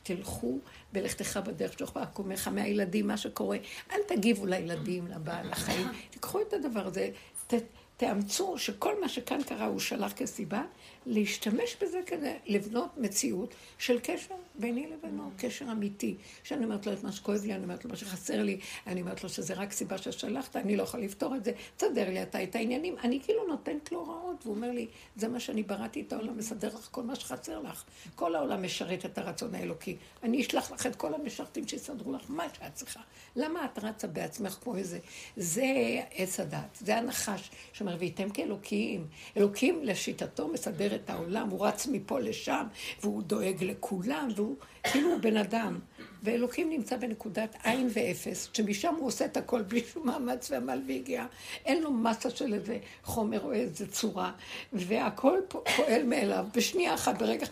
תלכו 0.04 0.60
בלכתך 0.94 1.40
בדרך 1.46 1.80
שלך 1.80 1.92
בעקומך, 1.96 2.48
מהילדים, 2.48 3.08
מה 3.08 3.18
שקורה. 3.18 3.58
אל 3.92 4.00
תגיבו 4.08 4.46
לילדים, 4.46 5.08
לבעל, 5.08 5.52
לחיים. 5.52 5.88
תיקחו 6.10 6.42
את 6.42 6.54
הדבר 6.54 6.88
הזה, 6.88 7.10
ת, 7.48 7.54
תאמצו 7.98 8.58
שכל 8.58 9.02
מה 9.02 9.10
שכאן 9.10 9.44
קרה 9.44 9.66
הוא 9.66 9.80
שלח 9.80 10.14
כסיבה, 10.16 10.64
להשתמש 11.10 11.78
בזה 11.82 12.00
כדי 12.06 12.34
לבנות 12.46 12.98
מציאות 12.98 13.56
של 13.78 14.00
קשר 14.04 14.36
ביני 14.56 14.88
לבינו, 14.88 15.32
קשר 15.38 15.66
אמיתי. 15.72 16.16
שאני 16.44 16.66
אומרת 16.66 16.88
לו 16.88 16.94
את 16.94 17.04
מה 17.04 17.12
שכואב 17.12 17.44
לי, 17.46 17.54
אני 17.54 17.64
אומרת 17.64 17.86
לו 17.86 17.92
מה 17.92 17.96
שחסר 17.96 18.44
לי, 18.44 18.60
אני 18.88 19.02
אומרת 19.02 19.24
לו 19.24 19.30
שזה 19.30 19.54
רק 19.54 19.72
סיבה 19.72 19.98
ששלחת, 19.98 20.56
אני 20.56 20.76
לא 20.76 20.84
יכולה 20.84 21.04
לפתור 21.04 21.36
את 21.36 21.44
זה, 21.44 21.52
תסדר 21.78 22.10
לי 22.10 22.24
אתה 22.24 22.44
את 22.44 22.56
העניינים. 22.56 22.96
אני 23.04 23.20
כאילו 23.24 23.48
נותנת 23.48 23.92
לו 23.92 24.00
הוראות, 24.00 24.36
והוא 24.44 24.56
אומר 24.56 24.72
לי, 24.72 24.88
זה 25.16 25.28
מה 25.28 25.40
שאני 25.40 25.64
בראתי 25.64 26.02
את 26.02 26.14
העולם, 26.14 26.38
מסדר 26.38 26.68
לך 26.68 26.88
כל 26.92 27.04
מה 27.04 27.16
שחסר 27.16 27.60
לך. 27.60 27.84
כל 28.16 28.36
העולם 28.36 28.64
משרת 28.64 29.06
את 29.06 29.18
הרצון 29.18 29.56
האלוקי. 29.56 29.98
אני 30.24 30.42
אשלח 30.42 30.72
לך 30.72 30.86
את 30.86 30.96
כל 30.96 31.14
המשרתים 31.14 31.68
שיסדרו 31.68 32.12
לך 32.14 32.22
מה 32.30 32.44
שאת 32.54 32.74
צריכה. 32.74 33.02
למה 33.36 33.66
את 33.66 33.80
רצה 33.80 34.08
בעצמך 34.08 34.58
כמו 34.62 34.76
איזה... 34.76 35.00
זה 35.38 35.66
עץ 36.12 36.40
הדת, 36.40 36.78
זה 36.80 36.98
הנחש 36.98 37.52
שאומר, 37.74 37.96
וייתם 38.00 38.30
כאלוקים. 38.30 39.08
אלוקים 39.38 39.84
לשיטתו 39.84 40.48
מסדר 40.48 40.96
את 41.04 41.10
העולם, 41.10 41.50
הוא 41.50 41.68
רץ 41.68 41.88
מפה 41.88 42.20
לשם, 42.20 42.66
והוא 43.02 43.24
דואג 43.24 43.64
לכולם, 43.64 44.30
והוא 44.36 44.56
כאילו 44.84 45.22
בן 45.22 45.38
אדם. 45.38 45.80
ואלוקים 46.24 46.70
נמצא 46.70 46.98
בנקודת 46.98 47.56
עין 47.64 47.90
ואפס, 47.94 48.50
שמשם 48.54 48.96
הוא 48.96 49.08
עושה 49.08 49.26
את 49.26 49.38
הכל 49.38 49.62
בלי 49.62 49.84
שום 49.94 50.08
מאמץ 50.08 50.52
ועמל 50.52 50.82
והגיע. 50.88 51.26
אין 51.66 51.84
לו 51.84 51.92
מסה 51.92 52.30
של 52.30 52.54
איזה 52.54 52.78
חומר 53.04 53.44
או 53.44 53.54
איזה 53.54 53.88
צורה, 53.88 54.32
והכל 54.74 55.40
פועל 55.48 56.04
מאליו 56.04 56.46
בשנייה 56.56 56.94
אחת, 56.94 57.20
ברגע... 57.20 57.46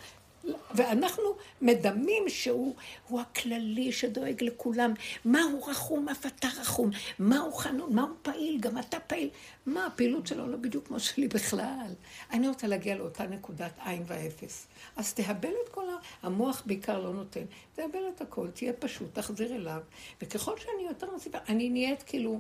ואנחנו 0.76 1.24
מדמים 1.62 2.30
שהוא 2.30 2.76
הכללי 3.22 3.91
שדואג 3.91 4.43
לכולם. 4.43 4.93
מה 5.26 5.43
הוא 5.43 5.70
רחום, 5.70 6.10
אף 6.10 6.26
אתה 6.26 6.48
רחום. 6.62 6.89
מה 7.20 7.39
הוא 7.39 7.54
חנון, 7.54 7.95
מה 7.95 8.02
הוא 8.02 8.16
פעיל, 8.22 8.60
גם 8.60 8.78
אתה 8.78 9.00
פעיל. 9.00 9.30
מה, 9.66 9.86
הפעילות 9.86 10.28
שלו 10.28 10.48
לא 10.48 10.58
בדיוק 10.58 10.88
כמו 10.88 11.00
שלי 11.00 11.28
בכלל. 11.28 11.93
אני 12.32 12.48
רוצה 12.48 12.68
להגיע 12.68 12.95
לאותה 12.95 13.28
נקודת 13.28 13.72
עין 13.86 14.04
ואפס. 14.06 14.68
אז 14.95 15.14
תהבל 15.14 15.54
את 15.66 15.70
כל 15.70 15.89
ה... 15.89 15.95
המוח 16.24 16.64
בעיקר 16.66 17.00
לא 17.00 17.14
נותן. 17.14 17.43
תהבל 17.76 18.04
את 18.16 18.22
הכל, 18.22 18.48
תהיה 18.54 18.74
פשוט, 18.74 19.14
תחזיר 19.14 19.56
אליו. 19.56 19.82
וככל 20.22 20.58
שאני 20.58 20.88
יותר 20.88 21.12
מוסיפה, 21.12 21.38
אני 21.50 21.70
נהיית 21.70 22.04
כאילו... 22.04 22.39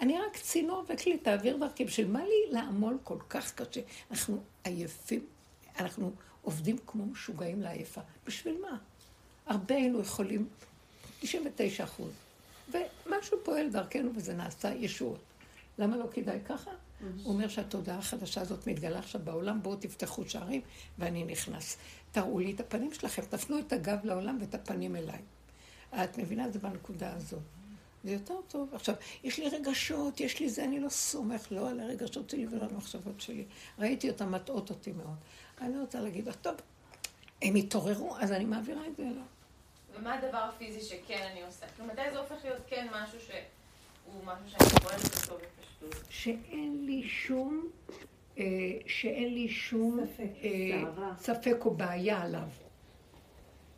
אני 0.00 0.18
רק 0.18 0.36
צינור 0.36 0.84
וכלי, 0.88 1.18
תעביר 1.18 1.56
דרכי. 1.56 1.84
בשביל 1.84 2.06
מה 2.06 2.24
לי 2.24 2.50
לעמול 2.50 2.98
כל 3.04 3.18
כך 3.28 3.54
קשה? 3.54 3.80
אנחנו 4.10 4.42
עייפים, 4.64 5.26
אנחנו 5.78 6.12
עובדים 6.42 6.76
כמו 6.86 7.06
משוגעים 7.06 7.62
לעייפה. 7.62 8.00
בשביל 8.26 8.56
מה? 8.62 8.78
הרבה 9.46 9.74
היינו 9.74 10.00
יכולים, 10.00 10.48
99 11.20 11.84
אחוז. 11.84 12.12
ומשהו 12.68 13.38
פועל 13.44 13.68
דרכנו 13.70 14.10
וזה 14.14 14.34
נעשה 14.34 14.74
ישועות. 14.74 15.20
למה 15.78 15.96
לא 15.96 16.04
כדאי 16.12 16.38
ככה? 16.44 16.70
הוא 17.22 17.34
אומר 17.34 17.48
שהתודעה 17.48 17.98
החדשה 17.98 18.40
הזאת 18.40 18.66
מתגלה 18.66 18.98
עכשיו 18.98 19.20
בעולם, 19.24 19.62
בואו 19.62 19.76
תפתחו 19.76 20.28
שערים 20.28 20.60
ואני 20.98 21.24
נכנס. 21.24 21.76
תראו 22.12 22.38
לי 22.38 22.52
את 22.52 22.60
הפנים 22.60 22.92
שלכם, 22.92 23.22
תפנו 23.22 23.58
את 23.58 23.72
הגב 23.72 23.98
לעולם 24.04 24.38
ואת 24.40 24.54
הפנים 24.54 24.96
אליי. 24.96 25.18
את 25.94 26.18
מבינה? 26.18 26.50
זה 26.50 26.58
בנקודה 26.58 27.12
הזאת. 27.14 27.40
זה 28.04 28.10
יותר 28.10 28.34
טוב. 28.48 28.74
עכשיו, 28.74 28.94
יש 29.24 29.38
לי 29.38 29.48
רגשות, 29.48 30.20
יש 30.20 30.40
לי 30.40 30.48
זה, 30.48 30.64
אני 30.64 30.80
לא 30.80 30.88
סומך 30.88 31.46
לא 31.50 31.70
על 31.70 31.80
הרגשות 31.80 32.30
שלי 32.30 32.46
ולא 32.46 32.62
על 32.64 32.70
המחשבות 32.70 33.20
שלי. 33.20 33.44
ראיתי 33.78 34.10
אותם 34.10 34.32
מטעות 34.32 34.70
אותי 34.70 34.92
מאוד. 34.92 35.16
אני 35.60 35.74
לא 35.74 35.80
רוצה 35.80 36.00
להגיד 36.00 36.28
לך, 36.28 36.34
טוב, 36.34 36.54
הם 37.42 37.54
התעוררו, 37.54 38.16
אז 38.16 38.32
אני 38.32 38.44
מעבירה 38.44 38.86
את 38.86 38.96
זה 38.96 39.02
אליו. 39.02 39.22
ומה 39.94 40.14
הדבר 40.14 40.38
הפיזי 40.38 40.80
שכן 40.80 41.28
אני 41.32 41.42
עושה? 41.42 41.66
כלומר, 41.76 41.92
מתי 41.92 42.02
זה 42.12 42.18
הופך 42.18 42.44
להיות 42.44 42.60
כן 42.66 42.86
משהו 42.92 43.18
שהוא 43.20 44.24
משהו 44.24 44.50
שאני 44.50 44.80
פועלת 44.82 45.04
אותו 45.22 45.38
בפשטות? 45.44 46.04
שאין 46.10 46.82
לי 46.86 47.02
שום, 47.02 47.68
אה, 48.38 48.44
שאין 48.86 49.34
לי 49.34 49.48
שום 49.48 50.00
אה, 50.20 51.16
ספק 51.18 51.56
או 51.64 51.70
בעיה 51.70 52.22
עליו. 52.22 52.48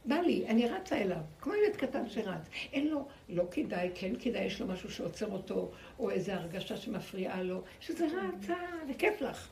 בא 0.05 0.15
לי, 0.15 0.47
אני 0.49 0.69
רצה 0.69 0.97
אליו, 0.97 1.21
כמו 1.41 1.55
ילד 1.55 1.77
קטן 1.77 2.09
שרץ. 2.09 2.43
אין 2.73 2.89
לו, 2.89 3.09
לא 3.29 3.45
כדאי, 3.51 3.91
כן 3.95 4.13
כדאי, 4.21 4.45
יש 4.45 4.61
לו 4.61 4.67
משהו 4.67 4.91
שעוצר 4.91 5.33
אותו, 5.33 5.71
או 5.99 6.11
איזו 6.11 6.33
הרגשה 6.33 6.77
שמפריעה 6.77 7.43
לו, 7.43 7.63
שזה 7.81 8.07
רצה, 8.07 8.57
וכיף 8.91 9.21
לך. 9.21 9.49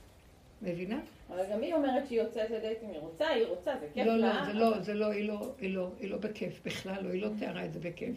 מבינה? 0.62 1.00
אבל 1.30 1.44
גם 1.52 1.62
היא 1.62 1.74
אומרת 1.74 2.06
שהיא 2.06 2.20
יוצאת 2.20 2.50
לדייטים, 2.50 2.90
היא 2.90 2.98
רוצה, 2.98 3.28
היא 3.28 3.46
רוצה, 3.46 3.72
זה 3.80 3.86
כיף 3.94 4.06
לא, 4.06 4.16
לה. 4.16 4.34
לא, 4.34 4.44
זה 4.46 4.52
לא, 4.52 4.80
זה 4.80 4.94
לא, 4.94 5.06
היא 5.06 5.28
לא, 5.28 5.52
היא 5.58 5.74
לא, 5.74 5.88
היא 6.00 6.10
לא 6.10 6.16
בכיף, 6.18 6.60
בכלל 6.64 7.04
לא, 7.04 7.10
היא 7.10 7.22
לא 7.22 7.28
תיארה 7.38 7.64
את 7.64 7.72
זה 7.72 7.80
בכיף. 7.80 8.16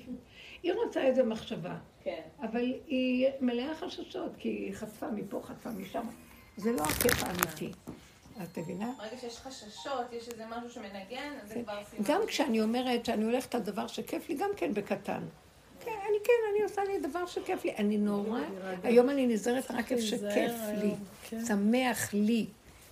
היא 0.63 0.73
רוצה 0.73 1.01
איזה 1.01 1.23
מחשבה, 1.23 1.77
כן. 2.03 2.21
אבל 2.41 2.73
היא 2.87 3.27
מלאה 3.41 3.75
חששות, 3.75 4.31
כי 4.37 4.49
היא 4.49 4.73
חטפה 4.73 5.11
מפה, 5.11 5.41
חטפה 5.43 5.69
משם. 5.69 6.07
זה 6.57 6.71
לא 6.71 6.83
הכיף 6.83 7.23
האמיתי. 7.23 7.71
את 8.43 8.57
מבינה? 8.57 8.91
ברגע 8.97 9.17
שיש 9.17 9.37
חששות, 9.37 10.13
יש 10.13 10.29
איזה 10.29 10.43
משהו 10.49 10.69
שמנגן, 10.69 11.33
אז 11.43 11.49
זה 11.49 11.61
כבר 11.63 11.83
סימן. 11.83 12.03
גם 12.05 12.21
כשאני 12.27 12.61
אומרת 12.61 13.05
שאני 13.05 13.23
הולכת 13.23 13.55
על 13.55 13.61
דבר 13.61 13.87
שכיף 13.87 14.29
לי, 14.29 14.35
גם 14.35 14.49
כן 14.57 14.73
בקטן. 14.73 15.23
כן, 15.85 15.91
אני 16.09 16.17
כן, 16.23 16.33
אני 16.53 16.63
עושה 16.63 16.83
לי 16.83 16.99
דבר 16.99 17.25
שכיף 17.25 17.65
לי. 17.65 17.75
אני 17.75 17.97
נורא, 17.97 18.39
היום 18.83 19.09
אני 19.09 19.27
נזהרת 19.27 19.71
רק 19.71 19.91
איפה 19.91 20.01
שכיף 20.01 20.51
לי, 20.67 20.81
היום, 20.81 21.03
כן. 21.29 21.45
שמח 21.45 22.13
לי. 22.13 22.45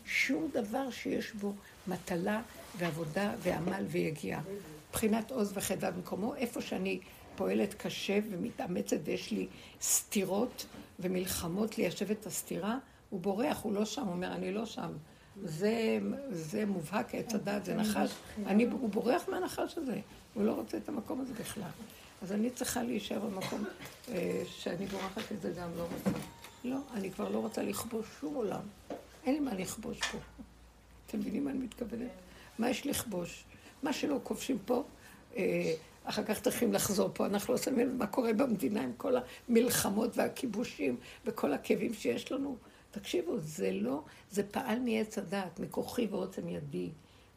שום 0.05 0.49
דבר 0.53 0.89
שיש 0.89 1.31
בו 1.33 1.53
מטלה 1.87 2.41
ועבודה 2.77 3.33
ועמל 3.39 3.83
ויגיעה. 3.87 4.41
מבחינת 4.89 5.31
עוז 5.31 5.51
וחדה 5.55 5.91
במקומו, 5.91 6.35
איפה 6.35 6.61
שאני 6.61 6.99
פועלת 7.35 7.73
קשה 7.73 8.19
ומתאמצת 8.29 8.97
ויש 9.03 9.31
לי 9.31 9.47
סתירות 9.81 10.65
ומלחמות 10.99 11.77
ליישב 11.77 12.11
את 12.11 12.25
הסתירה, 12.25 12.77
הוא 13.09 13.19
בורח, 13.19 13.61
הוא 13.61 13.73
לא 13.73 13.85
שם, 13.85 14.01
הוא 14.01 14.11
אומר, 14.11 14.33
אני 14.33 14.53
לא 14.53 14.65
שם. 14.65 14.91
זה, 15.43 15.99
זה 16.31 16.65
מובהק, 16.65 17.15
עץ 17.15 17.35
הדת, 17.35 17.65
זה 17.65 17.75
נחש. 17.75 18.11
אני, 18.45 18.63
הוא 18.63 18.89
בורח 18.89 19.29
מהנחש 19.29 19.77
הזה, 19.77 19.99
הוא 20.33 20.43
לא 20.43 20.51
רוצה 20.51 20.77
את 20.77 20.89
המקום 20.89 21.21
הזה 21.21 21.33
בכלל. 21.33 21.69
אז 22.21 22.31
אני 22.31 22.49
צריכה 22.49 22.83
להישאר 22.83 23.19
במקום 23.19 23.63
אה, 24.09 24.43
שאני 24.45 24.85
בורחת 24.85 25.31
את 25.31 25.41
זה 25.41 25.51
גם 25.51 25.69
לא 25.77 25.83
רוצה. 25.83 26.17
לא, 26.63 26.77
אני 26.93 27.11
כבר 27.11 27.29
לא 27.29 27.39
רוצה 27.39 27.63
לכבוש 27.63 28.05
שום 28.19 28.35
עולם. 28.35 28.61
אין 29.25 29.33
לי 29.33 29.39
מה 29.39 29.53
לכבוש 29.53 29.99
פה. 30.11 30.17
אתם 31.07 31.19
מבינים 31.19 31.45
מה 31.45 31.51
אני 31.51 31.59
מתכוונת? 31.59 32.11
מה 32.59 32.69
יש 32.69 32.87
לכבוש? 32.87 33.43
מה 33.83 33.93
שלא 33.93 34.19
כובשים 34.23 34.57
פה, 34.65 34.83
אה, 35.37 35.73
אחר 36.03 36.23
כך 36.23 36.41
צריכים 36.41 36.73
לחזור 36.73 37.09
פה. 37.13 37.25
אנחנו 37.25 37.53
לא 37.53 37.59
שמים 37.59 37.97
מה 37.97 38.07
קורה 38.07 38.33
במדינה 38.33 38.81
עם 38.81 38.91
כל 38.97 39.13
המלחמות 39.49 40.17
והכיבושים 40.17 40.97
וכל 41.25 41.53
הכאבים 41.53 41.93
שיש 41.93 42.31
לנו. 42.31 42.55
תקשיבו, 42.91 43.37
זה 43.39 43.71
לא, 43.71 44.03
זה 44.31 44.43
פעל 44.43 44.79
מעץ 44.79 45.17
הדעת, 45.17 45.59
מכוחי 45.59 46.07
ועוצם 46.11 46.49
ידי, 46.49 46.89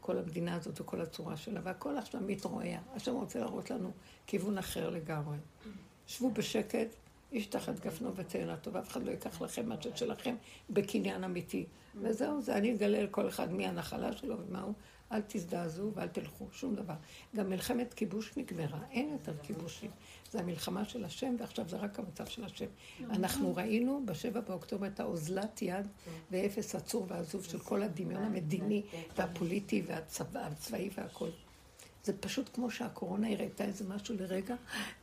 כל 0.05 0.17
המדינה 0.17 0.55
הזאת 0.55 0.81
וכל 0.81 1.01
הצורה 1.01 1.37
שלה, 1.37 1.59
והכל 1.63 1.97
עכשיו 1.97 2.21
מתרועע. 2.21 2.77
השם 2.95 3.13
רוצה 3.13 3.39
להראות 3.39 3.71
לנו 3.71 3.91
כיוון 4.27 4.57
אחר 4.57 4.89
לגמרי. 4.89 5.37
שבו 6.07 6.31
בשקט, 6.31 6.87
איש 7.31 7.47
תחת 7.47 7.79
גפנו 7.79 8.15
ותאנתו, 8.15 8.73
ואף 8.73 8.89
אחד 8.91 9.03
לא 9.03 9.11
ייקח 9.11 9.41
לכם 9.41 9.69
מה 9.69 9.75
ששלכם 9.81 10.35
בקניין 10.69 11.23
אמיתי. 11.23 11.65
וזהו, 12.01 12.41
זה 12.41 12.57
אני 12.57 12.73
אגלה 12.73 13.03
לכל 13.03 13.29
אחד 13.29 13.51
מי 13.53 13.67
הנחלה 13.67 14.17
שלו 14.17 14.35
ומה 14.39 14.61
הוא. 14.61 14.73
אל 15.11 15.21
תזדעזעו 15.27 15.93
ואל 15.93 16.07
תלכו, 16.07 16.47
שום 16.51 16.75
דבר. 16.75 16.93
גם 17.35 17.49
מלחמת 17.49 17.93
כיבוש 17.93 18.37
נגמרה, 18.37 18.79
אין 18.91 19.09
יותר 19.09 19.33
כיבושים. 19.43 19.91
זה 20.31 20.39
המלחמה 20.39 20.85
של 20.85 21.05
השם, 21.05 21.35
ועכשיו 21.39 21.69
זה 21.69 21.77
רק 21.77 21.99
המצב 21.99 22.25
של 22.25 22.43
השם. 22.43 22.65
אנחנו 23.09 23.55
ראינו 23.55 24.01
בשבע 24.05 24.39
באוקטובר 24.39 24.87
את 24.87 24.99
האוזלת 24.99 25.61
יד 25.61 25.87
ואפס 26.31 26.75
עצור 26.75 27.05
ועזוב 27.09 27.43
של 27.43 27.59
כל 27.59 27.83
הדמיון 27.83 28.23
המדיני 28.23 28.83
והפוליטי 29.17 29.83
והצבא, 29.87 30.39
הצבאי 30.39 30.89
והכל. 30.97 31.29
זה 32.03 32.17
פשוט 32.19 32.49
כמו 32.53 32.71
שהקורונה 32.71 33.31
הראתה 33.31 33.63
איזה 33.63 33.85
משהו 33.89 34.15
לרגע, 34.15 34.55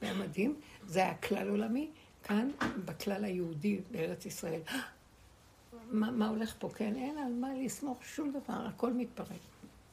והיה 0.03 0.15
מדהים. 0.15 0.61
זה 0.87 1.01
היה 1.01 1.15
כלל 1.15 1.49
עולמי, 1.49 1.91
כאן, 2.23 2.51
בכלל 2.85 3.25
היהודי 3.25 3.81
בארץ 3.91 4.27
ישראל. 4.27 4.61
מה, 5.91 6.11
מה 6.11 6.29
הולך 6.29 6.55
פה? 6.59 6.69
כן, 6.75 6.97
אין 6.97 7.19
על 7.19 7.33
מה 7.33 7.49
לסמוך 7.55 8.05
שום 8.05 8.31
דבר, 8.31 8.67
הכל 8.67 8.93
מתפרק. 8.93 9.52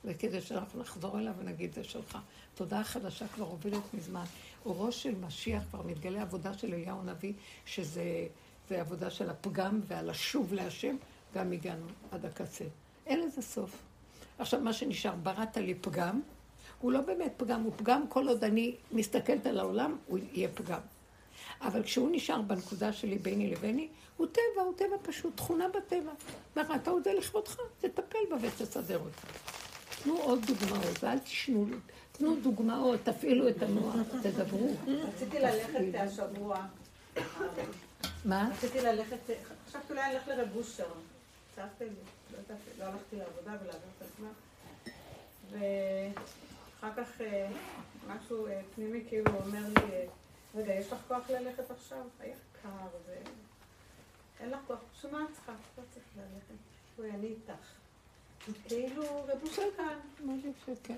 וכדי 0.10 0.41
שאנחנו 0.41 0.82
נחזור 0.82 1.20
אליו 1.20 1.34
ונגיד, 1.39 1.74
זה 1.74 1.84
שלך. 1.84 2.18
תודעה 2.55 2.84
חדשה 2.84 3.28
כבר 3.28 3.45
עובדת 3.45 3.93
מזמן. 3.93 4.24
אורו 4.66 4.91
של 4.91 5.16
משיח 5.16 5.64
כבר 5.70 5.82
מתגלה 5.82 6.22
עבודה 6.22 6.53
של 6.53 6.74
אליהו 6.74 6.99
הנביא, 6.99 7.34
שזה 7.66 8.28
זה 8.70 8.82
עבודה 8.82 9.10
של 9.10 9.30
הפגם 9.30 9.80
ועל 9.88 10.10
השוב 10.10 10.53
להשם, 10.53 10.95
גם 11.34 11.51
הגענו 11.51 11.86
עד 12.12 12.26
הקצה. 12.26 12.66
אין 13.05 13.20
לזה 13.22 13.41
סוף. 13.41 13.82
עכשיו, 14.39 14.60
מה 14.60 14.74
שנשאר, 14.74 15.16
בראת 15.24 15.57
לי 15.57 15.76
פגם, 15.76 16.22
הוא 16.80 16.91
לא 16.91 17.01
באמת 17.01 17.34
פגם, 17.38 17.64
הוא 17.64 17.74
פגם 17.78 18.07
כל 18.07 18.28
עוד 18.28 18.43
אני 18.43 18.76
מסתכלת 18.91 19.45
על 19.45 19.60
העולם, 19.60 19.97
הוא 20.07 20.20
יהיה 20.34 20.49
פגם. 20.55 20.80
אבל 21.62 21.84
כשהוא 21.84 22.10
נשאר 22.12 22.41
בנקודה 22.41 22.93
שלי 22.93 23.18
ביני 23.18 23.51
לביני, 23.51 23.88
הוא 24.18 24.28
טבע, 24.28 24.62
הוא 24.64 24.74
טבע 24.76 24.95
פשוט, 25.01 25.38
תכונה 25.38 25.68
בטבע. 25.68 26.12
בראת 26.55 26.88
את 26.88 27.03
זה 27.03 27.14
לכבודך, 27.14 27.57
תטפל 27.80 28.20
בה 28.30 28.36
ותסדר 28.41 28.99
אותה. 28.99 29.28
תנו 30.04 30.18
עוד 30.18 30.45
דוגמאות, 30.45 31.04
ואל 31.04 31.20
תשנו, 31.20 31.66
תנו 32.12 32.36
דוגמאות, 32.43 33.00
תפעילו 33.04 33.50
את 33.50 33.64
המוח, 33.64 33.95
תדברו. 34.24 34.76
רציתי 34.88 35.39
ללכת 35.39 36.00
השבוע. 36.00 36.66
מה? 38.26 38.50
רציתי 38.54 38.82
ללכת, 38.82 39.18
חשבתי 39.68 39.93
אולי 39.93 40.14
ללכת 40.14 40.28
לרב 40.28 40.56
אושר. 40.56 40.86
צעקתי 41.56 41.84
לי, 41.84 41.89
לא 42.32 42.38
לא 42.80 42.84
הלכתי 42.84 43.16
לעבודה 43.16 43.58
ולהעביר 43.64 43.89
את 43.97 44.02
הזמן. 44.02 44.32
ואחר 45.52 47.04
כך 47.04 47.22
אה, 47.22 47.50
משהו 48.08 48.47
אה, 48.47 48.62
פנימי 48.76 49.04
כאילו 49.10 49.32
אומר 49.45 49.62
לי, 49.68 50.08
רגע, 50.56 50.74
יש 50.74 50.93
לך 50.93 51.00
כוח 51.08 51.30
ללכת 51.30 51.72
עכשיו? 51.72 52.04
היה 52.20 52.36
קר 52.62 52.88
ו... 53.08 53.12
אין 54.39 54.50
לך 54.50 54.60
כוח, 54.68 54.80
את 55.02 55.28
צריכה? 55.34 55.52
לא 55.78 55.84
צריך 55.93 56.06
ללכת. 56.18 57.14
אני 57.16 57.28
איתך. 57.28 57.79
כאילו, 58.68 59.04
רב 59.04 59.38
אושר 59.43 59.62
כאן. 59.78 59.86
משהו 60.26 60.52
שכן. 60.66 60.93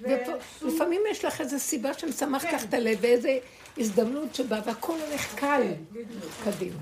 ושום- 0.00 0.68
לפעמים 0.74 1.00
יש 1.10 1.24
לך 1.24 1.40
איזו 1.40 1.58
סיבה 1.58 1.94
שמשמחת 1.94 2.46
כן. 2.48 2.56
לך 2.56 2.64
את 2.64 2.74
הלב, 2.74 2.98
ואיזו 3.00 3.28
הזדמנות 3.78 4.34
שבאה, 4.34 4.60
והכל 4.66 4.96
הולך 5.08 5.34
קל 5.34 5.62
בדיוק. 5.92 6.08
קדימה. 6.44 6.80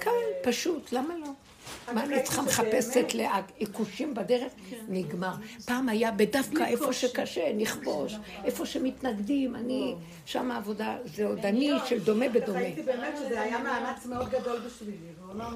קל, 0.00 0.10
אה, 0.10 0.42
פשוט, 0.42 0.92
למה 0.92 1.14
לא? 1.18 1.26
מה 1.92 2.04
אני 2.04 2.22
צריכה 2.22 2.42
מחפשת 2.42 3.06
לעיקושים 3.14 4.14
בדרך? 4.14 4.52
נגמר. 4.88 5.32
פעם 5.66 5.88
היה 5.88 6.10
בדווקא 6.10 6.62
איפה 6.66 6.92
שקשה, 6.92 7.52
נכבוש. 7.56 8.14
איפה 8.44 8.66
שמתנגדים, 8.66 9.56
אני, 9.56 9.94
שם 10.26 10.50
העבודה, 10.50 10.96
זה 11.04 11.26
עוד 11.26 11.46
אני 11.46 11.72
של 11.86 11.98
דומה 12.00 12.28
בדומה. 12.28 12.58
ראיתי 12.58 12.82
באמת 12.82 13.14
שזה 13.16 13.40
היה 13.40 13.58
מאמץ 13.58 14.06
מאוד 14.06 14.28
גדול 14.30 14.60
בשבילי, 14.66 14.96
והוא 15.20 15.32
אומר, 15.32 15.48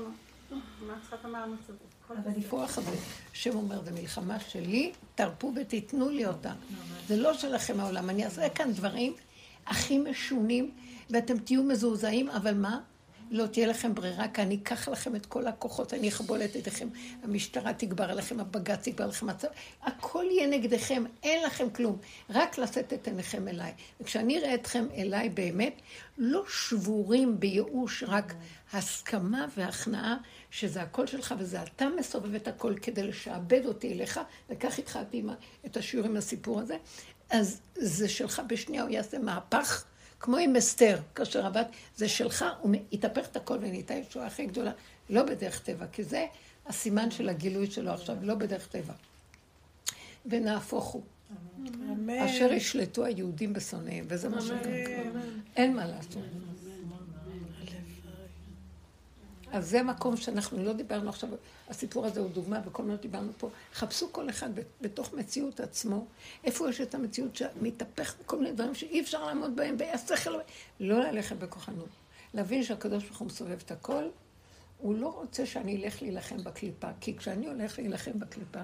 מה 0.86 0.94
צריכה 1.00 1.16
את 1.16 1.24
המאמץ 1.24 1.58
הזה? 1.68 1.78
בסדר." 2.10 2.46
הכוח 2.46 2.78
הזה, 2.78 2.96
השם 3.32 3.56
אומר, 3.56 3.84
זו 3.84 3.90
מלחמה 3.94 4.40
שלי, 4.40 4.92
תרפו 5.14 5.52
ותיתנו 5.56 6.08
לי 6.08 6.26
אותה. 6.26 6.52
זה 7.08 7.16
לא 7.16 7.34
שלכם 7.34 7.80
העולם, 7.80 8.10
אני 8.10 8.24
אעשה 8.24 8.48
כאן 8.48 8.72
דברים 8.72 9.14
הכי 9.66 9.98
משונים, 9.98 10.70
ואתם 11.10 11.38
תהיו 11.38 11.62
מזועזעים, 11.62 12.28
אבל 12.30 12.54
מה? 12.54 12.80
לא 13.30 13.46
תהיה 13.46 13.66
לכם 13.66 13.94
ברירה, 13.94 14.28
כי 14.28 14.42
אני 14.42 14.54
אקח 14.54 14.88
לכם 14.88 15.16
את 15.16 15.26
כל 15.26 15.46
הכוחות, 15.46 15.94
אני 15.94 16.08
אכבול 16.08 16.42
את 16.44 16.56
ידיכם, 16.56 16.88
המשטרה 17.22 17.72
תגבר 17.72 18.10
עליכם, 18.10 18.40
הבג"ץ 18.40 18.86
יגבר 18.86 19.04
עליכם, 19.04 19.28
הצ... 19.28 19.44
הכל 19.82 20.24
יהיה 20.30 20.46
נגדכם, 20.46 21.04
אין 21.22 21.44
לכם 21.44 21.70
כלום, 21.70 21.98
רק 22.30 22.58
לשאת 22.58 22.92
את 22.92 23.08
עיניכם 23.08 23.48
אליי. 23.48 23.72
וכשאני 24.00 24.38
אראה 24.38 24.54
אתכם 24.54 24.86
אליי 24.96 25.28
באמת, 25.28 25.80
לא 26.18 26.44
שבורים 26.48 27.40
בייאוש, 27.40 28.02
רק 28.02 28.34
הסכמה 28.72 29.46
והכנעה 29.56 30.16
שזה 30.50 30.82
הכל 30.82 31.06
שלך 31.06 31.34
וזה 31.38 31.62
אתה 31.62 31.88
מסובב 31.98 32.34
את 32.34 32.48
הכל 32.48 32.74
כדי 32.82 33.02
לשעבד 33.02 33.66
אותי 33.66 33.92
אליך, 33.92 34.20
וכך 34.50 34.78
התחלתי 34.78 35.18
עם 35.18 35.30
את 35.66 35.76
השיעור 35.76 36.06
עם 36.06 36.16
הסיפור 36.16 36.60
הזה, 36.60 36.76
אז 37.30 37.60
זה 37.74 38.08
שלך 38.08 38.42
בשנייה, 38.48 38.82
הוא 38.82 38.90
יעשה 38.90 39.18
מהפך 39.18 39.84
כמו 40.20 40.36
עם 40.36 40.56
אסתר, 40.56 40.98
כאשר 41.14 41.46
הבת, 41.46 41.66
זה 41.96 42.08
שלך, 42.08 42.44
הוא 42.60 42.74
התהפך 42.92 43.26
את 43.26 43.36
הכל 43.36 43.58
ונהייתה 43.60 43.94
ישועה 43.94 44.26
הכי 44.26 44.46
גדולה, 44.46 44.72
לא 45.10 45.22
בדרך 45.22 45.62
טבע, 45.62 45.86
כי 45.86 46.04
זה 46.04 46.26
הסימן 46.66 47.10
של 47.10 47.28
הגילוי 47.28 47.70
שלו 47.70 47.90
עכשיו, 47.90 48.16
לא 48.22 48.34
בדרך 48.34 48.66
טבע. 48.66 48.92
ונהפוך 50.26 50.84
הוא. 50.84 51.02
אמן. 51.92 52.18
אשר 52.18 52.52
ישלטו 52.52 53.04
היהודים 53.04 53.52
בשונאיהם, 53.52 54.04
וזה 54.08 54.28
מה 54.28 54.40
שקורה. 54.40 54.60
אין 55.56 55.76
מה 55.76 55.86
לעשות. 55.86 56.22
אז 59.56 59.70
זה 59.70 59.82
מקום 59.82 60.16
שאנחנו 60.16 60.64
לא 60.64 60.72
דיברנו 60.72 61.08
עכשיו, 61.08 61.28
הסיפור 61.68 62.06
הזה 62.06 62.20
הוא 62.20 62.30
דוגמה 62.30 62.60
בכל 62.60 62.82
מה 62.82 62.94
שדיברנו 62.96 63.32
פה. 63.38 63.50
חפשו 63.74 64.12
כל 64.12 64.30
אחד 64.30 64.50
בתוך 64.80 65.14
מציאות 65.14 65.60
עצמו, 65.60 66.06
איפה 66.44 66.68
יש 66.68 66.80
את 66.80 66.94
המציאות 66.94 67.36
שמתהפך 67.36 68.14
בכל 68.20 68.38
מיני 68.38 68.52
דברים 68.52 68.74
שאי 68.74 69.00
אפשר 69.00 69.26
לעמוד 69.26 69.56
בהם, 69.56 69.76
והשכל, 69.78 70.30
לא 70.80 70.98
ללכת 71.00 71.36
בכוחנות. 71.36 71.88
להבין 72.34 72.62
שהקדוש 72.62 73.04
ברוך 73.04 73.18
הוא 73.18 73.26
מסובב 73.26 73.58
את 73.64 73.70
הכל, 73.70 74.04
הוא 74.78 74.94
לא 74.94 75.08
רוצה 75.08 75.46
שאני 75.46 75.84
אלך 75.84 76.02
להילחם 76.02 76.36
בקליפה, 76.44 76.88
כי 77.00 77.16
כשאני 77.16 77.46
הולך 77.46 77.78
להילחם 77.78 78.10
בקליפה, 78.14 78.58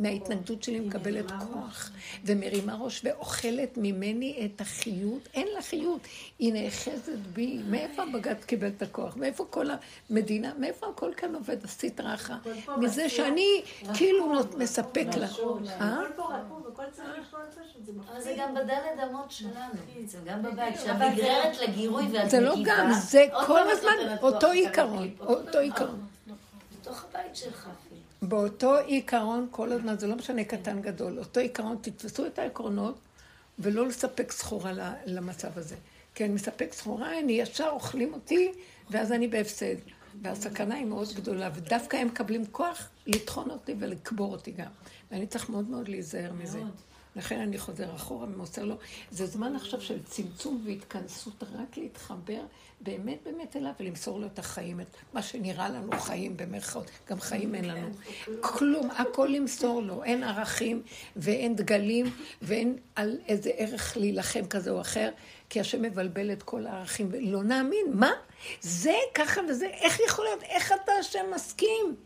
מההתנגדות 0.00 0.62
שלי 0.62 0.80
מקבלת 0.80 1.30
כוח, 1.30 1.90
ומרימה 2.24 2.74
ראש 2.74 3.00
ואוכלת 3.04 3.76
ממני 3.76 4.44
את 4.44 4.60
החיות. 4.60 5.28
אין 5.34 5.48
לה 5.54 5.62
חיות, 5.62 6.00
היא 6.38 6.52
נאחזת 6.52 7.18
בי. 7.32 7.60
מאיפה 7.70 8.02
הבג"ץ 8.02 8.44
קיבל 8.44 8.68
את 8.68 8.82
הכוח? 8.82 9.16
מאיפה 9.16 9.44
כל 9.50 9.66
המדינה? 10.10 10.52
מאיפה 10.58 10.86
הכל 10.86 11.10
כאן 11.16 11.34
עובד? 11.34 11.64
עשית 11.64 12.00
רחה. 12.00 12.36
מזה 12.76 13.08
שאני 13.08 13.62
כאילו 13.94 14.32
מספק 14.58 15.06
לה. 15.16 15.26
אה? 15.80 15.98
אבל 18.12 18.20
זה 18.20 18.34
גם 18.38 18.54
בדלת 18.54 19.10
אמות 19.10 19.30
שלנו, 19.30 19.74
זה 20.04 20.18
גם 20.24 20.42
בבית, 20.42 20.76
כשאת 20.76 20.96
נגררת 20.96 21.60
לגירוי 21.60 22.02
ואת 22.02 22.10
מגיבה, 22.10 22.28
זה 22.28 22.40
לא 22.40 22.54
גם, 22.64 22.92
זה 22.92 23.26
כל 23.46 23.70
הזמן 23.70 24.16
אותו 24.22 24.50
עיקרון, 24.50 25.10
לקליפות. 25.48 25.54
אותו 25.54 25.58
עיקרון. 25.58 26.06
בתוך 26.80 27.04
הבית 27.04 27.36
שלך 27.36 27.68
אפילו. 27.80 28.00
באותו 28.22 28.76
עיקרון 28.76 29.48
כל 29.50 29.72
הזמן, 29.72 29.98
זה 29.98 30.06
לא 30.06 30.16
משנה 30.16 30.44
קטן 30.44 30.80
גדול, 30.82 31.18
אותו 31.18 31.40
עיקרון, 31.40 31.76
תתפסו 31.80 32.26
את 32.26 32.38
העקרונות 32.38 32.98
ולא 33.58 33.86
לספק 33.86 34.32
סחורה 34.32 34.72
למצב 35.06 35.58
הזה. 35.58 35.76
כי 36.14 36.24
אני 36.24 36.34
מספק 36.34 36.72
סחורה, 36.72 37.18
אני 37.18 37.32
ישר 37.32 37.68
אוכלים 37.72 38.14
אותי, 38.14 38.52
ואז 38.90 39.12
אני 39.12 39.28
בהפסד. 39.28 39.74
והסכנה 40.22 40.74
היא 40.74 40.84
מאוד 40.84 41.08
גדולה, 41.14 41.50
ודווקא 41.54 41.96
הם 41.96 42.06
מקבלים 42.06 42.46
כוח 42.46 42.88
לטחון 43.06 43.50
אותי 43.50 43.74
ולקבור 43.78 44.32
אותי 44.32 44.50
גם. 44.50 44.70
ואני 45.10 45.26
צריך 45.26 45.50
מאוד 45.50 45.68
מאוד 45.68 45.88
להיזהר 45.88 46.32
מזה. 46.32 46.58
לכן 47.16 47.40
אני 47.40 47.58
חוזר 47.58 47.94
אחורה 47.94 48.26
ומוסר 48.26 48.64
לו. 48.64 48.74
זה 49.10 49.26
זמן 49.26 49.56
עכשיו 49.56 49.80
של 49.80 50.02
צמצום 50.02 50.62
והתכנסות, 50.66 51.42
רק 51.42 51.76
להתחבר 51.76 52.40
באמת 52.80 53.18
באמת 53.24 53.56
אליו 53.56 53.72
ולמסור 53.80 54.20
לו 54.20 54.26
את 54.26 54.38
החיים, 54.38 54.80
את 54.80 54.96
מה 55.12 55.22
שנראה 55.22 55.68
לנו 55.68 55.92
חיים 55.92 56.36
במרכאות. 56.36 56.90
גם 57.10 57.20
חיים 57.20 57.54
אין 57.54 57.64
לנו. 57.64 57.88
כלום, 58.40 58.90
הכל 58.90 59.28
למסור 59.30 59.82
לו. 59.82 60.04
אין 60.04 60.22
ערכים 60.22 60.82
ואין 61.16 61.56
דגלים 61.56 62.06
ואין 62.42 62.76
על 62.96 63.18
איזה 63.28 63.50
ערך 63.56 63.96
להילחם 63.96 64.46
כזה 64.46 64.70
או 64.70 64.80
אחר, 64.80 65.10
כי 65.48 65.60
השם 65.60 65.82
מבלבל 65.82 66.32
את 66.32 66.42
כל 66.42 66.66
הערכים. 66.66 67.08
ולא 67.10 67.42
נאמין, 67.42 67.86
מה? 67.94 68.10
זה 68.60 68.94
ככה 69.14 69.40
וזה, 69.48 69.66
איך 69.66 70.00
יכול 70.00 70.24
להיות? 70.24 70.42
איך 70.42 70.72
אתה 70.72 70.92
השם 71.00 71.24
מסכים? 71.34 71.96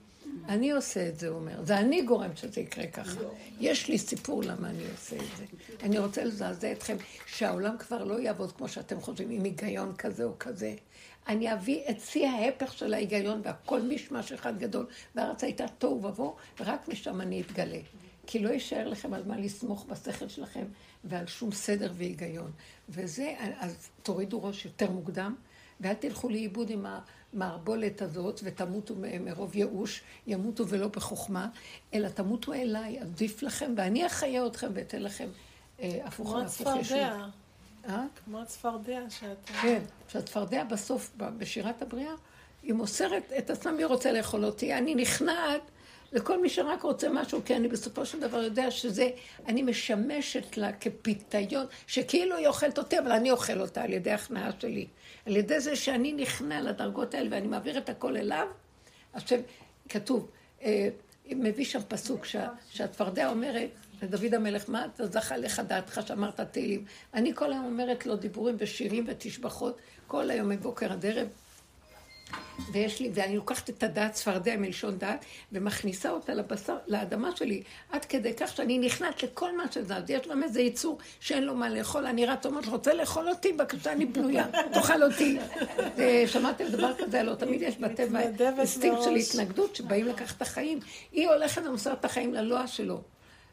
אני 0.49 0.71
עושה 0.71 1.09
את 1.09 1.19
זה, 1.19 1.29
הוא 1.29 1.37
אומר. 1.37 1.65
זה 1.65 1.79
אני 1.79 2.03
גורם 2.03 2.37
שזה 2.37 2.61
יקרה 2.61 2.87
ככה. 2.87 3.21
יש 3.61 3.89
לי 3.89 3.99
סיפור 3.99 4.43
למה 4.43 4.71
אני 4.71 4.83
עושה 4.91 5.17
את 5.17 5.37
זה. 5.37 5.45
אני 5.83 5.99
רוצה 5.99 6.25
לזעזע 6.25 6.73
אתכם, 6.73 6.97
שהעולם 7.27 7.79
כבר 7.79 8.05
לא 8.05 8.21
יעבוד 8.21 8.53
כמו 8.53 8.69
שאתם 8.69 9.01
חושבים, 9.01 9.31
עם 9.31 9.45
היגיון 9.45 9.95
כזה 9.97 10.25
או 10.25 10.39
כזה. 10.39 10.75
אני 11.29 11.53
אביא 11.53 11.81
את 11.91 12.01
שיא 12.01 12.29
ההפך 12.29 12.73
של 12.73 12.95
ההיגיון, 12.95 13.41
והכל 13.45 13.83
משמש 13.83 14.33
אחד 14.33 14.59
גדול. 14.59 14.87
והארץ 15.15 15.45
הייתה 15.45 15.65
תוהו 15.79 16.05
ובוהו, 16.05 16.37
ורק 16.61 16.89
משם 16.89 17.21
אני 17.21 17.41
אתגלה. 17.41 17.79
כי 18.27 18.39
לא 18.39 18.49
יישאר 18.49 18.89
לכם 18.89 19.15
על 19.15 19.23
מה 19.27 19.39
לסמוך 19.39 19.87
בשכל 19.89 20.29
שלכם, 20.29 20.65
ועל 21.05 21.27
שום 21.27 21.53
סדר 21.53 21.93
והיגיון. 21.97 22.51
וזה, 22.89 23.35
אז 23.59 23.89
תורידו 24.03 24.43
ראש 24.43 24.65
יותר 24.65 24.91
מוקדם, 24.91 25.35
ואל 25.81 25.95
תלכו 25.95 26.29
לאיבוד 26.29 26.71
עם 26.71 26.87
המערבולת 27.37 28.03
הזאת 28.03 28.41
ותמותו 28.45 28.95
מרוב 29.21 29.57
ייאוש, 29.57 30.03
ימותו 30.27 30.69
ולא 30.69 30.89
בחוכמה, 30.89 31.49
אלא 31.95 32.09
תמותו 32.09 32.53
אליי, 32.53 32.99
עדיף 32.99 33.43
לכם, 33.43 33.75
ואני 33.77 34.07
אחיה 34.07 34.47
אתכם 34.47 34.69
ואתן 34.75 35.03
לכם 35.03 35.29
אה, 35.81 35.99
הפוך 36.05 36.29
כמו 36.29 36.39
על 36.39 36.45
הפוך 36.45 36.69
ישוב. 36.81 36.97
הצפרדע, 36.99 37.27
אה? 37.89 38.05
כמו 38.25 38.43
הצפרדע 38.43 39.01
שאתה... 39.11 39.53
כן, 39.63 39.83
שהצפרדע 40.09 40.65
בסוף, 40.65 41.13
בשירת 41.17 41.83
הבריאה, 41.83 42.15
היא 42.63 42.73
מוסרת 42.73 43.33
את 43.39 43.51
עצמה 43.51 43.73
מי 43.73 43.85
רוצה 43.85 44.13
לאכול 44.13 44.45
אותי. 44.45 44.75
אני 44.75 44.95
נכנעת 44.95 45.63
לכל 46.13 46.43
מי 46.43 46.49
שרק 46.49 46.83
רוצה 46.83 47.09
משהו, 47.09 47.41
כי 47.45 47.57
אני 47.57 47.69
בסופו 47.69 48.07
של 48.07 48.21
דבר 48.21 48.43
יודע 48.43 48.71
שזה, 48.71 49.11
אני 49.47 49.63
משמשת 49.63 50.57
לה 50.57 50.73
כפיתיון, 50.73 51.67
שכאילו 51.87 52.37
היא 52.37 52.47
אוכלת 52.47 52.79
אותי, 52.79 52.99
אבל 52.99 53.13
אני 53.13 53.31
אוכל 53.31 53.61
אותה 53.61 53.83
על 53.83 53.93
ידי 53.93 54.11
הכנעה 54.11 54.51
שלי. 54.61 54.87
על 55.27 55.37
ידי 55.37 55.61
זה 55.61 55.77
שאני 55.77 56.13
נכנע 56.13 56.61
לדרגות 56.61 57.15
האלה 57.15 57.29
ואני 57.31 57.47
מעביר 57.47 57.79
את 57.79 57.89
הכל 57.89 58.17
אליו, 58.17 58.47
עכשיו, 59.13 59.39
כתוב, 59.89 60.31
אה, 60.63 60.89
מביא 61.31 61.65
שם 61.65 61.81
פסוק 61.89 62.25
שה, 62.25 62.49
שהצפרדע 62.71 63.31
אומרת 63.31 63.71
לדוד 64.03 64.35
המלך, 64.35 64.65
מה 64.69 64.87
אתה 64.95 65.07
זכה 65.07 65.37
לך 65.37 65.61
דעתך 65.67 66.01
שאמרת 66.07 66.41
תהילים? 66.41 66.85
אני 67.15 67.35
כל 67.35 67.53
היום 67.53 67.65
אומרת 67.65 68.07
לו 68.07 68.17
דיבורים 68.17 68.57
ושירים 68.59 69.05
ותשבחות, 69.09 69.79
כל 70.07 70.31
היום 70.31 70.49
מבוקר 70.49 70.93
עד 70.93 71.07
ערב. 71.07 71.29
ויש 72.73 73.01
לי, 73.01 73.11
ואני 73.15 73.37
לוקחת 73.37 73.71
את 73.71 73.83
הדעת 73.83 74.13
צפרדע 74.13 74.57
מלשון 74.57 74.99
דעת, 74.99 75.25
ומכניסה 75.53 76.11
אותה 76.11 76.35
לבשר, 76.35 76.77
לאדמה 76.87 77.37
שלי, 77.37 77.63
עד 77.91 78.05
כדי 78.05 78.35
כך 78.35 78.57
שאני 78.57 78.79
נכנעת 78.79 79.23
לכל 79.23 79.57
מה 79.57 79.65
שזז. 79.73 79.93
יש 80.09 80.29
גם 80.29 80.43
איזה 80.43 80.61
יצור 80.61 80.99
שאין 81.21 81.45
לו 81.45 81.55
מה 81.55 81.69
לאכול, 81.69 82.07
אני 82.07 82.27
רק 82.27 82.47
אומרת, 82.47 82.67
רוצה 82.67 82.95
לאכול 82.95 83.29
אותי? 83.29 83.53
בבקשה, 83.53 83.93
אני 83.93 84.13
פנויה, 84.13 84.47
תאכל 84.73 85.03
אותי. 85.03 85.39
אה, 85.99 86.25
שמעתם 86.27 86.69
דבר 86.69 86.93
כזה? 86.99 87.23
לא, 87.23 87.35
תמיד 87.35 87.63
יש 87.63 87.77
בטבע 87.77 88.21
אינסטינקט 88.21 89.03
של. 89.03 89.15
התנגדות, 89.15 89.77
שבאים 89.77 90.07
לקחת 90.07 90.37
את 90.37 90.43
החיים. 90.43 90.81
היא 91.13 91.29
הולכת 91.29 91.63
ומוסרת 91.67 92.01
את 92.01 92.05
החיים 92.05 92.35
ללוע 92.35 92.67
שלו. 92.67 93.01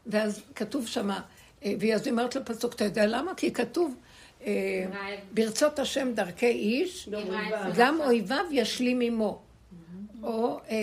ואז 0.06 0.42
כתוב 0.54 0.86
שמה, 0.86 1.20
אה, 1.64 1.72
והיא 1.80 1.94
אז 1.94 2.08
אומרת 2.08 2.36
לפסוק, 2.36 2.74
אתה 2.74 2.84
יודע 2.84 3.06
למה? 3.06 3.34
כי 3.34 3.52
כתוב, 3.52 3.94
ברצות 5.32 5.78
השם 5.78 6.12
דרכי 6.14 6.46
איש, 6.46 7.08
גם 7.76 8.00
אויביו 8.00 8.44
ישלים 8.50 9.00
עמו. 9.00 9.42
או, 10.22 10.60
אה, 10.70 10.76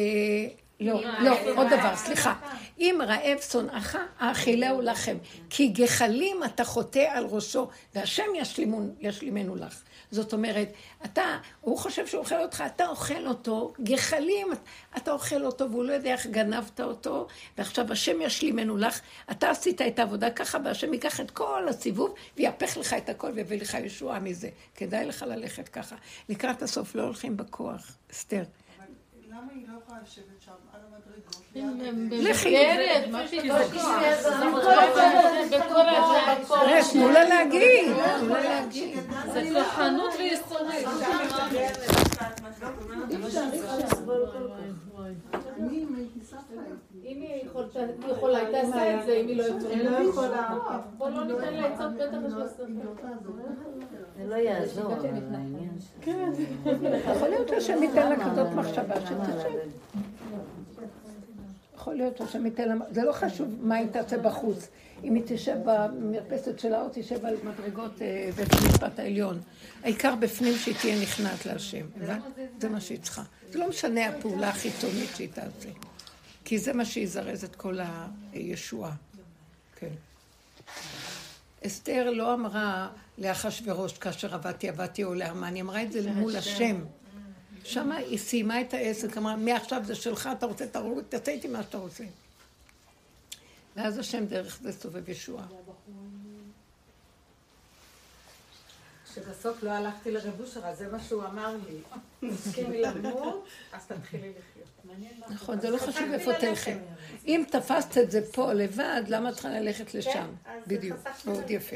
לא, 0.82 1.02
לא, 1.20 1.36
עוד 1.56 1.68
דבר, 1.68 1.96
סליחה. 1.96 2.34
אם 2.80 3.00
רעב 3.08 3.40
שונאך, 3.52 3.98
האכילהו 4.20 4.82
לחם. 4.82 5.18
כי 5.50 5.68
גחלים 5.68 6.44
אתה 6.44 6.64
חוטא 6.64 7.06
על 7.12 7.26
ראשו, 7.26 7.70
והשם 7.96 8.24
ישלימו- 8.36 8.96
ישלימנו 9.00 9.56
לך. 9.56 9.82
זאת 10.12 10.34
אומרת, 10.34 10.68
אתה, 11.06 11.24
הוא 11.62 11.78
חושב 11.78 12.08
שהוא 12.08 12.20
אוכל 12.20 12.42
אותך, 12.42 12.64
אתה 12.66 12.88
אוכל 12.88 13.28
אותו, 13.28 13.74
גחלים, 13.84 14.48
אתה 14.98 15.12
אוכל 15.12 15.46
אותו, 15.46 15.72
והוא 15.72 15.84
לא 15.84 15.94
יודע 15.94 16.12
איך 16.12 16.28
גנבת 16.28 16.82
אותו, 16.82 17.28
ועכשיו 17.58 17.92
השם 17.92 18.22
ישלימנו 18.22 18.78
לך. 18.78 19.00
אתה 19.32 19.50
עשית 19.50 19.82
את 19.82 20.00
העבודה 20.00 20.30
ככה, 20.32 20.58
והשם 20.66 20.94
ייקח 20.94 21.20
את 21.22 21.32
כל 21.32 21.66
הסיבוב, 21.70 22.16
ויהפך 22.38 22.78
לך 22.78 22.94
את 22.94 23.10
הכל, 23.10 23.32
ויביא 23.36 23.62
לך 23.62 23.74
ישועה 23.84 24.20
מזה. 24.20 24.50
כדאי 24.76 25.06
לך 25.06 25.26
ללכת 25.28 25.70
ככה. 25.70 25.96
לקראת 26.30 26.62
הסוף 26.62 26.96
לא 26.96 27.04
הולכים 27.04 27.38
בכוח, 27.38 27.96
אסתר. 28.12 28.44
למה 29.30 29.52
היא 29.56 29.68
לא 29.68 29.74
יכולה 29.84 30.00
לשבת 30.04 30.42
שם? 30.46 30.52
לכי. 32.12 32.58
תנו 36.92 37.10
לה 37.10 37.24
להגיד. 37.24 37.92
זה 39.34 39.44
כוחנות 39.54 40.14
וייסורים. 40.20 40.88
אם 47.04 47.22
היא 47.22 47.44
יכולה, 48.12 48.38
היא 48.40 48.48
תעשה 48.52 49.00
את 49.00 49.06
זה, 49.06 49.12
אם 49.12 49.28
היא 49.28 49.38
לא 49.38 49.46
אני 49.74 49.84
לא 49.84 50.10
יכולה. 50.10 50.56
יכולה. 50.58 50.80
בוא 50.98 51.10
לא 51.10 51.24
ניתן 51.24 51.54
לה 51.54 51.66
עצות, 51.66 51.92
בטח 51.94 52.18
לא. 52.30 52.46
זה 54.18 54.28
לא 54.28 54.36
יעזור, 54.36 54.94
העניין 54.94 55.78
של... 55.80 56.12
יכול 57.16 57.28
להיות 57.30 57.48
שהשם 57.48 57.84
ייתן 57.84 58.10
לה 58.10 58.32
כזאת 58.32 58.48
מחשבה 58.56 58.96
שתשב. 59.02 59.50
יכול 61.76 61.94
להיות 61.94 62.18
שהשם 62.18 62.46
ייתן 62.46 62.70
לה... 62.70 62.76
זה 62.92 63.04
לא 63.04 63.12
חשוב 63.12 63.48
מה 63.62 63.76
היא 63.76 63.88
תעשה 63.88 64.18
בחוץ. 64.18 64.68
אם 65.04 65.16
היא 65.16 65.24
תשב 65.26 65.56
במרפסת 65.66 66.60
שלה 66.60 66.82
או 66.82 66.88
תשב 66.94 67.26
על 67.26 67.36
מדרגות 67.44 68.02
אה, 68.02 68.30
בית 68.36 68.48
המשפט 68.54 69.00
העליון. 69.00 69.40
העיקר 69.84 70.16
בפנים 70.16 70.54
שהיא 70.54 70.76
תהיה 70.82 71.02
נכנעת 71.02 71.46
להשם. 71.46 71.86
זה 72.60 72.70
מה 72.70 72.82
שהיא 72.82 73.00
צריכה. 73.02 73.22
זה 73.52 73.60
לא 73.60 73.70
משנה 73.70 74.08
הפעולה 74.08 74.50
החיצונית 74.50 75.10
שהיא 75.16 75.30
תעשה. 75.34 75.70
כי 76.52 76.60
זה 76.60 76.74
מה 76.74 76.86
שיזרז 76.86 77.44
את 77.44 77.56
כל 77.56 77.78
הישועה. 78.34 78.94
כן. 79.76 79.94
אסתר 81.66 82.10
לא 82.10 82.34
אמרה 82.34 82.90
לאחשוורוש 83.18 83.98
כאשר 83.98 84.34
עבדתי, 84.34 84.70
עבדתי 84.70 85.04
או 85.04 85.14
להמן, 85.14 85.56
היא 85.56 85.62
אמרה 85.62 85.84
את 85.84 85.92
זה 85.92 86.12
מול 86.12 86.36
השם. 86.36 86.86
שמה 87.64 87.96
היא 87.96 88.18
סיימה 88.18 88.62
את 88.62 88.74
העסק, 88.74 89.18
אמרה, 89.18 89.36
מעכשיו 89.36 89.82
זה 89.86 89.96
שלך, 89.96 90.30
אתה 90.38 90.46
רוצה, 90.46 90.68
תרוג, 90.68 91.00
תעשה 91.10 91.32
איתי 91.32 91.48
מה 91.48 91.64
שאתה 91.64 91.78
רוצה. 91.78 92.04
ואז 93.76 93.98
השם 93.98 94.26
דרך 94.26 94.60
זה 94.62 94.72
סובב 94.72 95.10
ישועה. 95.10 95.46
שבסוף 99.14 99.64
לא 99.64 99.72
הלכתי 99.72 100.12
לרב 100.12 100.42
אושר, 100.42 100.66
אז 100.66 100.78
זה 100.78 100.92
מה 100.92 101.04
שהוא 101.04 101.24
אמר 101.24 101.56
לי. 101.68 102.30
תסכימי 102.30 102.82
למות, 102.82 103.46
אז 103.74 103.86
תתחילי 103.86 104.30
לחיות. 104.30 104.61
נכון, 105.30 105.60
זה 105.60 105.70
לא 105.70 105.78
חשוב 105.78 106.12
איפה 106.14 106.34
תלכי. 106.34 106.72
אם 107.26 107.44
תפסת 107.52 107.98
את 107.98 108.12
זה 108.12 108.32
פה 108.32 108.54
לבד, 108.54 109.02
למה 109.08 109.30
את 109.30 109.34
צריכה 109.34 109.50
ללכת 109.50 109.94
לשם? 109.94 110.12
כן, 110.12 110.52
אז 110.52 110.64
בדיוק, 110.68 110.98
מאוד. 111.26 111.50
יפה. 111.50 111.76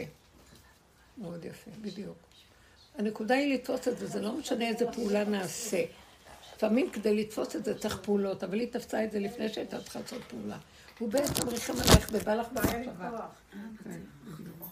מאוד 1.18 1.46
יפה, 1.46 1.72
בדיוק. 1.82 2.18
הנקודה 2.98 3.36
היא 3.36 3.54
לתפוס 3.54 3.88
את 3.88 3.98
זה, 3.98 4.08
זה 4.08 4.22
לא 4.22 4.32
משנה 4.32 4.68
איזה 4.68 4.86
פעולה 4.92 5.24
נעשה. 5.24 5.84
לפעמים 6.56 6.90
כדי 6.92 7.16
לתפוס 7.16 7.56
את 7.56 7.66
זה 7.66 7.80
צריך 7.80 8.00
פעולות, 8.02 8.44
אבל 8.44 8.60
היא 8.60 8.68
תפסה 8.72 9.04
את 9.04 9.12
זה 9.12 9.20
לפני 9.20 9.50
שהייתה 9.50 9.82
צריכה 9.82 10.00
לעשות 10.00 10.22
פעולה. 10.24 10.58
הוא 11.00 11.12
בעצם 11.12 11.50
ריחם 11.50 11.74
עליך 11.74 12.10
ובא 12.12 12.36
לך 12.36 12.48
במחשבה. 12.54 13.28
כן, 13.84 14.00
בדיוק. 14.26 14.68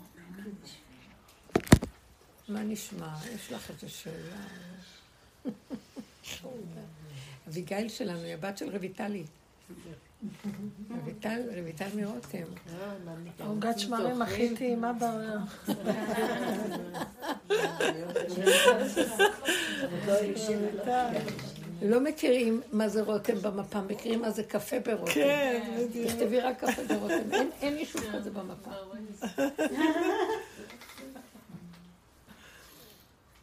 מה 2.47 2.63
נשמע? 2.63 3.13
יש 3.35 3.51
לך 3.51 3.69
איזו 3.69 3.89
שאלה? 3.89 4.37
אביגיל 7.47 7.89
שלנו 7.89 8.19
היא 8.19 8.33
הבת 8.33 8.57
של 8.57 8.77
רויטלי. 8.77 9.23
רויטל, 11.03 11.41
רויטל 11.61 11.87
מרותם. 11.95 12.43
עוגת 13.45 13.79
שמרים 13.79 14.21
הכי 14.21 14.55
טעימה 14.55 14.93
בעולם. 14.93 15.45
לא 21.81 21.99
מכירים 22.03 22.61
מה 22.71 22.89
זה 22.89 23.01
רותם 23.01 23.35
במפה, 23.41 23.81
מכירים 23.81 24.21
מה 24.21 24.31
זה 24.31 24.43
קפה 24.43 24.79
ברותם. 24.79 25.13
כן, 25.13 25.77
בדיוק. 25.79 26.07
תכתבי 26.11 26.39
רק 26.39 26.59
קפה 26.63 26.83
ברותם, 26.83 27.29
אין- 27.61 27.77
יישוב 27.77 28.01
כזה 28.13 28.31
במפה. 28.31 28.71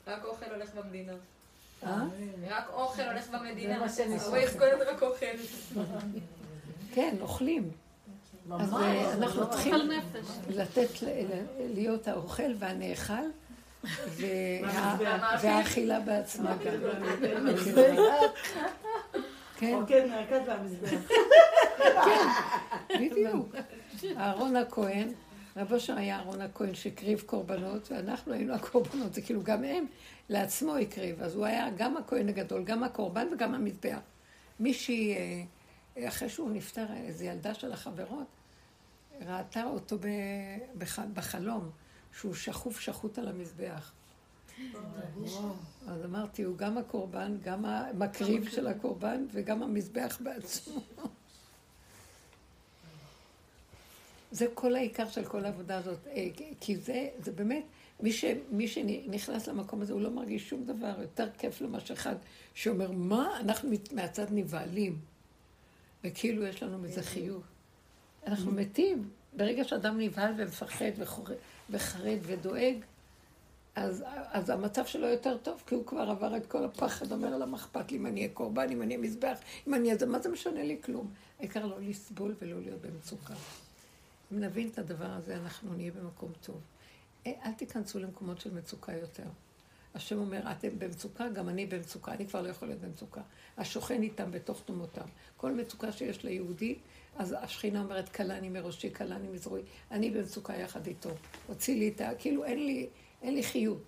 רק 0.07 0.25
אוכל 0.25 0.45
הולך 0.55 0.75
במדינה. 0.75 1.13
אה? 1.87 2.05
רק 2.51 2.71
אוכל 2.73 3.03
הולך 3.03 3.29
במדינה. 3.29 3.75
זה 3.75 3.81
מה 3.81 3.89
שאני 3.89 4.15
הווייז 4.15 4.57
כל 4.57 4.65
הזמן 4.65 4.85
רק 4.95 5.03
אוכל. 5.03 5.27
כן, 6.95 7.15
אוכלים. 7.21 7.71
אז 8.61 8.75
אה, 8.75 9.15
אנחנו 9.15 9.51
צריכים. 9.51 9.75
לתת, 10.49 10.89
להיות 11.59 12.09
האוכל 12.09 12.53
והנאכל. 12.59 13.15
והאכילה 15.43 16.01
בעצמה 16.01 16.57
גם. 16.57 16.73
כן, 19.57 19.75
אוקיי, 19.75 20.11
והמזבח. 20.47 20.91
בדיוק. 23.01 23.55
אהרון 24.17 24.57
הכהן, 24.57 25.09
רב 25.61 25.73
אושר 25.73 25.97
היה 25.97 26.17
אהרון 26.17 26.41
הכהן 26.41 26.75
שהקריב 26.75 27.21
קורבנות, 27.27 27.91
ואנחנו 27.91 28.33
היינו 28.33 28.55
הקורבנות, 28.55 29.15
זה 29.15 29.23
כאילו 29.23 29.43
גם 29.43 29.65
הם 29.65 29.87
לעצמו 30.29 30.77
הקריב, 30.77 31.23
אז 31.23 31.35
הוא 31.35 31.45
היה 31.45 31.71
גם 31.77 31.97
הכהן 31.97 32.29
הגדול, 32.29 32.65
גם 32.65 32.85
הקורבן 32.85 33.27
וגם 33.33 33.55
המזבח. 33.55 33.99
מישהי, 34.61 35.15
אה, 35.17 36.09
אחרי 36.09 36.29
שהוא 36.29 36.51
נפטר, 36.51 36.87
איזו 37.07 37.25
ילדה 37.25 37.55
של 37.55 37.73
החברות, 37.73 38.27
ראתה 39.27 39.65
אותו 39.65 39.99
בחלום, 41.15 41.71
שהוא 42.13 42.35
שחוף 42.35 42.81
שחוט 42.81 43.19
על 43.19 43.29
המזבח. 43.29 43.93
אז 45.89 46.05
אמרתי, 46.05 46.43
הוא 46.43 46.57
גם 46.57 46.79
הקורבן, 46.79 47.37
גם 47.45 47.65
המקריב 47.65 48.49
של 48.49 48.67
הקורבן 48.67 49.27
וגם 49.33 49.63
המזבח 49.63 50.19
בעצמו. 50.21 50.81
זה 54.31 54.47
כל 54.55 54.75
העיקר 54.75 55.09
של 55.09 55.25
כל 55.25 55.45
העבודה 55.45 55.79
הזאת, 55.79 56.07
אה, 56.07 56.29
כי 56.61 56.77
זה, 56.77 57.09
זה 57.19 57.33
באמת, 57.33 57.65
מי, 58.01 58.13
ש, 58.13 58.25
מי 58.51 58.69
שנכנס 58.69 59.49
למקום 59.49 59.83
הזה, 59.83 59.93
הוא 59.93 60.01
לא 60.01 60.11
מרגיש 60.11 60.49
שום 60.49 60.65
דבר, 60.65 60.95
יותר 61.01 61.29
כיף 61.39 61.61
לו 61.61 61.69
מאשר 61.69 61.95
אחד 61.95 62.15
שאומר, 62.55 62.91
מה, 62.91 63.41
אנחנו 63.41 63.71
מהצד 63.93 64.27
נבהלים, 64.31 64.99
וכאילו 66.05 66.47
יש 66.47 66.63
לנו 66.63 66.79
מזה 66.79 67.03
חיוב. 67.03 67.43
אנחנו 68.27 68.53
מתים. 68.53 69.09
ברגע 69.37 69.65
שאדם 69.65 70.01
נבהל 70.01 70.35
ומפחד 70.37 70.91
וחרד 71.71 72.19
ודואג, 72.23 72.75
אז, 73.75 74.05
אז 74.33 74.51
המצב 74.51 74.87
שלו 74.87 75.07
יותר 75.07 75.37
טוב, 75.37 75.63
כי 75.67 75.75
הוא 75.75 75.87
כבר 75.87 76.11
עבר 76.11 76.37
את 76.37 76.47
כל 76.47 76.65
הפחד, 76.65 77.13
אומר 77.13 77.37
לה, 77.37 77.47
מה 77.47 77.57
אכפת 77.57 77.93
לי 77.93 77.99
אם 77.99 78.07
אני 78.07 78.21
אהיה 78.21 78.33
קורבן, 78.35 78.71
אם 78.71 78.83
אני 78.83 78.95
אהיה 78.95 79.07
מזבח, 79.07 79.39
אם 79.67 79.75
אני 79.75 79.85
אהיה 79.85 79.99
זה, 79.99 80.07
מה 80.07 80.19
זה 80.19 80.29
משנה 80.29 80.63
לי 80.63 80.77
כלום? 80.83 81.11
העיקר 81.39 81.67
לא 81.67 81.77
לסבול 81.81 82.35
ולא 82.41 82.61
להיות 82.61 82.81
במצוקה. 82.81 83.35
אם 84.33 84.41
נבין 84.41 84.69
את 84.69 84.79
הדבר 84.79 85.11
הזה, 85.11 85.37
אנחנו 85.37 85.75
נהיה 85.75 85.93
במקום 85.93 86.33
טוב. 86.41 86.61
אה, 87.27 87.33
אל 87.45 87.53
תיכנסו 87.53 87.99
למקומות 87.99 88.41
של 88.41 88.55
מצוקה 88.55 88.93
יותר. 88.93 89.27
השם 89.95 90.19
אומר, 90.19 90.51
אתם 90.51 90.79
במצוקה, 90.79 91.29
גם 91.29 91.49
אני 91.49 91.67
במצוקה, 91.67 92.13
אני 92.13 92.27
כבר 92.27 92.43
לא 92.43 92.49
יכול 92.49 92.69
להיות 92.69 92.81
במצוקה. 92.81 93.21
השוכן 93.57 94.03
איתם 94.03 94.31
בתוך 94.31 94.63
תומותם. 94.65 95.07
כל 95.37 95.53
מצוקה 95.53 95.93
שיש 95.93 96.25
ליהודי, 96.25 96.79
אז 97.17 97.37
השכינה 97.39 97.81
אומרת, 97.83 98.09
קלני 98.09 98.49
מראשי, 98.49 98.91
קלני 98.91 99.29
מזרועי. 99.29 99.63
אני 99.91 100.11
במצוקה 100.11 100.57
יחד 100.57 100.87
איתו. 100.87 101.11
הוציא 101.47 101.79
לי 101.79 101.89
את 101.89 102.01
ה... 102.01 102.11
כאילו, 102.19 102.45
אין 102.45 102.67
לי, 102.67 102.89
אין 103.23 103.35
לי 103.35 103.43
חיות. 103.43 103.83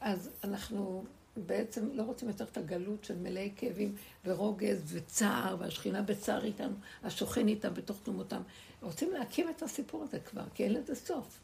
אז 0.00 0.30
אנחנו 0.44 1.04
בעצם 1.36 1.88
לא 1.92 2.02
רוצים 2.02 2.28
יותר 2.28 2.44
את 2.44 2.56
הגלות 2.56 3.04
של 3.04 3.18
מלאי 3.18 3.50
כאבים 3.56 3.94
ורוגז 4.24 4.82
וצער, 4.96 5.56
והשכינה 5.58 6.02
בצער 6.02 6.44
איתנו, 6.44 6.74
השוכן 7.02 7.48
איתם 7.48 7.74
בתוך 7.74 7.98
תלומותם. 8.02 8.42
רוצים 8.82 9.12
להקים 9.12 9.48
את 9.50 9.62
הסיפור 9.62 10.02
הזה 10.02 10.18
כבר, 10.18 10.44
כי 10.54 10.64
אין 10.64 10.72
לזה 10.72 10.94
סוף. 10.94 11.38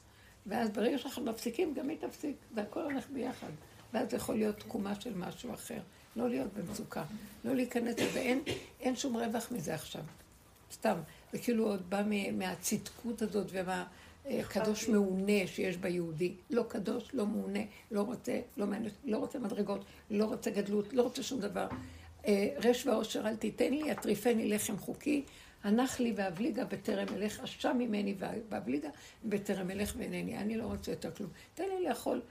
ואז 0.47 0.71
ברגע 0.71 0.99
שאנחנו 0.99 1.25
מפסיקים, 1.25 1.75
גם 1.75 1.89
היא 1.89 1.99
תפסיק, 2.01 2.37
והכל 2.55 2.83
הולך 2.83 3.11
ביחד. 3.11 3.51
ואז 3.93 4.15
יכול 4.15 4.35
להיות 4.35 4.59
תקומה 4.59 5.01
של 5.01 5.15
משהו 5.15 5.55
אחר. 5.55 5.81
לא 6.17 6.29
להיות 6.29 6.55
במצוקה, 6.55 7.05
לא 7.45 7.55
להיכנס, 7.55 7.95
ואין 8.13 8.43
אין 8.81 8.97
שום 8.97 9.17
רווח 9.17 9.53
מזה 9.53 9.75
עכשיו. 9.75 10.03
סתם, 10.73 10.97
זה 11.33 11.39
כאילו 11.39 11.67
עוד 11.67 11.91
בא 11.91 12.03
מהצדקות 12.33 13.23
הזאת 13.23 13.47
ומהקדוש 13.51 14.89
מעונה 14.89 15.47
שיש 15.47 15.77
ביהודי. 15.77 16.33
לא 16.51 16.65
קדוש, 16.69 17.15
לא 17.15 17.27
מעונה, 17.27 17.61
לא 17.91 18.03
רוצה, 18.03 18.41
לא, 18.57 18.67
מעניין, 18.67 18.93
לא 19.05 19.19
רוצה 19.19 19.39
מדרגות, 19.39 19.85
לא 20.11 20.25
רוצה 20.25 20.51
גדלות, 20.51 20.93
לא 20.93 21.03
רוצה 21.03 21.23
שום 21.23 21.41
דבר. 21.41 21.67
אה, 22.27 22.49
רש 22.65 22.87
ועושר 22.87 23.29
אל 23.29 23.37
תיתן 23.37 23.73
לי, 23.73 23.93
אטריפני 23.93 24.49
לחם 24.49 24.79
חוקי, 24.79 25.25
הנח 25.65 26.01
לי 26.01 26.13
ואבליגה 26.17 26.65
בטרם 26.65 27.09
אלך, 27.09 27.41
אשם 27.41 27.77
ממני 27.79 28.15
ואבליגה 28.49 28.89
בטרם 29.25 29.71
אלך 29.71 29.95
ואינני. 29.99 30.39
אני 30.39 30.57
לא 30.57 30.65
רוצה 30.65 30.91
יותר 30.91 31.11
כלום. 31.11 31.31
תן 31.55 31.65
לי 31.65 31.89
לאכול 31.89 32.23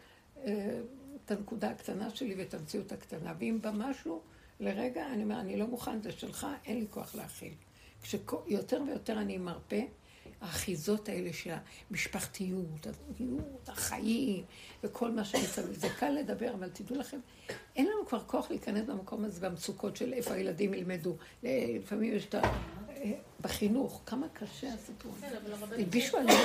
אה, 0.46 0.80
את 1.26 1.32
הנקודה 1.32 1.70
הקטנה 1.70 2.10
שלי 2.10 2.36
ואת 2.38 2.54
המציאות 2.54 2.92
הקטנה. 2.92 3.34
ואם 3.40 3.60
בא 3.62 3.72
משהו, 3.74 4.22
לרגע, 4.60 5.08
אני 5.08 5.24
אומר, 5.24 5.40
אני 5.40 5.58
לא 5.58 5.68
מוכן, 5.68 6.02
זה 6.02 6.12
שלך, 6.12 6.48
אין 6.66 6.80
לי 6.80 6.86
כוח 6.90 7.16
להכיל. 7.16 7.54
כשיותר 8.02 8.82
ויותר 8.88 9.22
אני 9.22 9.38
מרפה, 9.38 9.82
האחיזות 10.42 11.10
האלה 11.10 11.34
של 11.34 11.54
המשפחתיות, 11.90 12.88
הזוגיות, 12.88 13.70
החיים, 13.70 14.44
וכל 14.84 15.12
מה 15.12 15.26
שמסביב. 15.26 15.74
זה 15.74 15.88
קל 16.00 16.10
לדבר, 16.10 16.54
אבל 16.54 16.70
תדעו 16.70 16.96
לכם, 16.96 17.20
אין 17.76 17.86
לנו 17.86 18.06
כבר 18.08 18.20
כוח 18.20 18.50
להיכנס 18.50 18.86
במקום 18.86 19.26
הזה, 19.26 19.50
במצוקות 19.50 19.96
של 19.98 20.14
איפה 20.14 20.34
הילדים 20.34 20.74
ילמדו. 20.74 21.16
לפעמים 21.44 22.14
יש 22.14 22.26
את. 22.26 22.36
בחינוך, 23.42 24.02
כמה 24.06 24.28
קשה 24.34 24.74
הסיפור. 24.74 25.12
הרבנית... 25.22 25.80
הלבישו 25.80 26.18
עלינו 26.18 26.40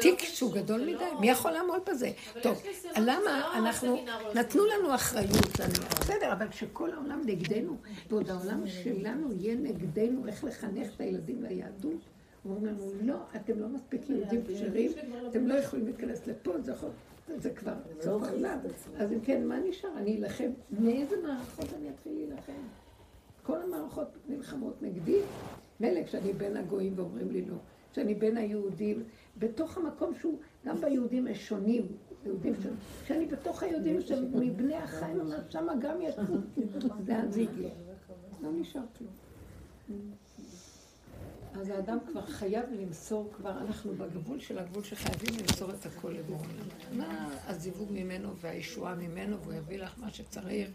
תיק 0.00 0.18
שהוא 0.18 0.52
גדול 0.52 0.80
מדי, 0.80 1.04
מי 1.20 1.30
יכול 1.30 1.50
לעמוד 1.50 1.82
בזה? 1.90 2.10
טוב, 2.42 2.62
למה 2.96 3.52
אנחנו, 3.58 4.04
נתנו 4.34 4.66
לנו 4.66 4.94
אחריות. 4.94 5.60
בסדר, 6.00 6.32
אבל 6.32 6.48
כשכל 6.48 6.92
העולם 6.92 7.20
נגדנו, 7.26 7.76
ועוד 8.10 8.30
העולם 8.30 8.66
שלנו 8.66 9.32
יהיה 9.32 9.54
נגדנו, 9.54 10.26
איך 10.26 10.44
לחנך 10.44 10.94
את 10.94 11.00
הילדים 11.00 11.42
ליהדות, 11.42 12.00
אומרים 12.44 12.66
לנו, 12.66 12.92
לא, 13.02 13.16
אתם 13.36 13.58
לא 13.58 13.68
מספיק 13.68 14.10
יהודים 14.10 14.42
כשרים, 14.48 14.92
אתם 15.30 15.46
לא 15.46 15.54
יכולים 15.54 15.84
להיכנס 15.84 16.26
לפה, 16.26 16.52
זה 16.60 16.72
יכול... 16.72 16.90
זה 17.36 17.50
כבר 17.50 17.74
סוף 18.00 18.22
העולם. 18.22 18.58
אז 18.98 19.12
אם 19.12 19.20
כן, 19.20 19.46
מה 19.46 19.58
נשאר? 19.58 19.90
אני 19.96 20.16
אלחם. 20.16 20.50
מאיזה 20.70 21.16
מערכות 21.22 21.66
אני 21.78 21.90
אתחיל 21.90 22.12
להילחם? 22.12 22.62
כל 23.42 23.62
המערכות 23.62 24.08
נלחמות 24.28 24.82
נגדי. 24.82 25.20
מילא 25.80 26.02
כשאני 26.02 26.32
בין 26.32 26.56
הגויים 26.56 26.92
ואומרים 26.96 27.30
לי 27.30 27.44
לא. 27.44 27.56
כשאני 27.92 28.14
בין 28.14 28.36
היהודים, 28.36 29.02
בתוך 29.38 29.78
המקום 29.78 30.14
שהוא, 30.14 30.38
גם 30.66 30.80
ביהודים 30.80 31.28
יש 31.28 31.48
שונים, 31.48 31.86
יהודים 32.24 32.54
שונים. 32.62 32.78
כשאני 33.04 33.26
בתוך 33.26 33.62
היהודים 33.62 34.00
שמבני 34.00 34.76
החיים, 34.76 35.20
שם 35.50 35.66
גם 35.80 36.02
יש, 36.02 36.14
זה 37.30 37.40
הגיע? 37.40 37.70
לא 38.40 38.50
נשאר 38.52 38.82
כלום. 38.98 39.10
אז 41.60 41.68
האדם 41.68 41.98
כבר 42.06 42.26
חייב 42.26 42.64
למסור, 42.80 43.32
כבר 43.36 43.50
אנחנו 43.50 43.94
בגבול 43.94 44.40
של 44.40 44.58
הגבול 44.58 44.84
שחייבים 44.84 45.34
למסור 45.40 45.70
את 45.70 45.86
הכל 45.86 46.10
לבורא. 46.10 46.46
מה 46.92 47.38
הזיווג 47.46 47.92
ממנו 47.92 48.36
והישועה 48.36 48.94
ממנו, 48.94 49.40
והוא 49.40 49.52
יביא 49.54 49.78
לך 49.78 49.94
מה 49.96 50.10
שצריך. 50.10 50.70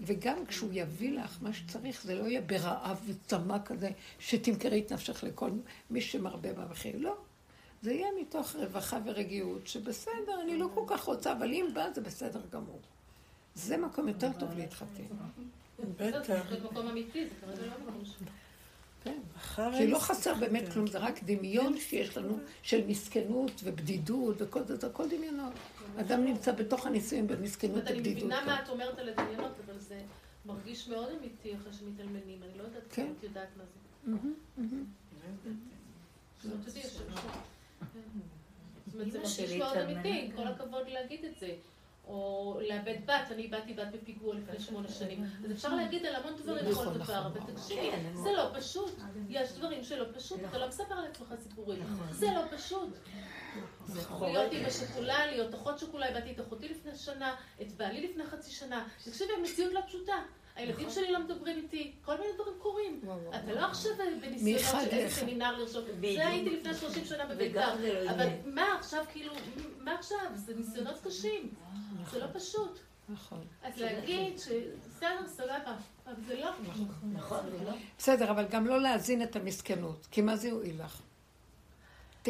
וגם 0.00 0.46
כשהוא 0.46 0.70
יביא 0.72 1.12
לך 1.12 1.38
מה 1.42 1.52
שצריך, 1.52 2.02
זה 2.02 2.14
לא 2.14 2.24
יהיה 2.24 2.40
ברעב 2.40 3.00
וצמא 3.06 3.56
כזה, 3.64 3.90
שתמכרי 4.18 4.82
את 4.86 4.92
נפשך 4.92 5.24
לכל 5.24 5.50
מי 5.90 6.00
שמרבה 6.00 6.52
במחיר. 6.52 6.96
לא. 6.98 7.16
זה 7.82 7.92
יהיה 7.92 8.08
מתוך 8.20 8.56
רווחה 8.56 8.98
ורגיעות, 9.04 9.66
שבסדר, 9.66 10.42
אני 10.42 10.58
לא 10.58 10.68
כל 10.74 10.84
כך 10.86 11.04
רוצה, 11.04 11.32
אבל 11.32 11.52
אם 11.52 11.66
בא, 11.74 11.86
זה 11.94 12.00
בסדר 12.00 12.40
גמור. 12.52 12.80
זה 13.54 13.76
מקום 13.76 14.08
יותר 14.08 14.30
טוב 14.38 14.54
להתחתן. 14.56 15.02
בטח. 15.96 16.50
זה 16.50 16.64
מקום 16.64 16.88
אמיתי, 16.88 17.28
זה 17.28 17.34
כרגע 17.40 17.66
לא 17.66 17.90
מקום 17.90 18.04
ש... 18.04 18.14
כן. 19.06 19.72
כי 19.78 19.86
לא 19.86 19.98
חסר 19.98 20.34
באמת 20.34 20.72
כלום, 20.72 20.86
זה 20.86 20.98
רק 20.98 21.22
דמיון 21.22 21.78
שיש 21.78 22.16
לנו 22.16 22.38
של 22.62 22.86
מסכנות 22.86 23.52
ובדידות 23.64 24.36
וכל 24.38 24.64
זה, 24.64 24.76
זה 24.76 24.86
הכל 24.86 25.08
דמיונות. 25.08 25.52
אדם 26.00 26.24
נמצא 26.24 26.52
בתוך 26.52 26.86
הנישואים 26.86 27.26
במסכנות 27.26 27.86
אני 27.86 27.98
ובדידות. 27.98 28.22
מבינה 28.22 28.44
מה 28.46 28.62
את 28.62 28.68
אומרת 28.68 28.98
על 28.98 29.08
הדמיונות, 29.08 29.52
אבל 29.66 29.78
זה 29.78 30.00
מרגיש 30.46 30.88
מאוד 30.88 31.08
אמיתי 31.20 31.56
אחרי 31.56 31.72
שמתאלמנים. 31.72 32.42
אני 32.42 32.58
לא 32.58 32.62
יודעת 32.62 32.82
כן. 32.90 33.02
אם 33.02 33.12
את 33.18 33.22
יודעת 33.22 33.48
מה 33.56 33.64
זה. 33.64 34.12
זאת 36.42 36.54
אומרת, 38.94 39.12
זה 39.12 39.18
מרגיש 39.18 39.36
שלי 39.36 39.58
מאוד. 39.58 39.76
אמיתי, 39.76 40.30
כל 40.36 40.46
הכבוד 40.46 40.88
להגיד 40.88 41.24
את 41.24 41.38
זה. 41.40 41.54
או 42.06 42.60
לאבד 42.68 42.96
בת, 43.06 43.30
אני 43.30 43.42
איבדתי 43.42 43.74
בת 43.74 43.86
בפיגוע 43.92 44.34
לפני 44.34 44.60
שמונה 44.60 44.88
שנים. 44.88 45.24
אז 45.44 45.52
אפשר 45.52 45.74
להגיד 45.74 46.06
על 46.06 46.14
המון 46.14 46.36
דברים 46.36 46.68
נכון, 46.68 46.86
בכל 46.88 46.98
נכון, 46.98 47.04
דבר, 47.04 47.26
אבל 47.26 47.40
נכון. 47.40 47.54
תקשיבי, 47.54 47.90
כן, 47.90 48.14
זה 48.14 48.32
לא 48.32 48.50
פשוט. 48.54 48.98
יש 49.28 49.52
דברים 49.52 49.84
שלא 49.84 50.04
פשוט, 50.14 50.40
אתה 50.48 50.58
לא 50.58 50.68
מספר 50.68 51.00
לעצמך 51.00 51.34
סיפורים. 51.42 51.82
זה 52.10 52.26
לא 52.26 52.56
פשוט. 52.56 52.88
להיות 54.20 54.52
אימא 54.52 54.70
שכולה, 54.70 55.26
להיות 55.26 55.54
אחות 55.54 55.78
שכולה, 55.78 56.08
איבדתי 56.08 56.32
את 56.32 56.40
אחותי 56.40 56.68
לפני 56.68 56.94
שנה, 56.94 57.36
את 57.62 57.72
בעלי 57.72 58.08
לפני 58.08 58.24
חצי 58.26 58.50
שנה. 58.50 58.88
תקשיבי, 59.04 59.32
המציאות 59.38 59.72
לא 59.72 59.80
פשוטה. 59.86 60.22
הילדים 60.56 60.90
שלי 60.90 61.12
לא 61.12 61.18
מדברים 61.18 61.56
איתי, 61.56 61.92
כל 62.04 62.20
מיני 62.20 62.32
דברים 62.34 62.54
קורים. 62.58 63.00
אתה 63.30 63.52
לא 63.52 63.60
עכשיו 63.60 63.92
בניסיונות 64.20 64.84
של 64.90 64.96
איזה. 64.96 65.14
סמינר 65.20 65.58
לרשום. 65.58 65.84
זה 66.00 66.26
הייתי 66.28 66.50
לפני 66.50 66.74
30 66.74 67.04
שנה 67.04 67.26
בביתר. 67.26 67.76
זה 67.76 68.04
לא 68.04 68.10
אבל. 68.10 68.28
מה 68.44 68.76
עכשיו, 68.78 69.04
כאילו, 69.12 69.32
מה 69.78 69.94
עכשיו? 69.94 70.18
זה 70.34 70.54
ניסיונות 70.54 71.00
קשים. 71.04 71.54
זה 72.12 72.18
לא 72.18 72.26
פשוט. 72.32 72.78
נכון. 73.08 73.44
אז 73.62 73.80
להגיד 73.80 74.38
שבסדר, 74.38 75.26
סבבה, 75.26 75.76
אבל 76.06 76.14
זה 76.26 76.40
לא. 76.40 76.50
נכון, 77.12 77.38
ולא? 77.52 77.72
בסדר, 77.98 78.30
אבל 78.30 78.46
גם 78.50 78.66
לא 78.66 78.80
להזין 78.80 79.22
את 79.22 79.36
המסכנות, 79.36 80.06
כי 80.10 80.20
מה 80.22 80.36
זה 80.36 80.48
יועיל 80.48 80.82
לך? 80.82 81.02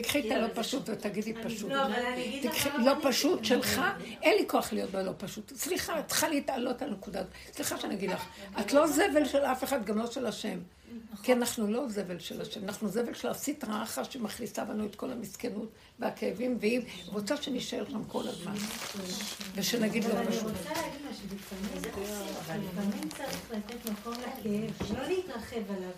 תקחי 0.03 0.19
את 0.21 0.25
כן, 0.25 0.33
הלא 0.33 0.45
אבל 0.45 0.55
פשוט 0.55 0.89
ותגידי 0.89 1.35
פשוט. 1.45 1.71
לא, 1.71 1.87
אבל 1.87 1.93
אני 1.93 2.25
אגיד 2.25 2.45
לך 2.45 2.53
תקחי 2.53 2.69
לא 2.85 2.93
פשוט 3.03 3.45
שלך, 3.45 3.81
אין 4.23 4.39
לי 4.39 4.49
כוח 4.49 4.73
להיות 4.73 4.91
בלא 4.91 5.13
פשוט. 5.19 5.53
סליחה, 5.57 5.99
את 5.99 6.07
צריכה 6.09 6.29
להתעלות 6.29 6.83
על 6.83 6.91
נקודה. 6.91 7.23
סליחה 7.53 7.79
שאני 7.81 7.95
אגיד 7.95 8.11
לך, 8.11 8.25
את 8.61 8.73
לא 8.73 8.87
זבל 8.87 9.25
של 9.25 9.39
אף 9.39 9.65
אחד, 9.65 9.85
גם 9.85 9.99
לא 9.99 10.07
של 10.07 10.27
השם. 10.27 10.59
כי 11.23 11.33
אנחנו 11.33 11.67
לא 11.67 11.89
זבל 11.89 12.19
של 12.19 12.41
השם, 12.41 12.65
אנחנו 12.65 12.89
זבל 12.89 13.15
של 13.15 13.29
הסטרא 13.29 13.83
אחרא 13.83 14.05
שמכניסה 14.05 14.65
בנו 14.65 14.87
את 14.87 14.95
כל 14.97 15.11
המסכנות 15.11 15.69
והכאבים, 15.99 16.57
והיא 16.61 16.81
רוצה 17.07 17.37
שנישאר 17.37 17.85
שם 17.91 18.05
כל 18.05 18.29
הזמן. 18.29 18.55
ושנגיד 19.55 20.05
אבל 20.05 20.15
לא 20.15 20.21
אני 20.21 20.29
פשוט. 20.29 20.43
רוצה 20.43 20.71
להגיד 20.83 21.01
משהו, 21.11 22.07
אבל 22.47 22.59
לפעמים 22.59 23.09
צריך 23.09 23.51
לתת 23.51 23.91
מקום 23.91 24.13
לכאב, 24.13 24.99
לא 24.99 25.07
להתרחב 25.09 25.71
עליו, 25.77 25.91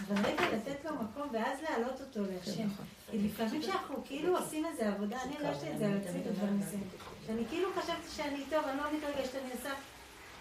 אבל 0.00 0.16
רגע 0.24 0.44
לתת 0.56 0.84
לו 0.84 0.94
מקום 0.94 1.28
ואז 1.32 1.58
להעלות 1.62 2.00
אותו 2.00 2.20
להשם. 2.32 2.68
כי 3.10 3.18
לפעמים 3.18 3.62
שאנחנו 3.62 4.04
כאילו 4.04 4.38
עושים 4.38 4.66
איזה 4.66 4.88
עבודה, 4.88 5.22
אני 5.22 5.34
הרגשתי 5.36 5.70
את 5.72 5.78
זה 5.78 5.86
על 5.86 5.96
עצמי 5.96 6.20
בדברים 6.20 6.58
מסוימים, 6.58 6.88
שאני 7.26 7.42
כאילו 7.48 7.68
חשבתי 7.76 8.08
שאני 8.16 8.44
טוב, 8.50 8.64
אני 8.64 8.76
לא 8.76 8.84
מתרגשת, 8.98 9.34
אני 9.34 9.52
עושה, 9.52 9.70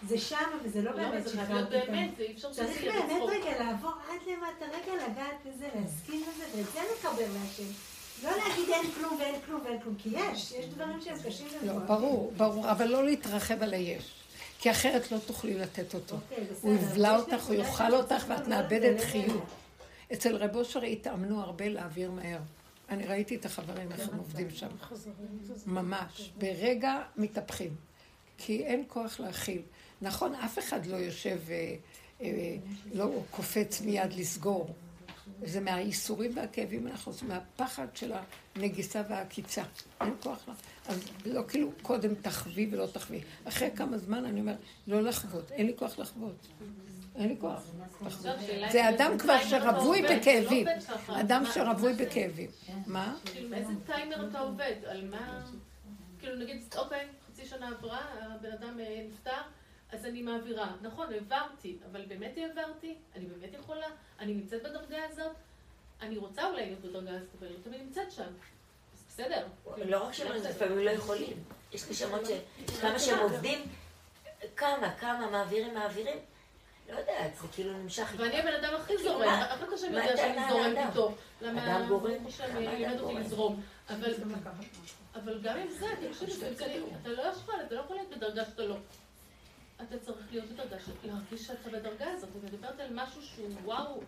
זה 0.08 0.18
שם 0.18 0.50
וזה 0.64 0.82
לא 0.82 0.92
לא, 0.92 0.98
באמת 0.98 1.30
שחררתי 1.30 1.76
באמת, 1.88 2.10
זה 2.18 2.24
אי 2.24 2.34
אפשר 2.34 2.54
שזה 2.54 2.64
צריך 2.64 2.84
יהיה 2.84 2.94
באמת 2.94 3.12
בצחוק. 3.12 3.30
רגע 3.30 3.64
לעבור 3.64 3.92
עד 3.92 4.22
למטה, 4.28 4.66
רגע 4.66 5.06
לגעת 5.06 5.36
בזה, 5.46 5.68
להסכים 5.76 6.22
לזה, 6.22 6.44
ואת 6.56 6.66
זה 6.74 6.80
לחבר 6.94 7.26
להשם. 7.34 7.72
לא 8.24 8.30
להגיד 8.30 8.70
אין 8.70 8.92
כלום 8.92 9.18
ואין 9.20 9.36
כלום 9.46 9.62
ואין 9.66 9.82
כלום, 9.82 9.96
כי 9.98 10.10
יש, 10.14 10.52
יש 10.52 10.66
דברים 10.66 11.02
שהם 11.02 11.18
קשים 11.28 11.48
לא, 11.62 11.74
לנו. 11.74 11.88
ברור, 11.88 12.34
ברור, 12.38 12.72
אבל 12.72 12.88
לא 12.88 13.06
להתרחב 13.06 13.64
על 13.64 13.74
היש. 13.74 14.25
כי 14.66 14.72
אחרת 14.72 15.12
לא 15.12 15.18
תוכלי 15.26 15.54
לתת 15.54 15.94
אותו. 15.94 16.16
אוקיי. 16.16 16.48
הוא 16.62 16.74
יבלע 16.74 17.18
אותך, 17.18 17.46
הוא 17.46 17.56
יאכל 17.56 17.96
אותך 17.96 18.26
ואת 18.28 18.48
מאבדת 18.48 19.02
חיות. 19.02 19.44
אצל 20.14 20.36
רב 20.36 20.56
אושר 20.56 20.82
התאמנו 20.82 21.42
הרבה 21.42 21.70
להעביר 21.70 22.12
מהר. 22.12 22.40
אני 22.90 23.06
ראיתי 23.06 23.36
את 23.36 23.46
החברים, 23.46 23.92
איך 23.92 24.10
הם 24.10 24.18
עובדים 24.18 24.50
שם. 24.50 24.68
ממש. 25.66 26.32
ברגע 26.38 27.02
מתהפכים. 27.18 27.76
כי 28.38 28.66
אין 28.66 28.84
כוח 28.88 29.20
להכיל. 29.20 29.62
נכון, 30.02 30.36
אף 30.36 30.60
אחד 30.60 30.86
לא 30.86 30.96
יושב, 30.96 31.40
אה, 31.50 31.76
אה, 32.22 32.56
לא 32.94 33.10
קופץ 33.32 33.82
מיד 33.82 34.14
לסגור. 34.14 34.74
זה 35.44 35.60
מהייסורים 35.60 36.38
והכאבים 36.38 36.88
אנחנו 36.88 37.12
עושים, 37.12 37.28
מהפחד 37.28 37.88
של 37.94 38.14
הנגיסה 38.56 39.02
והעקיצה. 39.10 39.64
אין 40.02 40.14
כוח 40.24 40.48
לה. 40.48 40.54
אז 40.88 41.04
לא 41.26 41.42
כאילו 41.48 41.72
קודם 41.82 42.16
תחווי 42.16 42.70
ולא 42.72 42.86
תחווי. 42.86 43.22
אחרי 43.44 43.70
כמה 43.76 43.98
זמן 43.98 44.26
אני 44.26 44.40
אומרת, 44.40 44.58
לא 44.88 45.02
לחוות, 45.02 45.52
אין 45.52 45.66
לי 45.66 45.74
כוח 45.76 46.00
לחוות. 46.00 46.48
אין 47.16 47.30
לי 47.30 47.36
כוח. 47.40 47.64
זה 48.72 48.90
אדם 48.90 49.18
כבר 49.18 49.38
שרווי 49.50 50.02
בכאבים. 50.02 50.68
אדם 51.08 51.44
שרווי? 51.54 51.94
בכאבים. 51.94 52.50
מה? 52.88 53.16
איזה 53.54 53.74
טיימר 53.86 54.30
אתה 54.30 54.40
עובד? 54.40 54.76
על 54.88 55.08
מה... 55.10 55.46
כאילו, 56.20 56.36
נגיד, 56.36 56.74
אוקיי, 56.78 57.08
חצי 57.28 57.46
שנה 57.46 57.70
עברה, 57.70 58.00
הבן 58.22 58.52
אדם 58.52 58.80
אה, 58.80 59.06
נפטר, 59.10 59.42
אז 59.92 60.06
אני 60.06 60.22
מעבירה. 60.22 60.76
נכון, 60.82 61.14
העברתי, 61.14 61.78
אבל 61.92 62.06
באמת 62.08 62.38
העברתי? 62.38 62.96
אני 63.16 63.26
באמת 63.26 63.54
יכולה? 63.54 63.88
אני 64.20 64.34
נמצאת 64.34 64.64
בדרגה 64.64 64.98
הזאת? 65.12 65.36
אני 66.06 66.18
רוצה 66.18 66.46
אולי 66.50 66.66
להיות 66.66 66.80
בדרגה 66.80 67.12
הזאת, 67.12 67.28
אבל 67.40 67.48
אני 67.48 67.56
לא 67.58 67.62
תמיד 67.64 67.82
נמצאת 67.82 68.12
שם. 68.12 68.24
אז 68.24 69.04
בסדר. 69.10 69.48
לא 69.86 70.04
רק 70.04 70.14
שהם 70.14 70.32
לפעמים 70.32 70.78
לא 70.78 70.90
יכולים. 70.90 71.44
יש 71.74 71.90
נשמות 71.90 72.22
שכמה 72.68 73.00
שהם 73.00 73.20
עובדים, 73.20 73.60
כמה, 74.56 74.96
כמה, 75.00 75.30
מעבירים, 75.30 75.74
מעבירים. 75.74 76.18
לא 76.90 76.98
יודעת, 77.00 77.36
זה 77.42 77.48
כאילו 77.54 77.74
נמשך. 77.74 78.14
ואני 78.18 78.40
הבן 78.40 78.54
אדם 78.54 78.76
הכי 78.76 78.98
זורם, 78.98 79.26
מה- 79.26 79.54
אחר 79.56 79.66
כך 79.72 79.78
שאני 79.80 79.98
יודע 79.98 80.18
שאני 80.18 80.50
זורם? 80.50 80.74
איתו. 80.90 81.16
למה 81.42 81.78
אדם 81.78 81.90
לימד 82.58 83.00
אותי? 83.00 83.14
לזרום. 83.14 83.62
אבל 83.90 84.14
אבל 85.16 85.40
גם 85.42 85.58
עם 85.58 85.70
זה, 85.72 85.86
תקשיב, 86.10 86.44
אתה 87.02 87.10
לא 87.10 87.22
יכול, 87.22 87.56
אתה 87.68 87.76
לא 87.76 87.80
יכול 87.80 87.96
להיות 87.96 88.10
בדרגה 88.10 88.46
שאתה 88.46 88.64
לא. 88.64 88.76
אתה 89.84 90.00
צריך 90.00 90.18
להיות 90.32 90.46
בדרגה, 90.46 90.76
להרגיש 91.04 91.48
שאתה 91.48 91.70
בדרגה 91.70 92.06
הזאת. 92.12 92.30
אני 92.36 92.52
מדברת 92.52 92.80
על 92.80 92.88
משהו 92.92 93.22
שהוא 93.22 93.50
וואו. 93.64 94.02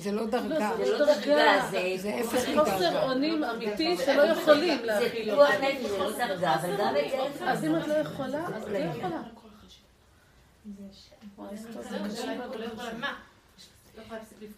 זה 0.00 0.12
לא 0.12 0.26
דרגה. 0.26 0.70
זה 0.76 0.98
לא 0.98 1.06
דרגה, 1.06 1.68
זה... 1.70 1.94
זה 1.96 2.14
הפך 2.14 2.38
זה 2.38 2.52
מדרגה. 2.52 2.72
חוסר 2.72 3.02
אונים 3.02 3.44
אמיתי 3.44 3.96
שלא 3.96 4.22
יכולים 4.22 4.78
זה 4.78 4.86
להכיל 4.86 5.30
אותו. 5.30 5.52
נפש, 5.52 5.82
זה 5.82 5.98
לא 5.98 6.10
דרגה, 6.26 6.54
אבל 6.54 6.76
גם 6.78 6.94
את 6.96 7.38
זה... 7.38 7.50
אז 7.50 7.64
אם 7.64 7.76
את 7.76 7.86
לא 7.86 7.94
יכולה, 7.94 8.46
אז 8.46 8.62
את 8.62 8.68
לא 8.68 8.78
יכולה. 8.78 9.22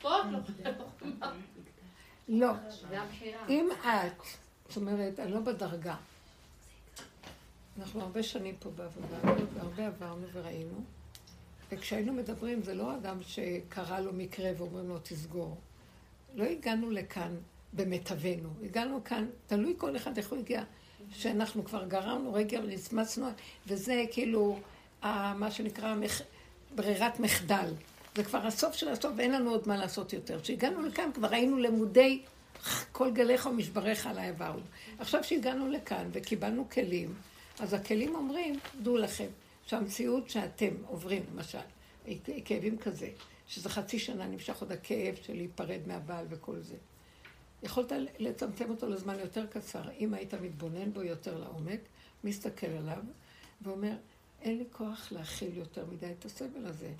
לא? 0.00 0.22
לא? 0.30 0.32
לא? 2.28 2.52
לא. 2.90 3.02
אם 3.48 3.68
את, 3.80 4.22
זאת 4.68 4.76
אומרת, 4.76 5.20
אני 5.20 5.32
לא 5.32 5.40
בדרגה. 5.40 5.94
אנחנו 7.78 8.00
הרבה 8.00 8.22
שנים 8.22 8.56
פה 8.58 8.70
בעבודה, 8.70 9.16
והרבה 9.54 9.86
עברנו 9.86 10.26
וראינו. 10.32 10.84
וכשהיינו 11.72 12.12
מדברים, 12.12 12.62
זה 12.62 12.74
לא 12.74 12.94
אדם 12.94 13.18
שקרה 13.22 14.00
לו 14.00 14.12
מקרה 14.12 14.50
ואומרים 14.56 14.88
לו, 14.88 14.98
תסגור. 15.02 15.56
לא 16.34 16.44
הגענו 16.44 16.90
לכאן 16.90 17.36
במיטבנו. 17.72 18.48
הגענו 18.64 19.04
כאן, 19.04 19.26
תלוי 19.46 19.74
כל 19.78 19.96
אחד 19.96 20.18
איך 20.18 20.30
הוא 20.30 20.38
הגיע, 20.38 20.62
שאנחנו 21.10 21.64
כבר 21.64 21.84
גררנו 21.84 22.32
רגע 22.32 22.60
ונצמצנו, 22.60 23.26
וזה 23.66 24.04
כאילו, 24.10 24.58
מה 25.02 25.50
שנקרא, 25.50 25.94
מח... 25.94 26.22
ברירת 26.74 27.20
מחדל. 27.20 27.74
זה 28.16 28.24
כבר 28.24 28.46
הסוף 28.46 28.74
של 28.74 28.88
הסוף, 28.88 29.12
ואין 29.16 29.32
לנו 29.32 29.50
עוד 29.50 29.68
מה 29.68 29.76
לעשות 29.76 30.12
יותר. 30.12 30.40
כשהגענו 30.40 30.82
לכאן 30.82 31.10
כבר 31.14 31.28
היינו 31.30 31.58
למודי 31.58 32.22
כל 32.92 33.10
גליך 33.10 33.46
ומשבריך 33.46 34.06
עליי 34.06 34.28
עברנו. 34.28 34.62
עכשיו 34.98 35.24
שהגענו 35.24 35.68
לכאן 35.68 36.08
וקיבלנו 36.12 36.68
כלים, 36.70 37.14
אז 37.60 37.74
הכלים 37.74 38.14
אומרים, 38.14 38.58
דעו 38.82 38.96
לכם, 38.96 39.26
שהמציאות 39.72 40.30
שאתם 40.30 40.74
עוברים, 40.86 41.22
למשל, 41.32 41.58
כאבים 42.44 42.78
כזה, 42.78 43.10
שזה 43.48 43.68
חצי 43.68 43.98
שנה 43.98 44.26
נמשך 44.26 44.60
עוד 44.60 44.72
הכאב 44.72 45.14
של 45.22 45.36
להיפרד 45.36 45.80
מהבעל 45.86 46.26
וכל 46.28 46.60
זה. 46.60 46.76
יכולת 47.62 47.92
לצמצם 48.18 48.70
אותו 48.70 48.88
לזמן 48.88 49.18
יותר 49.18 49.46
קצר, 49.46 49.90
אם 49.98 50.14
היית 50.14 50.34
מתבונן 50.34 50.92
בו 50.92 51.02
יותר 51.02 51.38
לעומק, 51.38 51.80
מסתכל 52.24 52.66
עליו, 52.66 53.02
ואומר, 53.62 53.94
אין 54.42 54.58
לי 54.58 54.64
כוח 54.72 55.12
להכיל 55.12 55.56
יותר 55.56 55.86
מדי 55.86 56.12
את 56.18 56.24
הסבל 56.24 56.66
הזה. 56.66 56.92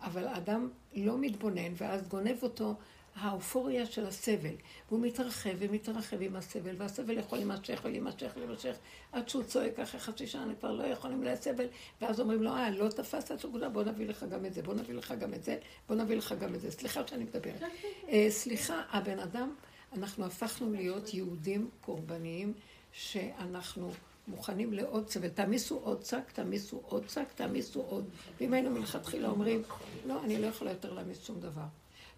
אבל 0.00 0.28
האדם 0.28 0.68
לא 0.94 1.18
מתבונן, 1.18 1.72
ואז 1.76 2.08
גונב 2.08 2.42
אותו 2.42 2.74
האופוריה 3.14 3.86
של 3.86 4.06
הסבל. 4.06 4.54
והוא 4.88 5.00
מתרחב 5.00 5.50
ומתרחב 5.58 6.22
עם 6.22 6.36
הסבל, 6.36 6.74
והסבל 6.78 7.18
יכול 7.18 7.38
להימשך 7.38 7.80
ולהימשך 7.84 8.32
ולהימשך, 8.36 8.76
עד 9.12 9.28
שהוא 9.28 9.42
צועק 9.42 9.78
אחרי 9.78 10.00
חצי 10.00 10.26
שעה, 10.26 10.42
אני 10.42 10.54
כבר 10.60 10.72
לא 10.72 10.84
יכול 10.84 11.10
למלא 11.10 11.36
סבל, 11.36 11.66
ואז 12.00 12.20
אומרים 12.20 12.42
לו, 12.42 12.50
אה, 12.50 12.70
לא 12.70 12.88
תפסת 12.88 13.32
את 13.32 13.44
הנקודה, 13.44 13.68
בוא 13.68 13.82
נביא 13.82 14.06
לך 14.06 14.24
גם 14.30 14.46
את 14.46 14.54
זה, 14.54 14.62
בוא 14.62 14.74
נביא 14.74 14.94
לך 14.94 15.14
גם 15.20 15.34
את 15.34 15.44
זה, 15.44 15.58
בוא 15.88 15.96
נביא 15.96 16.16
לך 16.16 16.34
גם 16.40 16.54
את 16.54 16.60
זה. 16.60 16.70
סליחה 16.70 17.06
שאני 17.06 17.24
מדברת. 17.24 17.62
אה, 18.08 18.26
סליחה, 18.30 18.82
הבן 18.90 19.18
אדם, 19.18 19.54
אנחנו 19.92 20.26
הפכנו 20.26 20.72
להיות 20.72 21.14
יהודים 21.14 21.70
קורבניים, 21.80 22.52
שאנחנו... 22.92 23.92
מוכנים 24.28 24.72
לעוד 24.72 25.08
סבל. 25.08 25.28
תעמיסו 25.28 25.80
עוד 25.82 26.04
שק, 26.04 26.30
תעמיסו 26.32 26.82
עוד 26.84 27.08
שק, 27.08 27.32
תעמיסו 27.34 27.80
עוד. 27.80 28.04
ואם 28.40 28.52
היינו 28.52 28.70
מלכתחילה 28.70 29.28
אומרים, 29.28 29.62
לא, 30.06 30.24
אני 30.24 30.38
לא 30.38 30.46
יכולה 30.46 30.70
יותר 30.70 30.92
להעמיס 30.92 31.26
שום 31.26 31.40
דבר. 31.40 31.62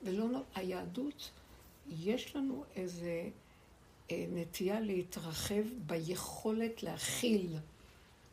ולא, 0.03 0.31
לא, 0.31 0.41
היהדות, 0.55 1.31
יש 1.91 2.37
לנו 2.37 2.65
איזה 2.77 3.29
אה, 4.11 4.27
נטייה 4.33 4.81
להתרחב 4.81 5.63
ביכולת 5.87 6.83
להכיל, 6.83 7.57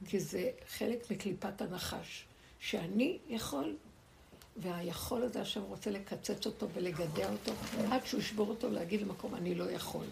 כי 0.08 0.20
זה 0.20 0.52
חלק 0.68 1.12
מקליפת 1.12 1.62
הנחש, 1.62 2.26
שאני 2.60 3.18
יכול, 3.30 3.76
והיכול 4.58 5.24
הזה 5.24 5.42
השם 5.42 5.62
רוצה 5.62 5.92
לקצץ 5.92 6.46
אותו 6.46 6.68
ולגדע 6.74 7.32
אותו, 7.32 7.52
עד 7.92 8.06
שהוא 8.06 8.20
ישבור 8.20 8.50
אותו 8.50 8.68
ולהגיד 8.68 9.02
למקום, 9.02 9.36
אני 9.36 9.56
לא 9.56 9.72
יכול. 9.72 10.06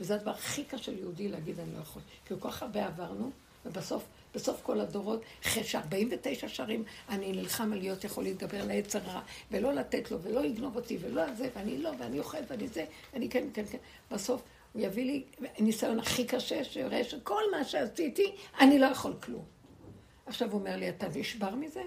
וזה 0.00 0.14
הדבר 0.14 0.30
הכי 0.30 0.64
קשה 0.64 0.92
ליהודי 0.92 1.28
להגיד 1.28 1.60
אני 1.60 1.72
לא 1.74 1.78
יכול. 1.78 2.02
כי 2.26 2.34
כל 2.40 2.50
כך 2.50 2.62
הרבה 2.62 2.86
עברנו, 2.86 3.30
ובסוף, 3.66 4.04
בסוף 4.36 4.62
כל 4.62 4.80
הדורות, 4.80 5.22
אחרי 5.44 5.64
ש-49 5.64 6.48
שרים, 6.48 6.84
אני 7.08 7.32
נלחם 7.32 7.72
על 7.72 7.78
להיות 7.78 8.04
יכול 8.04 8.24
להתגבר 8.24 8.62
על 8.62 8.70
העץ 8.70 8.96
הרע, 8.96 9.20
ולא 9.50 9.72
לתת 9.72 10.10
לו, 10.10 10.22
ולא 10.22 10.44
יגנוב 10.44 10.76
אותי, 10.76 10.98
ולא 11.00 11.22
על 11.24 11.34
זה, 11.34 11.48
ואני 11.56 11.78
לא, 11.78 11.90
ואני 11.98 12.18
אוכל, 12.18 12.38
ואני 12.48 12.68
זה, 12.68 12.84
ואני 13.12 13.28
כן, 13.28 13.48
כן, 13.54 13.64
כן. 13.70 13.78
בסוף 14.10 14.42
הוא 14.72 14.82
יביא 14.82 15.04
לי 15.04 15.24
ניסיון 15.58 15.98
הכי 15.98 16.26
קשה, 16.26 16.64
שיראה 16.64 17.04
שכל 17.04 17.42
מה 17.52 17.64
שעשיתי, 17.64 18.32
אני 18.60 18.78
לא 18.78 18.86
יכול 18.86 19.14
כלום. 19.22 19.44
עכשיו 20.26 20.50
הוא 20.50 20.60
אומר 20.60 20.76
לי, 20.76 20.88
אתה 20.88 21.06
נשבר 21.14 21.54
מזה? 21.54 21.82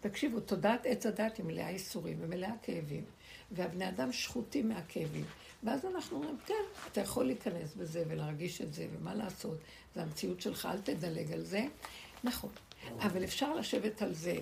תקשיבו, 0.00 0.40
תודעת 0.40 0.86
עץ 0.86 1.06
הדת 1.06 1.36
היא 1.36 1.46
מלאה 1.46 1.70
ייסורים 1.70 2.16
ומלאה 2.20 2.52
כאבים, 2.62 3.04
והבני 3.52 3.88
אדם 3.88 4.12
שחוטים 4.12 4.68
מהכאבים. 4.68 5.24
ואז 5.64 5.84
אנחנו 5.84 6.16
אומרים, 6.16 6.36
כן, 6.46 6.64
אתה 6.92 7.00
יכול 7.00 7.26
להיכנס 7.26 7.74
בזה 7.74 8.04
ולהרגיש 8.08 8.60
את 8.60 8.74
זה, 8.74 8.86
ומה 8.92 9.14
לעשות, 9.14 9.58
זה 9.94 10.02
המציאות 10.02 10.40
שלך, 10.40 10.68
אל 10.72 10.78
תדלג 10.78 11.32
על 11.32 11.44
זה. 11.44 11.66
נכון. 12.24 12.50
אבל 12.98 13.24
אפשר 13.24 13.54
לשבת 13.54 14.02
על 14.02 14.14
זה 14.14 14.36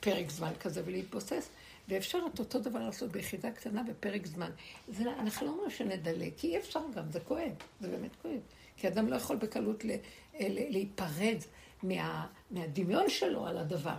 פרק 0.00 0.30
זמן 0.30 0.52
כזה 0.60 0.82
ולהתבוסס, 0.84 1.48
ואפשר 1.88 2.18
את 2.34 2.38
אותו 2.38 2.58
דבר 2.58 2.78
לעשות 2.78 3.12
ביחידה 3.12 3.50
קטנה 3.50 3.82
בפרק 3.82 4.26
זמן. 4.26 4.50
זה, 4.88 5.02
אנחנו 5.18 5.46
לא 5.46 5.52
אומרים 5.52 5.70
שנדלג, 5.70 6.30
כי 6.36 6.46
אי 6.46 6.58
אפשר 6.58 6.80
גם, 6.94 7.10
זה 7.10 7.20
כואב, 7.20 7.52
זה 7.80 7.88
באמת 7.88 8.10
כואב. 8.22 8.40
כי 8.76 8.88
אדם 8.88 9.08
לא 9.08 9.16
יכול 9.16 9.36
בקלות 9.36 9.84
ל, 9.84 9.90
ל, 10.40 10.72
להיפרד 10.72 11.38
מה, 11.82 12.26
מהדמיון 12.50 13.10
שלו 13.10 13.46
על 13.46 13.58
הדבר. 13.58 13.96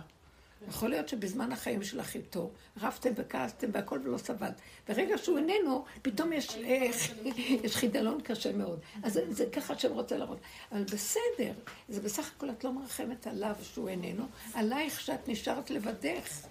יכול 0.68 0.90
להיות 0.90 1.08
שבזמן 1.08 1.52
החיים 1.52 1.82
של 1.82 2.00
אחיתו, 2.00 2.50
רבתם 2.80 3.10
וכעסתם 3.16 3.68
והכל 3.72 4.00
ולא 4.04 4.18
סבל. 4.18 4.50
ברגע 4.88 5.18
שהוא 5.18 5.38
איננו, 5.38 5.84
פתאום 6.02 6.32
יש, 6.32 6.56
אה, 6.56 6.88
יש 7.64 7.76
חידלון 7.76 8.20
קשה 8.20 8.52
מאוד. 8.52 8.80
אז 9.02 9.12
זה, 9.12 9.34
זה 9.34 9.46
ככה 9.52 9.78
שהם 9.78 9.92
רוצה 9.92 10.16
להראות. 10.16 10.38
אבל 10.72 10.84
בסדר, 10.84 11.52
זה 11.88 12.00
בסך 12.00 12.30
הכל 12.36 12.50
את 12.50 12.64
לא 12.64 12.72
מרחמת 12.72 13.26
עליו 13.26 13.54
שהוא 13.62 13.88
איננו, 13.88 14.26
עלייך 14.54 15.00
שאת 15.00 15.28
נשארת 15.28 15.70
לבדך. 15.70 16.46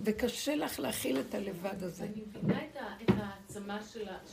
וקשה 0.00 0.56
לך 0.56 0.80
להכיל 0.80 1.20
את 1.20 1.34
הלבד 1.34 1.82
הזה. 1.82 2.04
אני 2.04 2.22
מבינה 2.26 2.60
את 3.02 3.10
העצמה 3.16 3.82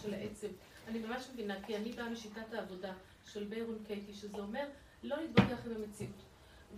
של 0.02 0.14
העצב. 0.14 0.48
אני 0.88 1.00
ממש 1.00 1.28
מבינה, 1.34 1.56
כי 1.66 1.76
אני 1.76 1.92
באה 1.92 2.10
משיטת 2.10 2.54
העבודה 2.54 2.94
של 3.34 3.44
ביירון 3.44 3.78
קייטי, 3.88 4.14
שזה 4.14 4.38
אומר 4.38 4.66
לא 5.04 5.18
להתווכח 5.22 5.66
עם 5.66 5.72
המציאות. 5.76 6.12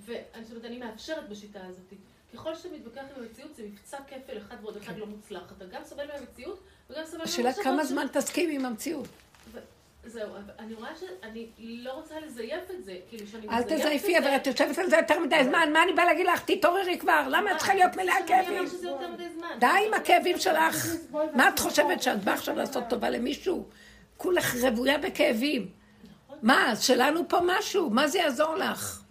ואני 0.05 0.45
אומרת, 0.49 0.65
אני 0.65 0.77
מאפשרת 0.77 1.29
בשיטה 1.29 1.65
הזאת. 1.65 1.93
ככל 2.34 2.55
שאתה 2.55 2.75
מתווכח 2.75 3.01
עם 3.17 3.23
המציאות, 3.23 3.55
זה 3.55 3.63
מבצע 3.63 3.97
כפל 4.07 4.38
אחד 4.38 4.55
ועוד 4.61 4.77
אחד 4.77 4.97
לא 4.97 5.05
מוצלח. 5.05 5.53
אתה 5.57 5.65
גם 5.65 5.81
סובל 5.84 6.07
מהמציאות, 6.13 6.59
וגם 6.89 7.03
סובל 7.05 7.21
השאלה 7.23 7.43
מהמחשבות 7.43 7.63
כמה 7.65 7.86
זמן 7.86 8.07
תסכימי 8.13 8.55
עם 8.55 8.65
המציאות. 8.65 9.07
זהו, 10.05 10.29
אני 10.59 10.73
רואה 10.73 10.89
שאני 10.99 11.47
לא 11.59 11.91
רוצה 11.91 12.19
לזייף 12.19 12.71
את 12.71 12.84
זה, 12.84 12.95
כאילו 13.09 13.27
שאני 13.27 13.47
אל 13.47 13.53
מזייפת 13.53 13.71
את 13.71 13.79
תזייפי, 13.79 14.11
זה- 14.11 14.17
אבל 14.19 14.36
את 14.36 14.47
יושבת 14.47 14.77
על 14.77 14.89
זה 14.89 14.95
יותר 14.97 15.19
מדי 15.19 15.43
זמן, 15.43 15.69
מה 15.73 15.84
אני 15.84 15.93
באה 15.93 16.05
להגיד 16.05 16.25
לך? 16.34 16.43
תתעוררי 16.45 16.97
כבר, 16.99 17.27
למה 17.29 17.51
את 17.51 17.57
צריכה 17.57 17.73
להיות 17.73 17.95
מלאה 17.95 18.15
כאבים? 18.27 18.63
די 19.59 19.67
עם 19.88 19.93
הכאבים 19.93 20.39
שלך. 20.39 20.86
מה 21.34 21.49
את 21.49 21.59
חושבת, 21.59 22.01
שאת 22.03 22.23
באה 22.23 22.34
עכשיו 22.34 22.55
לעשות 22.55 22.84
טובה 22.89 23.09
למישהו? 23.09 23.65
כולך 24.17 24.55
רוויה 24.61 24.97
בכאבים. 24.97 25.67
מה, 26.41 26.71
אז 26.71 26.84
שלנו 26.84 27.27
פה 27.29 27.38
משהו, 27.45 27.89
מה 27.89 28.07
זה 28.07 28.17
יעזור 28.19 28.55
לך? 28.55 29.03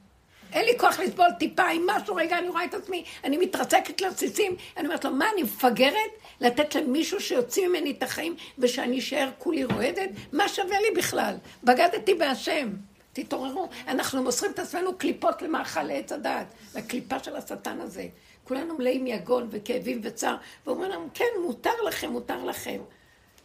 אין 0.53 0.65
לי 0.65 0.79
כוח 0.79 1.01
לסבול 1.01 1.31
טיפה 1.39 1.69
עם 1.69 1.87
משהו, 1.87 2.15
רגע, 2.15 2.39
אני 2.39 2.49
רואה 2.49 2.65
את 2.65 2.75
עצמי, 2.75 3.05
אני 3.25 3.37
מתרסקת 3.37 4.01
לרסיסים, 4.01 4.57
אני 4.77 4.87
אומרת 4.87 5.05
לו, 5.05 5.11
מה, 5.11 5.27
אני 5.35 5.43
מפגרת 5.43 6.11
לתת 6.41 6.75
למישהו 6.75 7.21
שיוציא 7.21 7.69
ממני 7.69 7.91
את 7.91 8.03
החיים 8.03 8.37
ושאני 8.59 8.99
אשאר 8.99 9.31
כולי 9.39 9.65
רועדת? 9.65 10.11
מה 10.33 10.49
שווה 10.49 10.81
לי 10.81 10.91
בכלל? 10.97 11.35
בגדתי 11.65 12.15
בהשם. 12.15 12.69
תתעוררו. 13.13 13.69
אנחנו 13.89 14.23
מוסרים 14.23 14.53
את 14.53 14.59
עצמנו 14.59 14.99
קליפות 14.99 15.43
למאכל 15.43 15.83
לעץ 15.83 16.13
הדעת, 16.13 16.47
לקליפה 16.75 17.19
של 17.19 17.37
השטן 17.37 17.81
הזה. 17.81 18.07
כולנו 18.45 18.79
מלאים 18.79 19.07
יגון 19.07 19.49
וכאבים 19.51 20.01
וצער, 20.03 20.37
ואומרים 20.67 20.91
לנו, 20.91 21.09
כן, 21.15 21.25
מותר 21.43 21.83
לכם, 21.87 22.11
מותר 22.11 22.45
לכם. 22.45 22.81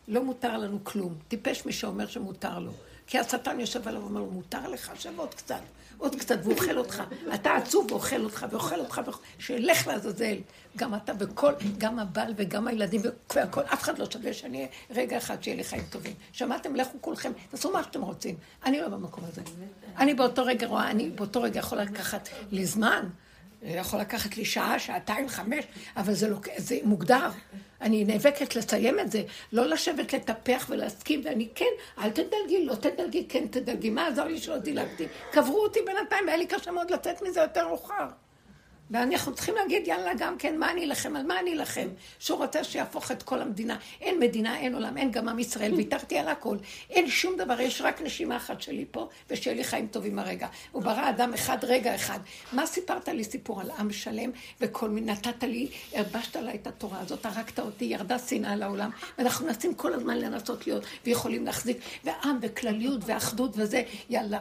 לא 0.07 0.23
מותר 0.23 0.57
לנו 0.57 0.79
כלום. 0.83 1.15
טיפש 1.27 1.65
מי 1.65 1.73
שאומר 1.73 2.07
שמותר 2.07 2.59
לו. 2.59 2.71
כי 3.07 3.19
השטן 3.19 3.59
יושב 3.59 3.87
עליו 3.87 4.01
ואומר 4.01 4.19
לו, 4.19 4.25
מותר 4.25 4.67
לך, 4.67 4.91
שב 4.95 5.19
עוד 5.19 5.33
קצת, 5.33 5.61
עוד 5.97 6.15
קצת, 6.15 6.37
והוא 6.43 6.53
אוכל 6.53 6.77
אותך. 6.77 7.03
אתה 7.33 7.55
עצוב 7.55 7.91
ואוכל 7.91 8.23
אותך, 8.23 8.45
ואוכל 8.51 8.79
אותך, 8.79 9.17
שילך 9.39 9.87
לעזאזל. 9.87 10.37
גם 10.77 10.95
אתה 10.95 11.13
וכל, 11.19 11.53
גם 11.77 11.99
הבעל 11.99 12.33
וגם 12.37 12.67
הילדים 12.67 13.01
והכל, 13.35 13.61
אף 13.61 13.83
אחד 13.83 13.99
לא 13.99 14.11
שווה 14.11 14.33
שאני 14.33 14.57
אהיה 14.57 14.67
רגע 14.89 15.17
אחד 15.17 15.43
שיהיה 15.43 15.57
לי 15.57 15.63
חיים 15.63 15.83
טובים. 15.89 16.13
שמעתם? 16.31 16.75
לכו 16.75 16.97
כולכם, 17.01 17.31
תעשו 17.49 17.71
מה 17.71 17.83
שאתם 17.83 18.01
רוצים. 18.01 18.35
אני 18.65 18.81
לא 18.81 18.87
במקום 18.87 19.23
הזה. 19.27 19.41
אני 19.97 20.13
באותו 20.13 20.45
רגע 20.45 20.67
רואה, 20.67 20.91
אני 20.91 21.09
באותו 21.09 21.41
רגע 21.41 21.59
יכולה 21.59 21.83
לקחת 21.83 22.29
לי 22.51 22.65
זמן. 22.65 23.09
יכול 23.61 23.99
לקחת 23.99 24.37
לי 24.37 24.45
שעה, 24.45 24.79
שעתיים, 24.79 25.29
חמש, 25.29 25.65
אבל 25.97 26.13
זה, 26.13 26.29
לא, 26.29 26.37
זה 26.57 26.77
מוגדר. 26.83 27.29
אני 27.81 28.03
נאבקת 28.05 28.55
לסיים 28.55 28.99
את 28.99 29.11
זה, 29.11 29.23
לא 29.51 29.65
לשבת 29.65 30.13
לטפח 30.13 30.65
ולהסכים, 30.69 31.21
ואני 31.23 31.47
כן, 31.55 31.65
אל 31.97 32.09
תדלגי, 32.09 32.65
לא 32.65 32.75
תדלגי, 32.75 33.25
כן 33.29 33.47
תדלגי. 33.47 33.89
מה 33.89 34.07
עזר 34.07 34.25
לי 34.25 34.37
שלא 34.37 34.57
דילגתי? 34.57 35.07
קברו 35.31 35.63
אותי 35.63 35.79
בינתיים, 35.85 36.25
והיה 36.25 36.37
לי 36.37 36.47
קשה 36.47 36.71
מאוד 36.71 36.91
לצאת 36.91 37.21
מזה 37.21 37.41
יותר 37.41 37.67
מאוחר. 37.67 38.07
ואנחנו 38.91 39.35
צריכים 39.35 39.55
להגיד, 39.55 39.87
יאללה, 39.87 40.11
גם 40.17 40.37
כן, 40.37 40.59
מה 40.59 40.71
אני 40.71 40.85
אלחם? 40.85 41.15
על 41.15 41.25
מה 41.25 41.39
אני 41.39 41.53
אלחם? 41.53 41.87
שהוא 42.19 42.37
רוצה 42.37 42.63
שיהפוך 42.63 43.11
את 43.11 43.23
כל 43.23 43.41
המדינה. 43.41 43.77
אין 44.01 44.19
מדינה, 44.19 44.57
אין 44.57 44.73
עולם, 44.73 44.97
אין 44.97 45.11
גם 45.11 45.29
עם 45.29 45.39
ישראל, 45.39 45.73
ויתרתי 45.73 46.17
על 46.17 46.27
הכל. 46.27 46.57
אין 46.89 47.09
שום 47.09 47.37
דבר, 47.37 47.61
יש 47.61 47.81
רק 47.81 48.01
נשימה 48.01 48.37
אחת 48.37 48.61
שלי 48.61 48.85
פה, 48.91 49.09
ושיהיה 49.29 49.55
לי 49.55 49.63
חיים 49.63 49.87
טובים 49.87 50.19
הרגע. 50.19 50.47
הוא 50.71 50.83
ברא 50.83 51.09
אדם 51.09 51.33
אחד, 51.33 51.57
רגע 51.63 51.95
אחד. 51.95 52.19
מה 52.53 52.65
סיפרת 52.65 53.07
לי 53.07 53.23
סיפור 53.23 53.61
על 53.61 53.71
עם 53.71 53.91
שלם, 53.91 54.29
וכל 54.61 54.89
מיני, 54.89 55.11
נתת 55.11 55.43
לי, 55.43 55.69
הלבשת 55.93 56.35
עליי 56.35 56.55
את 56.55 56.67
התורה 56.67 56.99
הזאת, 56.99 57.25
הרגת 57.25 57.59
אותי, 57.59 57.85
ירדה 57.85 58.19
שנאה 58.19 58.55
לעולם, 58.55 58.89
ואנחנו 59.17 59.45
מנסים 59.45 59.73
כל 59.73 59.93
הזמן 59.93 60.17
לנסות 60.17 60.67
להיות, 60.67 60.83
ויכולים 61.05 61.45
להחזיק, 61.45 61.77
ועם, 62.03 62.37
וכלליות, 62.41 63.01
ואחדות, 63.05 63.51
וזה, 63.55 63.83
יאללה, 64.09 64.39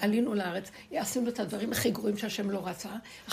עלינו 0.00 0.34
לארץ, 0.34 0.70
עשינו 0.94 1.28
את 1.28 1.40
הדברים 1.40 1.72
הכי 1.72 1.90
גרועים 1.90 2.18
שהשם 2.18 2.50
לא 2.50 2.60
רצה, 2.64 2.88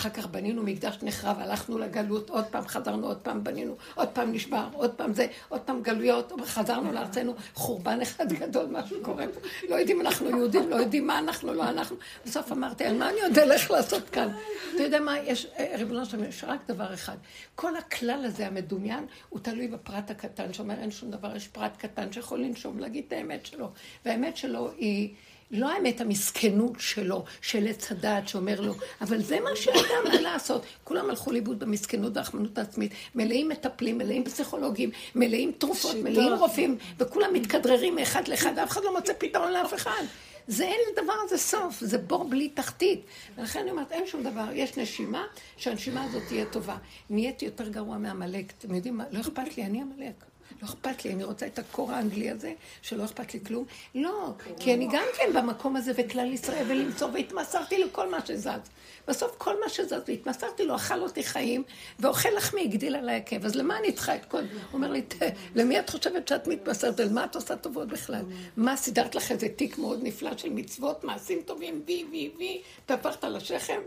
אחר 0.06 0.12
כך 0.12 0.26
בנינו 0.26 0.62
מקדש 0.62 0.98
נחרב, 1.02 1.36
הלכנו 1.40 1.78
לגלות, 1.78 2.30
עוד 2.30 2.44
פעם 2.44 2.66
חזרנו, 2.66 3.06
עוד 3.06 3.16
פעם 3.16 3.44
בנינו, 3.44 3.76
עוד 3.94 4.08
פעם 4.08 4.32
נשבר, 4.32 4.68
עוד 4.72 4.94
פעם 4.94 5.14
זה, 5.14 5.26
עוד 5.48 5.60
פעם 5.60 5.82
גלויות, 5.82 6.32
חזרנו 6.44 6.92
לארצנו, 6.92 7.34
חורבן 7.54 8.00
אחד 8.00 8.32
גדול, 8.32 8.66
משהו 8.70 8.96
קורה 9.02 9.24
פה, 9.34 9.40
לא 9.68 9.74
יודעים 9.74 10.00
אנחנו 10.00 10.28
יהודים, 10.28 10.70
לא 10.70 10.76
יודעים 10.76 11.06
מה 11.06 11.18
אנחנו, 11.18 11.54
לא 11.54 11.68
אנחנו. 11.68 11.96
בסוף 12.26 12.52
אמרתי, 12.52 12.84
על 12.84 12.98
מה 12.98 13.10
אני 13.10 13.20
עוד 13.20 13.38
אלך 13.38 13.70
לעשות 13.70 14.10
כאן? 14.10 14.28
אתה 14.74 14.82
יודע 14.82 15.00
מה, 15.00 15.18
יש, 15.18 15.46
אה, 15.58 15.74
ריבונו 15.78 16.06
של 16.06 16.24
יש 16.24 16.44
רק 16.44 16.60
דבר 16.68 16.94
אחד. 16.94 17.16
כל 17.54 17.76
הכלל 17.76 18.24
הזה 18.24 18.46
המדומיין, 18.46 19.06
הוא 19.28 19.40
תלוי 19.40 19.68
בפרט 19.68 20.10
הקטן, 20.10 20.52
שאומר 20.52 20.74
אין 20.80 20.90
שום 20.90 21.10
דבר, 21.10 21.36
יש 21.36 21.48
פרט 21.48 21.76
קטן 21.76 22.12
שיכול 22.12 22.40
לנשום, 22.40 22.78
להגיד 22.78 23.04
את 23.08 23.12
האמת 23.12 23.46
שלו. 23.46 23.70
והאמת 24.04 24.36
שלו 24.36 24.70
היא... 24.78 25.14
לא 25.50 25.70
האמת 25.70 26.00
המסכנות 26.00 26.72
שלו, 26.78 27.24
של 27.40 27.66
עץ 27.68 27.92
הדעת 27.92 28.28
שאומר 28.28 28.60
לו, 28.60 28.74
אבל 29.00 29.22
זה 29.22 29.40
מה 29.40 29.50
שאדם, 29.56 30.04
מה 30.04 30.20
לעשות? 30.20 30.62
כולם 30.84 31.10
הלכו 31.10 31.32
לאיבוד 31.32 31.58
במסכנות 31.58 32.16
והרחמנות 32.16 32.58
העצמית, 32.58 32.92
מלאים 33.14 33.48
מטפלים, 33.48 33.98
מלאים 33.98 34.24
פסיכולוגים, 34.24 34.90
מלאים 35.14 35.52
תרופות, 35.58 35.96
מלאים 35.96 36.32
רופאים, 36.32 36.78
וכולם 36.98 37.32
מתכדררים 37.32 37.94
מאחד 37.94 38.28
לאחד, 38.28 38.58
אף 38.58 38.70
אחד 38.70 38.80
לא 38.84 38.94
מוצא 38.94 39.12
פתרון 39.18 39.52
לאף 39.52 39.74
אחד. 39.74 40.02
זה 40.46 40.64
אין 40.64 40.80
לדבר 40.92 41.12
הזה 41.24 41.38
סוף, 41.38 41.80
זה 41.80 41.98
בור 41.98 42.24
בלי 42.24 42.48
תחתית. 42.48 43.00
ולכן 43.36 43.60
אני 43.60 43.70
אומרת, 43.70 43.92
אין 43.92 44.06
שום 44.06 44.22
דבר, 44.22 44.44
יש 44.52 44.76
נשימה, 44.76 45.26
שהנשימה 45.56 46.04
הזאת 46.04 46.22
תהיה 46.28 46.44
טובה. 46.44 46.76
נהייתי 47.10 47.44
יותר 47.44 47.68
גרוע 47.68 47.98
מעמלק. 47.98 48.52
אתם 48.58 48.74
יודעים 48.74 48.96
מה? 48.96 49.04
לא 49.10 49.20
אכפת 49.20 49.56
לי, 49.56 49.64
אני 49.64 49.82
עמלק. 49.82 50.24
לא 50.64 50.68
אכפת 50.68 51.04
לי, 51.04 51.12
אני 51.12 51.24
רוצה 51.24 51.46
את 51.46 51.58
הקור 51.58 51.92
האנגלי 51.92 52.30
הזה, 52.30 52.52
שלא 52.82 53.04
אכפת 53.04 53.34
לי 53.34 53.40
כלום. 53.46 53.64
לא, 53.94 54.32
כי 54.60 54.74
אני 54.74 54.88
גם 54.92 55.04
כן 55.18 55.30
במקום 55.34 55.76
הזה 55.76 55.92
וכלל 55.96 56.32
ישראל 56.32 56.64
ולמצוא, 56.68 57.08
והתמסרתי 57.14 57.78
לכל 57.84 58.10
מה 58.10 58.26
שזז. 58.26 58.48
בסוף 59.08 59.34
כל 59.38 59.60
מה 59.60 59.68
שזז, 59.68 59.94
והתמסרתי 60.08 60.64
לו, 60.66 60.76
אכל 60.76 61.00
אותי 61.00 61.22
חיים, 61.22 61.62
ואוכל 61.98 62.28
לחמי, 62.36 62.62
הגדיל 62.62 62.96
עליי 62.96 63.16
עקב. 63.16 63.44
אז 63.44 63.54
למה 63.54 63.78
אני 63.78 63.92
צריכה 63.92 64.14
את 64.16 64.24
כל... 64.24 64.38
הוא 64.40 64.46
אומר 64.72 64.90
לי, 64.90 65.02
"ת- 65.02 65.22
למי 65.54 65.78
את 65.78 65.90
חושבת 65.90 66.28
שאת 66.28 66.46
מתמסרת? 66.46 67.00
למה 67.00 67.24
את 67.24 67.34
עושה 67.34 67.56
טובות 67.56 67.88
בכלל? 67.88 68.22
מה, 68.56 68.76
סידרת 68.76 69.14
לך 69.14 69.32
איזה 69.32 69.48
תיק 69.48 69.78
מאוד 69.78 70.00
נפלא 70.02 70.36
של 70.36 70.50
מצוות, 70.50 71.04
מעשים 71.04 71.38
טובים, 71.44 71.82
וי, 71.86 72.04
וי, 72.10 72.30
וי, 72.38 72.62
טפחת 72.86 73.24
על 73.24 73.36
השכם? 73.36 73.80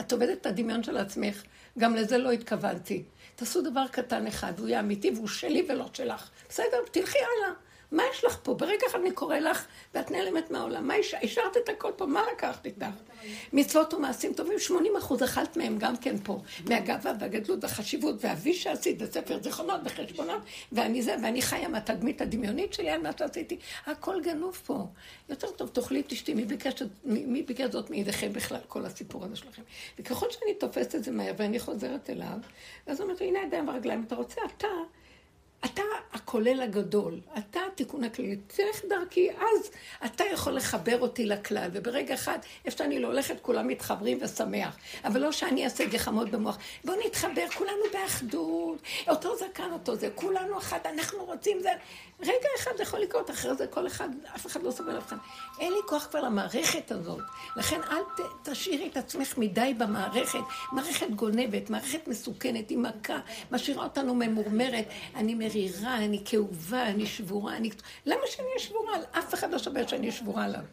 את 0.00 0.12
עובדת 0.12 0.40
את 0.40 0.46
הדמיון 0.46 0.82
של 0.82 0.96
עצמך, 0.96 1.42
גם 1.78 1.94
לזה 1.94 2.18
לא 2.18 2.30
התכוונתי. 2.30 3.02
תעשו 3.36 3.62
דבר 3.62 3.86
קטן 3.90 4.26
אחד, 4.26 4.58
הוא 4.58 4.68
יהיה 4.68 4.80
אמיתי 4.80 5.10
והוא 5.10 5.28
שלי 5.28 5.66
ולא 5.68 5.86
שלך. 5.92 6.30
בסדר, 6.48 6.78
תלכי 6.90 7.18
הלאה. 7.18 7.54
מה 7.92 8.02
יש 8.10 8.24
לך 8.24 8.38
פה? 8.42 8.54
ברגע 8.54 8.86
אחד 8.90 8.98
אני 9.00 9.12
קורא 9.12 9.38
לך, 9.38 9.66
ואת 9.94 10.10
נעלמת 10.10 10.50
מהעולם. 10.50 10.88
מה 10.88 10.94
השארת? 11.22 11.56
את 11.56 11.68
הכל 11.68 11.90
פה, 11.96 12.06
מה 12.06 12.22
לקחת 12.32 12.66
איתך? 12.66 12.86
מצוות 13.52 13.94
ומעשים 13.94 14.34
טובים, 14.34 14.58
80 14.58 14.96
אחוז 14.96 15.22
אכלת 15.22 15.56
מהם 15.56 15.78
גם 15.78 15.96
כן 15.96 16.16
פה. 16.18 16.40
מהגאווה 16.68 17.12
והגדלות 17.20 17.58
והחשיבות 17.62 18.14
והאבי 18.20 18.54
שעשית, 18.54 19.02
וספר 19.02 19.42
זיכרונות 19.42 19.80
וחשבונות, 19.84 20.42
ואני 20.72 21.02
זה, 21.02 21.16
ואני 21.22 21.42
חיה 21.42 21.68
מהתדמית 21.68 22.20
הדמיונית 22.20 22.74
שלי 22.74 22.90
על 22.90 23.02
מה 23.02 23.10
שעשיתי. 23.18 23.58
הכל 23.86 24.20
גנוב 24.22 24.60
פה. 24.66 24.86
יותר 25.28 25.50
טוב, 25.50 25.68
תאכלי, 25.68 26.02
תשתי, 26.06 26.34
מי 26.34 26.44
ביקש, 26.44 26.82
מי 27.04 27.26
מי 27.26 27.42
ביקש 27.42 27.70
זאת 27.70 27.90
מידיכם 27.90 28.32
בכלל, 28.32 28.60
כל 28.68 28.84
הסיפור 28.84 29.24
הזה 29.24 29.36
שלכם. 29.36 29.62
וככל 29.98 30.26
שאני 30.30 30.54
תופסת 30.54 30.94
את 30.94 31.04
זה 31.04 31.10
מהר 31.10 31.32
ואני 31.36 31.58
חוזרת 31.58 32.10
אליו, 32.10 32.38
אז 32.86 33.00
הוא 33.00 33.10
אומר, 33.10 33.22
הנה 33.24 33.40
הידיים 33.40 33.68
והרגליים, 33.68 34.04
אתה 34.06 34.14
רוצה, 34.14 34.40
אתה... 34.56 34.66
אתה 35.64 35.82
הכולל 36.12 36.60
הגדול, 36.62 37.20
אתה 37.38 37.60
התיקון 37.72 38.04
הכללי, 38.04 38.36
תלך 38.36 38.84
דרכי, 38.88 39.30
אז 39.30 39.70
אתה 40.04 40.24
יכול 40.32 40.52
לחבר 40.52 41.00
אותי 41.00 41.26
לכלל, 41.26 41.70
וברגע 41.72 42.14
אחד, 42.14 42.38
איפה 42.64 42.78
שאני 42.78 42.98
לא 43.00 43.06
הולכת, 43.06 43.40
כולם 43.42 43.68
מתחברים 43.68 44.18
ושמח. 44.22 44.76
אבל 45.04 45.20
לא 45.20 45.32
שאני 45.32 45.64
אעשה 45.64 45.84
גחמות 45.84 46.30
במוח. 46.30 46.58
בואו 46.84 46.98
נתחבר, 47.06 47.46
כולנו 47.58 47.82
באחדות, 47.92 48.82
אותו 49.08 49.36
זקן, 49.36 49.72
אותו 49.72 49.96
זה, 49.96 50.08
כולנו 50.14 50.58
אחת, 50.58 50.86
אנחנו 50.86 51.24
רוצים 51.24 51.60
זה. 51.60 51.70
רגע 52.20 52.48
אחד 52.58 52.70
יכול 52.80 53.00
לקרות, 53.00 53.30
אחרי 53.30 53.54
זה 53.54 53.66
כל 53.66 53.86
אחד, 53.86 54.08
אף 54.34 54.46
אחד 54.46 54.62
לא 54.62 54.70
סובל 54.70 54.98
אף 54.98 55.06
אחד. 55.06 55.16
אין 55.60 55.72
לי 55.72 55.78
כוח 55.88 56.06
כבר 56.10 56.20
למערכת 56.20 56.90
הזאת. 56.90 57.24
לכן 57.56 57.80
אל 57.90 58.02
ת, 58.16 58.48
תשאירי 58.48 58.88
את 58.88 58.96
עצמך 58.96 59.38
מדי 59.38 59.74
במערכת. 59.78 60.38
מערכת 60.72 61.10
גונבת, 61.10 61.70
מערכת 61.70 62.08
מסוכנת, 62.08 62.70
היא 62.70 62.78
מכה, 62.78 63.18
משאירה 63.50 63.84
אותנו 63.84 64.14
ממורמרת. 64.14 64.84
אני 65.14 65.34
מרירה, 65.34 65.96
אני 65.96 66.22
כאובה, 66.24 66.86
אני 66.86 67.06
שבורה, 67.06 67.56
אני... 67.56 67.70
למה 68.06 68.20
שאני 68.26 68.46
אהיה 68.48 68.58
שבורה? 68.58 68.98
אף 69.18 69.34
אחד 69.34 69.50
לא 69.50 69.58
שווה 69.58 69.88
שאני 69.88 70.12
שבורה 70.12 70.44
עליו. 70.44 70.64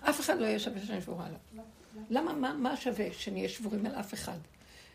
אף 0.00 0.20
אחד 0.20 0.38
לא 0.38 0.46
יהיה 0.46 0.58
שווה 0.58 0.80
שאני 0.86 1.00
שבורה 1.00 1.26
עליו. 1.26 1.64
למה, 2.10 2.32
מה, 2.32 2.52
מה 2.52 2.76
שווה 2.76 3.06
שנהיה 3.12 3.48
שבורים 3.48 3.86
על 3.86 3.94
אף 3.94 4.14
אחד? 4.14 4.38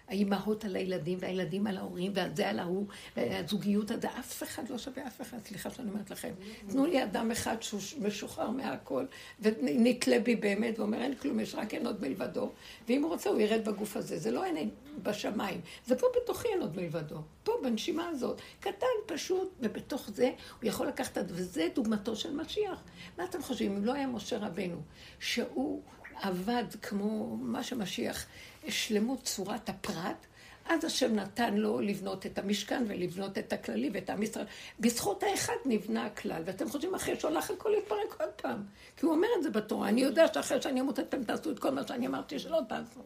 האימהות 0.10 0.66
על 0.66 0.76
הילדים, 0.76 1.18
והילדים 1.22 1.68
על 1.68 1.78
ההורים, 1.78 2.12
והזה 2.16 2.50
על 2.50 2.60
ההוא, 2.60 2.86
והזוגיות 3.18 3.92
הזה, 3.92 4.08
אף 4.20 4.44
אחד 4.44 4.70
לא 4.70 4.78
שווה 4.78 5.08
אף 5.08 5.22
אחד, 5.22 5.38
סליחה 5.46 5.70
שאני 5.70 5.90
אומרת 5.90 6.10
לכם. 6.10 6.32
תנו 6.70 6.86
לי 6.86 7.04
אדם 7.04 7.32
אחד 7.32 7.62
שהוא 7.62 7.80
משוחרר 8.02 8.50
מהכל, 8.50 9.06
ונתלה 9.42 10.20
בי 10.20 10.36
באמת, 10.36 10.80
ואומר, 10.80 11.02
אין 11.02 11.16
כלום, 11.16 11.40
יש 11.40 11.56
רק 11.56 11.74
אין 11.74 11.86
עוד 11.86 12.02
מלבדו, 12.02 12.50
ואם 12.88 13.04
הוא 13.04 13.12
רוצה, 13.12 13.30
הוא 13.30 13.40
ירד 13.40 13.66
בגוף 13.66 13.98
הזה. 13.98 14.18
זה 14.18 14.32
לא 14.32 14.46
אין 14.46 14.70
בשמיים, 15.04 15.62
זה 15.86 15.96
פה 15.96 16.08
בתוכי 16.16 16.48
אין 16.48 16.62
עוד 16.62 16.76
מלבדו. 16.76 17.18
פה, 17.44 17.52
בנשימה 17.64 18.08
הזאת. 18.08 18.42
קטן, 18.60 18.88
פשוט, 19.06 19.54
ובתוך 19.60 20.10
זה 20.14 20.32
הוא 20.62 20.70
יכול 20.70 20.88
לקחת, 20.88 21.18
וזה 21.28 21.68
דוגמתו 21.76 22.16
של 22.16 22.36
משיח. 22.36 22.84
מה 23.18 23.24
אתם 23.24 23.42
חושבים, 23.42 23.76
אם 23.76 23.86
לא 23.86 23.94
היה 23.94 24.08
משה 24.08 24.38
רבנו, 24.38 24.82
שהוא 25.20 25.82
עבד 26.22 26.64
כמו 26.82 27.38
מה 27.42 27.64
שמשיח, 27.64 28.26
שלמות 28.68 29.24
צורת 29.24 29.70
הפרט, 29.70 30.26
אז 30.70 30.86
השם 30.86 31.16
נתן 31.16 31.54
לו 31.54 31.82
לבנות 31.82 32.26
את 32.26 32.38
המשכן 32.38 32.84
ולבנות 32.88 33.38
את 33.38 33.54
הכללי 33.54 33.90
ואת 33.94 34.10
עם 34.10 34.24
ישראל. 34.24 34.46
בזכות 34.80 35.24
האחד 35.24 35.54
נבנה 35.66 36.06
הכלל, 36.06 36.42
ואתם 36.46 36.70
חושבים 36.70 36.96
אחרי 36.96 37.20
שהולך 37.20 37.52
הכל 37.52 37.70
להתפרק 37.70 38.22
עוד 38.22 38.30
פעם. 38.42 38.64
כי 38.98 39.06
הוא 39.06 39.16
אומר 39.16 39.28
את 39.38 39.44
זה 39.44 39.50
בתורה, 39.50 39.90
אני 39.90 40.02
יודע 40.02 40.34
שאחרי 40.34 40.62
שאני 40.62 40.82
אמות 40.82 41.00
אתם 41.00 41.24
תעשו 41.24 41.52
את 41.52 41.60
כל 41.60 41.70
מה 41.70 41.88
שאני 41.88 42.08
אמרתי 42.08 42.40
שלא 42.40 42.60
תעשו. 42.70 43.02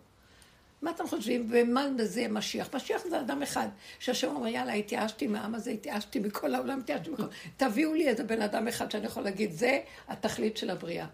מה 0.82 0.92
אתם 0.92 1.08
חושבים? 1.08 1.48
ומה 1.52 1.88
זה 2.04 2.28
משיח? 2.28 2.76
משיח 2.76 3.02
זה 3.10 3.20
אדם 3.20 3.42
אחד, 3.42 3.68
שהשם 4.00 4.36
אומר, 4.36 4.48
יאללה, 4.48 4.74
התייאשתי 4.74 5.28
מהעם 5.28 5.56
הזה, 5.56 5.72
התייאשתי 5.72 6.20
מכל 6.20 6.56
העולם, 6.56 6.80
התייאשתי 6.80 7.10
מכל... 7.10 7.24
תביאו 7.58 7.94
לי 7.94 8.08
איזה 8.08 8.24
בן 8.24 8.42
אדם 8.42 8.68
אחד 8.68 8.92
שאני 8.92 9.06
יכול 9.06 9.24
להגיד, 9.24 9.52
זה 9.52 9.80
התכלית 10.08 10.58
של 10.58 10.70
הבריאה. 10.70 11.08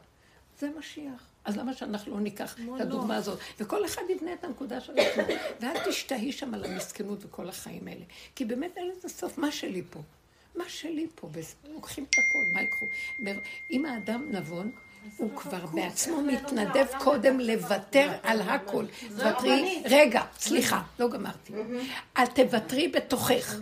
זה 0.60 0.70
משיח. 0.80 1.29
אז 1.46 1.58
למה 1.58 1.74
שאנחנו 1.74 2.14
לא 2.14 2.20
ניקח 2.20 2.54
את 2.76 2.82
הדוגמה 2.82 3.16
הזאת? 3.16 3.40
וכל 3.60 3.86
אחד 3.86 4.02
יבנה 4.10 4.34
את 4.34 4.44
הנקודה 4.44 4.82
של 4.82 4.94
עצמו. 5.00 5.24
ואל 5.62 5.78
תשתהי 5.90 6.32
שם 6.32 6.54
על 6.54 6.66
המסכנות 6.66 7.26
וכל 7.26 7.50
החיים 7.50 7.88
האלה. 7.88 8.06
כי 8.36 8.46
באמת 8.46 8.78
אין 8.78 8.88
לזה 8.88 9.10
סוף. 9.10 9.38
מה 9.38 9.52
שלי 9.52 9.84
פה? 9.90 10.00
מה 10.56 10.70
שלי 10.70 11.08
פה? 11.16 11.30
לוקחים 11.74 12.04
את 12.04 12.14
הכל, 12.14 12.40
מה? 12.54 12.62
אומר, 13.20 13.40
אם 13.72 13.86
האדם 13.86 14.28
נבון, 14.32 14.72
הוא 15.18 15.36
כבר 15.36 15.66
בעצמו 15.66 16.22
מתנדב 16.22 16.86
קודם 17.00 17.40
לוותר 17.40 18.12
על 18.24 18.42
הכל. 18.42 18.86
תוותרי, 19.18 19.84
רגע, 19.86 20.22
סליחה, 20.40 20.82
לא 21.00 21.10
גמרתי. 21.10 21.54
אל 22.18 22.26
תוותרי 22.26 22.88
בתוכך. 22.88 23.60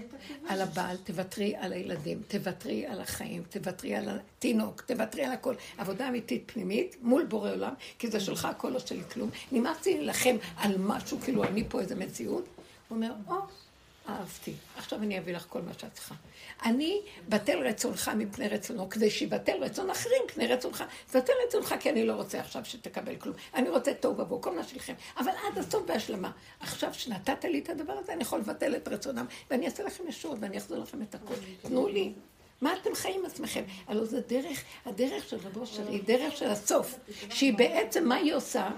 על 0.47 0.61
הבעל, 0.61 0.97
תוותרי 0.97 1.55
על 1.55 1.73
הילדים, 1.73 2.21
תוותרי 2.27 2.85
על 2.85 3.01
החיים, 3.01 3.43
תוותרי 3.49 3.95
על 3.95 4.09
התינוק, 4.09 4.81
תוותרי 4.81 5.23
על 5.23 5.31
הכל. 5.31 5.53
עבודה 5.77 6.07
אמיתית 6.07 6.43
פנימית 6.53 6.95
מול 7.01 7.25
בורא 7.25 7.51
עולם, 7.51 7.73
כי 7.99 8.07
זה 8.07 8.19
שלך 8.19 8.45
הכל 8.45 8.69
לא 8.69 8.79
שלי 8.79 9.01
כלום. 9.13 9.29
נמאס 9.51 9.85
לי 9.85 9.93
להילחם 9.93 10.35
על 10.57 10.77
משהו, 10.77 11.19
כאילו 11.19 11.43
אני 11.43 11.63
פה 11.69 11.79
איזה 11.79 11.95
מציאות. 11.95 12.45
הוא 12.87 12.95
אומר, 12.95 13.11
או, 13.27 13.35
אהבתי, 14.09 14.53
עכשיו 14.77 14.99
אני 14.99 15.19
אביא 15.19 15.33
לך 15.33 15.45
כל 15.49 15.61
מה 15.61 15.73
שאת 15.73 15.93
צריכה. 15.93 16.15
אני 16.65 17.01
בטל 17.29 17.57
רצונך 17.57 18.11
מפני 18.17 18.47
רצונו, 18.47 18.89
כדי 18.89 19.09
שיבטל 19.09 19.63
רצון 19.63 19.89
אחרים 19.89 20.21
מפני 20.25 20.47
רצונך. 20.47 20.83
תבטל 21.11 21.33
רצונך 21.47 21.75
כי 21.79 21.89
אני 21.89 22.05
לא 22.05 22.13
רוצה 22.13 22.39
עכשיו 22.39 22.65
שתקבל 22.65 23.15
כלום. 23.15 23.35
אני 23.53 23.69
רוצה 23.69 23.93
תוהו 23.93 24.17
ובוהו, 24.17 24.41
כל 24.41 24.55
מה 24.55 24.63
שלכם. 24.63 24.93
אבל 25.17 25.31
עד 25.31 25.57
הסוף 25.57 25.83
בהשלמה. 25.85 26.31
עכשיו 26.59 26.93
שנתת 26.93 27.45
לי 27.45 27.59
את 27.59 27.69
הדבר 27.69 27.93
הזה, 27.93 28.13
אני 28.13 28.21
יכול 28.21 28.39
לבטל 28.39 28.75
את 28.75 28.87
רצונם, 28.87 29.25
ואני 29.51 29.65
אעשה 29.65 29.83
לכם 29.83 30.07
ישועות, 30.07 30.37
ואני 30.41 30.57
אחזור 30.57 30.77
לכם 30.77 31.01
את 31.01 31.15
הכול. 31.15 31.35
תנו 31.61 31.87
לי. 31.87 32.13
מה 32.61 32.73
אתם 32.81 32.95
חיים 32.95 33.25
עצמכם? 33.25 33.63
הלוא 33.87 34.05
זה 34.05 34.21
דרך, 34.21 34.63
הדרך 34.85 35.29
של 35.29 35.37
רבו 35.37 35.65
שלי 35.65 35.91
היא 35.91 36.03
דרך 36.03 36.37
של 36.37 36.49
הסוף, 36.49 36.99
שהיא 37.29 37.53
בעצם, 37.57 38.07
מה 38.07 38.15
היא 38.15 38.33
עושה? 38.33 38.69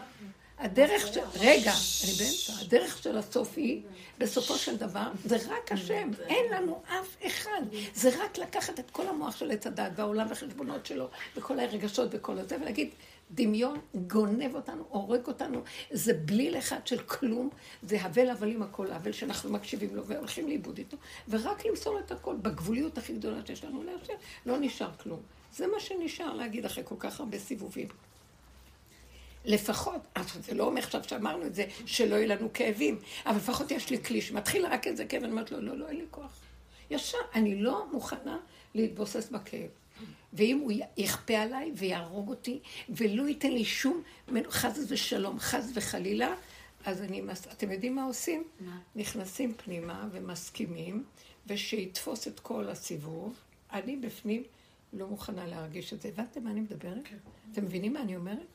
הדרך 0.60 1.08
של... 1.14 1.20
רגע, 1.40 1.72
אני 2.04 2.12
באמצע. 2.12 2.54
הדרך 2.62 3.04
של 3.04 3.18
הסוף 3.18 3.58
היא, 3.58 3.82
בסופו 4.18 4.58
של 4.58 4.78
דבר, 4.78 5.12
זה 5.26 5.36
רק 5.36 5.72
השם. 5.72 6.12
אין 6.28 6.54
לנו 6.54 6.82
אף 6.86 7.28
אחד. 7.28 7.62
זה 7.94 8.10
רק 8.24 8.38
לקחת 8.38 8.80
את 8.80 8.92
כל 8.92 9.08
המוח 9.08 9.36
של 9.36 9.52
עץ 9.52 9.68
הדת 9.68 9.92
והעולם 9.96 10.28
והחשבונות 10.30 10.86
שלו, 10.86 11.08
וכל 11.36 11.60
הרגשות 11.60 12.10
וכל 12.12 12.40
הזה, 12.40 12.58
ולהגיד, 12.62 12.90
דמיון 13.32 13.80
גונב 13.96 14.56
אותנו, 14.56 14.84
הורג 14.90 15.28
אותנו, 15.28 15.62
זה 15.92 16.14
בליל 16.14 16.58
אחד 16.58 16.88
של 16.88 16.98
כלום, 16.98 17.50
זה 17.82 18.02
הבל 18.02 18.30
הבלים 18.30 18.62
הכל 18.62 18.92
הבל 18.92 19.12
שאנחנו 19.12 19.50
מקשיבים 19.50 19.96
לו 19.96 20.06
והולכים 20.06 20.48
לאיבוד 20.48 20.78
איתו, 20.78 20.98
ורק 21.30 21.66
למסור 21.66 22.00
את 22.00 22.12
הכל 22.12 22.36
בגבוליות 22.42 22.98
הכי 22.98 23.14
גדולה 23.14 23.38
שיש 23.46 23.64
לנו 23.64 23.84
להשם, 23.84 24.14
לא 24.46 24.58
נשאר 24.60 24.90
כלום. 25.04 25.20
זה 25.56 25.68
מה 25.68 25.80
שנשאר 25.80 26.34
להגיד 26.34 26.66
אחרי 26.66 26.84
כל 26.88 26.96
כך 27.00 27.20
הרבה 27.20 27.40
סיבובים. 27.40 27.88
לפחות, 29.46 30.02
עכשיו 30.16 30.42
זה 30.42 30.54
לא 30.54 30.64
אומר 30.64 30.82
עכשיו 30.82 31.04
שאמרנו 31.04 31.46
את 31.46 31.56
זה, 31.56 31.66
שלא 31.86 32.16
יהיו 32.16 32.28
לנו 32.28 32.54
כאבים, 32.54 33.00
אבל 33.26 33.38
לפחות 33.38 33.72
יש 33.72 33.90
לי 33.90 34.04
כלי 34.04 34.22
שמתחיל 34.22 34.66
רק 34.66 34.88
איזה 34.88 35.06
כאב, 35.06 35.24
אני 35.24 35.32
אומרת 35.32 35.52
לו, 35.52 35.62
לא, 35.62 35.78
לא, 35.78 35.88
אין 35.88 35.98
לי 35.98 36.06
כוח. 36.12 36.40
ישר, 36.90 37.18
אני 37.36 37.62
לא 37.62 37.86
מוכנה 37.92 38.38
להתבוסס 38.76 39.30
בכאב. 39.30 39.70
ואם 40.34 40.60
הוא 40.60 40.72
יכפה 40.98 41.38
עליי 41.38 41.72
ויהרוג 41.76 42.30
אותי, 42.30 42.60
ולא 42.90 43.28
ייתן 43.28 43.52
לי 43.52 43.66
שום, 43.66 44.04
חס 44.50 44.80
ושלום, 44.88 45.40
חס 45.40 45.72
וחלילה, 45.74 46.36
אז 46.86 47.02
אני, 47.02 47.22
מס... 47.22 47.48
אתם 47.48 47.72
יודעים 47.72 47.96
מה 47.96 48.04
עושים? 48.04 48.44
מה? 48.60 48.80
נכנסים 48.96 49.54
פנימה 49.54 50.08
ומסכימים, 50.12 51.04
ושיתפוס 51.48 52.28
את 52.28 52.40
כל 52.40 52.70
הסיבוב. 52.70 53.36
אני 53.72 53.98
בפנים 53.98 54.44
לא 54.94 55.08
מוכנה 55.08 55.48
להרגיש 55.48 55.94
את 55.94 56.02
זה. 56.02 56.10
הבנתם 56.10 56.44
מה 56.44 56.52
אני 56.52 56.60
מדברת? 56.60 57.02
כן. 57.04 57.18
אתם 57.52 57.64
מבינים 57.64 57.94
מה 57.94 58.02
אני 58.02 58.16
אומרת? 58.16 58.48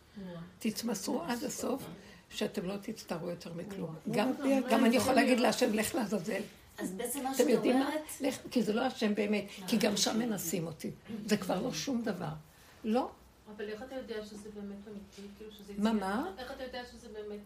תתמסרו 0.58 1.22
עד 1.22 1.44
הסוף, 1.44 1.82
שאתם 2.30 2.66
לא 2.66 2.74
תצטערו 2.82 3.30
יותר 3.30 3.52
מכלום. 3.54 3.94
גם, 4.10 4.32
גם 4.70 4.84
אני 4.84 4.96
יכולה 4.96 5.14
להגיד 5.14 5.40
להשם, 5.40 5.72
לך 5.72 5.94
לעזאזל. 5.94 6.40
אז 6.78 6.92
בעצם 6.92 7.22
מה 7.22 7.30
אתם 7.30 7.38
שאת 7.38 7.48
יודעים 7.48 7.78
מה? 7.78 7.86
אומרת... 7.86 8.02
לך, 8.20 8.38
כי 8.50 8.62
זה 8.62 8.72
לא 8.72 8.80
השם 8.80 9.14
באמת, 9.14 9.44
כי 9.68 9.76
גם 9.76 9.96
שם 9.96 10.18
מנסים 10.18 10.66
אותי. 10.66 10.90
זה 11.26 11.36
כבר 11.36 11.62
לא 11.62 11.72
שום 11.72 12.02
דבר. 12.02 12.32
לא, 12.84 13.10
אבל 13.56 13.68
איך 13.68 13.82
אתה 13.82 13.94
יודע 13.94 14.24
שזה 14.24 14.48
באמת 14.54 14.88
אמיתי? 14.88 15.34
כאילו 15.38 15.52
שזה... 15.52 15.72
מה? 15.78 15.92
מה? 15.92 16.30
איך 16.38 16.50
אתה 16.50 16.62
יודע 16.62 16.82
שזה 16.92 17.08
באמת. 17.08 17.40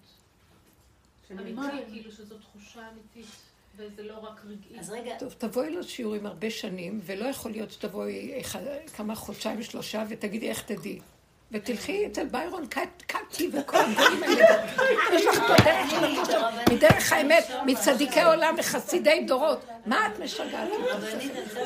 אמיתי? 1.30 1.92
כאילו 1.92 2.12
שזו 2.12 2.38
תחושה 2.38 2.88
אמיתית, 2.92 3.32
וזה 3.76 4.02
לא 4.02 4.18
רק 4.18 4.40
רגעי. 4.44 4.80
אז 4.80 4.90
רגע, 4.90 5.18
טוב, 5.18 5.34
תבואי 5.38 5.70
לשיעורים 5.70 6.26
הרבה 6.26 6.50
שנים, 6.50 7.00
ולא 7.02 7.24
יכול 7.24 7.50
להיות 7.50 7.70
שתבואי 7.70 8.42
כמה 8.96 9.14
חודשיים, 9.14 9.62
שלושה, 9.62 10.04
ותגידי 10.08 10.48
איך 10.48 10.62
תדעי. 10.62 11.00
ותלכי 11.52 12.06
אצל 12.06 12.24
ביירון 12.24 12.66
קטי 13.06 13.50
וכל 13.52 13.76
הדברים 13.76 14.22
האלה. 14.22 14.66
יש 15.12 15.26
לך 15.26 15.38
פה 15.46 15.54
דרך 15.64 15.90
של 15.90 16.24
שם, 16.32 16.42
מדרך 16.74 17.12
האמת, 17.12 17.44
מצדיקי 17.66 18.22
עולם 18.22 18.54
וחסידי 18.58 19.24
דורות. 19.26 19.64
מה 19.86 20.06
את 20.06 20.18
משגעת? 20.20 20.68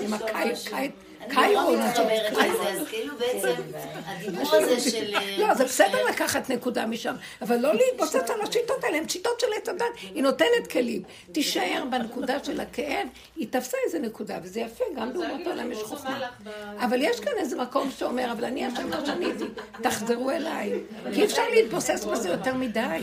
עם 0.00 0.14
לשאול 0.14 0.28
הקי- 0.30 0.52
משהו. 0.52 0.76
קי- 0.76 0.90
אני 1.30 1.56
הזאת, 1.56 1.78
מתחברת. 1.78 2.46
לזה, 2.50 2.68
אז 2.68 2.88
כאילו 2.88 3.14
בעצם 3.18 3.62
הדיבור 4.06 4.54
הזה 4.54 4.90
של... 4.90 5.14
אה, 5.14 5.36
לא, 5.38 5.54
זה 5.54 5.64
בסדר 5.64 6.04
לקחת 6.08 6.50
נקודה 6.50 6.86
משם, 6.86 7.14
אבל 7.42 7.56
לא 7.56 7.74
להתבוסס 7.74 8.30
על 8.30 8.40
השיטות 8.40 8.84
האלה, 8.84 8.96
הן 8.96 9.08
שיטות 9.08 9.40
של 9.40 9.46
עץ 9.56 9.68
הדת, 9.68 9.84
היא 10.14 10.22
נותנת 10.22 10.66
כלים. 10.72 11.02
תישאר 11.32 11.84
בנקודה 11.90 12.44
של 12.44 12.60
הכאב, 12.60 13.06
היא 13.36 13.46
תפסה 13.50 13.76
איזה 13.86 13.98
נקודה, 13.98 14.38
וזה 14.42 14.60
יפה, 14.60 14.84
גם 14.96 15.12
לעומת 15.12 15.46
העולם 15.46 15.72
יש 15.72 15.78
חוכמה. 15.78 16.28
אבל 16.78 17.02
יש 17.02 17.20
כאן 17.20 17.32
איזה 17.36 17.56
מקום 17.56 17.90
שאומר, 17.90 18.32
אבל 18.32 18.44
אני 18.44 18.68
אשם 18.68 18.90
מה 18.90 19.06
שאני 19.06 19.24
הייתי, 19.24 19.44
תחזרו 19.82 20.30
אליי. 20.30 20.72
כי 21.14 21.20
אי 21.20 21.24
אפשר 21.24 21.42
להתבוסס 21.54 22.04
בזה 22.04 22.28
יותר 22.28 22.54
מדי. 22.54 23.02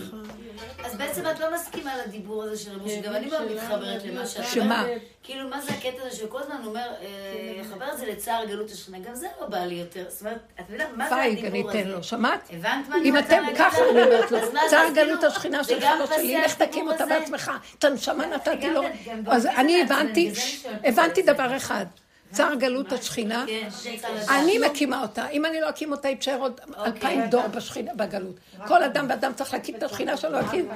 אז 0.86 0.96
בעצם 0.96 1.22
את 1.32 1.40
לא 1.40 1.54
מסכימה 1.54 1.92
לדיבור 1.98 2.44
הזה 2.44 2.58
של 2.64 2.72
רבו, 2.76 2.90
שגם 2.90 3.16
אני 3.16 3.26
מאוד 3.28 3.52
מתחברת 3.52 4.02
למה 4.06 4.26
שאת 4.26 4.46
שמה? 4.46 4.82
אומרת. 4.84 5.02
כאילו, 5.24 5.48
מה 5.50 5.62
זה 5.62 5.72
הקטע 5.74 6.02
הזה 6.02 6.16
שכל 6.18 6.42
הזמן 6.42 6.56
אומר, 6.66 6.88
אה, 7.02 7.62
חבר 7.70 7.94
את 7.94 7.98
זה 7.98 8.06
לצער 8.06 8.46
גלות 8.46 8.72
השכינה, 8.72 9.00
גם 9.00 9.16
זה 9.16 9.28
לא 9.42 9.48
בא 9.48 9.58
לי 9.58 9.76
יותר. 9.76 10.06
זאת 10.08 10.22
אומרת, 10.22 10.38
את 10.60 10.70
מבינה, 10.70 10.84
מה 10.96 11.10
זה 11.10 11.16
פייג, 11.16 11.38
אני 11.40 11.48
הדיבור 11.48 11.70
הזה? 11.70 11.80
אתן 11.80 11.88
לו, 11.88 12.04
שמעת? 12.04 12.50
הבנת 12.50 12.90
מה 12.90 12.96
אני 12.96 13.10
אם 13.10 13.16
רוצה 13.18 13.28
אתם 13.28 13.42
להגיד 13.44 13.58
ככה, 13.58 13.82
לך? 13.82 13.88
אני 13.92 14.04
אומרת 14.04 14.32
לו, 14.32 14.38
צער 14.70 14.90
גלות 14.96 15.24
השכינה 15.24 15.64
שלך, 15.64 15.84
גם 15.84 16.00
לא 16.00 16.06
שלי, 16.08 16.38
לך 16.46 16.56
תקים 16.62 16.88
אותה? 16.88 17.06
בעצמך. 17.06 17.52
את 17.80 17.84
הנשמה 17.84 18.26
נתתי 18.26 18.56
גם- 18.68 18.74
לו. 18.74 18.84
גם 19.06 19.22
אז 19.28 19.46
אני 19.46 19.82
הבנתי, 19.82 20.32
אני 20.66 20.78
הבנתי. 20.90 21.22
דבר 21.22 21.58
אחד. 21.58 21.86
צער 22.32 22.56
גלות 22.56 22.92
השכינה, 22.92 23.46
כן, 23.48 23.70
לדעת. 23.94 24.30
אני 24.30 24.58
מקימה 24.58 25.02
אותה. 25.02 25.30
אם 25.30 25.46
אני 25.46 25.62
לא 25.62 25.70
אקים 25.70 25.92
אותה, 25.92 26.08
היא 26.08 26.18
תישאר 26.18 26.38
עוד 26.40 26.62
אלפיים 26.86 27.26
דור 27.26 27.48
בשכינה, 27.48 27.94
בגלות. 27.96 28.36
כל 28.68 28.84
אדם 28.84 29.06
ואדם 29.10 29.32
צריך 29.34 29.54
להקים 29.54 29.76
את 29.76 29.84
השכינה 29.84 30.18
שלו, 30.18 30.32
להקים. 30.32 30.70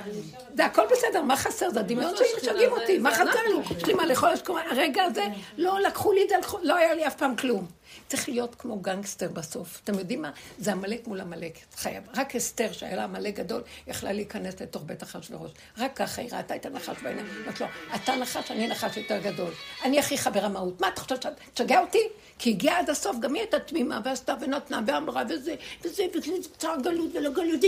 זה 0.56 0.66
הכל 0.66 0.84
בסדר, 0.92 1.22
מה 1.22 1.38
חסר? 1.38 1.70
זה 1.70 1.80
הדמיון 1.80 2.16
שלי 2.18 2.28
משגעים 2.38 2.72
אותי, 2.72 2.98
מה 2.98 3.12
חסר 3.12 3.40
לי? 3.48 3.78
יש 3.78 3.86
לי 3.86 3.94
מה 3.94 4.06
לאכול, 4.06 4.30
יש 4.34 4.42
כל 4.42 4.60
הרגע 4.72 5.04
הזה, 5.04 5.24
לא 5.58 5.80
לקחו 5.80 6.14
לי 6.14 6.24
את 6.24 6.30
זה, 6.30 6.36
לא 6.62 6.76
היה 6.76 6.94
לי 6.94 7.08
אף 7.08 7.16
פעם 7.16 7.36
כלום. 7.36 7.66
צריך 8.08 8.30
להיות 8.30 8.56
כמו 8.56 8.80
גנגסטר 8.80 9.30
בסוף. 9.30 9.82
אתם 9.84 10.00
יודעים 10.00 10.22
מה? 10.22 10.32
זה 10.60 10.72
עמלק 10.72 11.08
מול 11.08 11.22
עמלק. 11.22 11.58
חייב. 11.76 12.04
רק 12.16 12.36
אסתר, 12.36 12.72
שהיה 12.72 12.96
לה 12.96 13.04
עמלק 13.04 13.36
גדול, 13.36 13.62
יכלה 13.88 14.12
להיכנס 14.12 14.62
לתוך 14.62 14.84
בית 14.86 15.04
אחשוורוש. 15.04 15.52
רק 15.78 15.96
ככה 15.96 16.22
היא 16.22 16.30
ראתה 16.34 16.56
את 16.56 16.66
הנחש 16.66 16.96
בעיניים. 17.04 17.28
אמרת 17.44 17.62
לו, 17.62 17.68
אתה 17.96 18.16
נחש, 18.16 18.52
אני 18.52 18.68
נחש 18.68 18.98
יותר 18.98 19.20
גדול. 19.20 19.52
אני 19.84 20.00
הכי 20.00 20.18
חבר 20.18 20.46
המהות. 20.46 20.82
מה 20.82 20.88
אתה 20.88 21.02
חושב 21.02 21.22
שאת 21.22 21.34
תשגע 21.54 21.80
אותי? 21.80 22.00
כי 22.44 22.50
הגיעה 22.50 22.80
עד 22.80 22.90
הסוף, 22.90 23.20
גם 23.20 23.34
היא 23.34 23.42
הייתה 23.42 23.60
תמימה, 23.60 24.00
ועשתה 24.04 24.36
ונתנה, 24.42 24.80
ואמרה, 24.88 25.24
וזה, 25.30 25.56
וזה, 25.84 26.04
וזה, 26.16 26.32
צער 26.58 26.76
גלות 26.82 27.10
ולא 27.14 27.30
גלות. 27.30 27.62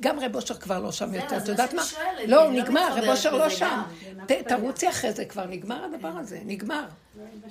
גם 0.00 0.20
רב 0.20 0.36
אושר 0.36 0.54
כבר 0.54 0.80
לא 0.80 0.92
שם 0.92 1.14
יותר. 1.14 1.36
את 1.36 1.48
יודעת 1.48 1.74
מה? 1.74 1.82
לא, 2.26 2.46
אני 2.46 2.56
לא 2.56 2.62
נגמר, 2.62 2.94
רב 2.96 3.08
אושר 3.08 3.36
לא 3.36 3.48
שם. 3.48 3.82
תרוצי 4.48 4.88
אחרי 4.88 5.12
זה, 5.12 5.24
כבר 5.24 5.46
נגמר 5.46 5.84
הדבר 5.84 6.12
הזה, 6.18 6.38
נגמר. 6.44 6.84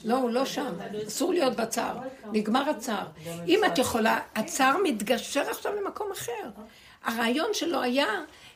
לא, 0.04 0.16
הוא 0.18 0.30
לא 0.30 0.46
שם. 0.46 0.74
אסור 1.08 1.34
להיות 1.34 1.56
בצער. 1.56 1.98
נגמר 2.34 2.70
הצער. 2.70 3.06
אם 3.48 3.60
את 3.68 3.78
יכולה, 3.78 4.20
הצער 4.36 4.78
מתגשר 4.84 5.50
עכשיו 5.50 5.72
למקום 5.76 6.12
אחר. 6.12 6.50
הרעיון 7.04 7.50
שלו 7.54 7.82
היה 7.82 8.08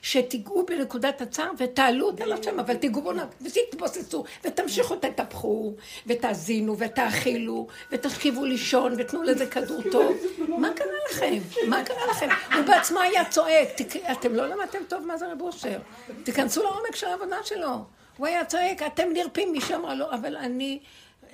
שתיגעו 0.06 0.66
בנקודת 0.66 1.22
הצער 1.22 1.52
ותעלו 1.58 2.08
אותה 2.08 2.26
לשם, 2.26 2.60
אבל 2.60 2.76
תיגעו 2.76 3.02
בו 3.02 3.12
ותתבוססו, 3.42 4.24
ותמשיכו, 4.44 4.96
תטפחו, 4.96 5.74
ותאזינו, 6.08 6.78
ותאכילו, 6.78 7.68
ותשכיבו 7.92 8.46
לישון, 8.46 8.94
ותנו 8.98 9.24
לזה 9.24 9.46
כדור 9.46 9.82
טוב. 9.92 10.18
מה 10.48 10.70
קרה 10.76 10.88
לכם? 11.12 11.38
מה 11.68 11.84
קרה 11.84 12.08
לכם? 12.12 12.28
הוא 12.56 12.66
בעצמו 12.66 13.00
היה 13.00 13.26
צועק. 13.30 13.70
אתם 14.12 14.36
לא 14.36 14.48
למדתם 14.48 14.80
טוב 14.88 15.06
מה 15.06 15.18
זה 15.18 15.32
רב 15.32 15.42
אושר. 15.42 15.80
תיכנסו 16.24 16.64
לעומק 16.64 16.96
של 16.96 17.08
העבודה 17.08 17.38
שלו. 17.44 17.86
הוא 18.18 18.28
היה 18.28 18.46
צועק, 18.46 18.82
אתם 18.84 19.08
נרפים, 19.14 19.54
אמרה 19.76 19.96
לו, 19.96 20.12
אבל 20.12 20.38
אני 20.38 20.80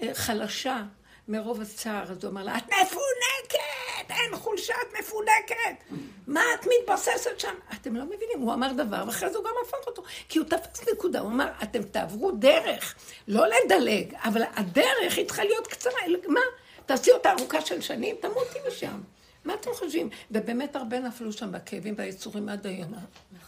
אה, 0.01 0.13
חלשה 0.13 0.83
מרוב 1.27 1.61
הצער. 1.61 2.11
אז 2.11 2.23
הוא 2.23 2.31
אמר 2.31 2.43
לה, 2.43 2.57
את 2.57 2.63
מפונקת! 2.65 4.09
אין 4.09 4.35
חולשה, 4.35 4.73
את 4.81 4.99
מפונקת! 4.99 5.95
מה 6.27 6.41
את 6.53 6.65
מתבססת 6.65 7.39
שם? 7.39 7.55
אתם 7.73 7.95
לא 7.95 8.05
מבינים, 8.05 8.39
הוא 8.39 8.53
אמר 8.53 8.73
דבר, 8.73 9.03
ואחרי 9.07 9.29
זה 9.29 9.37
הוא 9.37 9.45
גם 9.45 9.53
הפך 9.65 9.87
אותו. 9.87 10.03
כי 10.29 10.39
הוא 10.39 10.47
תפס 10.47 10.89
נקודה, 10.93 11.19
הוא 11.19 11.29
אמר, 11.29 11.47
אתם 11.63 11.83
תעברו 11.83 12.31
דרך, 12.31 12.95
לא 13.27 13.45
לדלג, 13.47 14.13
אבל 14.15 14.41
הדרך 14.55 15.17
היא 15.17 15.25
צריכה 15.25 15.43
להיות 15.43 15.67
קצרה. 15.67 16.01
מה? 16.27 16.39
תעשי 16.85 17.11
אותה 17.11 17.31
ארוכה 17.31 17.61
של 17.61 17.81
שנים, 17.81 18.15
תמותי 18.21 18.59
משם. 18.67 19.01
מה 19.45 19.53
אתם 19.53 19.69
חושבים? 19.73 20.09
ובאמת 20.31 20.75
הרבה 20.75 20.99
נפלו 20.99 21.33
שם 21.33 21.51
בכאבים 21.51 21.93
והיצורים 21.97 22.49
עד 22.49 22.67
היום. 22.67 22.93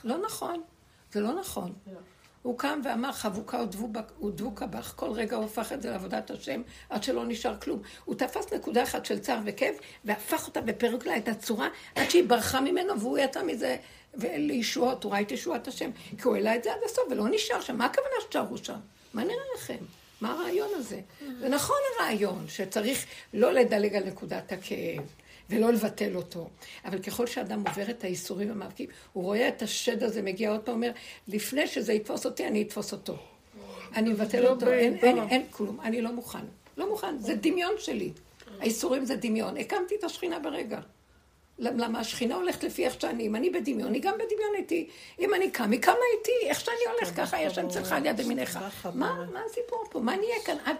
לא 0.03 0.17
נכון, 0.17 0.61
זה 1.11 1.21
לא 1.21 1.33
נכון. 1.33 1.73
הוא 2.43 2.57
קם 2.57 2.81
ואמר, 2.83 3.11
חבוקה 3.11 3.61
ודבוקה 4.21 4.65
בך, 4.65 4.93
כל 4.95 5.11
רגע 5.11 5.35
הוא 5.35 5.45
הפך 5.45 5.73
את 5.73 5.81
זה 5.81 5.89
לעבודת 5.89 6.31
השם, 6.31 6.61
עד 6.89 7.03
שלא 7.03 7.25
נשאר 7.25 7.59
כלום. 7.59 7.81
הוא 8.05 8.15
תפס 8.15 8.53
נקודה 8.53 8.83
אחת 8.83 9.05
של 9.05 9.19
צער 9.19 9.39
וכאב, 9.45 9.75
והפך 10.05 10.47
אותה 10.47 10.59
ופירק 10.67 11.05
לה 11.05 11.17
את 11.17 11.27
הצורה, 11.27 11.67
עד 11.95 12.09
שהיא 12.09 12.23
ברחה 12.27 12.61
ממנו, 12.61 12.99
והוא 12.99 13.17
יצא 13.17 13.43
מזה 13.43 13.77
לישועות, 14.17 15.03
הוא 15.03 15.11
ראה 15.11 15.21
את 15.21 15.31
ישועת 15.31 15.67
השם, 15.67 15.91
כי 16.17 16.23
הוא 16.23 16.35
העלה 16.35 16.55
את 16.55 16.63
זה 16.63 16.73
עד 16.73 16.79
הסוף, 16.85 17.03
ולא 17.11 17.29
נשאר 17.29 17.61
שם. 17.61 17.77
מה 17.77 17.85
הכוונה 17.85 18.15
שתשארו 18.21 18.57
שם? 18.57 18.79
מה 19.13 19.23
נראה 19.23 19.43
לכם? 19.55 19.77
מה 20.21 20.31
הרעיון 20.33 20.69
הזה? 20.75 20.99
זה 21.39 21.49
נכון 21.49 21.75
הרעיון, 21.99 22.45
שצריך 22.47 23.05
לא 23.33 23.53
לדלג 23.53 23.95
על 23.95 24.03
נקודת 24.03 24.51
הכאב. 24.51 25.03
ולא 25.55 25.73
לבטל 25.73 26.15
אותו. 26.15 26.49
אבל 26.85 26.99
ככל 26.99 27.27
שאדם 27.27 27.63
עובר 27.67 27.89
את 27.89 28.03
האיסורים 28.03 28.49
והמאבקים, 28.49 28.89
הוא 29.13 29.23
רואה 29.23 29.47
את 29.47 29.61
השד 29.61 30.03
הזה 30.03 30.21
מגיע 30.21 30.51
עוד 30.51 30.61
פעם, 30.61 30.75
אומר, 30.75 30.91
לפני 31.27 31.67
שזה 31.67 31.93
יתפוס 31.93 32.25
אותי, 32.25 32.47
אני 32.47 32.61
אתפוס 32.61 32.91
אותו. 32.91 33.17
אני 33.95 34.09
מבטל 34.09 34.47
אותו, 34.47 34.71
אין, 34.71 34.95
אין, 34.95 35.19
אין 35.29 35.43
כלום, 35.51 35.81
אני 35.81 36.01
לא 36.01 36.11
מוכן. 36.11 36.45
לא 36.77 36.89
מוכן, 36.89 37.19
זה 37.19 37.35
דמיון 37.35 37.73
שלי. 37.77 38.11
האיסורים 38.59 39.05
זה 39.05 39.15
דמיון. 39.15 39.57
הקמתי 39.57 39.95
את 39.95 40.03
השכינה 40.03 40.39
ברגע. 40.39 40.79
למה 41.59 41.99
השכינה 41.99 42.35
הולכת 42.35 42.63
לפי 42.63 42.85
איך 42.85 43.01
שאני, 43.01 43.27
אם 43.27 43.35
אני 43.35 43.49
בדמיון, 43.49 43.93
היא 43.93 44.01
גם 44.01 44.13
בדמיון 44.13 44.55
איתי. 44.55 44.89
אם 45.19 45.33
אני 45.33 45.51
קם, 45.51 45.71
היא 45.71 45.81
קמה 45.81 45.95
איתי, 46.17 46.49
איך 46.49 46.59
שאני 46.59 46.75
הולך, 46.95 47.15
ככה 47.15 47.41
יש 47.41 47.55
שם 47.55 47.69
צלחה 47.69 47.97
על 47.97 48.05
יד 48.05 48.19
ימינך. 48.19 48.59
מה, 48.93 49.25
מה 49.33 49.41
הסיפור 49.49 49.83
פה? 49.89 49.99
מה 49.99 50.15
נהיה 50.15 50.35
כאן 50.45 50.57
עד... 50.65 50.75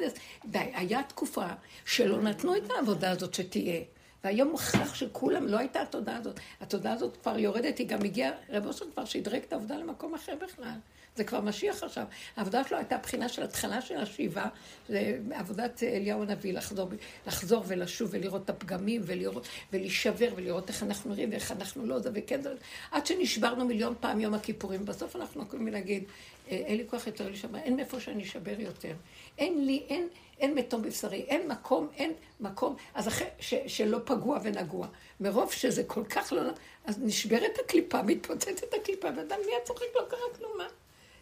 די, 0.45 0.59
היה 0.73 1.03
תקופה 1.03 1.45
שלא 1.85 2.21
נתנו 2.21 2.55
את 2.55 2.71
העבודה 2.75 3.11
הזאת 3.11 3.33
שתהיה. 3.33 3.81
והיום 4.23 4.51
מוכרח 4.51 4.95
שכולם, 4.95 5.47
לא 5.47 5.59
הייתה 5.59 5.81
התודעה 5.81 6.17
הזאת. 6.17 6.39
התודעה 6.61 6.93
הזאת 6.93 7.17
כבר 7.17 7.39
יורדת, 7.39 7.77
היא 7.77 7.87
גם 7.87 8.03
הגיעה, 8.03 8.31
רב 8.49 8.65
אושר 8.65 8.85
כבר 8.93 9.05
שדרג 9.05 9.41
את 9.47 9.53
העבודה 9.53 9.77
למקום 9.77 10.15
אחר 10.15 10.35
בכלל. 10.35 10.77
זה 11.15 11.23
כבר 11.23 11.41
משיח 11.41 11.83
עכשיו. 11.83 12.05
העבודה 12.35 12.63
שלו 12.63 12.77
הייתה 12.77 12.97
בחינה 12.97 13.29
של 13.29 13.43
התחלה 13.43 13.81
של 13.81 13.97
השיבה, 13.97 14.45
זה 14.89 15.19
עבודת 15.31 15.83
אליהו 15.83 16.23
הנביא, 16.23 16.53
לחזור, 16.53 16.89
לחזור 17.27 17.63
ולשוב 17.67 18.09
ולראות 18.11 18.41
את 18.45 18.49
הפגמים 18.49 19.01
ולראות, 19.05 19.47
ולהישבר 19.73 20.29
ולראות 20.35 20.69
איך 20.69 20.83
אנחנו 20.83 21.11
נראים 21.11 21.29
ואיך 21.31 21.51
אנחנו 21.51 21.85
לא 21.85 21.99
זה 21.99 22.09
וכן 22.13 22.41
זה, 22.41 22.53
עד 22.91 23.05
שנשברנו 23.05 23.65
מיליון 23.65 23.93
פעם 23.99 24.19
יום 24.19 24.33
הכיפורים. 24.33 24.85
בסוף 24.85 25.15
אנחנו 25.15 25.43
יכולים 25.43 25.67
להגיד, 25.67 26.03
אין 26.47 26.77
לי 26.77 26.83
כוח 26.89 27.07
יותר 27.07 27.27
להישבר, 27.27 27.57
אין 27.57 27.75
מאיפה 27.75 27.99
שאני 27.99 28.23
אשבר 28.23 28.59
יותר. 28.59 28.93
אין 29.37 29.65
לי, 29.65 29.83
אין, 29.89 30.07
אין 30.39 30.55
מתום 30.55 30.81
בבשרי, 30.81 31.25
אין 31.27 31.47
מקום, 31.47 31.87
אין 31.95 32.13
מקום, 32.39 32.75
אז 32.93 33.07
אחרי 33.07 33.27
ש, 33.39 33.53
שלא 33.67 33.99
פגוע 34.05 34.39
ונגוע. 34.43 34.87
מרוב 35.19 35.51
שזה 35.51 35.83
כל 35.83 36.03
כך 36.03 36.33
לא... 36.33 36.41
אז 36.85 36.99
נשברת 36.99 37.57
הקליפה, 37.65 38.01
מתפוצצת 38.01 38.73
הקליפה, 38.81 39.07
ואדם 39.07 39.37
נהיה 39.45 39.59
צוחק, 39.63 39.85
לא 39.95 40.01
קרה 40.09 40.19
כלום, 40.37 40.51
מה? 40.57 40.65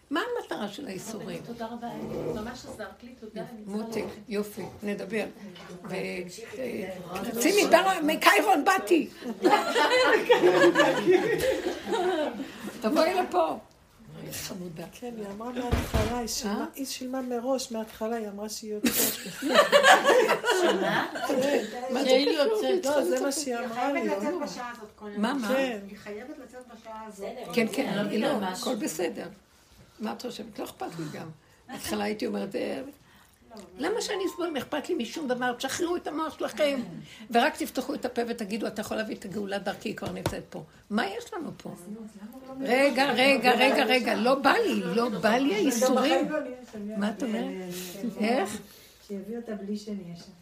מה 0.10 0.22
המטרה 0.38 0.68
של 0.68 0.88
האיסורים? 0.88 1.42
תודה 1.46 1.66
רבה, 1.66 1.88
ממש 2.36 2.66
עזרת 2.66 3.04
לי, 3.04 3.16
תודה. 3.20 3.44
מוטי, 3.66 4.04
יופי, 4.28 4.62
נדבר. 4.84 5.26
תצאי 7.24 7.68
מקיירון, 8.04 8.66
באתי. 8.66 9.10
תבואי 12.82 13.14
לפה. 13.14 13.58
חמודה. 14.32 14.84
כן, 14.92 15.14
היא 15.18 15.26
אמרה 15.36 15.52
מההתחלה, 15.52 16.18
היא 16.18 16.28
שילמה- 16.28 16.66
היא 16.76 16.86
שילמה 16.86 17.22
מראש, 17.22 17.72
מההתחלה, 17.72 18.16
היא 18.16 18.28
אמרה 18.28 18.50
שהיא 18.50 18.74
יוצאת. 18.74 18.94
שמה? 20.62 21.06
מה 21.94 22.04
זה 22.04 22.10
שהיא? 22.10 22.30
יוצאת. 22.30 22.86
לא, 22.86 23.04
זה 23.06 23.20
מה 23.22 23.32
שהיא 23.32 23.56
היא 23.58 23.66
אמרה 23.66 23.94
לי. 23.94 24.02
חייבת 24.10 24.18
לצאת 24.24 24.42
בשעה 24.44 24.72
הזאת 24.78 24.90
כל 24.96 25.10
יום. 25.14 25.22
מה, 25.22 25.34
מה? 25.34 25.48
כן. 25.48 25.80
היא 25.90 25.98
חייבת 25.98 26.36
לצאת 26.44 26.62
בשעה 26.82 27.06
הזאת. 27.08 27.30
כן, 27.54 27.66
כן, 27.74 27.88
אני 27.88 28.18
לא 28.22 28.28
היא 28.28 28.40
לא, 28.40 28.40
משהו. 28.52 28.72
הכל 28.72 28.86
בסדר. 28.86 29.28
מה 30.00 30.14
את 30.14 30.22
חושבת? 30.22 30.60
לא 30.60 30.64
אכפת 30.64 30.88
לי 31.00 31.06
גם. 31.20 31.30
בהתחלה 31.70 32.04
הייתי 32.04 32.26
אומרת, 32.26 32.56
"אה, 32.56 32.82
למה 33.78 34.02
שאני 34.02 34.26
אסבול 34.26 34.48
אם 34.48 34.58
אכפת 34.58 34.90
לי 34.90 34.96
משום 34.96 35.28
דבר? 35.28 35.54
תשחררו 35.54 35.96
את 35.96 36.08
המוח 36.08 36.40
שלכם, 36.40 36.80
ורק 37.32 37.56
תפתחו 37.58 37.94
את 37.94 38.06
הפה 38.06 38.22
ותגידו, 38.28 38.68
אתה 38.68 38.82
יכול 38.82 38.98
להביא 38.98 39.16
את 39.16 39.26
הגאולה 39.26 39.60
דרכי, 39.60 39.90
היא 39.90 39.96
כבר 39.96 40.12
נמצאת 40.12 40.44
פה. 40.50 40.64
מה 40.90 41.08
יש 41.08 41.34
לנו 41.34 41.52
פה? 41.58 41.76
רגע, 42.62 43.12
רגע, 43.12 43.52
רגע, 43.52 43.86
רגע, 43.86 44.16
לא 44.16 44.36
בא 44.36 44.54
לי, 44.54 44.82
לא 44.96 45.10
בא 45.10 45.36
לי 45.36 45.56
האיסורים. 45.56 46.28
מה 46.98 47.10
את 47.10 47.24
אומרת? 47.24 47.74
איך? 48.20 48.62
שיביא 49.08 49.38
אותה 49.38 49.56
בלי 49.56 49.78
שנהיה 49.78 50.16
שם. 50.16 50.41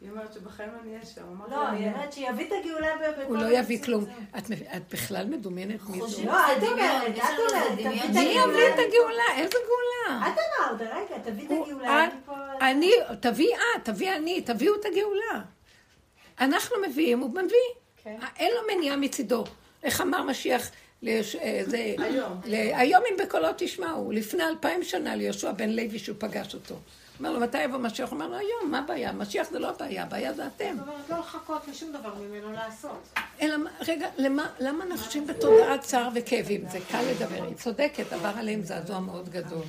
היא 0.00 0.10
אומרת 0.10 0.32
שבחיים 0.32 0.68
לא 0.76 0.82
נהיה 0.84 1.00
שם. 1.14 1.22
לא, 1.50 1.68
היא 1.68 1.88
אומרת 1.88 2.12
שיביא 2.12 2.46
את 2.46 2.52
הגאולה 2.64 2.88
בכל... 2.96 3.22
הוא 3.22 3.36
לא 3.36 3.58
יביא 3.58 3.82
כלום. 3.82 4.04
את 4.36 4.42
בכלל 4.92 5.26
מדומיינת 5.26 5.80
מי 5.88 5.98
זו? 6.08 6.24
לא, 6.24 6.52
את 6.56 6.62
אומרת, 6.62 7.02
את 7.16 7.22
אומרת, 7.50 7.72
תביא 7.72 8.04
את 8.04 8.10
מי 8.10 8.20
יביא. 8.20 8.68
את 8.74 8.78
הגאולה? 8.88 9.22
איזה 9.36 9.56
גאולה? 9.66 10.26
את 10.28 10.38
אמרת, 10.38 10.80
רגע, 10.80 11.18
תביא 11.24 11.46
את 11.46 11.66
הגאולה. 11.66 12.04
את- 12.06 12.10
אני 12.60 12.90
אני, 13.10 13.16
תביא 13.20 13.48
את, 13.76 13.84
תביא 13.84 14.12
אני, 14.16 14.40
תביאו 14.40 14.74
את 14.74 14.84
הגאולה. 14.84 15.42
אנחנו 16.40 16.76
מביאים, 16.88 17.18
הוא 17.20 17.30
מביא. 17.30 18.12
אין 18.38 18.52
לו 18.54 18.74
מניעה 18.76 18.96
מצידו. 18.96 19.44
איך 19.82 20.00
אמר 20.00 20.22
משיח, 20.22 20.70
ליש- 21.02 21.36
אה, 21.36 21.62
זה- 21.66 21.94
היום. 21.98 22.40
ל- 22.44 22.54
היום 22.74 23.02
אם 23.10 23.16
בקולו 23.26 23.48
תשמעו, 23.56 24.12
לפני 24.12 24.44
אלפיים 24.44 24.82
שנה 24.82 25.16
ליהושע 25.16 25.52
בן 25.52 25.70
לוי 25.70 25.98
שהוא 25.98 26.16
פגש 26.18 26.54
אותו. 26.54 26.74
אומר 27.20 27.32
לו, 27.32 27.40
מתי 27.40 27.62
יבוא 27.62 27.78
משיח? 27.78 28.10
הוא 28.10 28.14
אומר 28.16 28.28
לו, 28.28 28.36
היום, 28.36 28.70
מה 28.70 28.78
הבעיה? 28.78 29.12
משיח 29.12 29.50
זה 29.50 29.58
לא 29.58 29.70
הבעיה, 29.70 30.02
הבעיה 30.02 30.32
זה 30.32 30.46
אתם. 30.46 30.76
זאת 30.78 30.88
אומרת, 30.88 31.10
לא 31.10 31.18
לחכות 31.18 31.68
לשום 31.68 31.92
דבר 31.92 32.14
ממנו 32.14 32.52
לעשות. 32.52 33.08
אלא, 33.40 33.56
רגע, 33.88 34.08
למה, 34.16 34.50
למה 34.60 34.84
אנשים 34.84 35.26
בתודעת 35.26 35.80
צער 35.80 36.08
וכאבים? 36.14 36.68
זה 36.68 36.78
קל 36.90 37.02
לדבר, 37.02 37.44
היא 37.44 37.54
צודקת, 37.54 38.12
עבר 38.12 38.32
עליהם 38.36 38.62
זעזוע 38.62 39.00
מאוד 39.00 39.28
גדול. 39.28 39.64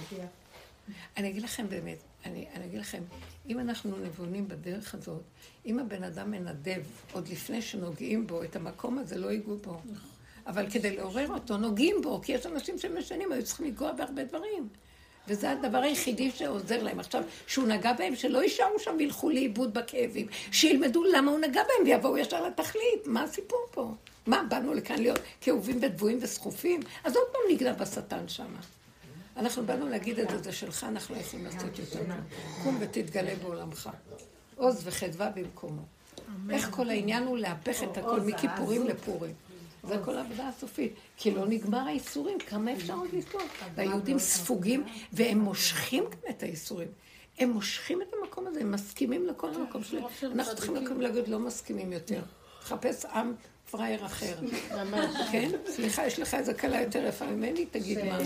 אני 1.17 1.29
אגיד 1.29 1.43
לכם 1.43 1.69
באמת, 1.69 1.97
אני, 2.25 2.47
אני 2.55 2.65
אגיד 2.65 2.79
לכם, 2.79 3.03
אם 3.49 3.59
אנחנו 3.59 3.97
נבונים 3.97 4.47
בדרך 4.47 4.95
הזאת, 4.95 5.21
אם 5.65 5.79
הבן 5.79 6.03
אדם 6.03 6.31
מנדב 6.31 6.81
עוד 7.13 7.27
לפני 7.27 7.61
שנוגעים 7.61 8.27
בו, 8.27 8.43
את 8.43 8.55
המקום 8.55 8.97
הזה 8.97 9.17
לא 9.17 9.31
ייגעו 9.31 9.57
בו. 9.57 9.81
אבל 10.47 10.69
כדי 10.69 10.95
לעורר 10.95 11.27
אותו, 11.33 11.57
נוגעים 11.57 11.95
בו, 12.01 12.21
כי 12.21 12.31
יש 12.31 12.45
אנשים 12.45 12.77
שמשנים, 12.77 13.31
היו 13.31 13.43
צריכים 13.43 13.65
לנגוע 13.65 13.91
בהרבה 13.91 14.23
דברים. 14.23 14.69
וזה 15.27 15.51
הדבר 15.51 15.77
היחידי 15.77 16.31
שעוזר 16.31 16.83
להם. 16.83 16.99
עכשיו, 16.99 17.23
שהוא 17.47 17.67
נגע 17.67 17.93
בהם, 17.93 18.15
שלא 18.15 18.43
יישארו 18.43 18.79
שם 18.79 18.95
וילכו 18.99 19.29
לאיבוד 19.29 19.73
בכאבים. 19.73 20.27
שילמדו 20.51 21.03
למה 21.03 21.31
הוא 21.31 21.39
נגע 21.39 21.61
בהם 21.63 21.85
ויבואו 21.85 22.17
ישר 22.17 22.47
לתכלית. 22.47 23.05
מה 23.05 23.23
הסיפור 23.23 23.65
פה? 23.71 23.91
מה, 24.27 24.43
באנו 24.49 24.73
לכאן 24.73 24.99
להיות 24.99 25.19
כאובים 25.41 25.79
ודבויים 25.81 26.19
וסחופים? 26.21 26.79
אז 27.03 27.15
עוד 27.15 27.25
פעם 27.31 27.41
נגנב 27.51 27.77
בשטן 27.77 28.27
שם. 28.27 28.55
אנחנו 29.37 29.65
באנו 29.65 29.89
להגיד 29.89 30.19
את 30.19 30.29
זה, 30.29 30.37
זה 30.37 30.51
שלך, 30.51 30.83
אנחנו 30.83 31.15
לא 31.15 31.19
יכולים 31.19 31.45
לעשות 31.45 31.79
יותר. 31.79 31.99
קום 32.63 32.77
ותתגלה 32.79 33.35
בעולמך. 33.35 33.89
עוז 34.55 34.81
וחדווה 34.83 35.29
במקומו. 35.29 35.81
איך 36.49 36.69
כל 36.71 36.89
העניין 36.89 37.23
הוא 37.23 37.37
להפך 37.37 37.83
את 37.83 37.97
הכל 37.97 38.19
מכיפורים 38.19 38.87
לפורים. 38.87 39.33
זה 39.83 39.97
כל 40.05 40.17
העבודה 40.17 40.47
הסופית. 40.47 40.93
כי 41.17 41.31
לא 41.31 41.47
נגמר 41.47 41.77
האיסורים, 41.77 42.39
כמה 42.39 42.73
אפשר 42.73 42.93
עוד 42.93 43.09
לסבול? 43.13 43.41
והיהודים 43.75 44.19
ספוגים, 44.19 44.83
והם 45.13 45.39
מושכים 45.39 46.03
גם 46.03 46.29
את 46.29 46.43
האיסורים. 46.43 46.87
הם 47.39 47.49
מושכים 47.49 48.01
את 48.01 48.13
המקום 48.13 48.47
הזה, 48.47 48.61
הם 48.61 48.71
מסכימים 48.71 49.27
לכל 49.27 49.53
המקום 49.53 49.83
שלהם. 49.83 50.03
אנחנו 50.23 50.55
צריכים 50.55 50.75
לקום 50.75 51.01
להגיד, 51.01 51.27
לא 51.27 51.39
מסכימים 51.39 51.93
יותר. 51.93 52.21
חפש 52.61 53.05
עם 53.05 53.33
פראייר 53.71 54.05
אחר. 54.05 54.35
כן? 55.31 55.49
סליחה, 55.65 56.05
יש 56.05 56.19
לך 56.19 56.33
איזה 56.33 56.53
כלה 56.53 56.81
יותר 56.81 57.05
יפה 57.07 57.25
ממני? 57.25 57.65
תגיד 57.65 57.99
מה. 58.05 58.17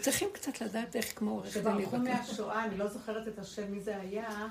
צריכים 0.00 0.28
קצת 0.32 0.60
לדעת 0.60 0.96
איך 0.96 1.18
כמו 1.18 1.30
עורך 1.30 1.56
דין 1.56 1.76
להתווכח. 1.76 1.96
מהשואה, 1.96 2.64
אני 2.64 2.78
לא 2.78 2.86
זוכרת 2.86 3.28
את 3.28 3.38
השם 3.38 3.72
מי 3.72 3.80
זה 3.80 3.96
היה, 3.96 4.46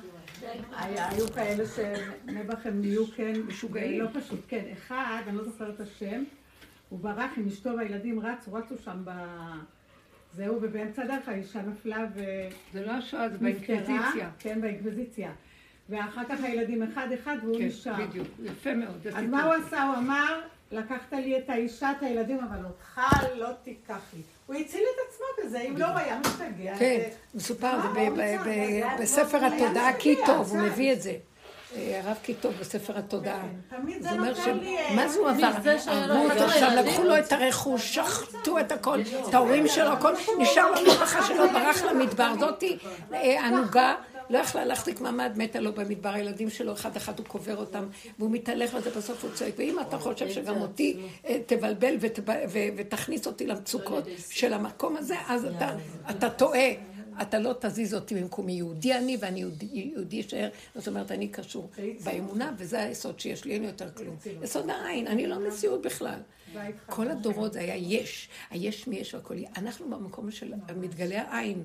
היו 0.81 1.33
כאלה 1.35 1.63
שנעבך 1.75 2.65
הם 2.65 2.81
נהיו 2.81 3.07
כן, 3.07 3.33
משוגעים. 3.47 4.01
לא 4.01 4.07
פשוט, 4.13 4.39
כן, 4.47 4.65
אחד, 4.73 5.21
אני 5.27 5.37
לא 5.37 5.43
זוכרת 5.43 5.75
את 5.75 5.79
השם, 5.79 6.23
הוא 6.89 6.99
ברח 6.99 7.31
עם 7.37 7.47
אשתו 7.47 7.69
והילדים 7.77 8.19
רצו, 8.19 8.53
רצו 8.53 8.75
שם 8.85 9.01
ב... 9.03 9.11
זהו, 10.33 10.59
ובאמצע 10.61 11.03
הדרך 11.03 11.27
האישה 11.27 11.61
נפלה 11.61 12.05
ו... 12.15 12.21
זה 12.73 12.85
לא 12.85 12.91
השואה, 12.91 13.29
זה. 13.29 13.37
באינקוויזיציה. 13.37 14.29
כן, 14.39 14.61
באינקוויזיציה. 14.61 15.31
ואחר 15.89 16.21
כך 16.29 16.43
הילדים 16.43 16.83
אחד 16.83 17.07
אחד 17.23 17.35
והוא 17.43 17.57
כן, 17.59 17.65
נשאר. 17.65 17.93
בדיוק. 17.93 18.27
יפה 18.43 18.73
מאוד. 18.73 18.99
זה 19.03 19.09
אז. 19.09 19.23
מה 19.29 19.43
הוא 19.43 19.53
עשה? 19.53 19.83
הוא 19.83 19.95
אמר, 19.95 20.39
לקחת 20.71 21.13
לי 21.13 21.37
את 21.37 21.49
האישה, 21.49 21.91
את 21.91 22.03
הילדים, 22.03 22.39
אבל 22.49 22.65
אותך 22.65 23.01
לא 23.35 23.47
תיקח 23.63 23.99
לי. 24.13 24.21
הוא 24.45 24.55
הציל 24.55 24.81
את 24.81 25.09
עצמו 25.09 25.25
בזה, 25.45 25.59
אם 25.61 25.77
לא 25.77 25.85
הוא 25.85 25.97
היה 25.97 26.19
משתגע. 26.19 26.73
כן, 26.79 26.97
זה- 26.99 27.09
מסופר, 27.35 27.77
זה 27.81 28.37
בספר 28.99 29.37
היה 29.37 29.47
התודעה 29.47 29.93
כי 29.99 30.15
טוב, 30.25 30.49
הוא. 30.51 30.59
מביא 30.59 30.93
את 30.93 31.01
זה. 31.01 31.13
אה, 31.75 32.01
הרב 32.03 32.17
כי 32.23 32.33
טוב 32.33 32.53
בספר 32.59 32.97
התודעה. 32.97 33.41
תמיד 33.69 34.01
זה 34.03 34.09
זה 34.09 34.15
אומר 34.15 34.29
נותן 34.29 34.57
לי... 34.57 34.77
אה. 34.77 34.95
מה 34.95 35.07
זה 35.07 35.19
הוא 35.19 35.29
עבר? 35.29 35.51
זה 35.61 35.91
הרגו 35.91 36.31
אותו 36.31 36.43
עכשיו? 36.45 36.71
לקחו 36.75 37.03
לו 37.03 37.17
את 37.17 37.31
הרכוש, 37.31 37.95
שחטו 37.95 38.59
את 38.59 38.71
הכל, 38.71 38.99
את 39.29 39.33
ההורים 39.33 39.67
שלו, 39.67 39.91
הכל 39.93 40.13
נשאר 40.39 40.71
למשפחה 40.81 41.23
שלו, 41.23 41.49
ברח 41.49 41.83
למדבר. 41.83 42.33
זאתי 42.39 42.77
אה, 43.13 43.45
ענוגה, 43.47 43.95
לא 44.29 44.37
יכלה 44.37 44.65
להחזיק 44.65 45.01
מעמד, 45.01 45.31
מתה 45.35 45.59
לו 45.59 45.73
במדבר, 45.73 46.09
הילדים 46.09 46.49
שלו, 46.49 46.73
אחד 46.73 46.95
אחד 46.95 47.19
הוא 47.19 47.25
קובר 47.27 47.57
אותם, 47.57 47.87
והוא 48.19 48.31
מתהלך 48.31 48.73
וזה 48.73 48.89
בסוף 48.89 49.23
הוא 49.23 49.31
צועק. 49.33 49.53
ואם 49.57 49.79
אתה 49.79 49.97
חושב 49.99 50.29
שגם 50.29 50.61
אותי 50.61 50.97
אה, 51.25 51.37
תבלבל 51.45 51.95
ותכניס 52.77 53.27
אותי 53.27 53.47
למצוקות 53.47 54.03
של 54.29 54.53
המקום 54.53 54.97
הזה, 54.97 55.15
אז 55.27 55.45
אתה- 55.45 55.75
טועה. 56.29 56.69
אתה 57.21 57.39
לא 57.39 57.53
תזיז 57.59 57.93
אותי 57.93 58.15
במקומי 58.15 58.53
יהודי 58.53 58.93
אני 58.93 59.17
ואני 59.19 59.39
יהודי, 59.71 60.21
אשאר, 60.21 60.49
זאת 60.75 60.87
אומרת 60.87 61.11
אני 61.11 61.27
קשור 61.27 61.69
באמונה 62.03 62.51
וזה 62.57 62.81
היסוד 62.81 63.19
שיש 63.19 63.45
לי, 63.45 63.53
אין 63.53 63.63
יותר 63.63 63.89
כלום. 63.91 64.15
יסוד 64.43 64.69
העין, 64.69 65.07
אני 65.07 65.27
לא 65.27 65.39
מציאות 65.47 65.81
בכלל. 65.81 66.19
כל 66.85 67.07
הדורות 67.07 67.53
זה 67.53 67.59
היה 67.59 67.75
יש, 67.75 68.29
היש 68.49 68.87
מי 68.87 68.95
יש 68.95 69.13
והכל. 69.13 69.35
אנחנו 69.57 69.89
במקום 69.89 70.31
של 70.31 70.53
מתגלה 70.75 71.21
העין, 71.21 71.63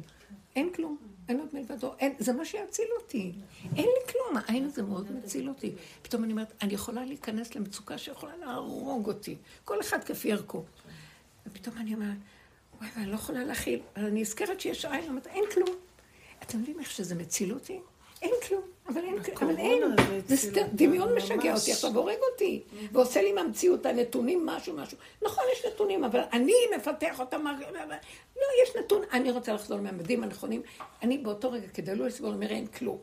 אין 0.57 0.71
כלום, 0.75 0.97
אין 1.29 1.41
עוד 1.41 1.49
מלבדו, 1.53 1.93
אין, 1.99 2.13
זה 2.19 2.33
מה 2.33 2.45
שיציל 2.45 2.89
אותי. 3.01 3.33
אין 3.77 3.85
לי 3.85 4.13
כלום, 4.13 4.37
העין 4.37 4.65
הזה 4.65 4.83
מאוד 4.83 5.13
מציל 5.13 5.49
אותי. 5.49 5.73
פתאום 6.03 6.25
אני 6.25 6.33
אומרת, 6.33 6.53
אני 6.63 6.75
יכולה 6.75 7.05
להיכנס 7.05 7.55
למצוקה 7.55 7.99
שיכולה 7.99 8.37
להרוג 8.37 9.07
אותי, 9.07 9.37
כל 9.65 9.81
אחד 9.81 10.05
כפי 10.05 10.33
ערכו. 10.33 10.65
ופתאום 11.47 11.79
אני 11.79 11.95
אומרת, 11.95 12.17
וואי, 12.79 12.89
אני 12.97 13.07
לא 13.07 13.15
יכולה 13.15 13.45
להכיל, 13.45 13.81
אני 13.97 14.21
נזכרת 14.21 14.61
שיש 14.61 14.85
עין, 14.85 14.95
אני 14.95 15.09
אומרת, 15.09 15.27
אין 15.27 15.45
כלום. 15.55 15.71
אתם 16.43 16.59
יודעים 16.59 16.81
איך 16.81 16.91
שזה 16.91 17.15
מציל 17.15 17.55
אותי? 17.55 17.81
אין 18.25 18.35
כלום, 18.49 18.63
אבל 18.89 19.05
אין, 19.05 19.19
אבל 19.41 19.59
אין. 19.59 19.83
זה 20.27 20.37
סתם, 20.37 20.63
דמיון 20.73 21.15
משגע. 21.15 21.55
אותי, 21.55 21.73
עכשיו 21.73 21.97
הורג 21.97 22.17
אותי. 22.33 22.63
ועושה 22.93 23.23
לי 23.23 23.33
מהמציאות 23.33 23.87
הנתונים 23.87 24.47
משהו, 24.47 24.77
משהו. 24.77 24.99
נכון, 25.23 25.45
יש 25.53 25.67
נתונים, 25.67 26.05
אבל 26.05 26.21
אני 26.33 26.55
מפתח 26.77 27.21
אותם. 27.21 27.45
לא, 28.37 28.47
יש 28.63 28.77
נתון, 28.77 29.03
אני 29.13 29.31
רוצה 29.31 29.53
לחזור 29.53 29.81
מהמדים 29.81 30.23
הנכונים. 30.23 30.63
אני 31.03 31.19
באותו 31.19 31.51
רגע, 31.51 31.69
כדי 31.75 31.95
לא 31.95 32.07
לסבול, 32.07 32.35
אומר, 32.35 32.51
אין 32.51 32.67
כלום. 32.67 32.99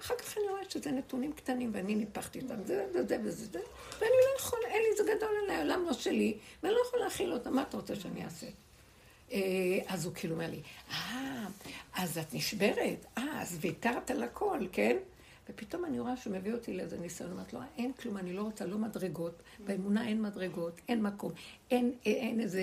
אחר 0.00 0.14
כך 0.16 0.38
אני 0.38 0.48
רואה 0.48 0.62
שזה 0.68 0.90
נתונים 0.90 1.32
קטנים, 1.32 1.70
ואני 1.74 1.94
ניפחתי 1.94 2.40
אותם, 2.40 2.64
זה 2.64 2.86
וזה 2.94 3.16
וזה, 3.24 3.60
ואני 3.98 4.10
לא 4.10 4.38
יכול, 4.38 4.58
אין 4.64 4.82
לי, 4.82 4.96
זה 4.96 5.02
גדול 5.02 5.30
עליי, 5.44 5.56
העולם 5.56 5.84
לא 5.86 5.92
שלי, 5.92 6.38
ואני 6.62 6.74
לא 6.74 6.80
יכול 6.86 7.00
להכיל 7.00 7.32
אותם, 7.32 7.54
מה 7.54 7.62
אתה 7.62 7.76
רוצה 7.76 7.96
שאני 7.96 8.24
אעשה? 8.24 8.46
אה, 9.32 9.38
אז 9.86 10.04
הוא 10.04 10.14
כאילו 10.14 10.34
אומר 10.34 10.50
לי, 10.50 10.62
אה, 10.90 11.46
אז 11.94 12.18
את 12.18 12.34
נשברת, 12.34 13.06
אה, 13.18 13.42
אז 13.42 13.58
ויתרת 13.60 14.10
על 14.10 14.22
הכל, 14.22 14.58
כן? 14.72 14.96
ופתאום 15.48 15.84
אני 15.84 16.00
רואה 16.00 16.16
שהוא 16.16 16.32
מביא 16.32 16.52
אותי 16.52 16.72
לאיזה 16.72 16.98
ניסיון, 16.98 17.30
אומרת 17.32 17.52
לו, 17.52 17.60
אין 17.78 17.92
כלום, 17.92 18.16
אני 18.16 18.32
לא 18.32 18.42
רוצה, 18.42 18.66
לא 18.66 18.78
מדרגות, 18.78 19.42
באמונה 19.66 20.08
אין 20.08 20.22
מדרגות, 20.22 20.80
אין 20.88 21.02
מקום, 21.02 21.32
אין, 21.70 21.92
אין, 22.06 22.16
אין 22.16 22.40
איזה 22.40 22.62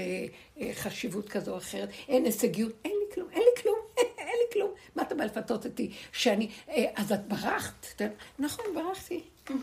אה, 0.60 0.72
חשיבות 0.74 1.30
כזו 1.30 1.52
או 1.52 1.58
אחרת, 1.58 1.90
אין 2.08 2.26
הישגיות, 2.26 2.72
אין 2.86 2.92
לי 2.92 3.14
כלום, 3.14 3.30
אין 3.32 3.42
לי 3.42 3.62
כלום, 3.62 3.80
אין 4.18 4.28
לי 4.28 4.54
כלום. 4.54 4.72
מה 4.96 5.02
אתה 5.02 5.16
בא 5.16 5.24
לפתות 5.24 5.66
אותי? 5.66 5.92
שאני, 6.12 6.50
אה, 6.70 6.86
אז 6.96 7.12
את 7.12 7.28
ברחת? 7.28 8.02
נכון, 8.40 8.66
ברחתי. 8.76 9.22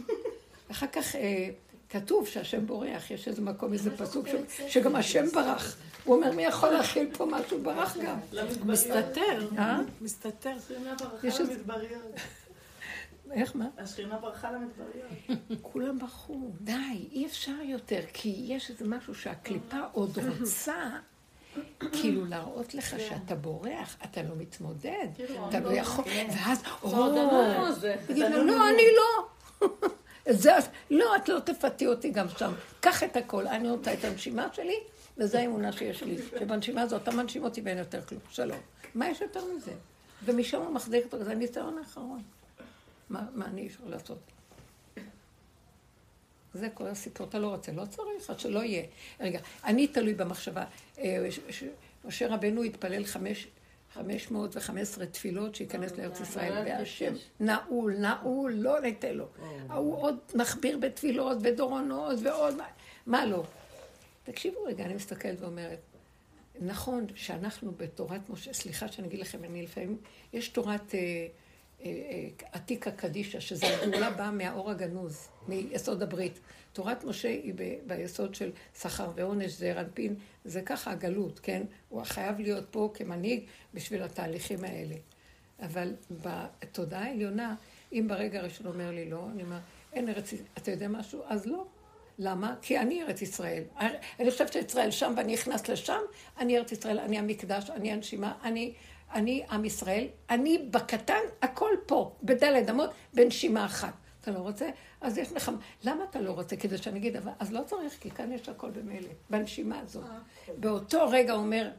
אחר 0.70 0.87
כך 0.87 1.16
אה, 1.16 1.49
כתוב 1.93 2.27
שהשם 2.27 2.66
בורח, 2.66 3.10
יש 3.10 3.28
איזה 3.28 3.43
מקום, 3.43 3.73
איזה 3.73 3.97
פסוק 3.97 4.28
ש- 4.28 4.60
שגם 4.69 4.97
השם 4.97 5.24
ברח. 5.35 5.77
הוא 6.05 6.16
אומר, 6.16 6.32
מי 6.32 6.44
יכול 6.44 6.69
להכיל 6.69 7.09
פה 7.16 7.27
משהו? 7.27 7.62
ברח 7.62 7.97
גם. 7.97 8.19
מסתתר. 8.64 9.48
אה? 9.59 9.78
מסתתר. 10.01 10.51
השכינה 10.56 10.94
ברחה 10.94 11.43
למדבריות. 11.43 12.02
איך, 13.32 13.56
מה? 13.56 13.66
השכינה 13.78 14.19
ברחה 14.19 14.51
למדבריות. 14.52 15.10
כולם 15.62 15.98
ברחו, 15.98 16.51
די, 16.60 16.73
אי 17.12 17.27
אפשר 17.27 17.55
יותר, 17.64 18.01
כי 18.12 18.44
יש 18.48 18.70
איזה 18.70 18.89
משהו 18.89 19.14
שהקליפה 19.14 19.78
עוד 19.93 20.19
רוצה, 20.40 20.90
כאילו 21.93 22.24
להראות 22.24 22.74
לך 22.74 23.01
שאתה 23.01 23.35
בורח, 23.35 23.97
אתה 24.05 24.23
לא 24.23 24.35
מתמודד, 24.39 25.09
אתה 25.48 25.60
לא 25.60 25.73
יכול, 25.73 26.05
ואז, 26.28 26.62
או, 26.82 26.90
תגיד 28.06 28.24
לו, 28.32 28.44
לא, 28.44 28.69
אני 28.69 28.82
לא. 28.97 29.69
זה, 30.31 30.53
לא, 30.90 31.16
את 31.16 31.28
לא 31.28 31.39
תפתי 31.40 31.86
אותי 31.86 32.11
גם 32.11 32.28
שם. 32.28 32.53
קח 32.81 33.03
את 33.03 33.16
הכל, 33.16 33.47
אני 33.47 33.70
רוצה 33.70 33.93
את 33.93 34.05
הנשימה 34.05 34.49
שלי, 34.53 34.77
וזו 35.19 35.39
האמונה 35.39 35.73
שיש 35.73 36.03
לי, 36.03 36.19
שבנשימה 36.40 36.82
הזאת 36.82 37.03
אתה 37.03 37.11
מנשים 37.11 37.44
אותי 37.44 37.61
ואין 37.61 37.78
יותר 37.78 38.03
כלום. 38.03 38.20
שלום. 38.31 38.59
מה 38.94 39.09
יש 39.09 39.20
יותר 39.20 39.44
מזה? 39.57 39.73
ומשם 40.24 40.61
הוא 40.61 40.74
מחזיק 40.74 41.05
אותו, 41.05 41.24
זה 41.24 41.31
הניסיון 41.31 41.78
האחרון. 41.78 42.23
מה, 43.11 43.23
מה 43.35 43.47
אני 43.47 43.61
יכול 43.61 43.90
לעשות? 43.90 44.19
זה 46.55 46.69
כל 46.74 46.86
הסיפור, 46.86 47.27
אתה 47.28 47.39
לא 47.39 47.47
רוצה, 47.47 47.73
לא 47.73 47.85
צריך, 47.85 48.31
אז 48.31 48.40
שלא 48.40 48.62
יהיה. 48.62 48.82
רגע, 49.20 49.40
אני 49.65 49.86
תלוי 49.86 50.15
במחשבה. 50.15 50.65
אה, 50.99 51.28
משה 52.05 52.35
רבנו 52.35 52.62
התפלל 52.62 53.05
חמש, 53.05 53.49
חמש 53.94 54.31
מאות 54.31 54.56
וחמש 54.56 54.81
עשרה 54.81 55.06
תפילות 55.06 55.55
שייכנס 55.55 55.93
לארץ 55.98 56.20
ישראל, 56.20 56.52
והשם 56.52 57.14
נעול, 57.40 57.97
נעול, 57.97 58.52
לא 58.52 58.81
ניתן 58.81 59.14
לו. 59.14 59.27
הוא 59.74 59.97
עוד 59.97 60.19
מכביר 60.35 60.78
בתפילות, 60.78 61.39
ודורונות, 61.43 62.19
ועוד 62.23 62.56
מה, 62.56 62.64
מה 63.06 63.27
לא. 63.27 63.44
תקשיבו 64.24 64.62
רגע, 64.64 64.85
אני 64.85 64.94
מסתכלת 64.94 65.40
ואומרת, 65.40 65.78
נכון 66.60 67.06
שאנחנו 67.14 67.73
בתורת 67.77 68.31
משה, 68.31 68.52
סליחה 68.52 68.89
שאני 68.89 69.09
אגיד 69.09 69.20
לכם, 69.20 69.44
אני 69.44 69.62
לפעמים, 69.62 69.97
יש 70.32 70.48
תורת 70.48 70.94
אה, 70.94 71.01
אה, 71.01 71.27
אה, 71.86 72.28
עתיקה 72.52 72.90
קדישא, 72.90 73.40
שזה 73.40 73.66
הגאולה 73.66 74.10
באה 74.10 74.31
מהאור 74.31 74.70
הגנוז, 74.70 75.28
מיסוד 75.48 76.02
הברית. 76.02 76.39
תורת 76.73 77.05
משה 77.05 77.28
היא 77.28 77.55
ב- 77.57 77.78
ביסוד 77.86 78.35
של 78.35 78.51
שכר 78.81 79.11
ועונש, 79.15 79.53
זעיר 79.53 79.81
אנפין, 79.81 80.15
זה 80.44 80.62
ככה 80.62 80.90
הגלות, 80.90 81.39
כן? 81.39 81.62
הוא 81.89 82.03
חייב 82.03 82.40
להיות 82.40 82.65
פה 82.70 82.90
כמנהיג 82.94 83.44
בשביל 83.74 84.03
התהליכים 84.03 84.65
האלה. 84.65 84.94
אבל 85.62 85.94
בתודעה 86.11 87.05
העליונה, 87.05 87.55
אם 87.93 88.07
ברגע 88.09 88.40
הראשון 88.40 88.66
אומר 88.66 88.90
לי 88.90 89.11
לא, 89.11 89.27
אני 89.35 89.43
אומר, 89.43 89.59
אין 89.93 90.09
ארץ, 90.09 90.35
אתה 90.59 90.70
יודע 90.70 90.89
משהו? 90.89 91.23
אז 91.27 91.47
לא. 91.47 91.66
למה? 92.19 92.55
כי 92.62 92.78
אני 92.78 93.03
ארץ 93.03 93.23
ישראל. 93.23 93.62
אני 94.20 94.31
חושבת 94.31 94.53
שישראל 94.53 94.90
שם 94.90 95.15
ואני 95.16 95.32
נכנס 95.32 95.69
לשם, 95.69 96.01
אני 96.39 96.59
ארץ 96.59 96.73
ישראל, 96.73 96.99
אני 96.99 97.19
המקדש, 97.19 97.70
אני 97.70 97.93
הנשימה, 97.93 98.32
אני, 98.43 98.74
אני 99.12 99.43
עם 99.51 99.65
ישראל, 99.65 100.07
אני 100.31 100.69
בקטן, 100.70 101.20
הכל 101.43 101.70
פה, 101.86 102.12
בדלת 102.23 102.70
אמות, 102.70 102.90
בנשימה 103.15 103.66
אחת. 103.66 103.94
אתה 104.23 104.31
לא 104.31 104.39
רוצה? 104.39 104.69
אז 105.01 105.19
יש 105.19 105.32
לך... 105.32 105.51
למה 105.85 106.05
אתה 106.11 106.20
לא 106.20 106.31
רוצה? 106.31 106.57
כדי 106.57 106.78
שאני 106.78 106.99
אגיד, 106.99 107.16
אבל 107.16 107.32
אז 107.39 107.53
לא 107.53 107.61
צריך, 107.66 107.97
כי 108.01 108.11
כאן 108.11 108.32
יש 108.32 108.49
הכל 108.49 108.70
במילא, 108.70 109.09
בנשימה 109.31 109.78
הזאת. 109.78 110.05
באותו 110.59 111.09
רגע 111.09 111.32
הוא 111.32 111.43
אומר, 111.43 111.70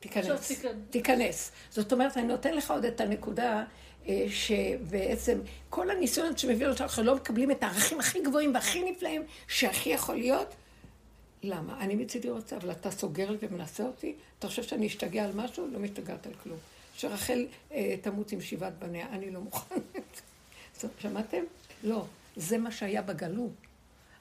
תיכנס, 0.00 0.52
תיכנס. 0.90 1.52
זאת 1.70 1.92
אומרת, 1.92 2.16
אני 2.16 2.26
נותן 2.26 2.54
לך 2.54 2.70
עוד 2.70 2.84
את 2.84 3.00
הנקודה 3.00 3.64
אה, 4.08 4.26
שבעצם 4.28 5.40
כל 5.70 5.90
הניסיונות 5.90 6.38
שמביאים 6.38 6.70
אותנו, 6.70 6.86
אנחנו 6.86 7.02
לא 7.02 7.14
מקבלים 7.14 7.50
את 7.50 7.62
הערכים 7.62 8.00
הכי 8.00 8.22
גבוהים 8.22 8.54
והכי 8.54 8.90
נפלאים 8.90 9.22
שהכי 9.48 9.90
יכול 9.90 10.14
להיות. 10.14 10.54
למה? 11.42 11.80
אני 11.80 11.94
מצידי 11.94 12.30
רוצה, 12.30 12.56
אבל 12.56 12.70
אתה 12.70 12.90
סוגר 12.90 13.30
לי 13.30 13.36
ומנסה 13.40 13.82
אותי? 13.84 14.14
אתה 14.38 14.48
חושב 14.48 14.62
שאני 14.62 14.86
אשתגע 14.86 15.24
על 15.24 15.30
משהו? 15.34 15.66
לא 15.72 15.78
משתגעת 15.78 16.26
על 16.26 16.32
כלום. 16.42 16.58
שרחל 16.96 17.46
אה, 17.72 17.94
תמות 18.00 18.32
עם 18.32 18.40
שבעת 18.40 18.78
בניה, 18.78 19.06
אני 19.10 19.30
לא 19.30 19.40
מוכנת. 19.40 20.20
שמעתם? 21.00 21.42
לא. 21.84 22.04
זה 22.36 22.58
מה 22.58 22.70
שהיה 22.70 23.02
בגלות. 23.02 23.52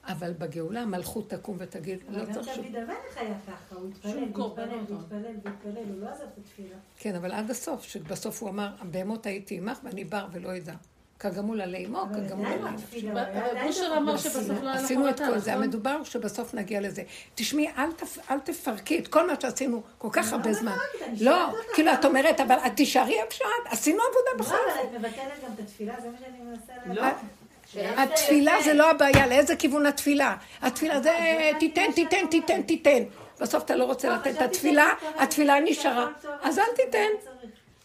אבל 0.07 0.33
בגאולה 0.33 0.81
המלכות 0.81 1.29
תקום 1.29 1.57
ותגיד, 1.59 1.99
לא 2.09 2.17
אבל 2.17 2.25
גם 2.25 2.33
צריך 2.33 2.55
שום... 2.55 2.65
דוד 2.65 2.75
המלך 2.75 3.17
היה 3.17 3.33
ככה, 3.47 3.75
הוא 3.75 3.89
התפלל, 3.89 4.11
שום 4.11 4.23
והתפלל, 4.23 4.35
קורבנות. 4.43 4.91
והתפלל, 4.91 5.35
והתפלל, 5.43 5.83
הוא 5.89 6.01
לא 6.01 6.09
עזב 6.09 6.23
את 6.23 6.37
התפילה. 6.37 6.75
כן, 6.97 7.15
אבל 7.15 7.31
עד 7.31 7.51
הסוף, 7.51 7.83
שבסוף 7.83 8.41
הוא 8.41 8.49
אמר, 8.49 8.69
בהמות 8.91 9.25
הייתי 9.25 9.57
עמך 9.57 9.77
ואני 9.83 10.03
בר 10.03 10.27
ולא 10.31 10.57
אדע. 10.57 10.73
כגמול 11.19 11.61
עלי 11.61 11.85
אמו, 11.85 12.01
אבל 12.01 12.27
כגמול 12.27 12.45
עלי. 12.45 13.11
אבל 13.11 13.67
בושר 13.67 13.89
לא- 13.89 13.97
אמר 13.97 14.17
שבסוף 14.17 14.49
לא 14.49 14.69
היה 14.69 14.75
לך 14.75 14.83
עשינו 14.83 15.09
את 15.09 15.13
מטרה, 15.13 15.27
כל 15.27 15.39
זה, 15.39 15.51
נכון? 15.51 15.63
המדובר 15.63 16.03
שבסוף 16.03 16.53
נגיע 16.53 16.81
לזה. 16.81 17.03
תשמעי, 17.35 17.67
אל, 17.77 17.91
תפ... 17.91 18.31
אל 18.31 18.39
תפרקי 18.39 18.99
את 18.99 19.07
כל 19.07 19.27
מה 19.27 19.33
שעשינו 19.41 19.83
כל 19.97 20.09
כך 20.11 20.33
הרבה 20.33 20.53
זמן. 20.53 20.77
אני 21.05 21.23
לא, 21.23 21.45
אותך. 21.49 21.59
כאילו 21.75 21.93
את 21.93 22.05
אומרת, 22.05 22.39
אבל 22.39 22.55
את 22.55 22.71
תישארי 22.75 23.21
איפה 23.21 23.31
שאת, 23.31 23.45
עשינו 23.71 23.99
עבודה 24.03 24.43
בכל 24.43 24.55
לא, 24.55 24.73
זאת. 24.73 24.85
אבל 24.85 24.97
את 24.97 24.99
מבטלת 24.99 25.43
גם 25.45 25.53
את 25.53 25.59
התפילה, 25.59 25.95
זה 26.01 26.09
מה 26.09 26.17
שאני 26.19 26.39
מנסה 26.39 26.73
לא. 26.85 26.93
להגיד. 26.93 27.46
התפילה 27.75 28.53
זה 28.63 28.73
לא 28.73 28.91
הבעיה, 28.91 29.27
לאיזה 29.27 29.55
כיוון 29.55 29.85
התפילה? 29.85 30.35
התפילה 30.61 31.01
זה 31.01 31.11
תיתן, 31.59 31.91
תיתן, 31.95 32.27
תיתן, 32.31 32.61
תיתן. 32.61 33.03
בסוף 33.39 33.63
אתה 33.63 33.75
לא 33.75 33.85
רוצה 33.85 34.09
לתת 34.09 34.27
את 34.27 34.41
התפילה, 34.41 34.93
התפילה 35.15 35.59
נשארה. 35.59 36.07
אז 36.41 36.59
אל 36.59 36.75
תיתן. 36.75 37.09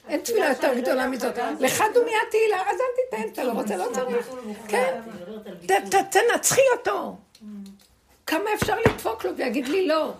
אין 0.08 0.20
תפילה 0.20 0.48
יותר 0.48 0.74
גדולה 0.74 1.06
מזאת. 1.06 1.38
לך 1.60 1.84
דומיה 1.94 2.18
תהילה, 2.30 2.62
אז 2.70 2.76
אל 2.80 3.20
תיתן, 3.20 3.32
אתה 3.32 3.44
לא 3.44 3.52
רוצה, 3.52 3.76
לא 3.76 3.86
צריך. 3.92 4.30
כן, 4.68 5.00
תנצחי 6.10 6.60
אותו. 6.78 7.16
כמה 8.26 8.54
אפשר 8.54 8.76
לדפוק 8.86 9.24
לו 9.24 9.36
ויגיד 9.36 9.68
לי 9.68 9.86
לא? 9.86 10.12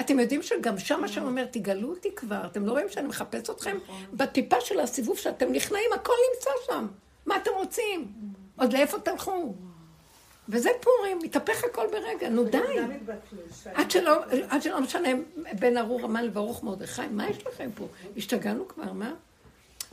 אתם 0.00 0.20
יודעים 0.20 0.42
שגם 0.42 0.78
שם 0.78 1.04
השם 1.04 1.24
אומר, 1.24 1.44
תגלו 1.44 1.90
אותי 1.90 2.14
כבר, 2.14 2.40
אתם 2.50 2.66
לא 2.66 2.72
רואים 2.72 2.88
שאני 2.88 3.08
מחפש 3.08 3.50
אתכם? 3.50 3.78
בטיפה 4.12 4.60
של 4.60 4.80
הסיבוב 4.80 5.18
שאתם 5.18 5.52
נכנעים, 5.52 5.92
הכל 5.94 6.12
נמצא 6.34 6.50
שם. 6.66 6.86
מה 7.26 7.36
אתם 7.36 7.50
רוצים? 7.54 8.08
עוד 8.56 8.72
לאיפה 8.72 8.98
תלכו? 8.98 9.54
וזה 10.48 10.70
פורים, 10.80 11.18
מתהפך 11.22 11.64
הכל 11.64 11.86
ברגע, 11.92 12.28
נו 12.28 12.44
די. 12.44 12.58
עד 13.64 13.90
שלא, 13.90 14.24
עד 14.48 14.62
שלא 14.62 14.80
משנה, 14.80 15.08
בן 15.58 15.76
ארור 15.76 16.00
המן 16.04 16.28
וברוך 16.28 16.64
מרדכי, 16.64 17.02
מה 17.10 17.30
יש 17.30 17.46
לכם 17.46 17.70
פה? 17.74 17.86
השתגענו 18.16 18.68
כבר, 18.68 18.92
מה? 18.92 19.14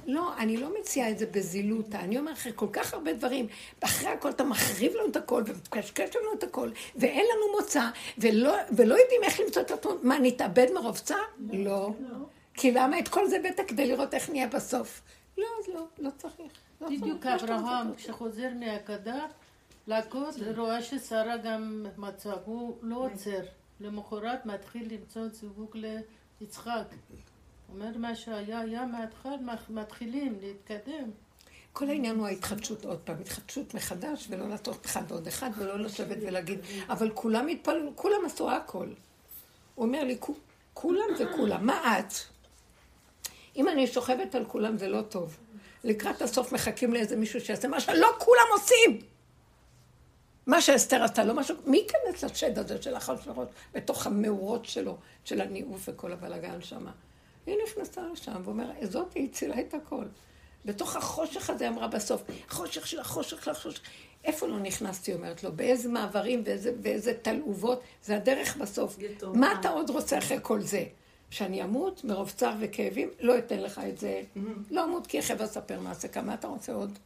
לא, 0.08 0.38
אני 0.38 0.58
לא 0.58 0.74
מציעה 0.80 1.10
את 1.10 1.20
זה 1.20 1.26
בזילותא. 1.26 1.98
אני 1.98 2.20
אומרת 2.20 2.38
אחרי 2.38 2.52
כל 2.56 2.68
כך 2.74 2.94
הרבה 2.94 3.14
דברים, 3.14 3.48
אחרי 3.82 4.10
הכל 4.10 4.30
אתה 4.30 4.44
מחריב 4.44 4.94
לנו 4.96 5.10
את 5.10 5.16
הכל 5.16 5.44
ומקשקש 5.46 6.16
לנו 6.16 6.34
את 6.34 6.44
הכל, 6.44 6.70
ואין 6.96 7.26
לנו 7.26 7.58
מוצא, 7.60 7.84
ולא, 8.18 8.56
ולא 8.78 8.96
יודעים 8.96 9.24
איך 9.24 9.40
למצוא 9.40 9.62
את 9.62 9.72
התון. 9.72 9.98
מה, 10.04 10.20
נתאבד 10.20 10.68
מרוב 10.74 10.98
צער? 10.98 11.18
לא. 11.54 11.92
כי 12.54 12.72
למה 12.72 13.00
את 13.00 13.08
כל 13.08 13.28
זה 13.28 13.38
בטח 13.44 13.64
כדי 13.68 13.88
לראות 13.88 14.14
איך 14.14 14.30
נהיה 14.30 14.48
בסוף? 14.48 15.02
לא, 15.38 15.48
אז 15.60 15.68
לא, 15.74 15.86
לא 16.00 16.10
צריך. 16.18 16.61
בדיוק 16.90 17.26
אברהם. 17.26 17.96
כשחוזר 17.96 18.50
מהגדה, 18.60 19.26
להכות, 19.88 20.36
רואה 20.58 20.82
ששרה 20.84 21.38
גם 21.38 21.86
מצאה, 21.98 22.34
הוא 22.46 22.78
לא 22.82 22.96
עוצר. 22.96 23.42
למחרת 23.80 24.46
מתחיל 24.46 24.94
למצוא 24.94 25.28
זיווג 25.28 25.78
ליצחק. 26.42 26.86
אומר 27.74 27.98
מה 27.98 28.16
שהיה, 28.16 28.60
היה 28.60 28.86
מההתחלה, 28.86 29.36
מתחילים 29.70 30.38
להתקדם. 30.42 31.10
כל 31.74 31.90
העניין 31.90 32.16
הוא 32.16 32.28
ההתחדשות 32.28 32.86
עוד 32.86 33.00
פעם, 33.00 33.16
התחדשות 33.22 33.74
מחדש, 33.74 34.28
ולא 34.30 34.50
לעשות 34.50 34.86
אחד 34.86 35.02
ועוד 35.08 35.28
אחד, 35.28 35.50
ולא 35.58 35.80
לשבת 35.80 36.18
ולהגיד, 36.22 36.60
אבל 36.90 37.12
כולם 37.14 37.48
התפללו, 37.48 37.92
כולם 37.96 38.26
עשו 38.26 38.52
הכל. 38.52 38.88
הוא 39.76 39.86
אומר 39.86 40.04
לי, 40.04 40.18
"כו- 40.20 40.36
כולם 40.74 41.06
זה 41.18 41.26
כולם, 41.36 41.66
מה 41.66 42.00
את? 42.00 42.14
אם 43.56 43.68
אני 43.68 43.88
שוכבת 43.88 44.36
על 44.36 44.46
כולם 44.46 44.78
זה 44.78 44.88
לא 44.88 45.02
טוב. 45.02 45.38
לקראת 45.84 46.22
הסוף 46.22 46.52
מחכים 46.52 46.94
לאיזה 46.94 47.16
מישהו 47.16 47.42
שיעשה 47.42 47.68
מה 47.68 47.80
שלא 47.80 48.08
כולם 48.18 48.46
עושים. 48.52 49.02
מה 50.48 50.62
שאסתר 50.62 51.04
עשתה, 51.04 51.24
לא 51.24 51.34
משהו, 51.34 51.56
מי 51.66 51.78
ייכנס 51.78 52.24
לשד 52.24 52.60
הזה 52.60 52.82
של 52.82 52.96
החשרות 52.96 53.48
בתוך 53.74 54.08
המאורות 54.08 54.66
שלו, 54.66 54.98
של 55.26 55.42
הניאוף 55.42 55.82
וכל 55.88 56.12
הבלגן 56.12 56.62
שם? 56.62 56.86
היא 57.46 57.56
נכנסה 57.64 58.02
לשם 58.14 58.42
ואומרת, 58.46 58.92
זאת 58.92 59.14
היא 59.14 59.30
הצילה 59.30 59.60
את 59.60 59.74
הכל. 59.74 60.06
בתוך 60.66 60.96
החושך 60.96 61.50
הזה 61.50 61.68
אמרה 61.68 61.88
בסוף, 61.88 62.24
חושך 62.50 62.88
של 62.88 63.00
החושך 63.00 63.44
של 63.44 63.52
החושך. 63.52 63.82
איפה 64.24 64.48
לא 64.48 64.60
נכנסתי, 64.60 65.14
אומרת 65.14 65.44
לו? 65.44 65.52
באיזה 65.52 65.90
מעברים 65.90 66.44
ואיזה, 66.46 66.74
ואיזה 66.82 67.14
תלעובות? 67.22 67.82
זה 68.04 68.16
הדרך 68.16 68.58
בסוף. 68.58 68.98
מה 69.34 69.60
אתה 69.60 69.70
עוד 69.70 69.90
רוצה 69.90 70.18
אחרי 70.18 70.38
כל 70.42 70.62
זה? 70.62 70.84
שאני 71.32 71.64
אמות 71.64 72.04
מרוב 72.04 72.32
צער 72.32 72.54
וכאבים? 72.60 73.10
לא 73.20 73.38
אתן 73.38 73.60
לך 73.60 73.82
את 73.90 73.98
זה. 73.98 74.22
לא 74.72 74.84
אמות 74.84 75.08
כי 75.08 75.18
יחב 75.18 75.42
אספר 75.42 75.80
מעשה 75.80 76.08
כמה 76.08 76.34
אתה 76.34 76.48
רוצה 76.48 76.74
עוד? 76.74 77.00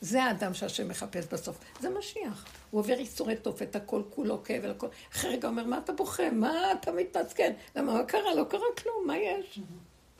זה 0.00 0.24
האדם 0.24 0.54
שהשם 0.54 0.88
מחפש 0.88 1.24
בסוף. 1.32 1.58
זה 1.80 1.90
משיח. 1.90 2.46
הוא 2.70 2.78
עובר 2.78 2.98
ייסורי 2.98 3.36
תופת, 3.36 3.76
הכל 3.76 4.02
כולו 4.10 4.42
כאב, 4.44 4.64
הכל. 4.64 4.86
אחרי 5.12 5.30
רגע 5.30 5.48
אומר, 5.48 5.64
מה 5.64 5.78
אתה 5.78 5.92
בוכה? 5.92 6.30
מה 6.30 6.72
אתה 6.72 6.92
מתעצקן? 6.92 7.52
למה, 7.76 7.92
מה 7.92 8.04
קרה? 8.04 8.34
לא 8.34 8.44
קרה 8.44 8.66
כלום, 8.82 9.06
מה 9.06 9.18
יש? 9.18 9.60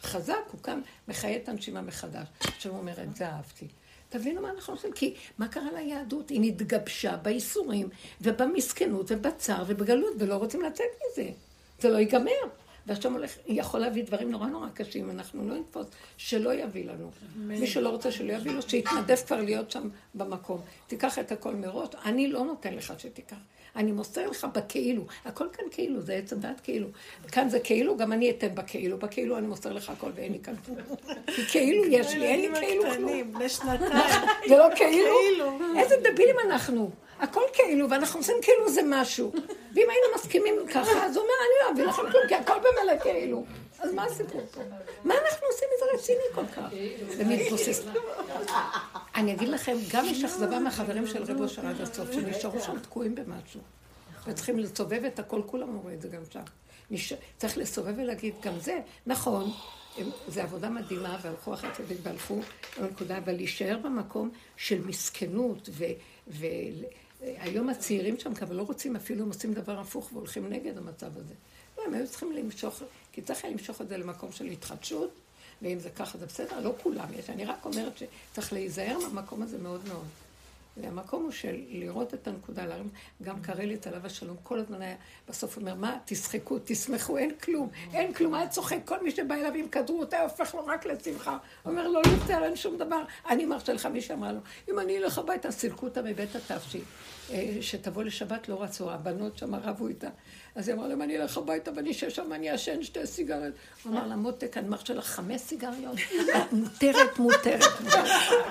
חזק, 0.02 0.34
הוא 0.52 0.60
קם, 0.62 0.80
מחיה 1.08 1.36
את 1.36 1.48
הנשימה 1.48 1.82
מחדש. 1.82 2.28
עכשיו 2.40 2.72
הוא 2.72 2.80
אומר, 2.80 3.02
את 3.02 3.16
זה 3.16 3.28
אהבתי. 3.28 3.68
תבינו 4.08 4.42
מה 4.42 4.50
אנחנו 4.50 4.74
עושים, 4.74 4.92
כי 4.92 5.14
מה 5.38 5.48
קרה 5.48 5.72
ליהדות? 5.72 6.30
היא 6.30 6.40
נתגבשה 6.42 7.16
בייסורים 7.16 7.88
ובמסכנות 8.20 9.06
ובצער 9.08 9.64
ובגלות, 9.66 10.14
ולא 10.18 10.34
רוצים 10.34 10.62
לצאת 10.62 10.86
מזה. 11.12 11.30
זה 11.80 11.90
לא 11.90 11.98
ייגמר. 11.98 12.63
והשם 12.86 13.12
הולך, 13.12 13.36
יכול 13.46 13.80
להביא 13.80 14.04
דברים 14.04 14.30
נורא 14.30 14.46
נורא 14.46 14.68
קשים, 14.74 15.10
אנחנו 15.10 15.48
לא 15.48 15.54
נתפוס, 15.54 15.86
שלא 16.16 16.54
יביא 16.54 16.84
לנו. 16.84 17.10
מי 17.36 17.66
שלא 17.66 17.88
רוצה 17.88 18.12
שלא 18.12 18.32
יביא 18.32 18.52
לו, 18.52 18.62
שיתנדב 18.62 19.16
כבר 19.16 19.40
להיות 19.40 19.70
שם 19.70 19.88
במקום. 20.14 20.60
תיקח 20.86 21.18
את 21.18 21.32
הכל 21.32 21.54
מראש, 21.54 21.88
אני 22.04 22.28
לא 22.28 22.44
נותן 22.44 22.74
לך 22.74 22.94
שתיקח. 22.98 23.36
אני 23.76 23.92
מוסר 23.92 24.30
לך 24.30 24.46
בכאילו. 24.54 25.04
הכל 25.24 25.46
כאן 25.52 25.64
כאילו, 25.70 26.00
זה 26.00 26.14
עץ 26.14 26.32
הדת 26.32 26.60
כאילו. 26.60 26.88
כאן 27.32 27.48
זה 27.48 27.60
כאילו, 27.60 27.96
גם 27.96 28.12
אני 28.12 28.30
אתן 28.30 28.54
בכאילו. 28.54 28.98
בכאילו 28.98 29.38
אני 29.38 29.46
מוסר 29.46 29.72
לך 29.72 29.90
הכל 29.90 30.10
ואין 30.14 30.32
לי 30.32 30.38
כאן 30.42 30.54
כלום. 30.56 30.78
כי 31.26 31.42
כאילו 31.46 31.84
יש 31.84 32.14
לי, 32.14 32.26
אין 32.26 32.40
לי 32.40 32.60
כאילו 32.60 32.82
כלום. 32.82 32.92
הקטנים, 32.94 33.32
בני 33.32 33.48
שנתיים. 33.48 33.92
זה 34.48 34.56
לא 34.56 34.66
כאילו? 34.76 35.06
כאילו. 35.30 35.78
איזה 35.78 35.94
דבילים 36.00 36.36
אנחנו. 36.46 36.90
הכל 37.18 37.42
כאילו, 37.52 37.90
ואנחנו 37.90 38.20
עושים 38.20 38.36
כאילו 38.42 38.68
זה 38.68 38.80
משהו. 38.86 39.32
ואם 39.74 39.86
היינו 39.90 40.06
מסכימים 40.14 40.54
ככה, 40.66 41.06
אז 41.06 41.16
הוא 41.16 41.24
אומר, 41.24 41.34
אני 41.40 41.54
לא 41.64 41.72
אביא 41.72 41.84
לכם 41.84 42.10
כלום, 42.10 42.28
כי 42.28 42.34
הכל 42.34 42.54
במילא 42.58 42.98
כאילו. 43.02 43.44
אז 43.80 43.92
מה 43.92 44.04
הסיפור 44.04 44.40
פה? 44.52 44.60
מה 45.04 45.14
אנחנו 45.14 45.46
עושים 45.46 45.68
מזה 45.76 45.84
רציני 45.94 46.24
כל 46.34 46.46
כך? 46.46 46.68
ומתבוסס. 47.18 47.84
אני 49.14 49.32
אגיד 49.32 49.48
לכם, 49.48 49.76
גם 49.92 50.04
יש 50.04 50.24
אכזבה 50.24 50.58
מהחברים 50.58 51.06
של 51.06 51.22
רב 51.22 51.40
אושר 51.40 51.66
עד 51.66 51.80
הסוף, 51.80 52.12
שנשארו 52.12 52.60
שם 52.60 52.78
תקועים 52.78 53.14
במשהו. 53.14 53.60
וצריכים 54.26 54.58
לסובב 54.58 55.04
את 55.04 55.18
הכל, 55.18 55.42
כולם 55.46 55.76
רואים 55.76 55.96
את 55.96 56.02
זה 56.02 56.08
גם 56.08 56.22
שם. 56.30 56.40
צריך 57.38 57.58
לסובב 57.58 57.94
ולהגיד, 57.96 58.34
גם 58.42 58.58
זה, 58.58 58.80
נכון, 59.06 59.50
זה 60.28 60.42
עבודה 60.42 60.68
מדהימה, 60.70 61.18
והלכו 61.22 61.54
אחרי 61.54 61.70
צדיק 61.76 61.98
והלכו 62.02 62.40
לנקודה, 62.80 63.18
אבל 63.18 63.32
להישאר 63.32 63.78
במקום 63.82 64.30
של 64.56 64.80
מסכנות, 64.86 65.68
והיום 67.24 67.68
הצעירים 67.68 68.18
שם 68.18 68.34
כבר 68.34 68.52
לא 68.52 68.62
רוצים, 68.62 68.96
אפילו 68.96 69.22
הם 69.22 69.28
עושים 69.28 69.54
דבר 69.54 69.78
הפוך 69.78 70.10
והולכים 70.12 70.48
נגד 70.48 70.78
המצב 70.78 71.18
הזה. 71.18 71.34
לא, 71.78 71.82
הם 71.86 71.94
היו 71.94 72.08
צריכים 72.08 72.32
למשוך, 72.32 72.82
כי 73.12 73.22
צריך 73.22 73.44
היה 73.44 73.52
למשוך 73.52 73.80
את 73.80 73.88
זה 73.88 73.96
למקום 73.96 74.32
של 74.32 74.44
התחדשות, 74.44 75.10
ואם 75.62 75.78
זה 75.78 75.90
ככה 75.90 76.18
זה 76.18 76.26
בסדר, 76.26 76.60
לא 76.60 76.74
כולם 76.82 77.08
יש, 77.18 77.30
אני 77.30 77.44
רק 77.44 77.64
אומרת 77.64 77.92
שצריך 77.98 78.52
להיזהר 78.52 78.98
מהמקום 78.98 79.42
הזה 79.42 79.58
מאוד 79.58 79.80
מאוד. 79.88 80.04
והמקום 80.76 81.22
הוא 81.22 81.30
של 81.30 81.56
לראות 81.68 82.14
את 82.14 82.28
הנקודה, 82.28 82.66
להרים, 82.66 82.88
גם 83.22 83.42
קרליץ 83.42 83.86
עליו 83.86 84.06
השלום, 84.06 84.36
כל 84.42 84.58
הזמן 84.58 84.82
היה, 84.82 84.96
בסוף 85.28 85.56
אומר, 85.56 85.74
מה, 85.74 85.98
תשחקו, 86.04 86.58
תשמחו, 86.64 87.18
אין 87.18 87.30
כלום, 87.42 87.68
אין 87.92 88.14
כלום, 88.14 88.34
היה 88.34 88.48
צוחק, 88.48 88.78
כל 88.84 89.02
מי 89.02 89.10
שבא 89.10 89.34
אליו 89.34 89.54
עם 89.54 89.68
כדרות, 89.68 90.12
היה 90.12 90.22
הופך 90.22 90.54
לו 90.54 90.66
רק 90.66 90.86
לשמחה. 90.86 91.38
אומר 91.64 91.88
לו, 91.88 91.92
לא 91.92 92.10
יותר, 92.10 92.44
אין 92.44 92.56
שום 92.56 92.78
דבר. 92.78 93.02
אני 93.28 93.46
מרשה 93.46 93.72
לך, 93.72 93.86
מי 93.86 94.00
שאמרה 94.00 94.32
לו, 94.32 94.40
אם 94.70 94.78
אני 94.78 94.98
אלך 94.98 95.18
הביתה, 95.18 95.50
סילקו 95.50 95.86
אותה 95.86 96.02
מבית 96.02 96.36
התפשי, 96.36 96.80
שתבוא 97.60 98.04
לשבת 98.04 98.48
לא 98.48 98.62
רצו, 98.62 98.90
הבנות 98.90 99.38
שם 99.38 99.54
רבו 99.54 99.88
איתה. 99.88 100.08
אז 100.54 100.68
היא 100.68 100.76
אמרה 100.76 100.88
להם, 100.88 101.02
אני 101.02 101.18
אלך 101.18 101.38
הביתה 101.38 101.70
ואני 101.76 101.90
אשב 101.90 102.10
שם, 102.10 102.32
אני 102.32 102.50
אעשן 102.50 102.82
שתי 102.82 103.06
סיגריות. 103.06 103.54
הוא 103.82 103.92
אמר 103.92 104.06
לה, 104.06 104.16
מותק, 104.16 104.56
אני 104.56 104.68
מרשה 104.68 104.94
לך 104.94 105.06
חמש 105.06 105.40
סיגריות? 105.40 105.96
מותרת, 106.52 107.18
מותרת. 107.18 107.62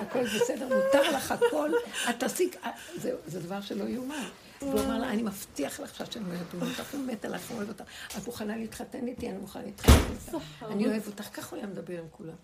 הכל 0.02 0.24
בסדר, 0.24 0.68
מותר 0.68 1.12
לך 1.12 1.32
הכל. 1.32 1.72
את 2.10 2.20
תעשי... 2.20 2.50
זה, 2.96 3.12
זה 3.28 3.40
דבר 3.40 3.62
שלא 3.62 3.84
יאומן. 3.84 4.24
והוא 4.62 4.80
אמר 4.80 5.00
לה, 5.00 5.10
אני 5.10 5.24
מבטיח 5.24 5.80
לך 5.80 5.96
שהשם 5.96 6.32
לא 6.32 6.34
ידון 6.34 6.70
אותך, 6.70 6.94
הוא 6.94 7.06
מת 7.06 7.26
עליך, 7.26 7.50
הוא 7.50 7.58
אוהב 7.58 7.70
אותך. 7.70 7.84
את 8.18 8.26
מוכנה 8.28 8.58
להתחתן 8.58 9.08
איתי? 9.08 9.30
אני 9.30 9.38
מוכנה 9.38 9.64
להתחתן 9.64 9.92
איתך. 10.12 10.38
אני 10.72 10.86
אוהב 10.88 11.08
אותך, 11.08 11.24
ככה 11.34 11.56
הוא 11.56 11.58
היה 11.58 11.68
מדבר 11.68 12.00
עם 12.00 12.06
כולם. 12.12 12.36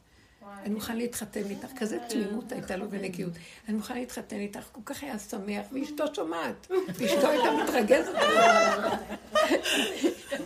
אני 0.64 0.74
מוכן 0.74 0.98
להתחתן 0.98 1.44
איתך, 1.50 1.68
כזה 1.78 1.98
תמימות 2.10 2.52
הייתה 2.52 2.76
לו 2.76 2.86
ונקיות. 2.90 3.34
אני 3.68 3.78
מוכן 3.78 3.98
להתחתן 3.98 4.36
איתך, 4.36 4.70
כל 4.72 4.82
כך 4.86 5.04
היה 5.04 5.20
שמח, 5.20 5.66
ואשתו 5.72 6.16
שומעת, 6.16 6.68
ואשתו 6.94 7.28
הייתה 7.28 7.50
מתרגזת. 7.64 8.14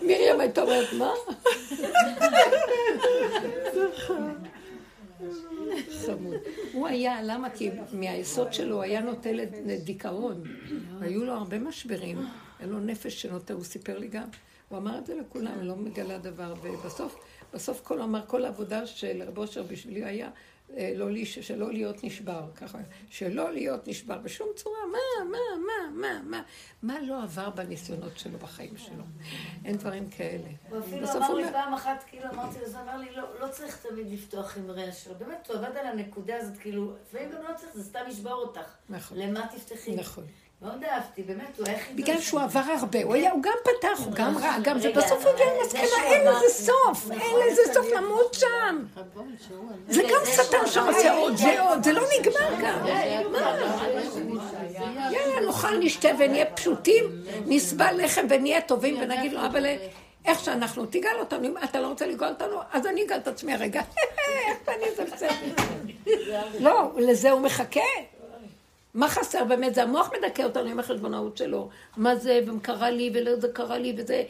מרים 0.02 0.40
הייתה 0.40 0.62
אומרת, 0.62 0.94
מה? 0.94 1.12
חמוד. 6.06 6.34
הוא 6.74 6.88
היה, 6.88 7.22
למה? 7.24 7.50
כי 7.50 7.70
מהיסוד 7.94 8.54
שלו 8.54 8.82
היה 8.82 9.02
נוטה 9.02 9.30
לדיכאון. 9.66 10.44
היו 11.02 11.26
לו 11.26 11.34
הרבה 11.34 11.60
משברים, 11.60 12.18
היה 12.60 12.68
לו 12.68 12.80
נפש 12.80 13.22
שנוטה, 13.22 13.54
הוא 13.54 13.64
סיפר 13.64 13.98
לי 13.98 14.08
גם. 14.08 14.28
הוא 14.70 14.78
אמר 14.78 14.98
את 14.98 15.06
זה 15.06 15.16
לכולם, 15.16 15.62
לא 15.62 15.76
מגלה 15.76 16.18
דבר, 16.18 16.54
ובסוף, 16.62 17.16
בסוף 17.54 17.82
כל 17.82 18.02
אמר, 18.02 18.22
כל 18.28 18.46
העבודה 18.46 18.86
של 18.86 19.24
רב 19.28 19.38
אושר 19.38 19.64
בשבילי 19.64 20.04
היה 20.04 20.30
אה, 20.78 20.94
לא, 20.96 21.08
שלא 21.26 21.74
להיות 21.74 22.04
נשבר, 22.04 22.50
ככה, 22.56 22.78
שלא 23.10 23.52
להיות 23.52 23.88
נשבר 23.88 24.18
בשום 24.18 24.48
צורה, 24.56 24.80
מה, 24.92 25.26
מה, 25.32 25.38
מה, 25.68 26.02
מה, 26.02 26.22
מה, 26.30 26.42
מה 26.84 27.02
לא 27.02 27.24
עבר 27.24 27.50
בניסיונות 27.50 28.18
שלו 28.18 28.38
בחיים 28.38 28.78
שלו. 28.78 29.04
אין 29.66 29.78
דברים 29.78 30.10
כאלה. 30.10 30.50
הוא 30.70 30.80
אפילו 30.80 31.08
אמר 31.12 31.34
לי 31.34 31.52
פעם 31.52 31.74
אחת, 31.74 32.04
כאילו 32.08 32.30
אמרתי 32.34 32.60
לו, 32.60 32.70
זה 32.70 32.82
אמר 32.82 32.98
לי, 32.98 33.16
לא, 33.16 33.24
לא 33.42 33.48
צריך 33.48 33.86
תמיד 33.88 34.12
לפתוח 34.12 34.58
עם 34.58 34.72
רע 34.72 34.92
שלו. 34.92 35.16
באמת, 35.16 35.48
הוא 35.50 35.58
עבד 35.58 35.78
על 35.78 35.86
הנקודה 35.86 36.38
הזאת, 36.38 36.58
כאילו, 36.58 36.94
לפעמים 37.02 37.30
גם 37.30 37.42
לא 37.44 37.56
צריך, 37.58 37.74
זה 37.74 37.84
סתם 37.84 38.00
ישבור 38.10 38.34
אותך. 38.34 38.76
נכון. 38.90 39.18
למה 39.18 39.48
תפתחי? 39.48 39.96
נכון. 39.96 40.24
מאוד 40.62 40.84
אהבתי, 40.84 41.24
באמת, 41.24 41.58
הוא 41.60 41.66
חידוש. 41.66 42.04
בגלל 42.04 42.22
שהוא 42.22 42.42
עבר 42.42 42.62
הרבה, 42.80 43.04
הוא 43.04 43.14
היה- 43.14 43.32
הוא 43.32 43.44
גם 43.44 43.54
פתח, 43.64 44.00
הוא 44.06 44.14
גם 44.14 44.38
רע, 44.38 44.56
גם 44.64 44.80
זה, 44.80 44.92
בסוף 44.92 45.26
הוא 45.26 45.34
הגיע 45.34 45.46
זה 45.46 45.60
למסקנה, 45.62 45.88
שהוא 45.88 46.02
אין 46.04 46.28
לזה 46.28 46.50
סוף, 46.50 47.12
אין 47.12 47.36
לזה 47.48 47.62
סוף 47.74 47.86
למות 47.98 48.34
שם. 48.34 48.86
זה 49.90 50.02
גם 50.04 50.20
שטן 50.26 50.68
שעושה 50.68 51.14
עוד 51.14 51.34
ועוד, 51.44 51.84
זה 51.84 51.94
לא 51.94 52.02
נגמר 52.20 52.50
גם. 52.64 52.88
יאללה, 55.12 55.42
נאכל, 55.46 55.78
נשתה 55.80 56.10
ונהיה 56.20 56.46
פשוטים, 56.46 57.04
נסבל 57.46 57.96
לחם 58.04 58.26
ונהיה 58.30 58.62
טובים 58.62 58.98
ונגיד 59.02 59.34
לו, 59.34 59.46
אבל 59.46 59.66
איך 60.26 60.40
שאנחנו, 60.40 60.86
תגאל 60.86 61.20
אותנו, 61.20 61.46
אם 61.48 61.54
אתה 61.64 61.80
לא 61.80 61.88
רוצה 61.88 62.06
לגאול 62.08 62.30
אותנו, 62.30 62.58
אז 62.72 62.86
אני 62.86 63.04
אגאל 63.06 63.18
את 63.18 63.28
עצמי 63.28 63.54
הרגע. 63.54 63.82
איך 64.48 64.58
אני 64.68 64.86
זה 64.98 65.04
בסדר. 65.06 65.30
לא, 66.60 66.92
לזה 66.98 67.32
הוא 67.32 67.42
מחכה. 67.42 67.80
מה 68.94 69.07
חסר 69.07 69.44
באמת? 69.44 69.76
זה 69.76 69.84
המוח 69.84 70.10
מדכא 70.18 70.41
אותנו 70.41 70.70
עם 70.70 70.80
החשבונאות 70.80 71.38
שלו. 71.38 71.70
מה 71.98 72.15
זה, 72.15 72.40
וקרה 72.48 72.90
לי, 72.90 73.11
ולא 73.14 73.36
זה 73.36 73.48
קרה 73.48 73.78
לי, 73.78 73.95
וזה... 73.98 74.24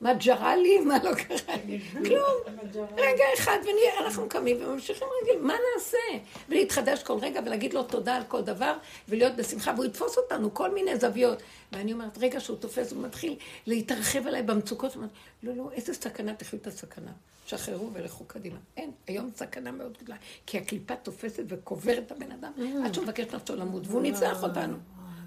מה 0.00 0.14
ג'רה 0.14 0.56
לי, 0.56 0.78
מה 0.78 0.98
לא 1.04 1.14
קרה 1.14 1.54
לי. 1.66 1.80
כלום. 1.92 2.58
רגע 2.96 3.24
אחד, 3.38 3.58
ואנחנו 3.98 4.28
קמים 4.28 4.56
וממשיכים 4.60 5.08
רגיל. 5.22 5.42
מה 5.42 5.54
נעשה? 5.74 6.24
ולהתחדש 6.48 7.02
כל 7.02 7.18
רגע 7.22 7.40
ולהגיד 7.46 7.74
לו 7.74 7.82
תודה 7.82 8.16
על 8.16 8.22
כל 8.28 8.42
דבר, 8.42 8.76
ולהיות 9.08 9.36
בשמחה, 9.36 9.72
והוא 9.76 9.84
יתפוס 9.84 10.18
אותנו, 10.18 10.54
כל 10.54 10.74
מיני 10.74 10.96
זוויות. 10.96 11.42
ואני 11.72 11.92
אומרת, 11.92 12.18
רגע 12.18 12.40
שהוא 12.40 12.56
תופס, 12.56 12.92
הוא 12.92 13.02
מתחיל 13.02 13.36
להתרחב 13.66 14.26
עליי 14.26 14.42
במצוקות, 14.42 14.94
הוא 14.94 15.02
אומר, 15.02 15.12
לא, 15.42 15.64
לא, 15.64 15.70
איזה 15.72 15.94
סכנה, 15.94 16.34
תחיו 16.34 16.58
את 16.58 16.66
הסכנה. 16.66 17.10
שחררו 17.46 17.90
ולכו 17.92 18.24
קדימה. 18.24 18.58
אין, 18.76 18.90
היום 19.06 19.30
סכנה 19.36 19.72
מאוד 19.72 19.98
גדולה, 20.02 20.18
כי 20.46 20.58
הקליפה 20.58 20.96
תופסת 20.96 21.42
וקוברת 21.48 22.02
את 22.06 22.12
הבן 22.12 22.32
אדם, 22.32 22.52
עד 22.84 22.94
שהוא 22.94 23.04
מבקש 23.04 23.34
נפשו 23.34 23.56
למות, 23.56 23.82
והוא 23.86 24.02
ניצח 24.02 24.42
אותנו. 24.42 24.76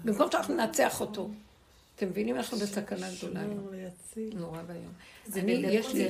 במקום 0.04 0.30
שאנחנו 0.30 0.54
ננצח 0.54 1.00
אותו. 1.00 1.28
אתם 1.96 2.08
מבינים? 2.08 2.36
אנחנו 2.36 2.58
בסכנה 2.58 3.06
גדולה. 3.16 3.40
נורא 4.34 4.58
ואיום. 4.66 4.92
יש 5.62 5.94
לי. 5.94 6.08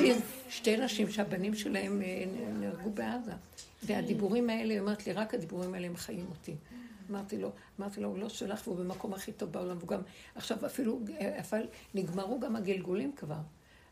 לי 0.00 0.14
שתי 0.48 0.76
נשים 0.76 1.10
שהבנים 1.10 1.54
שלהם 1.54 2.02
אה, 2.02 2.24
נהרגו 2.60 2.90
בעזה. 2.90 3.32
והדיבורים 3.82 4.50
האלה, 4.50 4.72
היא 4.72 4.80
אומרת 4.80 5.06
לי, 5.06 5.12
רק 5.12 5.34
הדיבורים 5.34 5.74
האלה 5.74 5.86
הם 5.86 5.96
חיים 5.96 6.26
אותי. 6.30 6.54
אמרתי 7.10 7.38
לו, 7.38 7.50
אמרתי 7.80 8.00
לו, 8.00 8.08
הוא 8.08 8.18
לא 8.18 8.28
שלך 8.28 8.68
והוא 8.68 8.78
במקום 8.78 9.14
הכי 9.14 9.32
טוב 9.32 9.52
בעולם, 9.52 9.76
והוא 9.78 9.88
גם, 9.88 10.00
עכשיו 10.34 10.66
אפילו, 10.66 11.00
אה, 11.20 11.40
אפילו, 11.40 11.64
נגמרו 11.94 12.40
גם 12.40 12.56
הגלגולים 12.56 13.12
כבר. 13.16 13.40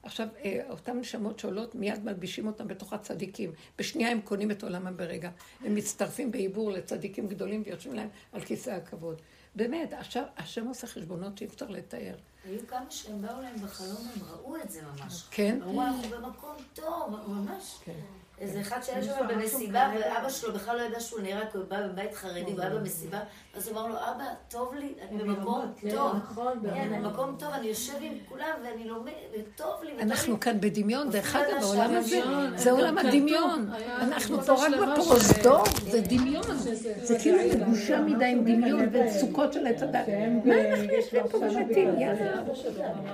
עכשיו, 0.02 0.28
אה, 0.44 0.60
אותן 0.70 0.98
נשמות 0.98 1.38
שעולות, 1.38 1.74
מיד 1.74 2.04
מלבישים 2.04 2.46
אותם 2.46 2.68
בתוך 2.68 2.92
הצדיקים. 2.92 3.52
בשנייה 3.78 4.10
הם 4.10 4.20
קונים 4.20 4.50
את 4.50 4.62
עולמם 4.62 4.96
ברגע. 4.96 5.30
הם 5.64 5.74
מצטרפים 5.74 6.30
בעיבור 6.30 6.70
לצדיקים 6.70 7.28
גדולים 7.28 7.62
ויושבים 7.66 7.94
להם 7.94 8.08
על 8.32 8.40
כיסא 8.40 8.70
הכבוד. 8.70 9.22
באמת, 9.54 9.92
עכשיו, 9.92 10.24
השם 10.36 10.66
עושה 10.66 10.86
חשבונות 10.86 11.38
שאי 11.38 11.46
אפשר 11.46 11.66
לתאר. 11.68 12.14
היו 12.44 12.66
כמה 12.66 12.90
שהם 12.90 13.22
באו 13.22 13.40
להם 13.40 13.56
בחלום, 13.56 14.08
הם 14.14 14.28
ראו 14.30 14.56
את 14.56 14.70
זה 14.70 14.82
ממש. 14.82 15.24
כן? 15.30 15.62
אמרו, 15.62 15.82
אנחנו 15.82 16.08
במקום 16.08 16.56
טוב, 16.74 17.16
ממש. 17.28 17.78
כן. 17.84 18.00
איזה 18.42 18.60
אחד 18.60 18.82
שהיה 18.82 19.02
שם 19.02 19.26
במסיבה, 19.28 19.90
ואבא 19.94 20.28
שלו 20.28 20.52
בכלל 20.52 20.76
לא 20.76 20.82
ידע 20.82 21.00
שהוא 21.00 21.20
נהרג, 21.20 21.46
הוא 21.54 21.64
בא 21.68 21.86
מבית 21.86 22.14
חרדי, 22.14 22.52
הוא 22.52 22.60
היה 22.60 22.70
במסיבה, 22.70 23.18
אז 23.56 23.68
הוא 23.68 23.78
אמר 23.78 23.86
לו, 23.86 23.94
אבא, 23.94 24.24
טוב 24.48 24.74
לי, 24.74 24.94
אני 25.10 25.18
במקום 25.18 25.72
טוב. 25.90 26.12
כן, 26.74 27.02
במקום 27.02 27.36
טוב, 27.38 27.48
אני 27.52 27.66
יושב 27.66 27.92
עם 28.00 28.12
כולם, 28.28 28.54
ואני 28.64 28.84
לומד, 28.88 29.12
וטוב 29.32 29.82
לי. 29.82 30.02
אנחנו 30.02 30.40
כאן 30.40 30.60
בדמיון, 30.60 31.10
דרך 31.10 31.36
אגב, 31.36 31.62
העולם 31.62 31.94
הזה, 31.94 32.20
זה 32.56 32.70
עולם 32.70 32.98
דמיון. 32.98 33.08
הדמיון. 33.08 33.70
אנחנו 34.00 34.42
פה 34.42 34.52
רק 34.52 34.72
בפרוזדור, 34.72 35.64
זה 35.90 36.00
דמיון. 36.00 36.42
זה 37.02 37.18
כאילו 37.18 37.38
מגושה 37.54 38.00
מדי 38.00 38.24
עם 38.24 38.44
דמיון 38.44 38.88
וסוכות 38.92 39.52
של 39.52 39.66
עץ 39.66 39.82
הדת. 39.82 40.08
מה 40.44 40.54
אנחנו 40.70 40.92
יושבים 40.92 41.28
פה 41.28 41.38
ומתים? 41.38 42.00
יאללה. 42.00 42.42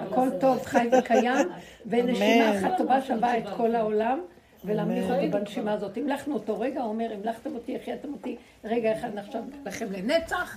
הכל 0.00 0.28
טוב, 0.40 0.62
חי 0.64 0.88
וקיים, 0.98 1.48
ונשימה 1.86 2.58
אחת 2.58 2.78
טובה 2.78 3.02
שווה 3.02 3.38
את 3.38 3.44
כל 3.56 3.74
העולם. 3.74 4.20
ולהמליך 4.64 5.04
אותו 5.10 5.30
בנשימה 5.38 5.72
הזאת. 5.72 5.96
המלכנו 5.96 6.34
אותו 6.34 6.60
רגע, 6.60 6.80
הוא 6.80 6.88
אומר, 6.88 7.06
המלכתם 7.14 7.54
אותי, 7.54 7.76
החייתם 7.82 8.12
אותי, 8.12 8.36
רגע 8.64 8.92
אחד 8.98 9.08
נחשב 9.14 9.38
לכם 9.66 9.86
לנצח, 9.92 10.56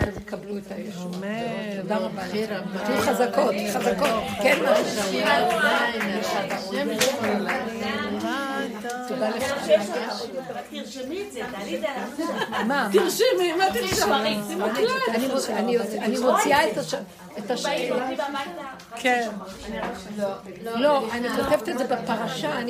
אז 0.00 0.18
קבלו 0.26 0.58
את 0.58 0.62
הישוע. 0.70 1.10
תודה 1.82 1.96
רבה 1.96 2.22
לכם. 2.26 2.60
תהיו 2.86 3.00
חזקות, 3.00 3.54
חזקות. 3.74 4.08
כן, 4.42 4.58
תודה 9.08 9.28
לך. 9.28 9.68
תרשמי 10.70 11.22
את 11.28 11.32
זה, 11.32 11.40
תעלי 11.52 11.76
את 11.76 11.80
זה. 12.16 12.24
מה? 12.66 12.88
תרשמי, 12.92 13.52
מה 13.58 13.64
תרשמי? 13.72 14.38
אני 16.02 16.18
מוציאה 16.18 16.70
את 16.70 16.78
הש- 16.78 16.94
את 17.38 17.50
השאלה. 17.50 18.08
כן. 18.96 19.28
לא, 20.76 21.12
אני 21.12 21.28
כותבת 21.28 21.68
את 21.68 21.78
זה 21.78 21.84
בפרשה. 21.84 22.64